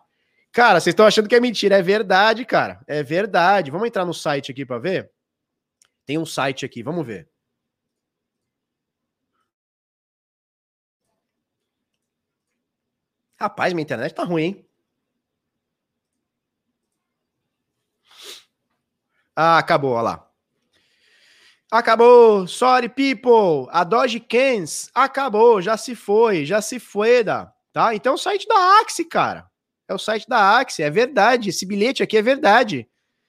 Cara, 0.51 0.81
vocês 0.81 0.95
estão 0.95 1.05
achando 1.05 1.29
que 1.29 1.35
é 1.35 1.41
mentira. 1.41 1.77
É 1.77 1.83
verdade, 1.83 2.45
cara. 2.47 2.81
É 2.87 3.03
verdade. 3.03 3.71
Vamos 3.71 3.87
entrar 3.87 4.07
no 4.07 4.15
site 4.15 4.51
aqui 4.51 4.65
para 4.65 4.79
ver? 4.79 5.11
Tem 6.07 6.17
um 6.17 6.25
site 6.27 6.65
aqui, 6.65 6.83
vamos 6.83 7.07
ver. 7.07 7.29
Rapaz, 13.39 13.75
minha 13.75 13.83
internet 13.83 14.15
tá 14.15 14.25
ruim, 14.25 14.43
hein? 14.43 14.67
Ah, 19.37 19.59
acabou, 19.59 19.93
olha 19.93 20.03
lá. 20.03 20.32
Acabou. 21.73 22.47
Sorry, 22.47 22.87
people. 22.87 23.67
A 23.71 23.83
Doge 23.83 24.21
Cans 24.21 24.91
acabou. 24.95 25.63
Já 25.63 25.75
se 25.79 25.95
foi. 25.95 26.45
Já 26.45 26.61
se 26.61 26.79
foi, 26.79 27.25
tá? 27.73 27.95
Então, 27.95 28.13
o 28.13 28.19
site 28.19 28.47
da 28.47 28.79
Axie, 28.83 29.07
cara. 29.07 29.51
É 29.89 29.95
o 29.95 29.99
site 29.99 30.29
da 30.29 30.59
Axie, 30.59 30.83
é 30.83 30.91
verdade. 30.91 31.49
Esse 31.49 31.65
bilhete 31.65 32.03
aqui 32.03 32.19
é 32.19 32.21
verdade. 32.21 32.87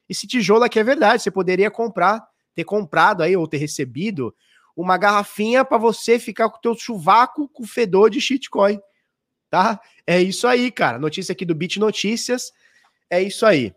Esse 0.09 0.27
tijolo 0.27 0.65
aqui 0.65 0.77
é 0.77 0.83
verdade. 0.83 1.23
Você 1.23 1.31
poderia 1.31 1.71
comprar, 1.71 2.21
ter 2.53 2.65
comprado 2.65 3.23
aí 3.23 3.33
ou 3.37 3.47
ter 3.47 3.59
recebido 3.59 4.35
uma 4.75 4.97
garrafinha 4.97 5.63
para 5.63 5.77
você 5.77 6.19
ficar 6.19 6.49
com 6.49 6.57
o 6.57 6.61
teu 6.61 6.75
chuvaco 6.75 7.47
com 7.47 7.65
fedor 7.65 8.09
de 8.09 8.19
shitcoin, 8.19 8.77
tá? 9.49 9.79
É 10.05 10.21
isso 10.21 10.45
aí, 10.47 10.69
cara. 10.69 10.99
Notícia 10.99 11.31
aqui 11.31 11.45
do 11.45 11.55
Bit 11.55 11.79
Notícias. 11.79 12.51
É 13.09 13.21
isso 13.21 13.45
aí. 13.45 13.73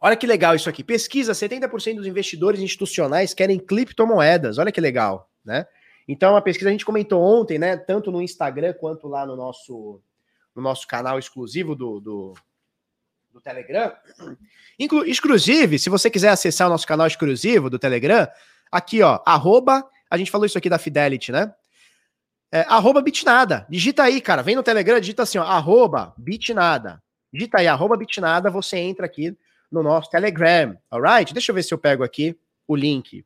Olha 0.00 0.16
que 0.16 0.26
legal 0.26 0.54
isso 0.54 0.68
aqui. 0.68 0.82
Pesquisa: 0.82 1.32
70% 1.32 1.96
dos 1.96 2.06
investidores 2.06 2.60
institucionais 2.60 3.34
querem 3.34 3.58
criptomoedas. 3.58 4.58
Olha 4.58 4.72
que 4.72 4.80
legal, 4.80 5.30
né? 5.44 5.66
Então, 6.08 6.36
a 6.36 6.42
pesquisa 6.42 6.70
a 6.70 6.72
gente 6.72 6.84
comentou 6.84 7.22
ontem, 7.22 7.58
né? 7.58 7.76
Tanto 7.76 8.10
no 8.10 8.22
Instagram 8.22 8.72
quanto 8.72 9.06
lá 9.06 9.26
no 9.26 9.36
nosso 9.36 10.00
no 10.54 10.62
nosso 10.62 10.86
canal 10.86 11.18
exclusivo 11.18 11.76
do, 11.76 12.00
do, 12.00 12.34
do 13.32 13.40
Telegram. 13.40 13.92
Inclu 14.78 15.04
se 15.78 15.88
você 15.88 16.10
quiser 16.10 16.30
acessar 16.30 16.66
o 16.66 16.70
nosso 16.70 16.86
canal 16.86 17.06
exclusivo 17.06 17.70
do 17.70 17.78
Telegram, 17.78 18.26
aqui, 18.70 19.00
ó, 19.02 19.20
arroba, 19.24 19.88
a 20.10 20.16
gente 20.16 20.30
falou 20.30 20.46
isso 20.46 20.58
aqui 20.58 20.68
da 20.68 20.78
Fidelity, 20.78 21.30
né? 21.30 21.54
É, 22.50 22.62
arroba 22.62 23.00
bitnada. 23.00 23.64
Digita 23.70 24.02
aí, 24.02 24.20
cara. 24.20 24.42
Vem 24.42 24.56
no 24.56 24.62
Telegram, 24.62 24.98
digita 24.98 25.22
assim, 25.22 25.38
ó, 25.38 25.44
arroba 25.44 26.12
bitnada. 26.18 27.00
Digita 27.32 27.58
aí, 27.58 27.68
arroba 27.68 27.96
bitnada, 27.96 28.50
você 28.50 28.76
entra 28.76 29.06
aqui 29.06 29.36
no 29.70 29.82
nosso 29.82 30.10
Telegram, 30.10 30.76
alright? 30.90 31.32
Deixa 31.32 31.50
eu 31.50 31.54
ver 31.54 31.62
se 31.62 31.72
eu 31.72 31.78
pego 31.78 32.02
aqui 32.02 32.36
o 32.66 32.74
link. 32.74 33.24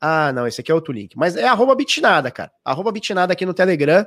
Ah, 0.00 0.32
não, 0.32 0.46
esse 0.46 0.60
aqui 0.60 0.70
é 0.70 0.74
outro 0.74 0.92
link. 0.92 1.16
Mas 1.16 1.36
é 1.36 1.46
arroba 1.46 1.74
bitnada, 1.74 2.30
cara. 2.30 2.52
Arroba 2.64 2.92
bitnada 2.92 3.32
aqui 3.32 3.46
no 3.46 3.54
Telegram. 3.54 4.06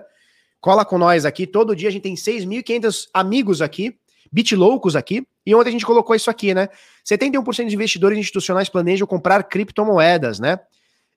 Cola 0.60 0.86
com 0.86 0.98
nós 0.98 1.26
aqui. 1.26 1.48
Todo 1.48 1.76
dia 1.76 1.90
a 1.90 1.91
gente 1.91 2.03
tem 2.03 2.15
6.500 2.15 3.07
amigos 3.14 3.61
aqui, 3.61 3.98
bitloucos 4.32 4.95
aqui. 4.95 5.26
E 5.45 5.56
ontem 5.56 5.69
a 5.69 5.72
gente 5.72 5.86
colocou 5.86 6.15
isso 6.15 6.30
aqui, 6.30 6.53
né? 6.53 6.69
71% 7.03 7.44
dos 7.44 7.74
investidores 7.74 8.19
institucionais 8.19 8.69
planejam 8.69 9.07
comprar 9.07 9.44
criptomoedas, 9.44 10.40
né? 10.40 10.60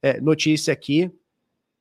É, 0.03 0.21
notícia 0.21 0.73
aqui 0.73 1.11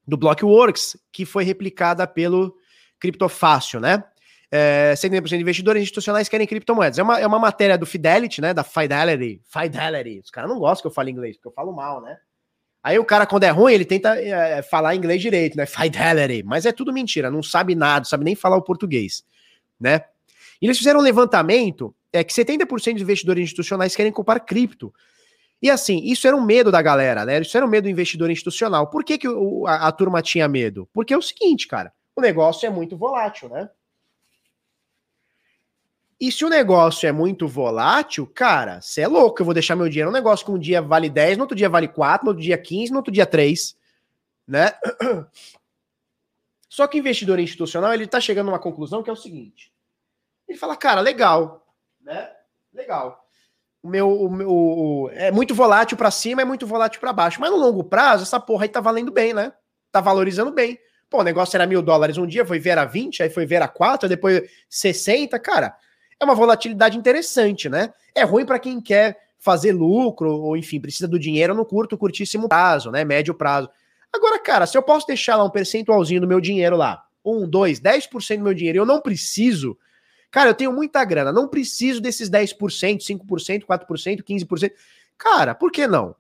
do 0.06 0.18
Blockworks, 0.18 0.98
que 1.12 1.26
foi 1.26 1.44
replicada 1.44 2.06
pelo 2.08 2.56
Criptofácil, 3.00 3.80
né? 3.80 4.04
É, 4.52 4.94
70% 4.96 5.28
de 5.30 5.36
investidores 5.38 5.84
institucionais 5.84 6.28
querem 6.28 6.48
criptomoedas. 6.48 6.98
É 6.98 7.04
uma, 7.04 7.20
é 7.20 7.28
uma 7.28 7.38
matéria 7.38 7.78
do 7.78 7.86
Fidelity, 7.86 8.42
né? 8.42 8.54
Da 8.54 8.64
Fidelity. 8.64 9.42
Fidelity. 9.46 10.22
Os 10.24 10.32
caras 10.32 10.50
não 10.50 10.58
gostam 10.58 10.84
que 10.84 10.88
eu 10.88 10.96
fale 10.96 11.12
inglês, 11.12 11.38
porque 11.38 11.50
eu 11.50 11.54
falo 11.54 11.72
mal, 11.72 12.02
né? 12.02 12.18
Aí 12.82 12.98
o 12.98 13.06
cara, 13.06 13.26
quando 13.26 13.44
é 13.44 13.50
ruim, 13.50 13.74
ele 13.74 13.86
tenta 13.86 14.16
é, 14.20 14.62
falar 14.62 14.96
inglês 14.96 15.22
direito, 15.22 15.58
né? 15.58 15.66
Fidelity. 15.66 16.44
Mas 16.44 16.66
é 16.66 16.72
tudo 16.72 16.94
mentira, 16.94 17.30
não 17.30 17.44
sabe 17.44 17.76
nada, 17.76 18.06
sabe 18.06 18.24
nem 18.24 18.36
falar 18.36 18.58
o 18.58 18.62
português, 18.62 19.24
né? 19.80 20.02
E 20.62 20.66
eles 20.66 20.78
fizeram 20.78 21.00
um 21.00 21.04
levantamento 21.04 21.94
é 22.12 22.24
que 22.24 22.34
70% 22.34 22.68
dos 22.68 23.02
investidores 23.02 23.44
institucionais 23.44 23.96
querem 23.96 24.12
comprar 24.12 24.40
cripto. 24.40 24.94
E 25.62 25.70
assim, 25.70 26.02
isso 26.04 26.28
era 26.28 26.36
um 26.36 26.42
medo 26.42 26.72
da 26.72 26.82
galera, 26.82 27.26
né? 27.26 27.40
Isso 27.42 27.56
era 27.56 27.66
um 27.66 27.70
medo 27.70 27.84
do 27.84 27.90
investidor 27.90 28.32
institucional. 28.32 28.90
Por 28.90 29.04
que, 29.04 29.18
que 29.18 29.28
o, 29.28 29.68
a, 29.68 29.88
a 29.88 29.92
turma 29.92 30.22
tinha 30.22 30.48
medo? 30.48 30.90
Porque 30.94 31.14
é 31.14 31.18
o 31.18 31.22
seguinte, 31.22 31.68
cara, 31.68 31.92
o 32.16 32.22
negócio 32.22 32.66
é 32.66 32.70
muito 32.70 32.98
volátil, 32.98 33.50
né? 33.50 33.70
E 36.20 36.32
se 36.32 36.44
o 36.44 36.50
negócio 36.50 37.08
é 37.08 37.12
muito 37.14 37.48
volátil, 37.48 38.28
cara, 38.28 38.82
você 38.82 39.02
é 39.02 39.08
louco, 39.08 39.42
eu 39.42 39.46
vou 39.46 39.54
deixar 39.54 39.76
meu 39.76 39.88
dinheiro. 39.88 40.10
Um 40.10 40.14
negócio 40.14 40.46
que 40.46 40.52
um 40.52 40.60
dia 40.60 40.82
vale 40.82 41.10
10, 41.10 41.38
no 41.38 41.44
outro 41.44 41.56
dia 41.56 41.70
vale 41.70 41.88
4, 41.88 42.26
no 42.26 42.32
outro 42.32 42.44
dia 42.44 42.58
15, 42.58 42.92
no 42.92 42.98
outro 42.98 43.14
dia 43.14 43.26
3, 43.26 43.78
né? 44.46 44.74
Só 46.68 46.88
que 46.88 46.98
o 46.98 47.00
investidor 47.00 47.40
institucional, 47.40 47.94
ele 47.94 48.06
tá 48.06 48.20
chegando 48.20 48.50
a 48.50 48.54
uma 48.54 48.60
conclusão 48.60 49.02
que 49.02 49.10
é 49.10 49.14
o 49.14 49.16
seguinte. 49.16 49.72
Ele 50.48 50.58
fala, 50.58 50.76
cara, 50.76 51.00
legal, 51.00 51.66
né? 52.02 52.30
Legal. 52.74 53.26
O 53.82 53.88
meu, 53.88 54.12
o 54.12 54.30
meu 54.30 54.52
o, 54.52 55.10
é 55.14 55.32
muito 55.32 55.56
volátil 55.56 55.96
para 55.96 56.12
cima, 56.12 56.42
é 56.42 56.46
muito 56.46 56.68
volátil 56.68 57.00
para 57.00 57.14
baixo. 57.14 57.40
Mas 57.40 57.50
no 57.50 57.58
longo 57.58 57.84
prazo, 57.84 58.24
essa 58.24 58.40
porra 58.42 58.66
aí 58.66 58.70
tá 58.70 58.82
valendo 58.82 59.12
bem, 59.12 59.34
né? 59.34 59.54
Tá 59.90 60.02
valorizando 60.02 60.52
bem. 60.52 60.78
Pô, 61.10 61.22
o 61.22 61.24
negócio 61.24 61.56
era 61.56 61.66
mil 61.66 61.82
dólares 61.82 62.18
um 62.18 62.28
dia, 62.28 62.46
foi 62.46 62.60
ver 62.60 62.78
a 62.78 62.86
20, 62.86 63.24
aí 63.24 63.30
foi 63.30 63.46
ver 63.46 63.62
a 63.62 63.68
4, 63.68 64.10
depois 64.10 64.48
60, 64.70 65.40
cara. 65.40 65.76
É 66.20 66.26
uma 66.26 66.36
volatilidade 66.36 66.98
interessante, 66.98 67.70
né? 67.70 67.94
É 68.14 68.24
ruim 68.24 68.46
para 68.46 68.60
quem 68.60 68.82
quer 68.82 69.18
fazer 69.38 69.72
lucro, 69.72 70.32
ou 70.32 70.58
enfim, 70.58 70.80
precisa 70.80 71.08
do 71.08 71.18
dinheiro 71.18 71.56
no 71.56 71.66
curto, 71.66 71.98
curtíssimo 71.98 72.50
prazo, 72.50 72.92
né? 72.92 73.06
Médio 73.06 73.34
prazo. 73.34 73.70
Agora, 74.12 74.40
cara, 74.40 74.66
se 74.66 74.78
eu 74.78 74.82
posso 74.82 75.08
deixar 75.08 75.38
lá 75.38 75.44
um 75.44 75.50
percentualzinho 75.50 76.22
do 76.22 76.28
meu 76.28 76.42
dinheiro 76.42 76.76
lá, 76.76 77.06
1, 77.24 77.48
2, 77.48 77.80
10% 77.80 78.38
do 78.38 78.44
meu 78.44 78.54
dinheiro, 78.54 78.78
e 78.78 78.80
eu 78.80 78.86
não 78.86 79.02
preciso 79.02 79.78
Cara, 80.32 80.52
eu 80.52 80.56
tenho 80.56 80.72
muita 80.72 81.04
grana, 81.04 81.32
não 81.32 81.48
preciso 81.48 82.00
desses 82.00 82.30
10%, 82.30 83.00
5%, 83.00 83.66
4%, 83.66 84.24
15%. 84.24 84.72
Cara, 85.18 85.56
por 85.56 85.72
que 85.72 85.88
não? 85.88 86.16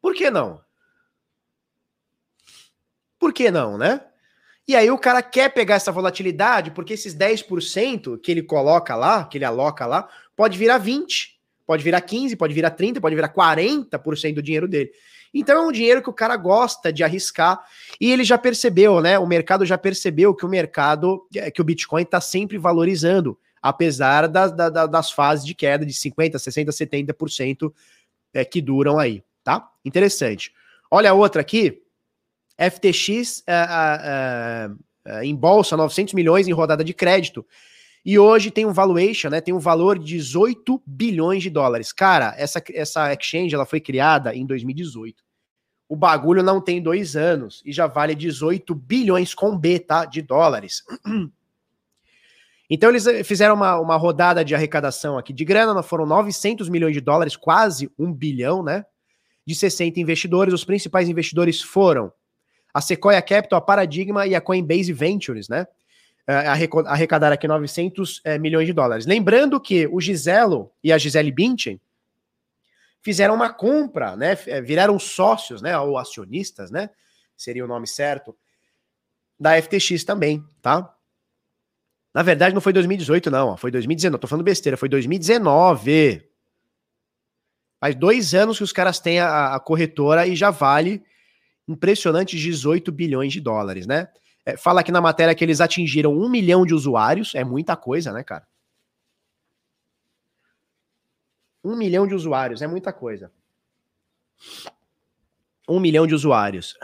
Por 0.00 0.14
que 0.14 0.30
não? 0.30 0.60
Por 3.18 3.32
que 3.32 3.50
não, 3.50 3.78
né? 3.78 4.06
E 4.68 4.76
aí 4.76 4.90
o 4.90 4.98
cara 4.98 5.22
quer 5.22 5.48
pegar 5.54 5.76
essa 5.76 5.90
volatilidade, 5.90 6.72
porque 6.72 6.92
esses 6.92 7.16
10% 7.16 8.20
que 8.20 8.30
ele 8.30 8.42
coloca 8.42 8.94
lá, 8.94 9.24
que 9.24 9.38
ele 9.38 9.46
aloca 9.46 9.86
lá, 9.86 10.06
pode 10.36 10.58
virar 10.58 10.76
20, 10.76 11.40
pode 11.66 11.82
virar 11.82 12.02
15, 12.02 12.36
pode 12.36 12.52
virar 12.52 12.72
30, 12.72 13.00
pode 13.00 13.14
virar 13.14 13.32
40% 13.32 14.34
do 14.34 14.42
dinheiro 14.42 14.68
dele. 14.68 14.90
Então 15.32 15.56
é 15.56 15.66
um 15.66 15.72
dinheiro 15.72 16.02
que 16.02 16.10
o 16.10 16.12
cara 16.12 16.36
gosta 16.36 16.92
de 16.92 17.02
arriscar 17.02 17.58
e 17.98 18.12
ele 18.12 18.24
já 18.24 18.36
percebeu, 18.36 19.00
né? 19.00 19.18
O 19.18 19.26
mercado 19.26 19.64
já 19.64 19.78
percebeu 19.78 20.34
que 20.34 20.44
o 20.44 20.48
mercado, 20.48 21.26
é, 21.34 21.50
que 21.50 21.62
o 21.62 21.64
Bitcoin 21.64 22.02
está 22.02 22.20
sempre 22.20 22.58
valorizando, 22.58 23.38
apesar 23.62 24.28
das, 24.28 24.52
das, 24.52 25.10
fases 25.10 25.46
de 25.46 25.54
queda 25.54 25.84
de 25.84 25.94
50%, 25.94 26.32
60%, 26.34 26.68
70% 26.68 27.72
é, 28.34 28.44
que 28.44 28.60
duram 28.60 28.98
aí, 28.98 29.22
tá? 29.42 29.66
Interessante. 29.82 30.52
Olha 30.90 31.10
a 31.10 31.14
outra 31.14 31.40
aqui, 31.40 31.82
FTX 32.58 33.44
é, 33.46 33.54
é, 33.54 34.70
é, 35.04 35.24
em 35.24 35.34
bolsa, 35.34 35.76
900 35.76 36.12
milhões 36.14 36.48
em 36.48 36.52
rodada 36.52 36.82
de 36.82 36.92
crédito. 36.92 37.46
E 38.04 38.18
hoje 38.18 38.50
tem 38.50 38.66
um 38.66 38.72
valuation, 38.72 39.28
né? 39.28 39.40
Tem 39.40 39.54
um 39.54 39.58
valor 39.58 39.98
de 39.98 40.06
18 40.06 40.82
bilhões 40.86 41.42
de 41.42 41.50
dólares. 41.50 41.92
Cara, 41.92 42.34
essa, 42.36 42.62
essa 42.72 43.12
exchange 43.12 43.54
ela 43.54 43.66
foi 43.66 43.80
criada 43.80 44.34
em 44.34 44.46
2018. 44.46 45.22
O 45.88 45.96
bagulho 45.96 46.42
não 46.42 46.60
tem 46.60 46.82
dois 46.82 47.16
anos 47.16 47.62
e 47.64 47.72
já 47.72 47.86
vale 47.86 48.14
18 48.14 48.74
bilhões 48.74 49.34
com 49.34 49.56
B, 49.56 49.78
tá? 49.78 50.04
De 50.04 50.20
dólares. 50.22 50.82
Então 52.70 52.90
eles 52.90 53.06
eh, 53.06 53.24
fizeram 53.24 53.54
uma, 53.54 53.80
uma 53.80 53.96
rodada 53.96 54.44
de 54.44 54.54
arrecadação 54.54 55.16
aqui 55.16 55.32
de 55.32 55.42
grana, 55.42 55.82
foram 55.82 56.04
900 56.04 56.68
milhões 56.68 56.92
de 56.92 57.00
dólares, 57.00 57.34
quase 57.34 57.90
um 57.98 58.12
bilhão, 58.12 58.62
né? 58.62 58.84
De 59.46 59.54
60 59.54 59.98
investidores. 59.98 60.52
Os 60.52 60.64
principais 60.64 61.08
investidores 61.08 61.62
foram 61.62 62.12
a 62.72 62.80
Sequoia 62.80 63.20
Capital, 63.22 63.58
a 63.58 63.62
Paradigma 63.62 64.26
e 64.26 64.34
a 64.34 64.40
Coinbase 64.40 64.92
Ventures, 64.92 65.48
né? 65.48 65.66
É, 66.26 66.46
arrecadar 66.86 67.32
aqui 67.32 67.48
900 67.48 68.20
é, 68.22 68.38
milhões 68.38 68.66
de 68.66 68.72
dólares. 68.74 69.06
Lembrando 69.06 69.58
que 69.58 69.86
o 69.86 69.98
Giselo 69.98 70.70
e 70.84 70.92
a 70.92 70.98
Gisele 70.98 71.32
Bündchen 71.32 71.80
fizeram 73.00 73.34
uma 73.34 73.50
compra, 73.50 74.14
né? 74.14 74.36
É, 74.46 74.60
viraram 74.60 74.98
sócios, 74.98 75.62
né? 75.62 75.78
Ou 75.78 75.96
acionistas, 75.96 76.70
né? 76.70 76.90
Seria 77.36 77.64
o 77.64 77.68
nome 77.68 77.86
certo 77.86 78.36
da 79.40 79.60
FTX 79.60 80.04
também, 80.04 80.44
tá? 80.60 80.94
Na 82.12 82.22
verdade, 82.22 82.54
não 82.54 82.60
foi 82.60 82.72
2018, 82.72 83.30
não. 83.30 83.56
Foi 83.56 83.70
2019. 83.70 84.20
Tô 84.20 84.26
falando 84.26 84.44
besteira. 84.44 84.76
Foi 84.76 84.88
2019. 84.88 86.28
Faz 87.80 87.94
dois 87.94 88.34
anos 88.34 88.58
que 88.58 88.64
os 88.64 88.72
caras 88.72 88.98
têm 88.98 89.20
a, 89.20 89.54
a 89.54 89.60
corretora 89.60 90.26
e 90.26 90.34
já 90.34 90.50
vale 90.50 91.02
impressionantes 91.68 92.40
18 92.40 92.90
bilhões 92.90 93.32
de 93.32 93.40
dólares, 93.40 93.86
né? 93.86 94.08
É, 94.44 94.56
fala 94.56 94.80
aqui 94.80 94.90
na 94.90 95.00
matéria 95.00 95.34
que 95.34 95.44
eles 95.44 95.60
atingiram 95.60 96.12
um 96.12 96.28
milhão 96.28 96.64
de 96.64 96.72
usuários, 96.72 97.34
é 97.34 97.44
muita 97.44 97.76
coisa, 97.76 98.12
né, 98.12 98.24
cara? 98.24 98.46
Um 101.62 101.76
milhão 101.76 102.06
de 102.06 102.14
usuários, 102.14 102.62
é 102.62 102.66
muita 102.66 102.92
coisa. 102.92 103.30
Um 105.68 105.78
milhão 105.78 106.06
de 106.06 106.14
usuários. 106.14 106.74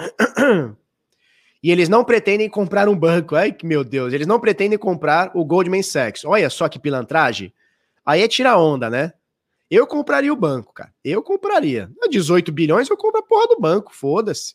E 1.65 1.71
eles 1.71 1.89
não 1.89 2.05
pretendem 2.05 2.47
comprar 2.47 2.91
um 2.91 2.95
banco. 2.95 3.35
Ai, 3.35 3.57
meu 3.65 3.83
Deus, 3.83 4.13
eles 4.13 4.27
não 4.27 4.39
pretendem 4.39 4.77
comprar 4.79 5.31
o 5.35 5.43
Goldman 5.43 5.83
Sachs. 5.83 6.23
Olha 6.23 6.51
só 6.51 6.69
que 6.69 6.79
pilantragem. 6.79 7.55
Aí 8.05 8.21
é 8.21 8.29
tirar 8.29 8.59
onda, 8.59 8.91
né? 8.91 9.15
Eu 9.71 9.87
compraria 9.87 10.31
o 10.31 10.37
banco, 10.37 10.75
cara. 10.75 10.93
Eu 11.03 11.23
compraria. 11.23 11.91
18 12.11 12.53
bilhões, 12.53 12.91
eu 12.91 12.99
compro 12.99 13.21
a 13.21 13.23
porra 13.23 13.49
do 13.49 13.59
banco, 13.59 13.95
foda-se. 13.95 14.55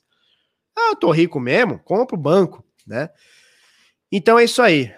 Ah, 0.80 0.92
eu 0.92 0.96
tô 0.96 1.12
rico 1.12 1.40
mesmo, 1.40 1.80
compro 1.80 2.16
o 2.16 2.20
banco 2.20 2.64
né? 2.90 3.10
Então 4.12 4.40
é 4.40 4.44
isso 4.44 4.62
aí. 4.62 4.92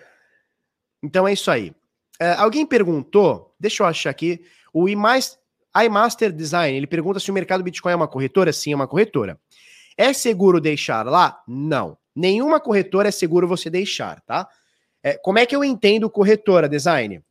Então 1.03 1.27
é 1.27 1.33
isso 1.33 1.51
aí. 1.51 1.75
É, 2.17 2.31
alguém 2.33 2.65
perguntou, 2.65 3.53
deixa 3.59 3.83
eu 3.83 3.87
achar 3.87 4.09
aqui, 4.09 4.41
o 4.73 4.87
iMaster 4.87 6.31
Design, 6.31 6.77
ele 6.77 6.87
pergunta 6.87 7.19
se 7.19 7.29
o 7.29 7.33
mercado 7.33 7.63
Bitcoin 7.63 7.91
é 7.91 7.95
uma 7.95 8.07
corretora. 8.07 8.53
Sim, 8.53 8.71
é 8.71 8.75
uma 8.75 8.87
corretora. 8.87 9.37
É 9.97 10.13
seguro 10.13 10.61
deixar 10.61 11.05
lá? 11.05 11.43
Não. 11.45 11.97
Nenhuma 12.15 12.59
corretora 12.59 13.09
é 13.09 13.11
seguro 13.11 13.47
você 13.47 13.69
deixar, 13.69 14.21
tá? 14.21 14.47
É, 15.03 15.17
como 15.17 15.39
é 15.39 15.45
que 15.45 15.55
eu 15.55 15.63
entendo 15.63 16.09
corretora, 16.09 16.69
design? 16.69 17.21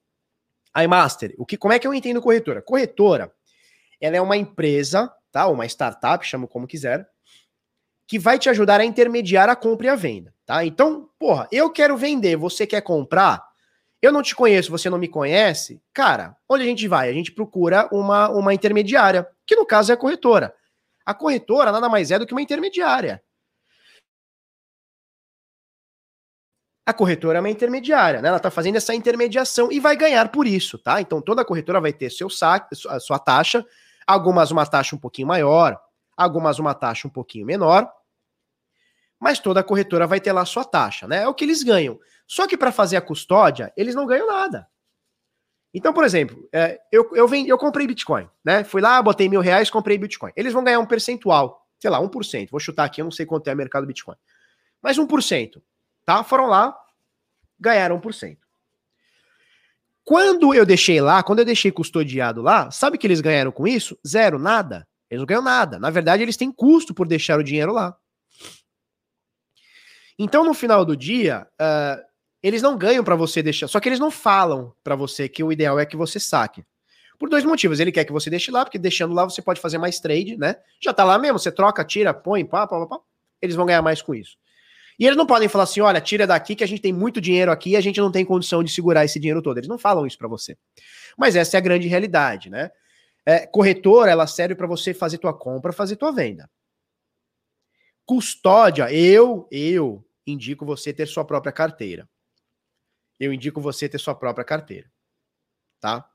iMaster, 0.77 1.35
o 1.37 1.45
que, 1.45 1.57
como 1.57 1.73
é 1.73 1.79
que 1.79 1.87
eu 1.87 1.95
entendo 1.95 2.21
corretora? 2.21 2.63
Corretora, 2.63 3.33
ela 4.01 4.17
é 4.17 4.21
uma 4.21 4.37
empresa, 4.37 5.13
tá? 5.33 5.49
Uma 5.49 5.67
startup, 5.67 6.25
chama 6.25 6.47
como 6.47 6.67
quiser, 6.67 7.09
que 8.11 8.19
vai 8.19 8.41
te 8.41 8.49
ajudar 8.51 8.81
a 8.81 8.85
intermediar 8.85 9.49
a 9.49 9.55
compra 9.55 9.87
e 9.87 9.89
a 9.89 9.95
venda. 9.95 10.35
Tá? 10.45 10.65
Então, 10.65 11.09
porra, 11.17 11.47
eu 11.53 11.71
quero 11.71 11.97
vender, 11.97 12.35
você 12.35 12.67
quer 12.67 12.81
comprar, 12.81 13.41
eu 14.03 14.11
não 14.11 14.21
te 14.21 14.35
conheço, 14.35 14.69
você 14.69 14.91
não 14.91 14.99
me 14.99 15.07
conhece, 15.07 15.81
cara, 15.95 16.37
onde 16.49 16.65
a 16.65 16.67
gente 16.67 16.89
vai? 16.89 17.09
A 17.09 17.13
gente 17.13 17.31
procura 17.31 17.89
uma, 17.93 18.29
uma 18.31 18.53
intermediária, 18.53 19.29
que 19.47 19.55
no 19.55 19.65
caso 19.65 19.93
é 19.93 19.95
a 19.95 19.97
corretora. 19.97 20.53
A 21.07 21.15
corretora 21.15 21.71
nada 21.71 21.89
mais 21.89 22.11
é 22.11 22.19
do 22.19 22.27
que 22.27 22.35
uma 22.35 22.43
intermediária. 22.43 23.23
A 26.85 26.93
corretora 26.93 27.39
é 27.39 27.41
uma 27.41 27.49
intermediária, 27.49 28.21
né? 28.21 28.27
Ela 28.27 28.39
está 28.39 28.51
fazendo 28.51 28.75
essa 28.75 28.93
intermediação 28.93 29.71
e 29.71 29.79
vai 29.79 29.95
ganhar 29.95 30.33
por 30.33 30.49
isso, 30.49 30.79
tá? 30.79 31.01
Então 31.01 31.23
toda 31.23 31.45
corretora 31.45 31.81
vai 31.81 31.93
ter 31.93 32.11
seu 32.11 32.29
saque, 32.29 32.75
a 32.89 32.99
sua 32.99 33.21
taxa, 33.21 33.65
algumas 34.05 34.51
uma 34.51 34.67
taxa 34.67 34.97
um 34.97 34.99
pouquinho 34.99 35.29
maior, 35.29 35.81
algumas 36.17 36.59
uma 36.59 36.75
taxa 36.75 37.07
um 37.07 37.11
pouquinho 37.11 37.47
menor, 37.47 37.89
mas 39.21 39.39
toda 39.39 39.63
corretora 39.63 40.07
vai 40.07 40.19
ter 40.19 40.33
lá 40.33 40.45
sua 40.47 40.65
taxa, 40.65 41.07
né? 41.07 41.25
É 41.25 41.29
o 41.29 41.35
que 41.35 41.45
eles 41.45 41.63
ganham. 41.63 42.01
Só 42.27 42.47
que 42.47 42.57
para 42.57 42.73
fazer 42.73 42.97
a 42.97 43.03
custódia, 43.03 43.71
eles 43.77 43.95
não 43.95 44.07
ganham 44.07 44.27
nada. 44.27 44.67
Então, 45.75 45.93
por 45.93 46.05
exemplo, 46.05 46.49
é, 46.53 46.81
eu, 46.91 47.11
eu, 47.15 47.29
vendi, 47.29 47.49
eu 47.49 47.59
comprei 47.59 47.87
Bitcoin, 47.87 48.29
né? 48.45 48.65
Fui 48.65 48.81
lá, 48.81 49.01
botei 49.03 49.29
mil 49.29 49.41
reais, 49.41 49.71
comprei 49.71 49.99
Bitcoin. 49.99 50.33
Eles 50.35 50.53
vão 50.53 50.65
ganhar 50.65 50.81
um 50.81 50.87
percentual, 50.87 51.69
sei 51.79 51.91
lá, 51.91 52.01
1%. 52.01 52.49
Vou 52.51 52.59
chutar 52.59 52.85
aqui, 52.85 53.03
eu 53.03 53.05
não 53.05 53.13
sei 53.13 53.27
quanto 53.27 53.47
é 53.49 53.53
o 53.53 53.57
mercado 53.57 53.87
Bitcoin. 53.87 54.17
Mas 54.83 54.99
1%, 54.99 55.63
tá? 56.05 56.25
Foram 56.25 56.47
lá, 56.47 56.77
ganharam 57.59 58.01
1%. 58.01 58.39
Quando 60.03 60.55
eu 60.55 60.65
deixei 60.67 61.01
lá, 61.01 61.23
quando 61.23 61.41
eu 61.41 61.45
deixei 61.45 61.71
custodiado 61.71 62.43
lá, 62.43 62.71
sabe 62.71 62.99
que 62.99 63.07
eles 63.07 63.21
ganharam 63.21 63.53
com 63.53 63.69
isso? 63.69 63.97
Zero, 64.05 64.39
nada. 64.39 64.89
Eles 65.09 65.21
não 65.21 65.27
ganham 65.27 65.43
nada. 65.43 65.79
Na 65.79 65.91
verdade, 65.91 66.23
eles 66.23 66.37
têm 66.37 66.51
custo 66.51 66.95
por 66.95 67.07
deixar 67.07 67.39
o 67.39 67.45
dinheiro 67.45 67.73
lá. 67.73 67.97
Então, 70.23 70.45
no 70.45 70.53
final 70.53 70.85
do 70.85 70.95
dia, 70.95 71.47
uh, 71.59 72.05
eles 72.43 72.61
não 72.61 72.77
ganham 72.77 73.03
para 73.03 73.17
você 73.17 73.43
deixar. 73.43 73.69
Só 73.69 73.81
que 73.81 73.89
eles 73.89 73.99
não 73.99 74.11
falam 74.11 74.71
para 74.85 74.95
você 74.95 75.27
que 75.27 75.43
o 75.43 75.51
ideal 75.51 75.81
é 75.81 75.87
que 75.87 75.97
você 75.97 76.21
saque. 76.21 76.63
Por 77.19 77.31
dois 77.31 77.43
motivos. 77.43 77.81
Ele 77.81 77.91
quer 77.91 78.05
que 78.05 78.13
você 78.13 78.29
deixe 78.29 78.51
lá, 78.51 78.63
porque 78.63 78.79
deixando 78.79 79.15
lá 79.15 79.25
você 79.25 79.41
pode 79.41 79.63
fazer 79.63 79.79
mais 79.79 79.99
trade, 79.99 80.37
né? 80.37 80.57
Já 80.79 80.93
tá 80.93 81.05
lá 81.05 81.19
mesmo, 81.19 81.39
você 81.39 81.51
troca, 81.51 81.83
tira, 81.83 82.13
põe, 82.13 82.45
pá, 82.45 82.67
pá, 82.67 82.81
pá, 82.81 82.99
pá. 82.99 83.01
Eles 83.41 83.57
vão 83.57 83.65
ganhar 83.65 83.81
mais 83.81 84.03
com 84.03 84.15
isso. 84.15 84.37
E 84.99 85.07
eles 85.07 85.17
não 85.17 85.25
podem 85.25 85.49
falar 85.49 85.65
assim: 85.65 85.81
olha, 85.81 86.03
tira 86.03 86.27
daqui 86.27 86.55
que 86.55 86.65
a 86.65 86.69
gente 86.69 86.83
tem 86.83 86.93
muito 86.93 87.19
dinheiro 87.19 87.51
aqui 87.51 87.71
e 87.71 87.77
a 87.77 87.81
gente 87.81 87.99
não 87.99 88.13
tem 88.13 88.23
condição 88.23 88.63
de 88.63 88.71
segurar 88.71 89.07
esse 89.07 89.19
dinheiro 89.19 89.41
todo. 89.41 89.57
Eles 89.57 89.71
não 89.71 89.79
falam 89.79 90.07
isso 90.07 90.19
para 90.19 90.29
você. 90.29 90.55
Mas 91.17 91.35
essa 91.35 91.57
é 91.57 91.59
a 91.59 91.63
grande 91.63 91.89
realidade, 91.89 92.51
né? 92.51 92.71
É, 93.25 93.47
corretora, 93.47 94.11
ela 94.11 94.27
serve 94.27 94.55
para 94.55 94.67
você 94.67 94.93
fazer 94.93 95.17
tua 95.17 95.33
compra, 95.33 95.73
fazer 95.73 95.97
tua 95.97 96.13
venda. 96.13 96.47
Custódia, 98.05 98.93
eu, 98.93 99.49
eu 99.51 100.05
indico 100.33 100.65
você 100.65 100.93
ter 100.93 101.07
sua 101.07 101.25
própria 101.25 101.53
carteira 101.53 102.09
eu 103.21 103.33
indico 103.35 103.61
você 103.61 103.87
ter 103.89 103.99
sua 103.99 104.15
própria 104.15 104.45
carteira. 104.45 104.91
Tá? 105.79 106.09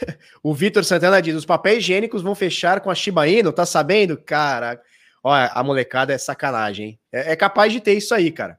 o 0.42 0.54
Vitor 0.54 0.82
Santana 0.82 1.20
diz: 1.20 1.36
os 1.36 1.44
papéis 1.44 1.78
higiênicos 1.78 2.22
vão 2.22 2.34
fechar 2.34 2.80
com 2.80 2.90
a 2.90 2.94
Shiba 2.94 3.28
Inu, 3.28 3.52
tá 3.52 3.66
sabendo? 3.66 4.16
Cara, 4.16 4.80
olha, 5.22 5.52
a 5.54 5.62
molecada 5.62 6.14
é 6.14 6.18
sacanagem? 6.18 6.98
É, 7.12 7.32
é, 7.32 7.36
capaz 7.36 7.72
de 7.72 7.80
ter 7.80 7.92
isso 7.92 8.14
aí, 8.14 8.32
cara. 8.32 8.58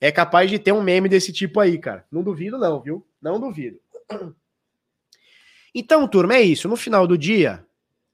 É 0.00 0.10
capaz 0.10 0.50
de 0.50 0.58
ter 0.58 0.72
um 0.72 0.82
meme 0.82 1.08
desse 1.08 1.32
tipo 1.32 1.60
aí, 1.60 1.78
cara. 1.78 2.04
Não 2.10 2.24
duvido, 2.24 2.58
não, 2.58 2.82
viu? 2.82 3.06
Não 3.20 3.38
duvido. 3.38 3.78
Então, 5.72 6.06
turma, 6.08 6.34
é 6.34 6.42
isso. 6.42 6.68
No 6.68 6.76
final 6.76 7.06
do 7.06 7.16
dia, 7.16 7.64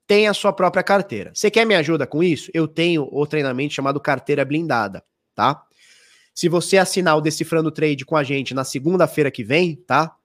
tem 0.07 0.29
a 0.29 0.35
sua 0.35 0.53
própria 0.53 0.83
carteira. 0.83 1.33
Você 1.35 1.51
quer 1.51 1.65
me 1.65 1.75
ajuda 1.75 2.07
com 2.07 2.23
isso? 2.23 2.51
Eu 2.53 2.69
tenho 2.69 3.09
o 3.11 3.27
treinamento 3.27 3.73
chamado 3.73 3.99
Carteira 3.99 4.45
Blindada, 4.45 5.03
tá? 5.39 5.65
Se 6.35 6.49
você 6.49 6.79
assinar 6.79 7.17
o 7.17 7.21
Decifrando 7.21 7.71
Trade 7.71 8.05
com 8.05 8.17
a 8.17 8.25
gente 8.25 8.53
na 8.53 8.65
segunda-feira 8.65 9.31
que 9.31 9.45
vem, 9.45 9.77
tá? 9.77 10.17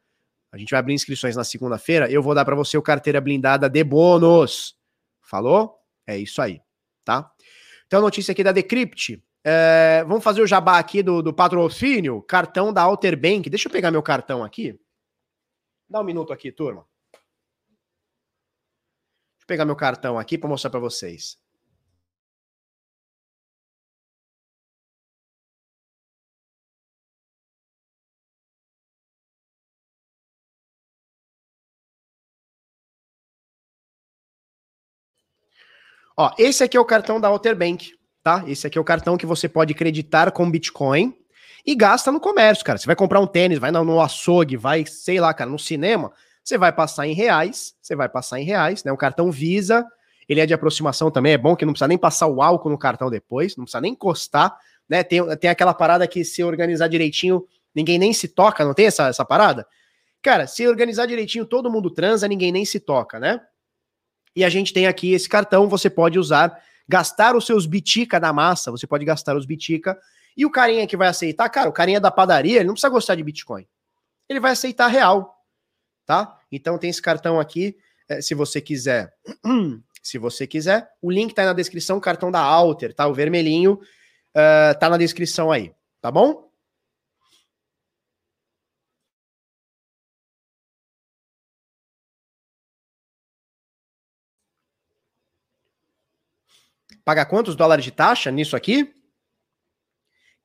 A 0.52 0.58
gente 0.58 0.72
vai 0.72 0.80
abrir 0.80 0.96
inscrições 0.96 1.36
na 1.36 1.44
segunda-feira. 1.44 2.10
Eu 2.10 2.24
vou 2.24 2.34
dar 2.34 2.44
para 2.44 2.56
você 2.56 2.76
o 2.80 2.82
carteira 2.82 3.22
blindada 3.22 3.70
de 3.70 3.84
bônus. 3.84 4.76
Falou? 5.22 5.78
É 6.08 6.18
isso 6.18 6.42
aí, 6.42 6.60
tá? 7.06 7.32
Então, 7.86 8.02
notícia 8.02 8.32
aqui 8.32 8.44
da 8.44 8.52
Decrypt. 8.52 9.24
É, 9.44 10.04
vamos 10.08 10.24
fazer 10.24 10.42
o 10.42 10.48
jabá 10.48 10.80
aqui 10.80 11.04
do, 11.04 11.22
do 11.22 11.32
patrocínio. 11.32 12.20
Cartão 12.24 12.74
da 12.74 12.82
Alter 12.82 13.16
Bank. 13.16 13.52
Deixa 13.52 13.68
eu 13.68 13.72
pegar 13.72 13.92
meu 13.92 14.02
cartão 14.02 14.44
aqui. 14.44 14.80
Dá 15.88 16.02
um 16.02 16.04
minuto 16.04 16.34
aqui, 16.34 16.52
turma. 16.52 16.88
Deixa 17.12 19.44
eu 19.44 19.48
pegar 19.48 19.66
meu 19.66 19.76
cartão 19.76 20.18
aqui 20.18 20.40
para 20.40 20.50
mostrar 20.50 20.72
para 20.72 20.80
vocês. 20.80 21.38
Ó, 36.16 36.32
esse 36.38 36.64
aqui 36.64 36.78
é 36.78 36.80
o 36.80 36.86
cartão 36.86 37.20
da 37.20 37.28
Alter 37.28 37.56
Bank, 37.56 37.94
tá? 38.24 38.44
Esse 38.48 38.68
aqui 38.68 38.78
é 38.78 38.82
o 38.82 38.84
cartão 38.84 39.18
que 39.18 39.26
você 39.26 39.50
pode 39.50 39.74
creditar 39.74 40.32
com 40.32 40.50
Bitcoin 40.50 41.14
e 41.66 41.76
gasta 41.76 42.12
no 42.12 42.20
comércio, 42.20 42.64
cara. 42.64 42.78
Você 42.78 42.86
vai 42.86 42.96
comprar 42.96 43.20
um 43.20 43.28
tênis, 43.28 43.58
vai 43.58 43.72
no 43.72 44.00
açougue, 44.00 44.56
vai, 44.56 44.86
sei 44.86 45.20
lá, 45.20 45.34
cara, 45.34 45.50
no 45.50 45.58
cinema, 45.58 46.12
você 46.44 46.58
vai 46.58 46.72
passar 46.72 47.08
em 47.08 47.14
reais, 47.14 47.74
você 47.82 47.96
vai 47.96 48.08
passar 48.10 48.40
em 48.40 48.44
reais, 48.44 48.84
né? 48.84 48.92
Um 48.92 48.98
cartão 48.98 49.32
Visa, 49.32 49.86
ele 50.28 50.40
é 50.40 50.46
de 50.46 50.54
aproximação 50.54 51.10
também, 51.10 51.34
é 51.34 51.38
bom 51.38 51.56
que 51.56 51.66
não 51.66 51.74
precisa 51.74 51.88
nem 51.88 51.98
passar 51.98 52.28
o 52.28 52.42
álcool 52.42 52.70
no 52.70 52.78
cartão 52.78 53.10
depois, 53.10 53.56
não 53.56 53.64
precisa 53.64 53.82
nem 53.82 53.94
encostar, 53.94 54.56
né? 54.88 55.04
Tem, 55.04 55.24
tem 55.38 55.50
aquela 55.50 55.74
parada 55.74 56.08
que 56.08 56.24
se 56.24 56.44
organizar 56.44 56.88
direitinho, 56.88 57.44
ninguém 57.74 57.98
nem 57.98 58.14
se 58.14 58.28
toca, 58.28 58.64
não 58.64 58.74
tem 58.74 58.86
essa, 58.86 59.08
essa 59.08 59.26
parada? 59.26 59.66
Cara, 60.22 60.48
se 60.48 60.68
organizar 60.68 61.06
direitinho, 61.06 61.46
todo 61.46 61.72
mundo 61.72 61.90
transa, 61.90 62.28
ninguém 62.28 62.52
nem 62.52 62.66
se 62.66 62.80
toca, 62.80 63.20
né? 63.20 63.42
E 64.36 64.44
a 64.44 64.50
gente 64.50 64.74
tem 64.74 64.88
aqui 64.88 65.14
esse 65.14 65.30
cartão, 65.30 65.68
você 65.68 65.90
pode 65.90 66.18
usar, 66.18 66.60
gastar 66.88 67.36
os 67.36 67.46
seus 67.46 67.66
bitica 67.66 68.20
da 68.20 68.34
massa, 68.34 68.72
você 68.72 68.88
pode 68.88 69.06
gastar 69.06 69.36
os 69.36 69.46
bitica. 69.46 69.98
E 70.36 70.46
o 70.46 70.52
carinha 70.52 70.88
que 70.88 70.98
vai 70.98 71.08
aceitar, 71.08 71.48
cara, 71.50 71.70
o 71.70 71.74
carinha 71.74 72.00
da 72.00 72.10
padaria, 72.10 72.58
ele 72.58 72.66
não 72.66 72.74
precisa 72.74 72.90
gostar 72.90 73.16
de 73.16 73.24
Bitcoin. 73.24 73.68
Ele 74.28 74.40
vai 74.40 74.52
aceitar 74.52 74.88
real, 74.88 75.36
tá? 76.06 76.40
Então 76.52 76.78
tem 76.78 76.90
esse 76.90 77.02
cartão 77.02 77.40
aqui, 77.40 77.78
eh, 78.10 78.22
se 78.22 78.34
você 78.34 78.60
quiser. 78.60 79.14
se 80.02 80.18
você 80.18 80.46
quiser, 80.46 80.90
o 81.02 81.12
link 81.12 81.34
tá 81.34 81.44
aí 81.44 81.48
na 81.48 81.54
descrição, 81.54 82.00
cartão 82.00 82.30
da 82.32 82.40
Alter, 82.40 82.94
tá? 82.94 83.08
O 83.08 83.14
vermelhinho 83.14 83.74
uh, 83.74 84.78
tá 84.80 84.90
na 84.90 84.98
descrição 84.98 85.52
aí, 85.52 85.72
tá 86.02 86.12
bom? 86.12 86.50
Paga 97.06 97.26
quantos 97.26 97.56
dólares 97.56 97.84
de 97.84 97.92
taxa 97.92 98.32
nisso 98.32 98.56
aqui? 98.56 98.94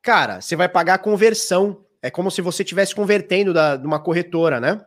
Cara, 0.02 0.40
você 0.40 0.56
vai 0.56 0.68
pagar 0.68 0.94
a 0.94 0.98
conversão. 0.98 1.85
É 2.01 2.10
como 2.10 2.30
se 2.30 2.40
você 2.40 2.62
estivesse 2.62 2.94
convertendo 2.94 3.52
da, 3.52 3.76
de 3.76 3.86
uma 3.86 4.01
corretora, 4.01 4.60
né? 4.60 4.80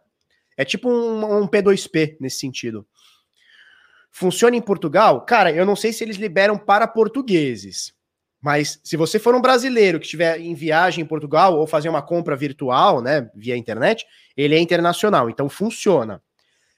É 0.58 0.66
tipo 0.66 0.90
um, 0.90 1.44
um 1.44 1.48
P2P 1.48 2.18
nesse 2.20 2.40
sentido. 2.40 2.86
Funciona 4.12 4.56
em 4.56 4.62
Portugal? 4.62 5.22
Cara, 5.26 5.52
eu 5.52 5.66
não 5.66 5.76
sei 5.76 5.94
se 5.94 6.04
eles 6.04 6.18
liberam 6.18 6.58
para 6.58 6.88
portugueses. 6.88 7.94
Mas 8.42 8.80
se 8.84 8.98
você 8.98 9.20
for 9.20 9.36
um 9.36 9.42
brasileiro 9.42 10.00
que 10.00 10.06
estiver 10.06 10.40
em 10.40 10.54
viagem 10.56 11.04
em 11.04 11.08
Portugal 11.08 11.58
ou 11.58 11.68
fazer 11.68 11.90
uma 11.90 12.02
compra 12.02 12.36
virtual, 12.36 13.02
né, 13.02 13.30
via 13.36 13.56
internet, 13.56 14.06
ele 14.36 14.56
é 14.56 14.60
internacional, 14.60 15.30
então 15.30 15.48
funciona. 15.48 16.22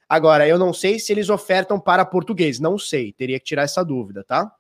Agora, 0.08 0.48
eu 0.48 0.60
não 0.60 0.74
sei 0.74 1.00
se 1.00 1.12
eles 1.12 1.30
ofertam 1.30 1.80
para 1.80 2.06
português, 2.06 2.60
não 2.60 2.78
sei, 2.78 3.14
teria 3.14 3.40
que 3.40 3.46
tirar 3.46 3.64
essa 3.64 3.84
dúvida, 3.84 4.24
tá? 4.24 4.52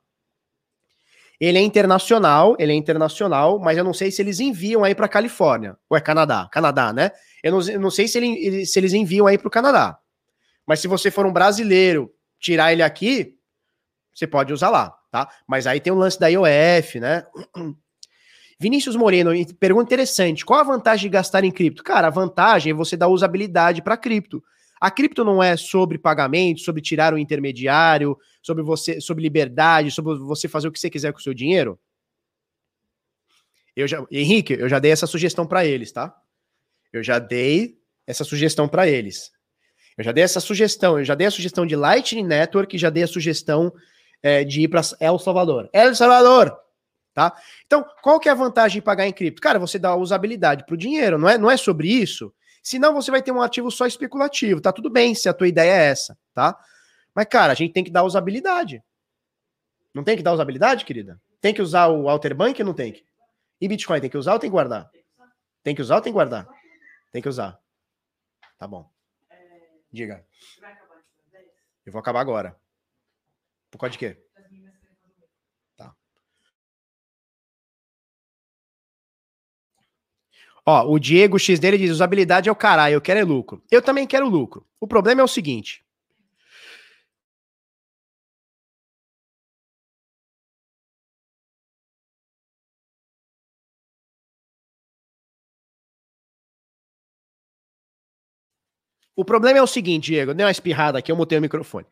Ele 1.45 1.57
é 1.57 1.61
internacional, 1.61 2.56
ele 2.57 2.72
é 2.72 2.76
internacional, 2.76 3.60
mas 3.60 3.78
eu 3.78 3.84
não 3.84 3.94
sei 3.94 4.10
se 4.10 4.22
eles 4.22 4.40
enviam 4.40 4.82
aí 4.82 4.95
para 4.95 5.10
Califórnia. 5.10 5.76
Ou 5.90 5.98
é 5.98 5.99
Canadá? 5.99 6.48
Canadá, 6.49 6.94
né? 6.94 7.11
Eu 7.44 7.52
não, 7.52 7.70
eu 7.70 7.80
não 7.82 7.91
sei 7.91 8.07
se, 8.07 8.18
ele, 8.18 8.65
se 8.65 8.80
eles 8.80 8.94
enviam 8.94 9.28
aí 9.28 9.38
para 9.38 9.49
o 9.49 9.52
Canadá. 9.52 9.99
Mas 10.65 10.80
se 10.80 10.88
você 10.88 11.11
for 11.11 11.26
um 11.26 11.34
brasileiro, 11.34 12.10
tirar 12.40 12.72
ele 12.72 12.82
aqui, 12.82 13.36
você 14.15 14.26
pode 14.26 14.53
usar 14.53 14.70
lá, 14.70 14.98
tá? 15.11 15.30
Mas 15.45 15.68
aí 15.68 15.82
tem 15.82 15.91
o 15.91 15.98
lance 15.98 16.18
da 16.18 16.30
IOF, 16.30 17.02
né? 17.02 17.26
Vinícius 18.57 18.95
Moreno, 18.95 19.32
pergunta 19.60 19.84
interessante: 19.84 20.45
qual 20.45 20.61
a 20.61 20.64
vantagem 20.64 21.10
de 21.10 21.14
gastar 21.14 21.44
em 21.44 21.52
cripto? 21.52 21.84
Cara, 21.84 22.07
a 22.07 22.10
vantagem 22.10 22.72
é 22.72 22.74
você 22.74 22.95
dar 22.95 23.10
usabilidade 23.10 23.82
para 23.82 23.98
cripto. 23.98 24.41
A 24.84 24.91
cripto 24.91 25.23
não 25.23 25.41
é 25.41 25.55
sobre 25.55 25.97
pagamento, 25.97 26.60
sobre 26.60 26.81
tirar 26.81 27.14
o 27.14 27.18
intermediário, 27.18 28.18
sobre 28.41 28.61
você, 28.61 28.99
sobre 28.99 29.23
liberdade, 29.23 29.89
sobre 29.89 30.18
você 30.18 30.49
fazer 30.49 30.68
o 30.68 30.73
que 30.73 30.77
você 30.77 30.89
quiser 30.89 31.14
com 31.14 31.19
o 31.19 31.22
seu 31.22 31.34
dinheiro? 31.34 31.80
Eu 33.73 33.88
já, 33.88 34.05
Henrique, 34.11 34.51
eu 34.51 34.68
já 34.68 34.80
dei 34.80 34.91
essa 34.91 35.07
sugestão 35.07 35.47
para 35.47 35.65
eles, 35.65 35.93
tá? 35.93 36.14
Eu 36.91 37.01
já 37.01 37.18
dei 37.18 37.77
essa 38.05 38.26
sugestão 38.26 38.68
para 38.68 38.85
eles. 38.85 39.31
Eu 39.97 40.03
já 40.03 40.11
dei 40.11 40.26
essa 40.26 40.41
sugestão, 40.41 40.99
eu 40.99 41.05
já 41.05 41.15
dei 41.15 41.27
a 41.27 41.31
sugestão 41.31 41.65
de 41.65 41.77
Lightning 41.77 42.27
Network, 42.27 42.77
já 42.77 42.89
dei 42.89 43.03
a 43.03 43.07
sugestão 43.07 43.73
é, 44.22 44.43
de 44.43 44.64
ir 44.64 44.68
para 44.68 44.81
El 44.99 45.18
Salvador. 45.18 45.69
El 45.72 45.95
Salvador, 45.95 46.60
tá? 47.14 47.34
Então, 47.65 47.85
qual 48.01 48.19
que 48.19 48.27
é 48.27 48.34
a 48.34 48.35
vantagem 48.35 48.81
de 48.81 48.85
pagar 48.85 49.07
em 49.07 49.14
cripto? 49.14 49.41
Cara, 49.41 49.60
você 49.60 49.80
dá 49.80 49.95
usabilidade 49.95 50.65
para 50.65 50.76
o 50.76 50.77
dinheiro, 50.77 51.18
não 51.18 51.30
é, 51.30 51.38
não 51.38 51.49
é 51.49 51.55
sobre 51.55 51.88
isso. 51.88 52.34
Senão 52.64 52.94
você 52.94 53.11
vai 53.11 53.22
ter 53.22 53.34
um 53.34 53.41
ativo 53.41 53.69
só 53.69 53.85
especulativo. 53.85 54.61
Tá 54.61 54.72
tudo 54.72 54.90
bem 54.90 55.14
se 55.14 55.27
a 55.27 55.34
tua 55.34 55.49
ideia 55.49 55.69
é 55.69 55.85
essa, 55.88 56.18
tá? 56.34 56.57
Mas, 57.14 57.26
cara, 57.26 57.52
a 57.52 57.56
gente 57.56 57.73
tem 57.73 57.84
que 57.84 57.91
dar 57.91 58.03
usabilidade. 58.03 58.81
Não 59.94 60.03
tem 60.03 60.15
que 60.15 60.23
dar 60.23 60.34
usabilidade, 60.34 60.85
querida? 60.85 61.22
Tem 61.41 61.53
que 61.53 61.61
usar 61.61 61.90
o 61.90 62.07
Alter 62.07 62.34
Bank 62.34 62.60
ou 62.61 62.65
não 62.65 62.73
tem 62.73 62.94
que? 62.94 63.06
E 63.60 63.68
Bitcoin 63.68 63.99
tem 63.99 64.10
que 64.10 64.18
usar 64.18 64.34
ou 64.34 64.40
tem 64.40 64.49
que 64.49 64.53
guardar? 64.53 64.90
Tem 65.61 65.76
que 65.76 65.81
usar 65.81 65.95
ou 65.95 66.02
tem 66.02 66.11
que 66.11 66.15
guardar? 66.15 66.48
Tem 67.11 67.22
que 67.22 67.30
usar. 67.30 67.60
Tá 68.57 68.65
bom. 68.65 68.90
Diga. 69.91 70.26
Eu 71.85 71.91
vou 71.91 71.99
acabar 71.99 72.22
agora. 72.22 72.57
Por 73.69 73.77
causa 73.77 73.91
de 73.91 73.99
quê? 73.99 74.23
Ó, 80.65 80.88
o 80.90 80.99
Diego 80.99 81.38
X 81.38 81.60
dele 81.60 81.77
diz: 81.77 81.91
usabilidade 81.91 82.49
é 82.49 82.52
o 82.52 82.56
caralho, 82.56 82.94
eu 82.95 83.02
quero 83.02 83.19
é 83.19 83.23
lucro. 83.23 83.61
Eu 83.72 83.81
também 83.81 84.07
quero 84.07 84.27
lucro. 84.30 84.65
O 84.80 84.88
problema 84.88 85.22
é 85.22 85.23
o 85.23 85.27
seguinte: 85.27 85.84
O 99.15 99.23
problema 99.23 99.60
é 99.60 99.61
o 99.61 99.68
seguinte, 99.68 100.07
Diego. 100.11 100.34
Dei 100.34 100.45
uma 100.45 100.52
espirrada 100.52 100.98
aqui, 100.98 101.11
eu 101.11 101.15
mutei 101.15 101.38
o 101.38 101.41
microfone. 101.41 101.85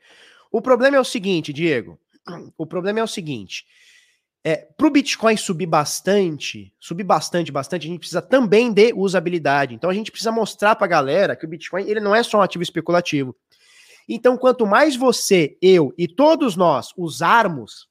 O 0.51 0.61
problema 0.61 0.97
é 0.97 0.99
o 0.99 1.05
seguinte, 1.05 1.53
Diego. 1.53 1.99
O 2.57 2.65
problema 2.65 2.99
é 2.99 3.03
o 3.03 3.07
seguinte. 3.07 3.65
É, 4.43 4.55
para 4.75 4.87
o 4.87 4.89
Bitcoin 4.89 5.37
subir 5.37 5.67
bastante, 5.67 6.73
subir 6.79 7.03
bastante, 7.03 7.51
bastante, 7.51 7.85
a 7.85 7.89
gente 7.89 7.99
precisa 7.99 8.21
também 8.21 8.73
de 8.73 8.91
usabilidade. 8.93 9.75
Então 9.75 9.89
a 9.89 9.93
gente 9.93 10.09
precisa 10.09 10.31
mostrar 10.31 10.75
para 10.75 10.85
a 10.85 10.89
galera 10.89 11.35
que 11.35 11.45
o 11.45 11.47
Bitcoin 11.47 11.83
ele 11.87 11.99
não 11.99 12.15
é 12.15 12.23
só 12.23 12.39
um 12.39 12.41
ativo 12.41 12.63
especulativo. 12.63 13.35
Então, 14.09 14.35
quanto 14.37 14.65
mais 14.65 14.95
você, 14.95 15.57
eu 15.61 15.93
e 15.97 16.07
todos 16.07 16.55
nós 16.55 16.91
usarmos, 16.97 17.87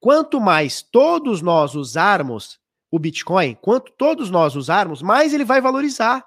quanto 0.00 0.40
mais 0.40 0.82
todos 0.82 1.42
nós 1.42 1.74
usarmos 1.74 2.58
o 2.90 2.98
Bitcoin, 2.98 3.54
quanto 3.54 3.92
todos 3.92 4.30
nós 4.30 4.56
usarmos, 4.56 5.02
mais 5.02 5.34
ele 5.34 5.44
vai 5.44 5.60
valorizar. 5.60 6.26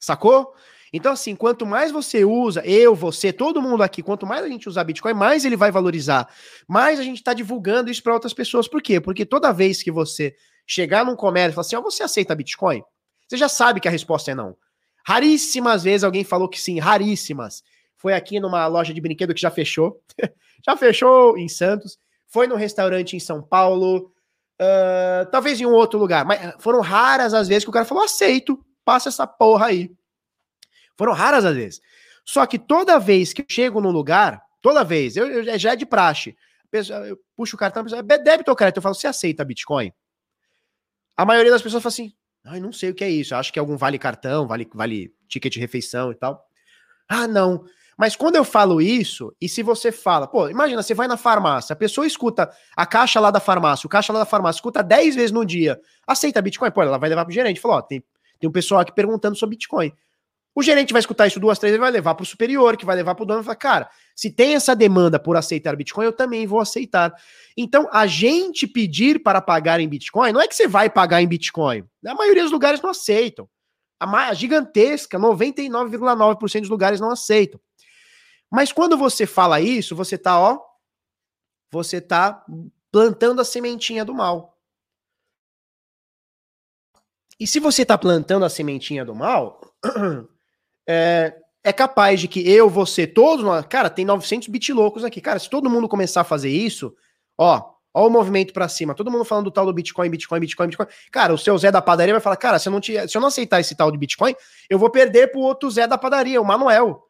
Sacou? 0.00 0.54
Então, 0.96 1.12
assim, 1.12 1.34
quanto 1.34 1.66
mais 1.66 1.90
você 1.90 2.24
usa, 2.24 2.64
eu, 2.64 2.94
você, 2.94 3.32
todo 3.32 3.60
mundo 3.60 3.82
aqui, 3.82 4.00
quanto 4.00 4.24
mais 4.24 4.44
a 4.44 4.48
gente 4.48 4.68
usar 4.68 4.84
Bitcoin, 4.84 5.12
mais 5.12 5.44
ele 5.44 5.56
vai 5.56 5.72
valorizar. 5.72 6.28
Mais 6.68 7.00
a 7.00 7.02
gente 7.02 7.16
está 7.16 7.34
divulgando 7.34 7.90
isso 7.90 8.00
para 8.00 8.14
outras 8.14 8.32
pessoas. 8.32 8.68
Por 8.68 8.80
quê? 8.80 9.00
Porque 9.00 9.26
toda 9.26 9.52
vez 9.52 9.82
que 9.82 9.90
você 9.90 10.36
chegar 10.64 11.04
num 11.04 11.16
comércio 11.16 11.50
e 11.50 11.54
falar 11.54 11.66
assim, 11.66 11.74
ó, 11.74 11.80
oh, 11.80 11.82
você 11.82 12.04
aceita 12.04 12.32
Bitcoin? 12.34 12.80
Você 13.26 13.36
já 13.36 13.48
sabe 13.48 13.80
que 13.80 13.88
a 13.88 13.90
resposta 13.90 14.30
é 14.30 14.36
não. 14.36 14.56
Raríssimas 15.04 15.82
vezes 15.82 16.04
alguém 16.04 16.22
falou 16.22 16.48
que 16.48 16.60
sim, 16.60 16.78
raríssimas. 16.78 17.64
Foi 17.96 18.14
aqui 18.14 18.38
numa 18.38 18.64
loja 18.68 18.94
de 18.94 19.00
brinquedo 19.00 19.34
que 19.34 19.40
já 19.40 19.50
fechou. 19.50 20.00
já 20.64 20.76
fechou 20.76 21.36
em 21.36 21.48
Santos. 21.48 21.98
Foi 22.28 22.46
num 22.46 22.56
restaurante 22.56 23.16
em 23.16 23.20
São 23.20 23.42
Paulo. 23.42 24.12
Uh, 24.60 25.28
talvez 25.32 25.60
em 25.60 25.66
um 25.66 25.72
outro 25.72 25.98
lugar. 25.98 26.24
Mas 26.24 26.54
foram 26.60 26.80
raras 26.80 27.34
as 27.34 27.48
vezes 27.48 27.64
que 27.64 27.70
o 27.70 27.72
cara 27.72 27.84
falou, 27.84 28.04
aceito 28.04 28.64
passa 28.84 29.08
essa 29.08 29.26
porra 29.26 29.66
aí. 29.66 29.90
Foram 30.96 31.12
raras 31.12 31.44
as 31.44 31.54
vezes. 31.54 31.80
Só 32.24 32.46
que 32.46 32.58
toda 32.58 32.98
vez 32.98 33.32
que 33.32 33.42
eu 33.42 33.46
chego 33.48 33.80
num 33.80 33.90
lugar, 33.90 34.42
toda 34.62 34.84
vez, 34.84 35.16
eu, 35.16 35.26
eu 35.26 35.58
já 35.58 35.72
é 35.72 35.76
de 35.76 35.84
praxe. 35.84 36.36
Eu 36.72 37.18
puxo 37.36 37.54
o 37.54 37.58
cartão, 37.58 37.82
a 37.82 37.84
pessoa, 37.84 38.02
débito 38.02 38.50
ou 38.50 38.56
crédito? 38.56 38.78
Eu 38.78 38.82
falo, 38.82 38.94
você 38.94 39.06
aceita 39.06 39.44
Bitcoin? 39.44 39.92
A 41.16 41.24
maioria 41.24 41.52
das 41.52 41.62
pessoas 41.62 41.82
fala 41.82 41.92
assim, 41.92 42.12
ai, 42.44 42.58
não 42.58 42.72
sei 42.72 42.90
o 42.90 42.94
que 42.94 43.04
é 43.04 43.10
isso. 43.10 43.34
Eu 43.34 43.38
acho 43.38 43.52
que 43.52 43.58
é 43.58 43.60
algum 43.60 43.76
vale 43.76 43.98
cartão, 43.98 44.46
vale, 44.46 44.68
vale 44.74 45.14
ticket 45.28 45.52
de 45.52 45.60
refeição 45.60 46.10
e 46.10 46.14
tal. 46.16 46.44
Ah, 47.08 47.28
não. 47.28 47.64
Mas 47.96 48.16
quando 48.16 48.34
eu 48.34 48.44
falo 48.44 48.80
isso, 48.80 49.32
e 49.40 49.48
se 49.48 49.62
você 49.62 49.92
fala, 49.92 50.26
pô, 50.26 50.48
imagina, 50.48 50.82
você 50.82 50.94
vai 50.94 51.06
na 51.06 51.16
farmácia, 51.16 51.74
a 51.74 51.76
pessoa 51.76 52.04
escuta 52.04 52.50
a 52.74 52.84
caixa 52.84 53.20
lá 53.20 53.30
da 53.30 53.38
farmácia, 53.38 53.86
o 53.86 53.90
caixa 53.90 54.12
lá 54.12 54.18
da 54.18 54.24
farmácia 54.24 54.58
escuta 54.58 54.82
10 54.82 55.14
vezes 55.14 55.30
no 55.30 55.44
dia, 55.44 55.80
aceita 56.04 56.42
Bitcoin? 56.42 56.72
Pô, 56.72 56.82
ela 56.82 56.98
vai 56.98 57.08
levar 57.08 57.24
pro 57.24 57.32
gerente, 57.32 57.60
falou, 57.60 57.76
ó, 57.76 57.82
tem 57.82 58.02
tem 58.44 58.48
um 58.48 58.52
pessoal 58.52 58.80
aqui 58.80 58.92
perguntando 58.92 59.36
sobre 59.36 59.56
Bitcoin. 59.56 59.92
O 60.54 60.62
gerente 60.62 60.92
vai 60.92 61.00
escutar 61.00 61.26
isso 61.26 61.40
duas, 61.40 61.58
três 61.58 61.72
vezes, 61.72 61.80
vai 61.80 61.90
levar 61.90 62.14
para 62.14 62.22
o 62.22 62.26
superior, 62.26 62.76
que 62.76 62.84
vai 62.84 62.94
levar 62.94 63.14
para 63.16 63.24
o 63.24 63.26
dono 63.26 63.40
e 63.40 63.44
falar, 63.44 63.56
cara, 63.56 63.90
se 64.14 64.30
tem 64.30 64.54
essa 64.54 64.74
demanda 64.76 65.18
por 65.18 65.36
aceitar 65.36 65.74
Bitcoin, 65.74 66.04
eu 66.04 66.12
também 66.12 66.46
vou 66.46 66.60
aceitar. 66.60 67.12
Então, 67.56 67.88
a 67.92 68.06
gente 68.06 68.66
pedir 68.66 69.20
para 69.20 69.40
pagar 69.40 69.80
em 69.80 69.88
Bitcoin, 69.88 70.32
não 70.32 70.40
é 70.40 70.46
que 70.46 70.54
você 70.54 70.68
vai 70.68 70.88
pagar 70.88 71.20
em 71.20 71.26
Bitcoin. 71.26 71.84
A 72.06 72.14
maioria 72.14 72.44
dos 72.44 72.52
lugares 72.52 72.80
não 72.80 72.90
aceitam. 72.90 73.48
A 73.98 74.34
gigantesca, 74.34 75.18
99,9% 75.18 76.60
dos 76.60 76.70
lugares 76.70 77.00
não 77.00 77.10
aceitam. 77.10 77.60
Mas 78.50 78.70
quando 78.70 78.96
você 78.96 79.26
fala 79.26 79.60
isso, 79.60 79.96
você 79.96 80.16
tá, 80.16 80.38
ó, 80.38 80.60
você 81.70 82.00
tá 82.00 82.44
plantando 82.92 83.40
a 83.40 83.44
sementinha 83.44 84.04
do 84.04 84.14
mal. 84.14 84.56
E 87.40 87.46
se 87.46 87.58
você 87.58 87.82
está 87.82 87.98
plantando 87.98 88.44
a 88.44 88.48
sementinha 88.48 89.04
do 89.04 89.14
mal, 89.14 89.60
é, 90.86 91.34
é, 91.62 91.72
capaz 91.72 92.20
de 92.20 92.28
que 92.28 92.48
eu, 92.48 92.68
você, 92.68 93.06
todos 93.06 93.44
nós. 93.44 93.64
Cara, 93.66 93.88
tem 93.90 94.04
900 94.04 94.48
bit 94.48 94.72
loucos 94.72 95.04
aqui. 95.04 95.20
Cara, 95.20 95.38
se 95.38 95.48
todo 95.48 95.70
mundo 95.70 95.88
começar 95.88 96.20
a 96.22 96.24
fazer 96.24 96.50
isso, 96.50 96.94
ó, 97.38 97.62
ó 97.92 98.06
o 98.06 98.10
movimento 98.10 98.52
para 98.52 98.68
cima. 98.68 98.94
Todo 98.94 99.10
mundo 99.10 99.24
falando 99.24 99.46
do 99.46 99.50
tal 99.50 99.66
do 99.66 99.72
Bitcoin, 99.72 100.10
Bitcoin, 100.10 100.40
Bitcoin, 100.40 100.66
Bitcoin. 100.66 100.86
Cara, 101.10 101.32
o 101.32 101.38
seu 101.38 101.56
Zé 101.56 101.70
da 101.70 101.82
padaria 101.82 102.14
vai 102.14 102.20
falar: 102.20 102.36
Cara, 102.36 102.58
se 102.58 102.68
eu 102.68 102.72
não, 102.72 102.80
te, 102.80 103.08
se 103.08 103.16
eu 103.16 103.20
não 103.20 103.28
aceitar 103.28 103.60
esse 103.60 103.74
tal 103.74 103.90
de 103.90 103.98
Bitcoin, 103.98 104.34
eu 104.68 104.78
vou 104.78 104.90
perder 104.90 105.30
pro 105.30 105.40
outro 105.40 105.70
Zé 105.70 105.86
da 105.86 105.98
padaria, 105.98 106.40
o 106.40 106.44
Manuel. 106.44 107.02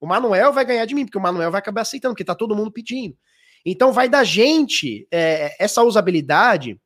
O 0.00 0.06
Manuel 0.06 0.52
vai 0.52 0.64
ganhar 0.64 0.84
de 0.84 0.94
mim, 0.94 1.06
porque 1.06 1.18
o 1.18 1.22
Manuel 1.22 1.50
vai 1.50 1.60
acabar 1.60 1.80
aceitando, 1.80 2.14
porque 2.14 2.24
tá 2.24 2.34
todo 2.34 2.54
mundo 2.54 2.70
pedindo. 2.70 3.16
Então 3.64 3.92
vai 3.92 4.08
da 4.08 4.22
gente 4.22 5.08
é, 5.10 5.56
essa 5.58 5.82
usabilidade 5.82 6.78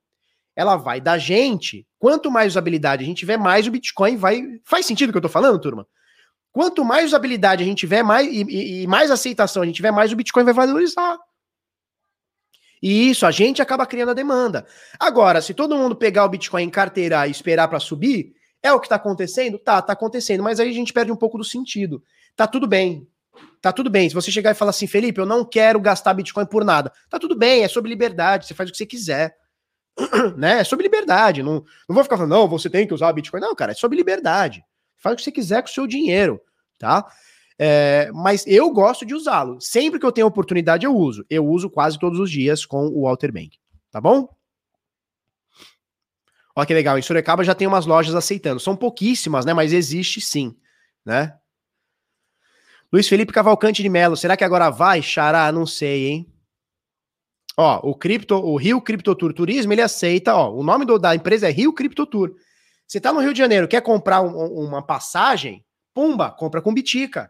ela 0.58 0.76
vai 0.76 1.00
da 1.00 1.16
gente. 1.16 1.86
Quanto 2.00 2.32
mais 2.32 2.52
usabilidade 2.52 3.04
a 3.04 3.06
gente 3.06 3.18
tiver, 3.18 3.36
mais 3.36 3.68
o 3.68 3.70
Bitcoin 3.70 4.16
vai. 4.16 4.42
Faz 4.64 4.84
sentido 4.86 5.10
o 5.10 5.12
que 5.12 5.18
eu 5.18 5.22
tô 5.22 5.28
falando, 5.28 5.60
turma? 5.60 5.86
Quanto 6.58 6.84
mais 6.84 7.04
usabilidade 7.04 7.62
a 7.62 7.64
gente 7.64 7.78
tiver, 7.78 8.02
mais 8.02 8.26
e, 8.26 8.42
e, 8.42 8.82
e 8.82 8.86
mais 8.88 9.12
aceitação 9.12 9.62
a 9.62 9.64
gente 9.64 9.76
tiver, 9.76 9.92
mais 9.92 10.12
o 10.12 10.16
Bitcoin 10.16 10.42
vai 10.42 10.52
valorizar. 10.52 11.16
E 12.82 13.08
isso 13.08 13.24
a 13.24 13.30
gente 13.30 13.62
acaba 13.62 13.86
criando 13.86 14.08
a 14.08 14.12
demanda. 14.12 14.66
Agora, 14.98 15.40
se 15.40 15.54
todo 15.54 15.76
mundo 15.76 15.94
pegar 15.94 16.24
o 16.24 16.28
Bitcoin 16.28 16.64
em 16.64 16.68
carteira 16.68 17.28
e 17.28 17.30
esperar 17.30 17.68
para 17.68 17.78
subir, 17.78 18.32
é 18.60 18.72
o 18.72 18.80
que 18.80 18.88
tá 18.88 18.96
acontecendo? 18.96 19.56
Tá, 19.56 19.80
tá 19.80 19.92
acontecendo, 19.92 20.42
mas 20.42 20.58
aí 20.58 20.68
a 20.68 20.72
gente 20.72 20.92
perde 20.92 21.12
um 21.12 21.16
pouco 21.16 21.38
do 21.38 21.44
sentido. 21.44 22.02
Tá 22.34 22.44
tudo 22.44 22.66
bem. 22.66 23.06
Tá 23.62 23.72
tudo 23.72 23.88
bem. 23.88 24.08
Se 24.08 24.14
você 24.16 24.32
chegar 24.32 24.50
e 24.50 24.54
falar 24.54 24.70
assim, 24.70 24.88
Felipe, 24.88 25.20
eu 25.20 25.26
não 25.26 25.44
quero 25.44 25.78
gastar 25.78 26.12
Bitcoin 26.12 26.46
por 26.46 26.64
nada. 26.64 26.92
Tá 27.08 27.20
tudo 27.20 27.36
bem, 27.36 27.62
é 27.62 27.68
sobre 27.68 27.88
liberdade, 27.88 28.48
você 28.48 28.54
faz 28.54 28.68
o 28.68 28.72
que 28.72 28.78
você 28.78 28.86
quiser. 28.86 29.32
né? 30.36 30.58
É 30.58 30.64
sobre 30.64 30.82
liberdade. 30.82 31.40
Não, 31.40 31.64
não 31.88 31.94
vou 31.94 32.02
ficar 32.02 32.16
falando, 32.16 32.32
não, 32.32 32.48
você 32.48 32.68
tem 32.68 32.84
que 32.84 32.94
usar 32.94 33.12
Bitcoin. 33.12 33.40
Não, 33.40 33.54
cara, 33.54 33.70
é 33.70 33.76
sobre 33.76 33.96
liberdade. 33.96 34.60
Faz 34.98 35.14
o 35.14 35.16
que 35.16 35.22
você 35.22 35.30
quiser 35.30 35.62
com 35.62 35.68
o 35.68 35.72
seu 35.72 35.86
dinheiro, 35.86 36.40
tá? 36.78 37.06
É, 37.58 38.10
mas 38.12 38.46
eu 38.46 38.70
gosto 38.70 39.04
de 39.04 39.14
usá-lo. 39.14 39.60
Sempre 39.60 39.98
que 39.98 40.06
eu 40.06 40.12
tenho 40.12 40.26
oportunidade, 40.26 40.86
eu 40.86 40.94
uso. 40.94 41.24
Eu 41.28 41.46
uso 41.46 41.68
quase 41.68 41.98
todos 41.98 42.20
os 42.20 42.30
dias 42.30 42.64
com 42.64 42.86
o 42.86 43.02
Walter 43.02 43.32
Bank. 43.32 43.58
Tá 43.90 44.00
bom? 44.00 44.28
Olha 46.54 46.66
que 46.66 46.74
legal. 46.74 46.98
Em 46.98 47.02
Sorocaba 47.02 47.42
já 47.42 47.54
tem 47.54 47.66
umas 47.66 47.86
lojas 47.86 48.14
aceitando. 48.14 48.60
São 48.60 48.76
pouquíssimas, 48.76 49.44
né? 49.44 49.52
Mas 49.52 49.72
existe 49.72 50.20
sim, 50.20 50.56
né? 51.04 51.36
Luiz 52.92 53.08
Felipe 53.08 53.32
Cavalcante 53.32 53.82
de 53.82 53.88
Melo. 53.88 54.16
Será 54.16 54.36
que 54.36 54.44
agora 54.44 54.70
vai? 54.70 55.02
Xará? 55.02 55.50
Não 55.52 55.66
sei, 55.66 56.06
hein? 56.06 56.32
Ó, 57.56 57.90
o 57.90 57.94
cripto, 57.94 58.36
o 58.36 58.56
Rio 58.56 58.80
Cripto 58.80 59.16
Tour 59.16 59.32
Turismo, 59.32 59.72
ele 59.72 59.82
aceita, 59.82 60.32
ó, 60.32 60.54
o 60.54 60.62
nome 60.62 60.84
do, 60.84 60.96
da 60.96 61.12
empresa 61.12 61.48
é 61.48 61.50
Rio 61.50 61.72
Cripto 61.72 62.06
Tour. 62.06 62.36
Você 62.86 63.00
tá 63.00 63.12
no 63.12 63.18
Rio 63.18 63.32
de 63.32 63.38
Janeiro, 63.38 63.66
quer 63.66 63.80
comprar 63.82 64.20
um, 64.20 64.66
uma 64.66 64.80
passagem, 64.80 65.64
pumba, 65.98 66.30
compra 66.30 66.62
com 66.62 66.72
Bitica, 66.72 67.28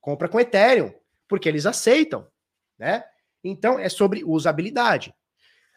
compra 0.00 0.28
com 0.28 0.40
Ethereum, 0.40 0.92
porque 1.28 1.48
eles 1.48 1.66
aceitam, 1.66 2.26
né? 2.76 3.04
Então 3.44 3.78
é 3.78 3.88
sobre 3.88 4.24
usabilidade. 4.24 5.14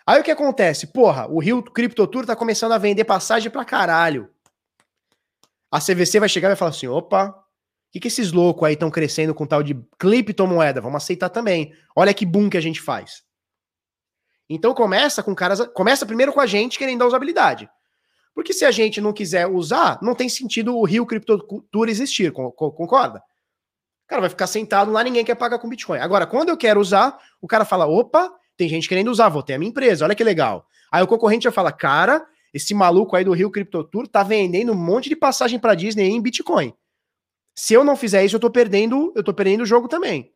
Aí 0.08 0.20
o 0.20 0.24
que 0.24 0.32
acontece? 0.32 0.88
Porra, 0.88 1.28
o 1.28 1.40
Rio 1.40 1.62
Cripto 1.62 2.08
Tour 2.08 2.26
tá 2.26 2.36
começando 2.36 2.72
a 2.72 2.80
vender 2.80 3.06
passagem 3.06 3.52
pra 3.52 3.64
caralho. 3.64 4.28
A 5.70 5.80
CVC 5.80 6.20
vai 6.20 6.28
chegar 6.28 6.48
e 6.48 6.50
vai 6.50 6.56
falar 6.56 6.72
assim: 6.72 6.88
opa, 6.88 7.28
o 7.28 7.36
que, 7.92 8.00
que 8.00 8.08
esses 8.08 8.32
loucos 8.32 8.68
aí 8.68 8.74
estão 8.74 8.90
crescendo 8.90 9.36
com 9.36 9.46
tal 9.46 9.62
de 9.62 9.76
criptomoeda? 10.00 10.82
Vamos 10.82 11.04
aceitar 11.04 11.30
também. 11.30 11.76
Olha 11.96 12.12
que 12.12 12.26
boom 12.26 12.50
que 12.50 12.58
a 12.58 12.62
gente 12.62 12.82
faz. 12.82 13.22
Então 14.50 14.74
começa 14.74 15.22
com 15.22 15.36
caras. 15.36 15.64
Começa 15.76 16.08
primeiro 16.08 16.34
com 16.34 16.42
a 16.42 16.48
gente 16.48 16.80
querendo 16.80 17.04
a 17.04 17.08
usabilidade. 17.08 17.70
Porque 18.34 18.54
se 18.54 18.64
a 18.64 18.72
gente 18.72 19.02
não 19.02 19.12
quiser 19.12 19.48
usar, 19.48 20.00
não 20.02 20.16
tem 20.16 20.30
sentido 20.30 20.78
o 20.78 20.86
Rio 20.86 21.06
Crypto 21.06 21.38
Tour 21.72 21.90
existir, 21.90 22.32
concorda? 22.32 23.20
O 23.20 24.08
cara 24.08 24.22
vai 24.22 24.30
ficar 24.30 24.48
sentado 24.48 24.92
lá, 24.92 25.04
ninguém 25.04 25.24
quer 25.24 25.36
pagar 25.36 25.60
com 25.60 25.70
Bitcoin. 25.70 26.00
Agora, 26.00 26.26
quando 26.26 26.50
eu 26.50 26.58
quero 26.58 26.80
usar, 26.80 27.18
o 27.42 27.48
cara 27.48 27.66
fala: 27.66 27.86
opa, 27.86 28.32
tem 28.58 28.68
gente 28.68 28.88
querendo 28.88 29.10
usar, 29.10 29.30
vou 29.30 29.44
ter 29.44 29.54
a 29.54 29.60
minha 29.60 29.70
empresa, 29.70 30.06
olha 30.06 30.16
que 30.16 30.24
legal. 30.24 30.66
Aí 30.92 31.02
o 31.02 31.08
concorrente 31.08 31.46
já 31.46 31.52
fala: 31.52 31.72
cara, 31.72 32.26
esse 32.54 32.74
maluco 32.74 33.16
aí 33.16 33.24
do 33.24 33.32
Rio 33.34 33.52
Crypto 33.52 33.84
Tour 33.84 34.08
tá 34.08 34.24
vendendo 34.24 34.74
um 34.74 34.76
monte 34.76 35.10
de 35.10 35.16
passagem 35.16 35.60
para 35.60 35.76
Disney 35.76 36.10
em 36.10 36.22
Bitcoin. 36.22 36.74
Se 37.56 37.74
eu 37.74 37.84
não 37.84 37.96
fizer 37.96 38.24
isso, 38.24 38.36
eu 38.36 38.40
tô 38.40 38.50
perdendo, 38.50 39.14
eu 39.16 39.24
tô 39.24 39.34
perdendo 39.34 39.62
o 39.62 39.66
jogo 39.66 39.88
também. 39.88 40.34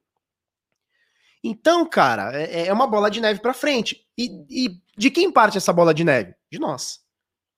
Então, 1.43 1.87
cara, 1.87 2.31
é, 2.35 2.67
é 2.67 2.73
uma 2.73 2.87
bola 2.87 3.09
de 3.09 3.21
neve 3.21 3.39
para 3.39 3.53
frente. 3.53 4.05
E, 4.17 4.45
e, 4.49 4.81
de 4.97 5.11
quem 5.11 5.31
parte 5.31 5.57
essa 5.57 5.71
bola 5.71 5.93
de 5.93 6.03
neve? 6.03 6.33
De 6.51 6.57
nós. 6.57 7.04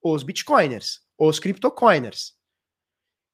Os 0.02 0.22
bitcoiners, 0.22 1.00
os 1.18 1.38
criptocoiners. 1.38 2.34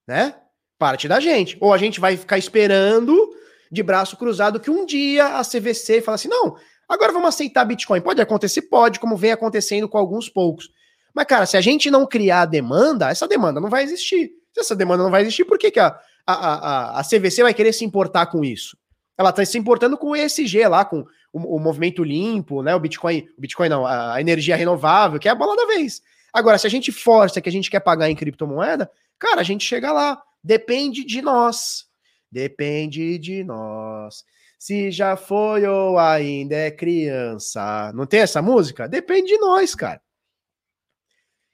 Né? 0.06 0.34
Parte 0.78 1.08
da 1.08 1.20
gente. 1.20 1.56
Ou 1.60 1.72
a 1.72 1.78
gente 1.78 2.00
vai 2.00 2.16
ficar 2.16 2.38
esperando 2.38 3.34
de 3.70 3.82
braço 3.82 4.16
cruzado 4.16 4.60
que 4.60 4.70
um 4.70 4.86
dia 4.86 5.38
a 5.38 5.42
CVC 5.42 6.00
fala 6.02 6.16
assim: 6.16 6.28
não, 6.28 6.56
Agora 6.88 7.12
vamos 7.12 7.28
aceitar 7.28 7.64
Bitcoin. 7.64 8.00
Pode 8.00 8.20
acontecer? 8.20 8.62
Pode, 8.62 9.00
como 9.00 9.16
vem 9.16 9.32
acontecendo 9.32 9.88
com 9.88 9.98
alguns 9.98 10.28
poucos. 10.28 10.70
Mas, 11.14 11.26
cara, 11.26 11.46
se 11.46 11.56
a 11.56 11.60
gente 11.60 11.90
não 11.90 12.06
criar 12.06 12.44
demanda, 12.46 13.10
essa 13.10 13.26
demanda 13.26 13.60
não 13.60 13.70
vai 13.70 13.84
existir. 13.84 14.30
Se 14.52 14.60
essa 14.60 14.76
demanda 14.76 15.02
não 15.02 15.10
vai 15.10 15.22
existir, 15.22 15.44
por 15.44 15.58
que, 15.58 15.70
que 15.70 15.80
a, 15.80 15.98
a, 16.26 16.34
a, 16.34 17.00
a 17.00 17.02
CVC 17.02 17.42
vai 17.42 17.54
querer 17.54 17.72
se 17.72 17.84
importar 17.84 18.26
com 18.26 18.44
isso? 18.44 18.76
Ela 19.16 19.30
está 19.30 19.44
se 19.44 19.56
importando 19.56 19.96
com 19.96 20.10
o 20.10 20.16
ESG 20.16 20.66
lá, 20.66 20.84
com 20.84 21.04
o, 21.32 21.56
o, 21.56 21.60
movimento 21.60 22.02
limpo, 22.02 22.62
né? 22.62 22.74
O 22.74 22.80
Bitcoin, 22.80 23.26
o 23.38 23.40
Bitcoin 23.40 23.68
não, 23.68 23.86
a 23.86 24.20
energia 24.20 24.56
renovável, 24.56 25.20
que 25.20 25.28
é 25.28 25.30
a 25.30 25.36
bola 25.36 25.56
da 25.56 25.66
vez. 25.66 26.02
Agora, 26.34 26.58
se 26.58 26.66
a 26.66 26.70
gente 26.70 26.90
força 26.90 27.40
que 27.40 27.48
a 27.48 27.52
gente 27.52 27.70
quer 27.70 27.78
pagar 27.78 28.10
em 28.10 28.16
criptomoeda, 28.16 28.90
cara, 29.16 29.40
a 29.40 29.44
gente 29.44 29.64
chega 29.64 29.92
lá. 29.92 30.20
Depende 30.42 31.04
de 31.04 31.22
nós. 31.22 31.86
Depende 32.28 33.16
de 33.20 33.44
nós. 33.44 34.24
Se 34.58 34.90
já 34.90 35.16
foi 35.16 35.64
ou 35.64 35.96
ainda 35.96 36.56
é 36.56 36.72
criança. 36.72 37.92
Não 37.94 38.04
tem 38.04 38.18
essa 38.18 38.42
música? 38.42 38.88
Depende 38.88 39.28
de 39.28 39.38
nós, 39.38 39.76
cara. 39.76 40.02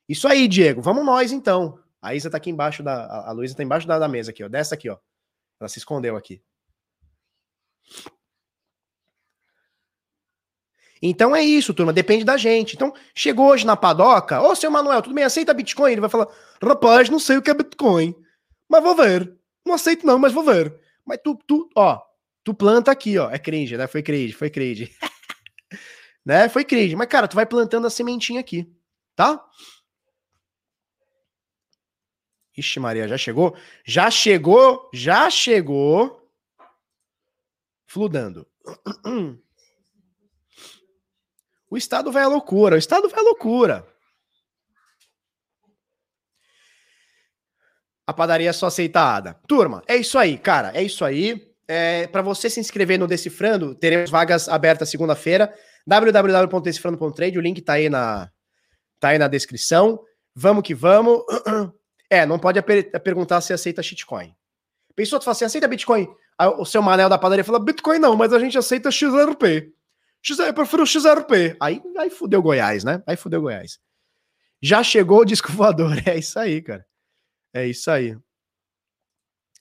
Isso 0.08 0.26
aí, 0.26 0.48
Diego. 0.48 0.80
Vamos 0.80 1.04
nós 1.04 1.30
então. 1.30 1.78
A 2.00 2.14
Isa 2.14 2.30
tá 2.30 2.38
aqui 2.38 2.48
embaixo 2.48 2.82
da. 2.82 3.28
A 3.28 3.32
Luísa 3.32 3.54
tá 3.54 3.62
embaixo 3.62 3.86
da, 3.86 3.98
da 3.98 4.08
mesa 4.08 4.30
aqui, 4.30 4.42
ó. 4.42 4.48
Dessa 4.48 4.74
aqui, 4.74 4.88
ó. 4.88 4.96
Ela 5.60 5.68
se 5.68 5.78
escondeu 5.78 6.16
aqui. 6.16 6.42
Então 11.02 11.34
é 11.34 11.42
isso, 11.42 11.72
turma, 11.72 11.92
depende 11.92 12.24
da 12.24 12.36
gente. 12.36 12.74
Então, 12.74 12.92
chegou 13.14 13.48
hoje 13.48 13.64
na 13.64 13.76
padoca, 13.76 14.42
ô, 14.42 14.54
seu 14.54 14.70
Manuel, 14.70 15.00
tudo 15.00 15.14
bem, 15.14 15.24
aceita 15.24 15.54
Bitcoin? 15.54 15.92
Ele 15.92 16.00
vai 16.00 16.10
falar, 16.10 16.28
rapaz, 16.62 17.08
não 17.08 17.18
sei 17.18 17.38
o 17.38 17.42
que 17.42 17.50
é 17.50 17.54
Bitcoin, 17.54 18.14
mas 18.68 18.82
vou 18.82 18.94
ver. 18.94 19.34
Não 19.64 19.74
aceito 19.74 20.06
não, 20.06 20.18
mas 20.18 20.32
vou 20.32 20.44
ver. 20.44 20.78
Mas 21.04 21.18
tu, 21.24 21.38
tu, 21.46 21.70
ó, 21.74 22.00
tu 22.44 22.52
planta 22.52 22.90
aqui, 22.90 23.18
ó, 23.18 23.30
é 23.30 23.38
cringe, 23.38 23.76
né? 23.76 23.86
Foi 23.86 24.02
cringe, 24.02 24.34
foi 24.34 24.50
cringe. 24.50 24.94
né? 26.24 26.48
Foi 26.48 26.64
cringe. 26.64 26.94
Mas, 26.96 27.08
cara, 27.08 27.26
tu 27.26 27.34
vai 27.34 27.46
plantando 27.46 27.86
a 27.86 27.90
sementinha 27.90 28.40
aqui, 28.40 28.70
tá? 29.16 29.42
Ixi, 32.56 32.78
Maria, 32.78 33.08
já 33.08 33.16
chegou? 33.16 33.56
Já 33.84 34.10
chegou, 34.10 34.90
já 34.92 35.30
chegou. 35.30 36.20
Fludando. 37.86 38.46
O 41.70 41.76
Estado 41.76 42.10
vai 42.10 42.24
à 42.24 42.28
loucura, 42.28 42.74
o 42.74 42.78
Estado 42.78 43.08
vai 43.08 43.20
à 43.20 43.22
loucura. 43.22 43.86
A 48.04 48.12
padaria 48.12 48.52
só 48.52 48.66
aceitada. 48.66 49.34
Turma, 49.46 49.82
é 49.86 49.96
isso 49.96 50.18
aí, 50.18 50.36
cara, 50.36 50.72
é 50.74 50.82
isso 50.82 51.04
aí. 51.04 51.48
É, 51.68 52.08
para 52.08 52.22
você 52.22 52.50
se 52.50 52.58
inscrever 52.58 52.98
no 52.98 53.06
Decifrando, 53.06 53.72
teremos 53.76 54.10
vagas 54.10 54.48
abertas 54.48 54.90
segunda-feira. 54.90 55.54
www.decifrando.trade, 55.86 57.38
o 57.38 57.40
link 57.40 57.62
tá 57.62 57.74
aí 57.74 57.88
na 57.88 58.28
tá 58.98 59.10
aí 59.10 59.18
na 59.18 59.28
descrição. 59.28 60.00
Vamos 60.34 60.64
que 60.64 60.74
vamos. 60.74 61.22
É, 62.12 62.26
não 62.26 62.40
pode 62.40 62.60
perguntar 63.04 63.40
se 63.40 63.52
aceita 63.52 63.84
shitcoin. 63.84 64.34
Pensou, 64.96 65.20
tu 65.20 65.24
fala 65.24 65.32
assim, 65.32 65.44
aceita 65.44 65.68
Bitcoin? 65.68 66.08
Aí 66.36 66.48
o 66.48 66.64
seu 66.64 66.82
Manel 66.82 67.08
da 67.08 67.16
padaria 67.16 67.44
fala, 67.44 67.60
Bitcoin 67.60 68.00
não, 68.00 68.16
mas 68.16 68.32
a 68.32 68.38
gente 68.40 68.58
aceita 68.58 68.90
XRP. 68.90 69.72
XR, 70.22 70.42
eu 70.42 70.54
prefiro 70.54 70.86
XRP. 70.86 71.56
Aí, 71.60 71.80
aí 71.96 72.10
fudeu 72.10 72.42
Goiás, 72.42 72.84
né? 72.84 73.02
Aí 73.06 73.16
fudeu 73.16 73.40
Goiás. 73.40 73.78
Já 74.62 74.82
chegou 74.82 75.20
o 75.20 75.24
disco 75.24 75.50
voador. 75.52 75.96
É 76.06 76.18
isso 76.18 76.38
aí, 76.38 76.60
cara. 76.60 76.86
É 77.52 77.66
isso 77.66 77.90
aí. 77.90 78.16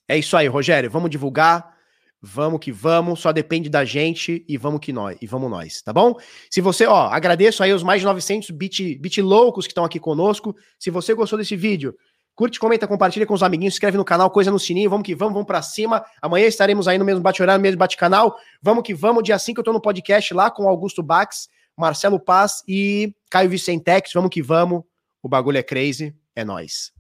É 0.08 0.18
isso 0.18 0.36
aí, 0.36 0.48
Rogério. 0.48 0.90
Vamos 0.90 1.10
divulgar. 1.10 1.78
Vamos 2.22 2.60
que 2.60 2.70
vamos, 2.70 3.22
só 3.22 3.32
depende 3.32 3.70
da 3.70 3.86
gente 3.86 4.44
e 4.46 4.58
vamos 4.58 4.82
que 4.82 4.92
nós, 4.92 5.18
e 5.22 5.26
vamos 5.26 5.50
nós, 5.50 5.82
tá 5.82 5.94
bom? 5.94 6.16
Se 6.52 6.60
você, 6.60 6.86
ó, 6.86 7.08
agradeço 7.08 7.64
aí 7.64 7.72
os 7.72 7.82
mais 7.82 8.02
de 8.02 8.06
900 8.06 8.50
bit, 8.50 8.96
bit 8.96 9.22
loucos 9.22 9.66
que 9.66 9.72
estão 9.72 9.86
aqui 9.86 10.02
conosco. 10.02 10.54
Se 10.78 10.90
você 10.90 11.14
gostou 11.14 11.40
desse 11.40 11.56
vídeo, 11.56 11.96
Curte, 12.40 12.58
comenta, 12.58 12.88
compartilha 12.88 13.26
com 13.26 13.34
os 13.34 13.44
amiguinhos, 13.44 13.74
inscreve 13.74 13.98
no 13.98 14.06
canal, 14.06 14.32
coisa 14.32 14.50
no 14.50 14.58
sininho, 14.58 14.90
vamos 14.90 15.06
que 15.06 15.14
vamos, 15.14 15.34
vamos 15.34 15.46
pra 15.46 15.62
cima. 15.62 16.06
Amanhã 16.22 16.48
estaremos 16.48 16.88
aí 16.88 16.98
no 16.98 17.04
mesmo 17.04 17.20
bate-horário, 17.22 17.60
no 17.60 17.64
mesmo 17.64 17.78
bate-canal. 17.78 18.34
Vamos 18.62 18.82
que 18.82 18.94
vamos, 18.94 19.26
dia 19.26 19.38
5 19.38 19.60
eu 19.60 19.64
tô 19.66 19.74
no 19.74 19.82
podcast 19.82 20.34
lá 20.34 20.50
com 20.50 20.70
Augusto 20.70 21.04
Bax, 21.04 21.50
Marcelo 21.76 22.18
Paz 22.18 22.64
e 22.66 23.14
Caio 23.30 23.50
Vicentex. 23.50 24.14
Vamos 24.14 24.30
que 24.30 24.42
vamos, 24.42 24.84
o 25.22 25.28
bagulho 25.28 25.58
é 25.58 25.64
crazy, 25.64 26.16
é 26.34 26.46
nós. 26.46 26.94